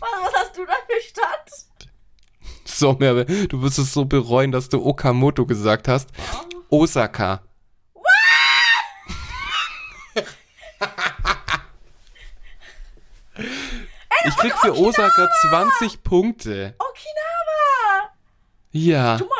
was, 0.00 0.08
was 0.22 0.34
hast 0.34 0.56
du 0.56 0.64
da 0.64 0.72
für 0.86 1.00
Stadt? 1.08 1.50
So, 2.64 2.94
Merve, 2.94 3.24
du 3.24 3.62
wirst 3.62 3.78
es 3.78 3.92
so 3.92 4.04
bereuen, 4.04 4.52
dass 4.52 4.68
du 4.68 4.84
Okamoto 4.84 5.46
gesagt 5.46 5.88
hast. 5.88 6.10
Osaka. 6.70 7.42
Ich 14.24 14.36
krieg 14.36 14.52
für 14.58 14.76
Osaka 14.76 15.28
20 15.48 16.02
Punkte. 16.02 16.74
Okinawa! 16.78 18.10
Ja. 18.72 19.12
Mal 19.12 19.18
so. 19.18 19.37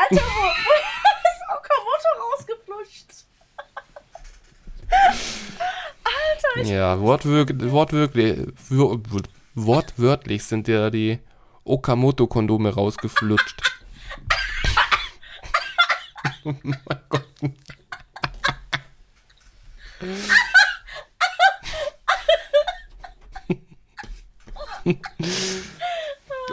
Alter, 0.00 0.22
wo, 0.22 0.46
ist 1.28 1.42
Okamoto 1.56 2.10
rausgeflutscht? 2.22 3.10
Alter, 6.04 6.52
ich. 6.62 6.68
Ja, 6.68 7.00
wortwörtlich, 7.00 7.70
wortwörtlich, 7.70 8.46
wör- 8.68 9.00
wortwörtlich 9.54 10.44
sind 10.44 10.68
ja 10.68 10.90
die 10.90 11.18
Okamoto-Kondome 11.64 12.74
rausgeflutscht. 12.74 13.62
oh 16.44 16.54
mein 16.62 16.80
Gott. 17.08 17.24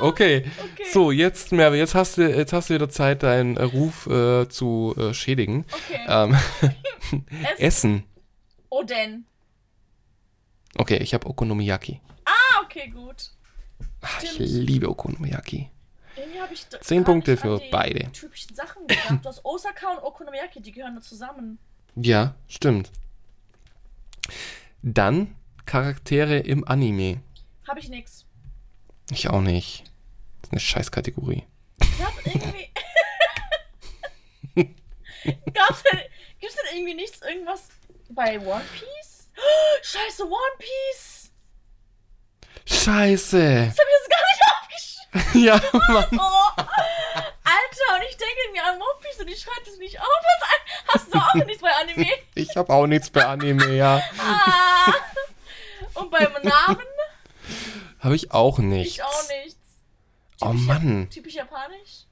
Okay. 0.02 0.46
Okay. 0.60 0.84
so 0.92 1.12
jetzt 1.12 1.52
Merve, 1.52 1.78
jetzt 1.78 1.96
hast 1.96 2.18
du 2.18 2.22
jetzt 2.24 2.54
hast 2.54 2.70
du 2.70 2.76
wieder 2.76 2.90
Zeit, 2.90 3.24
deinen 3.24 3.58
Ruf 3.58 4.08
äh, 4.08 4.48
zu 4.50 4.96
äh, 4.98 5.14
schädigen. 5.14 5.66
Okay. 5.72 6.00
Ähm, 6.08 6.38
Essen. 7.58 7.58
Essen. 7.58 8.04
Oden. 8.70 9.26
Okay, 10.76 10.98
ich 10.98 11.14
habe 11.14 11.28
Okonomiyaki. 11.28 12.02
Ah, 12.26 12.62
okay, 12.64 12.90
gut. 12.90 13.32
Ach, 14.02 14.22
ich 14.22 14.38
liebe 14.38 14.90
Okonomiyaki. 14.90 15.70
Irgendwie 16.16 16.40
habe 16.40 16.54
ich. 16.54 16.68
Zehn 16.82 17.04
Punkte 17.04 17.38
für 17.38 17.60
beide. 17.72 18.12
Typischen 18.12 18.56
Sachen. 18.56 18.88
Du 18.88 18.96
hast 19.24 19.44
Osaka 19.44 19.92
und 19.92 20.00
Okonomiyaki, 20.00 20.62
die 20.62 20.72
gehören 20.72 20.96
da 20.96 21.02
zusammen. 21.02 21.58
Ja, 21.96 22.36
stimmt. 22.48 22.92
Dann 24.84 25.36
Charaktere 25.66 26.38
im 26.40 26.68
Anime. 26.68 27.22
Habe 27.68 27.80
ich 27.80 27.90
nix. 27.90 28.27
Ich 29.12 29.30
auch 29.30 29.42
nicht. 29.42 29.84
Das 30.42 30.50
ist 30.50 30.52
eine 30.54 30.60
Scheißkategorie. 30.60 31.44
Ich 31.82 32.04
hab 32.04 32.14
irgendwie. 32.26 32.70
Gab's 35.54 35.84
denn, 35.84 36.00
gibt's 36.40 36.56
denn 36.56 36.78
irgendwie 36.78 36.94
nichts, 36.94 37.22
irgendwas 37.22 37.64
bei 38.10 38.40
One 38.40 38.64
Piece? 38.74 39.30
Oh, 39.38 39.42
Scheiße, 39.84 40.24
One 40.26 40.58
Piece! 40.60 41.32
Scheiße. 42.66 43.66
Das 43.68 43.78
hab 43.78 43.86
ich 43.86 43.96
jetzt 44.00 44.10
gar 44.10 44.24
nicht 44.30 44.44
aufgeschrieben. 45.22 45.44
Ja, 45.46 45.56
Mann. 45.94 46.20
Oh, 46.20 46.52
Alter, 46.58 47.96
und 47.96 48.04
ich 48.10 48.18
denke 48.18 48.52
mir 48.52 48.64
an 48.64 48.76
One 48.76 49.00
Piece 49.02 49.20
und 49.22 49.28
ich 49.30 49.40
schreibe 49.42 49.62
das 49.66 49.78
nicht 49.78 50.00
auf. 50.00 50.08
Was 50.08 51.02
Hast 51.02 51.14
du 51.14 51.18
auch 51.18 51.46
nichts 51.46 51.62
bei 51.62 51.72
Anime? 51.76 52.08
Ich 52.36 52.56
habe 52.56 52.74
auch 52.74 52.88
nichts 52.88 53.10
bei 53.10 53.26
Anime, 53.26 53.76
ja. 53.76 54.02
Ah. 54.20 54.94
Und 55.96 56.12
beim 56.12 56.32
Namen? 56.44 56.86
Habe 58.08 58.16
ich 58.16 58.32
auch 58.32 58.60
nichts. 58.60 58.94
Ich 58.94 59.04
auch 59.04 59.28
nichts. 59.44 59.60
Oh 60.40 60.54
Mann. 60.54 61.10
Typisch 61.10 61.36
japanisch? 61.36 62.06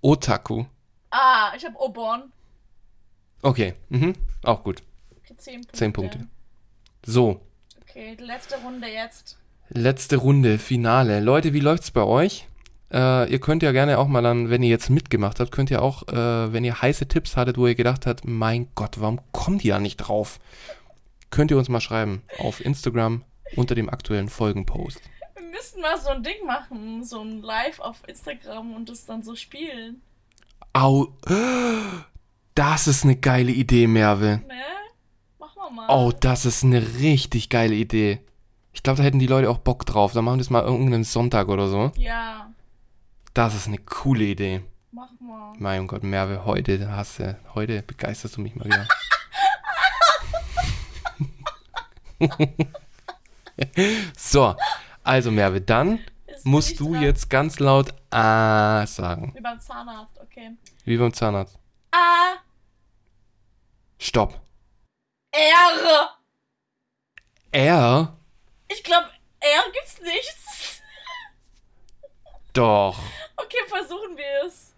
Otaku. 0.00 0.64
Ah, 1.12 1.52
ich 1.56 1.64
habe 1.64 1.78
Oborn. 1.78 2.32
Okay, 3.40 3.74
mhm. 3.88 4.14
auch 4.42 4.64
gut. 4.64 4.82
Okay, 5.22 5.36
10 5.36 5.54
Punkte. 5.60 5.78
Zehn 5.78 5.92
Punkte. 5.92 6.26
So, 7.06 7.40
Okay, 7.82 8.16
die 8.18 8.24
letzte 8.24 8.56
Runde 8.56 8.88
jetzt. 8.88 9.38
letzte 9.68 10.16
Runde, 10.16 10.58
Finale. 10.58 11.20
Leute, 11.20 11.52
wie 11.52 11.60
läuft's 11.60 11.92
bei 11.92 12.02
euch? 12.02 12.48
Äh, 12.92 13.30
ihr 13.30 13.38
könnt 13.38 13.62
ja 13.62 13.70
gerne 13.70 14.00
auch 14.00 14.08
mal 14.08 14.22
dann, 14.22 14.50
wenn 14.50 14.64
ihr 14.64 14.70
jetzt 14.70 14.90
mitgemacht 14.90 15.38
habt, 15.38 15.52
könnt 15.52 15.70
ihr 15.70 15.82
auch, 15.82 16.08
äh, 16.08 16.52
wenn 16.52 16.64
ihr 16.64 16.82
heiße 16.82 17.06
Tipps 17.06 17.36
hattet, 17.36 17.58
wo 17.58 17.68
ihr 17.68 17.76
gedacht 17.76 18.06
habt, 18.06 18.24
mein 18.24 18.66
Gott, 18.74 19.00
warum 19.00 19.20
kommt 19.30 19.64
ihr 19.64 19.74
da 19.74 19.78
nicht 19.78 19.98
drauf? 19.98 20.40
Könnt 21.30 21.52
ihr 21.52 21.58
uns 21.58 21.68
mal 21.68 21.80
schreiben 21.80 22.22
auf 22.38 22.60
Instagram 22.60 23.22
unter 23.54 23.74
dem 23.74 23.88
aktuellen 23.88 24.28
Folgenpost. 24.28 25.00
Wir 25.34 25.42
müssten 25.50 25.80
mal 25.80 25.98
so 26.00 26.08
ein 26.08 26.22
Ding 26.22 26.44
machen, 26.46 27.04
so 27.04 27.20
ein 27.22 27.42
Live 27.42 27.78
auf 27.80 28.02
Instagram 28.08 28.74
und 28.74 28.88
das 28.88 29.04
dann 29.06 29.22
so 29.22 29.36
spielen. 29.36 30.00
Au, 30.72 31.08
das 32.54 32.86
ist 32.86 33.04
eine 33.04 33.16
geile 33.16 33.52
Idee, 33.52 33.86
Merve. 33.86 34.42
Ne? 34.46 34.54
Machen 35.38 35.56
wir 35.56 35.70
mal. 35.70 35.86
Oh, 35.88 36.12
das 36.18 36.44
ist 36.44 36.64
eine 36.64 36.80
richtig 36.98 37.48
geile 37.48 37.74
Idee. 37.74 38.20
Ich 38.72 38.82
glaube, 38.82 38.98
da 38.98 39.04
hätten 39.04 39.18
die 39.18 39.26
Leute 39.26 39.48
auch 39.48 39.58
Bock 39.58 39.86
drauf. 39.86 40.12
Dann 40.12 40.24
machen 40.24 40.34
wir 40.36 40.42
das 40.42 40.50
mal 40.50 40.62
irgendeinen 40.64 41.04
Sonntag 41.04 41.48
oder 41.48 41.68
so. 41.68 41.92
Ja, 41.96 42.50
Das 43.32 43.54
ist 43.54 43.68
eine 43.68 43.78
coole 43.78 44.24
Idee. 44.24 44.62
mach 44.92 45.08
mal. 45.20 45.54
Mein 45.58 45.86
Gott, 45.86 46.02
Merve, 46.02 46.44
heute 46.44 46.90
hast 46.90 47.18
du, 47.20 47.38
heute 47.54 47.82
begeisterst 47.82 48.36
du 48.36 48.42
mich 48.42 48.54
mal 48.54 48.66
wieder. 48.66 48.86
so, 54.16 54.54
also 55.02 55.30
Merve, 55.30 55.60
dann 55.60 55.98
bin 55.98 56.04
musst 56.44 56.80
du 56.80 56.92
dran. 56.92 57.02
jetzt 57.02 57.30
ganz 57.30 57.58
laut 57.58 57.94
A 58.10 58.86
sagen. 58.86 59.32
Wie 59.34 59.40
beim 59.40 59.60
Zahnarzt, 59.60 60.18
okay. 60.20 60.52
Wie 60.84 60.96
beim 60.96 61.12
Zahnarzt. 61.12 61.58
A, 61.92 62.36
Stopp. 63.98 64.40
R. 65.32 66.10
R? 67.52 68.16
Ich 68.68 68.82
glaube, 68.82 69.08
R 69.40 69.72
gibt's 69.72 70.00
nichts. 70.00 70.82
Doch. 72.52 72.98
Okay, 73.36 73.58
versuchen 73.68 74.16
wir 74.16 74.46
es. 74.46 74.74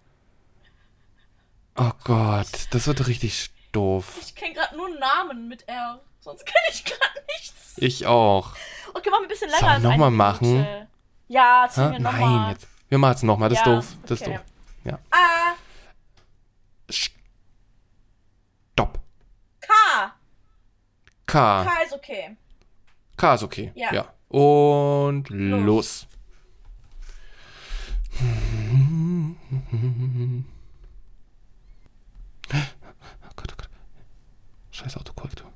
Oh 1.77 1.93
Gott, 2.05 2.67
das 2.71 2.87
wird 2.87 3.07
richtig 3.07 3.51
doof. 3.73 4.19
Ich 4.21 4.35
kenne 4.35 4.55
gerade 4.55 4.77
nur 4.77 4.89
Namen 4.99 5.49
mit 5.49 5.69
R. 5.69 6.01
Sonst 6.21 6.45
kenne 6.47 6.65
ich 6.71 6.85
gerade 6.85 7.21
nichts. 7.37 7.75
Ich 7.77 8.07
auch. 8.07 8.55
Okay, 8.95 9.11
machen 9.11 9.23
wir 9.23 9.27
ein 9.27 9.29
bisschen 9.29 9.51
länger 9.51 9.61
Sollen 9.61 9.71
wir 9.71 9.75
als 9.75 9.83
noch 9.85 9.91
eine 9.93 9.99
mal 9.99 10.11
Minute. 10.11 10.63
machen? 10.63 10.87
Ja, 11.29 11.69
ziehen 11.71 11.93
wir 11.93 11.99
nochmal. 12.01 12.21
Nein, 12.21 12.51
jetzt. 12.53 12.67
Wir 12.89 12.99
machen 12.99 13.15
es 13.15 13.23
nochmal, 13.23 13.49
das 13.51 13.59
ist 13.59 13.67
Ja, 13.67 13.75
doof. 13.75 13.97
Das 14.07 14.23
okay. 14.23 14.31
ist 14.35 14.39
doof. 14.39 14.45
Ja. 14.85 14.99
A, 15.11 15.55
Stopp. 16.91 18.99
K. 19.61 19.73
K. 21.27 21.65
K 21.65 21.83
ist 21.85 21.93
okay. 21.93 22.37
K 23.17 23.35
ist 23.35 23.43
okay. 23.43 23.73
Ja. 23.75 23.93
ja. 23.93 24.13
Und 24.29 25.29
los. 25.31 26.07
Oh 32.51 33.29
Gott, 33.37 33.53
oh 33.53 33.57
Gott. 33.57 33.69
Scheiß 34.71 34.97
Autokorrektur. 34.97 35.51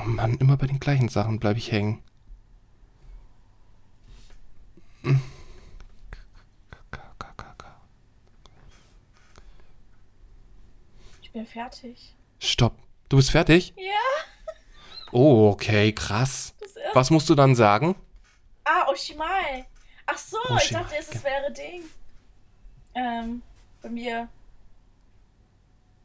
Oh 0.00 0.08
Mann, 0.08 0.34
immer 0.38 0.56
bei 0.56 0.66
den 0.66 0.80
gleichen 0.80 1.08
Sachen 1.08 1.38
bleibe 1.38 1.58
ich 1.58 1.70
hängen. 1.72 2.02
Ich 11.22 11.32
bin 11.32 11.46
fertig. 11.46 12.14
Stopp. 12.40 12.76
Du 13.08 13.16
bist 13.16 13.30
fertig? 13.30 13.72
Ja. 13.76 13.92
Oh, 15.12 15.50
okay, 15.50 15.92
krass. 15.92 16.54
Was 16.92 17.10
musst 17.10 17.28
du 17.28 17.34
dann 17.34 17.54
sagen? 17.54 17.94
Ah, 18.64 18.88
Oshimai. 18.88 19.66
Ach 20.06 20.18
so, 20.18 20.38
ich 20.44 20.50
Oshimai, 20.50 20.82
dachte 20.82 20.94
erst, 20.96 21.14
es 21.14 21.22
wäre 21.24 21.52
Ding. 21.52 21.84
Ähm, 22.94 23.42
bei 23.80 23.90
mir. 23.90 24.28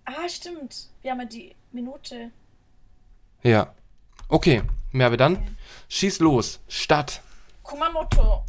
Ah, 0.06 0.30
stimmt. 0.30 0.90
Wir 1.02 1.12
haben 1.12 1.22
ja 1.22 1.26
die 1.26 1.56
Minute. 1.72 2.32
Ja. 3.42 3.74
Okay, 4.28 4.64
Merve, 4.92 5.18
dann 5.18 5.36
Okay. 5.38 5.46
schieß 5.90 6.20
los. 6.20 6.60
Stadt. 6.68 7.22
Kumamoto. 7.64 8.44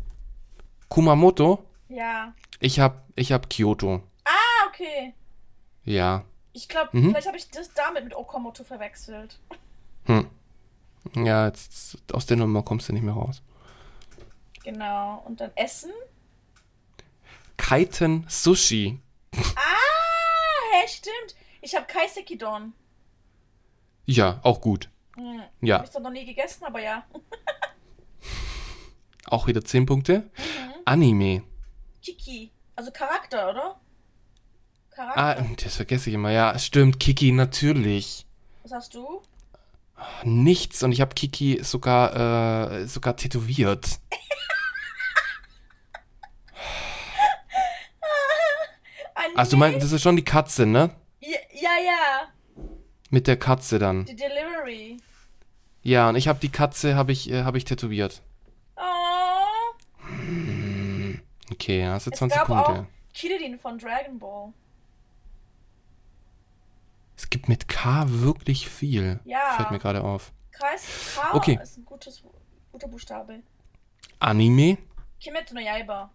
Kumamoto. 0.89 1.65
Ja. 1.89 2.35
Ich 2.61 2.81
hab, 2.81 3.05
ich 3.15 3.32
hab 3.32 3.51
Kyoto. 3.51 4.03
Ah, 4.24 4.69
okay. 4.69 5.15
Ja. 5.85 6.24
Ich 6.53 6.69
glaube, 6.69 6.90
Mhm. 6.97 7.11
vielleicht 7.11 7.27
habe 7.27 7.36
ich 7.36 7.51
das 7.51 7.73
damit 7.74 8.05
mit 8.05 8.15
Okamoto 8.15 8.65
verwechselt. 8.65 9.39
Hm. 10.07 10.28
Ja, 11.15 11.47
jetzt 11.47 11.98
aus 12.12 12.27
der 12.27 12.36
Nummer 12.39 12.62
kommst 12.62 12.89
du 12.89 12.93
nicht 12.93 13.03
mehr 13.03 13.15
raus. 13.15 13.43
Genau. 14.65 15.23
Und 15.27 15.40
dann 15.40 15.53
Essen. 15.55 15.93
Kaiten 17.57 18.24
Sushi. 18.28 18.98
Ah, 19.35 20.73
hä, 20.73 20.89
stimmt. 20.89 21.36
Ich 21.61 21.74
habe 21.74 21.86
Kaisekidon. 21.86 22.73
Ja, 24.07 24.40
auch 24.43 24.61
gut. 24.61 24.89
Hm. 25.17 25.43
Ja, 25.61 25.77
Habe 25.77 25.87
ich 25.87 25.93
doch 25.93 26.01
noch 26.01 26.11
nie 26.11 26.25
gegessen, 26.25 26.65
aber 26.65 26.81
ja. 26.81 27.05
auch 29.27 29.47
wieder 29.47 29.65
10 29.65 29.87
Punkte. 29.87 30.19
Mhm. 30.19 30.75
Anime. 30.85 31.43
Kiki. 32.03 32.53
Also 32.77 32.91
Charakter, 32.93 33.51
oder? 33.51 33.81
Charakter. 34.91 35.21
Ah, 35.21 35.47
das 35.63 35.77
vergesse 35.77 36.11
ich 36.11 36.15
immer. 36.15 36.31
Ja, 36.31 36.59
stimmt. 36.59 37.01
Kiki, 37.01 37.33
natürlich. 37.33 38.27
Was 38.63 38.73
hast 38.73 38.95
du? 38.95 39.23
Nichts. 40.25 40.83
Und 40.83 40.93
ich 40.93 41.01
habe 41.01 41.15
Kiki 41.15 41.63
sogar, 41.65 42.71
äh, 42.71 42.87
sogar 42.87 43.17
tätowiert. 43.17 43.99
Anime? 49.15 49.39
Also, 49.39 49.53
du 49.53 49.57
meinst, 49.57 49.83
das 49.83 49.93
ist 49.93 50.03
schon 50.03 50.17
die 50.17 50.25
Katze, 50.25 50.67
ne? 50.67 50.91
Ja, 51.21 51.39
ja, 51.55 51.71
ja. 51.85 52.29
Mit 53.11 53.27
der 53.27 53.39
Katze 53.39 53.79
dann. 53.79 54.05
Die 54.05 54.15
Delivery. 54.17 54.99
Ja, 55.87 56.09
und 56.09 56.17
ich 56.17 56.27
habe 56.27 56.41
die 56.41 56.49
Katze, 56.49 56.97
habe 56.97 57.13
ich, 57.13 57.31
äh, 57.31 57.45
hab 57.45 57.55
ich 57.55 57.65
tätowiert. 57.65 58.21
Oh. 58.77 58.83
Okay, 61.53 61.87
hast 61.87 62.07
du 62.07 62.11
Es 62.11 62.19
20 62.19 62.39
gab 62.39 62.47
Punkte. 62.49 62.73
auch 62.73 62.85
Kirin 63.15 63.57
von 63.57 63.79
Dragon 63.79 64.19
Ball. 64.19 64.53
Es 67.17 67.31
gibt 67.31 67.49
mit 67.49 67.69
K 67.69 68.05
wirklich 68.09 68.69
viel. 68.69 69.21
Ja. 69.25 69.53
Fällt 69.57 69.71
mir 69.71 69.79
gerade 69.79 70.03
auf. 70.03 70.33
Kreis 70.51 70.85
K 71.15 71.35
Okay. 71.35 71.59
ist 71.63 71.79
ein 71.79 71.85
gutes, 71.85 72.21
guter 72.73 72.89
Buchstabe. 72.89 73.41
Anime? 74.19 74.79
Kimetsu 75.21 75.55
no 75.55 75.61
Yaiba. 75.61 76.11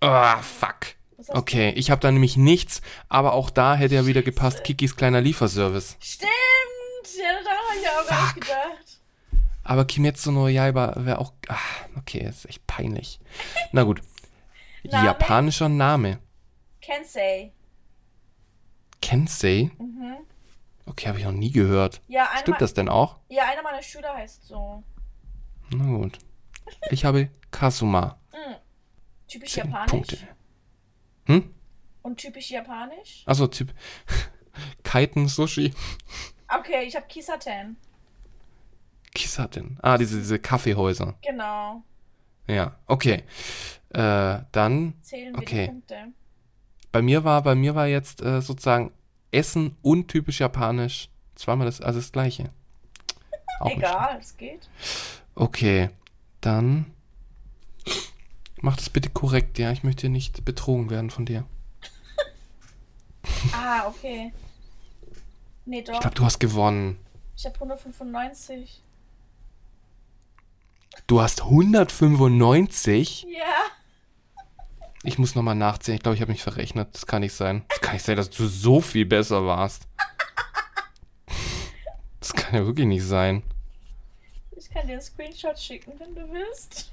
Ah, 0.00 0.38
fuck. 0.38 0.94
Was 1.16 1.28
hast 1.28 1.36
Okay, 1.36 1.70
ich 1.70 1.90
habe 1.90 2.00
da 2.00 2.12
nämlich 2.12 2.36
nichts, 2.36 2.82
aber 3.08 3.32
auch 3.32 3.50
da 3.50 3.74
hätte 3.74 3.96
ja 3.96 4.06
wieder 4.06 4.22
gepasst, 4.22 4.62
Kikis 4.62 4.94
kleiner 4.94 5.20
Lieferservice. 5.20 5.96
du? 5.98 6.06
Stimmt! 6.06 6.30
Ja, 7.18 7.32
daran 7.42 7.57
habe 7.68 7.80
ich 7.80 7.88
auch 7.88 8.08
gar 8.08 8.24
nicht 8.34 8.40
gedacht. 8.40 9.00
Aber 9.64 9.84
Kimetsu 9.84 10.32
no 10.32 10.48
Yaiba 10.48 10.94
wäre 10.96 11.18
auch... 11.18 11.32
Ah, 11.48 11.56
okay, 11.96 12.26
ist 12.26 12.46
echt 12.46 12.66
peinlich. 12.66 13.20
Na 13.72 13.82
gut. 13.82 14.00
Name? 14.84 15.06
Japanischer 15.06 15.68
Name. 15.68 16.18
Kensei. 16.80 17.52
Kensei? 19.02 19.70
Mhm. 19.78 20.16
Okay, 20.86 21.08
habe 21.08 21.18
ich 21.18 21.24
noch 21.24 21.32
nie 21.32 21.50
gehört. 21.50 22.00
Ja, 22.08 22.28
Stimmt 22.40 22.60
das 22.62 22.72
denn 22.72 22.88
auch? 22.88 23.18
ja, 23.28 23.44
einer 23.44 23.62
meiner 23.62 23.82
Schüler 23.82 24.14
heißt 24.14 24.46
so. 24.46 24.82
Na 25.70 25.84
gut. 25.84 26.18
Ich 26.90 27.04
habe 27.04 27.30
Kasuma. 27.50 28.18
Mhm. 28.32 28.54
Typisch 29.26 29.52
10 29.52 29.64
japanisch. 29.66 29.90
Punkte. 29.90 30.18
Hm? 31.26 31.54
Und 32.02 32.16
typisch 32.16 32.50
japanisch. 32.50 33.22
Achso, 33.26 33.46
Typ. 33.48 33.74
Kaiten 34.82 35.28
Sushi. 35.28 35.74
Okay, 36.48 36.84
ich 36.84 36.96
habe 36.96 37.06
Kisaten. 37.06 37.76
Kisaten. 39.14 39.78
Ah, 39.82 39.98
diese, 39.98 40.18
diese 40.18 40.38
Kaffeehäuser. 40.38 41.14
Genau. 41.22 41.82
Ja, 42.46 42.76
okay. 42.86 43.24
Äh, 43.90 44.38
dann, 44.52 44.94
Zählen 45.02 45.34
wir 45.34 45.38
Okay. 45.42 45.66
die 45.66 45.70
Punkte. 45.72 45.96
bei 46.92 47.02
mir 47.02 47.24
war, 47.24 47.42
bei 47.42 47.54
mir 47.54 47.74
war 47.74 47.86
jetzt 47.86 48.22
äh, 48.22 48.40
sozusagen 48.40 48.92
Essen 49.30 49.76
und 49.82 50.08
typisch 50.08 50.40
japanisch 50.40 51.10
zweimal 51.34 51.66
das, 51.66 51.80
also 51.80 51.98
das 51.98 52.12
gleiche. 52.12 52.44
Auch 53.60 53.70
Egal, 53.70 54.18
es 54.20 54.36
geht. 54.36 54.68
Okay, 55.34 55.90
dann 56.40 56.86
mach 58.60 58.76
das 58.76 58.88
bitte 58.90 59.10
korrekt, 59.10 59.58
ja. 59.58 59.70
Ich 59.72 59.82
möchte 59.84 60.08
nicht 60.08 60.44
betrogen 60.44 60.90
werden 60.90 61.10
von 61.10 61.26
dir. 61.26 61.44
Ah, 63.52 63.86
okay. 63.86 64.32
Nee, 65.68 65.82
doch. 65.82 65.92
Ich 65.92 66.00
glaube, 66.00 66.16
du 66.16 66.24
hast 66.24 66.38
gewonnen. 66.40 66.98
Ich 67.36 67.44
habe 67.44 67.54
195. 67.56 68.82
Du 71.06 71.20
hast 71.20 71.42
195? 71.42 73.26
Ja. 73.28 73.44
Ich 75.02 75.18
muss 75.18 75.34
nochmal 75.34 75.56
nachzählen. 75.56 75.96
Ich 75.96 76.02
glaube, 76.02 76.16
ich 76.16 76.22
habe 76.22 76.32
mich 76.32 76.42
verrechnet. 76.42 76.94
Das 76.94 77.06
kann 77.06 77.20
nicht 77.20 77.34
sein. 77.34 77.66
Das 77.68 77.82
kann 77.82 77.92
nicht 77.92 78.04
sein, 78.06 78.16
dass 78.16 78.30
du 78.30 78.46
so 78.46 78.80
viel 78.80 79.04
besser 79.04 79.44
warst. 79.44 79.86
Das 82.20 82.32
kann 82.32 82.54
ja 82.54 82.64
wirklich 82.64 82.86
nicht 82.86 83.04
sein. 83.04 83.42
Ich 84.56 84.70
kann 84.70 84.86
dir 84.86 84.94
einen 84.94 85.02
Screenshot 85.02 85.58
schicken, 85.58 85.92
wenn 85.98 86.14
du 86.14 86.32
willst. 86.32 86.90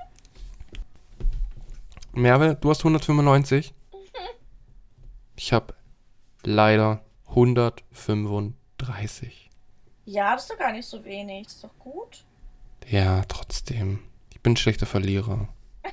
Merve, 2.11 2.57
du 2.59 2.69
hast 2.69 2.79
195. 2.79 3.73
Ich 5.37 5.51
habe 5.51 5.73
leider 6.43 7.03
135. 8.81 9.49
Ja, 10.05 10.33
das 10.33 10.43
ist 10.43 10.51
doch 10.51 10.57
gar 10.57 10.71
nicht 10.71 10.87
so 10.87 11.03
wenig. 11.03 11.45
Das 11.45 11.55
ist 11.55 11.63
doch 11.63 11.77
gut. 11.79 12.23
Ja, 12.87 13.23
trotzdem. 13.27 13.99
Ich 14.31 14.41
bin 14.41 14.53
ein 14.53 14.57
schlechter 14.57 14.85
Verlierer. 14.85 15.47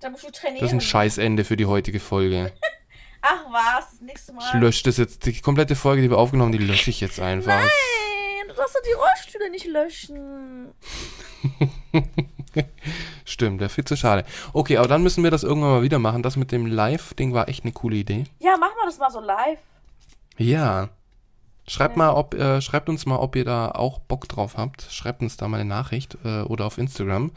Dann 0.00 0.12
musst 0.12 0.24
du 0.24 0.30
trainieren. 0.30 0.60
Das 0.60 0.70
ist 0.70 0.74
ein 0.74 0.80
Scheißende 0.80 1.44
für 1.44 1.56
die 1.56 1.66
heutige 1.66 2.00
Folge. 2.00 2.52
Ach 3.20 3.44
was, 3.50 3.90
das 3.90 4.00
nächste 4.00 4.32
Mal. 4.32 4.44
Ich 4.46 4.60
lösche 4.60 4.84
das 4.84 4.96
jetzt. 4.96 5.26
Die 5.26 5.40
komplette 5.40 5.76
Folge, 5.76 6.02
die 6.02 6.10
wir 6.10 6.18
aufgenommen 6.18 6.52
haben, 6.52 6.58
die 6.58 6.66
lösche 6.66 6.90
ich 6.90 7.00
jetzt 7.00 7.20
einfach. 7.20 7.58
Nein, 7.58 8.48
du 8.48 8.54
darfst 8.54 8.76
doch 8.76 8.82
die 8.82 8.94
Ohrstühle 8.94 9.50
nicht 9.50 9.66
löschen. 9.66 10.72
Stimmt, 13.24 13.60
wäre 13.60 13.70
viel 13.70 13.84
zu 13.84 13.96
schade. 13.96 14.24
Okay, 14.52 14.78
aber 14.78 14.88
dann 14.88 15.02
müssen 15.02 15.22
wir 15.22 15.30
das 15.30 15.42
irgendwann 15.42 15.70
mal 15.70 15.82
wieder 15.82 15.98
machen. 15.98 16.22
Das 16.22 16.36
mit 16.36 16.52
dem 16.52 16.66
Live-Ding 16.66 17.34
war 17.34 17.48
echt 17.48 17.64
eine 17.64 17.72
coole 17.72 17.96
Idee. 17.96 18.24
Ja, 18.38 18.56
machen 18.56 18.74
wir 18.80 18.86
das 18.86 18.98
mal 18.98 19.10
so 19.10 19.20
live. 19.20 19.58
Ja. 20.38 20.90
Schreibt 21.66 21.98
mal, 21.98 22.12
ob, 22.12 22.34
äh, 22.34 22.62
schreibt 22.62 22.88
uns 22.88 23.04
mal, 23.04 23.16
ob 23.16 23.36
ihr 23.36 23.44
da 23.44 23.70
auch 23.70 23.98
Bock 23.98 24.26
drauf 24.28 24.56
habt. 24.56 24.86
Schreibt 24.90 25.20
uns 25.20 25.36
da 25.36 25.48
mal 25.48 25.60
eine 25.60 25.68
Nachricht 25.68 26.16
äh, 26.24 26.40
oder 26.42 26.64
auf 26.64 26.78
Instagram. 26.78 27.30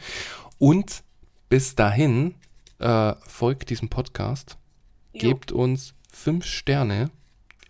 Und 0.57 1.03
bis 1.49 1.75
dahin 1.75 2.35
äh, 2.79 3.13
folgt 3.27 3.69
diesem 3.69 3.89
Podcast, 3.89 4.57
Jo. 5.13 5.19
gebt 5.19 5.51
uns 5.51 5.95
fünf 6.09 6.45
Sterne, 6.45 7.09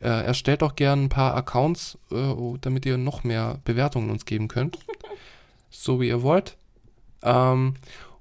äh, 0.02 0.08
erstellt 0.08 0.62
auch 0.62 0.76
gerne 0.76 1.04
ein 1.04 1.10
paar 1.10 1.36
Accounts, 1.36 1.98
äh, 2.12 2.34
damit 2.62 2.86
ihr 2.86 2.98
noch 2.98 3.24
mehr 3.24 3.60
Bewertungen 3.64 4.12
uns 4.12 4.26
geben 4.26 4.48
könnt. 4.48 4.78
so 5.72 6.00
wie 6.00 6.10
ihr 6.10 6.22
wollt. 6.22 6.58
Ähm, 7.24 7.76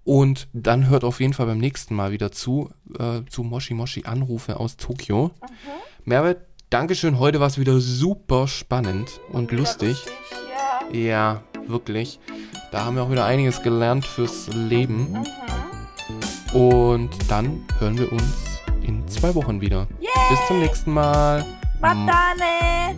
und 0.05 0.49
dann 0.53 0.89
hört 0.89 1.05
auf 1.05 1.21
jeden 1.21 1.35
Fall 1.35 1.47
beim 1.47 1.59
nächsten 1.59 1.95
Mal 1.95 2.11
wieder 2.11 2.33
zu, 2.33 2.71
äh, 2.99 3.23
zu 3.29 3.43
Moshi 3.43 3.75
Moshi 3.75 4.05
Anrufe 4.05 4.59
aus 4.59 4.77
Tokio. 4.77 5.29
Mhm. 5.43 5.69
Mehrwert, 6.05 6.47
Dankeschön. 6.71 7.19
Heute 7.19 7.41
war 7.41 7.49
es 7.49 7.59
wieder 7.59 7.81
super 7.81 8.47
spannend 8.47 9.21
und 9.33 9.51
Wieder 9.51 9.63
lustig. 9.63 9.97
Ja. 10.93 10.97
Ja, 10.97 11.43
wirklich. 11.67 12.21
Da 12.71 12.85
haben 12.85 12.95
wir 12.95 13.03
auch 13.03 13.11
wieder 13.11 13.25
einiges 13.25 13.61
gelernt 13.61 14.07
fürs 14.07 14.47
Leben. 14.55 15.11
Mhm. 15.11 15.27
Und 16.57 17.11
dann 17.29 17.67
hören 17.81 17.99
wir 17.99 18.13
uns 18.13 18.61
in 18.83 19.09
zwei 19.09 19.35
Wochen 19.35 19.61
wieder. 19.61 19.89
Yay! 19.99 20.11
Bis 20.31 20.39
zum 20.47 20.61
nächsten 20.61 20.93
Mal. 20.93 21.45
Matane. 21.81 22.95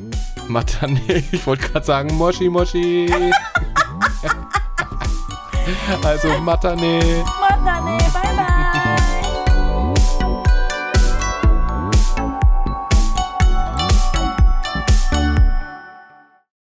Matane, 0.48 1.00
ich 1.32 1.46
wollte 1.46 1.66
gerade 1.68 1.86
sagen 1.86 2.14
Moshi 2.16 2.50
Moshi. 2.50 3.10
also 6.04 6.28
Matane. 6.40 7.24
Matane, 7.40 7.96
bye 8.12 8.31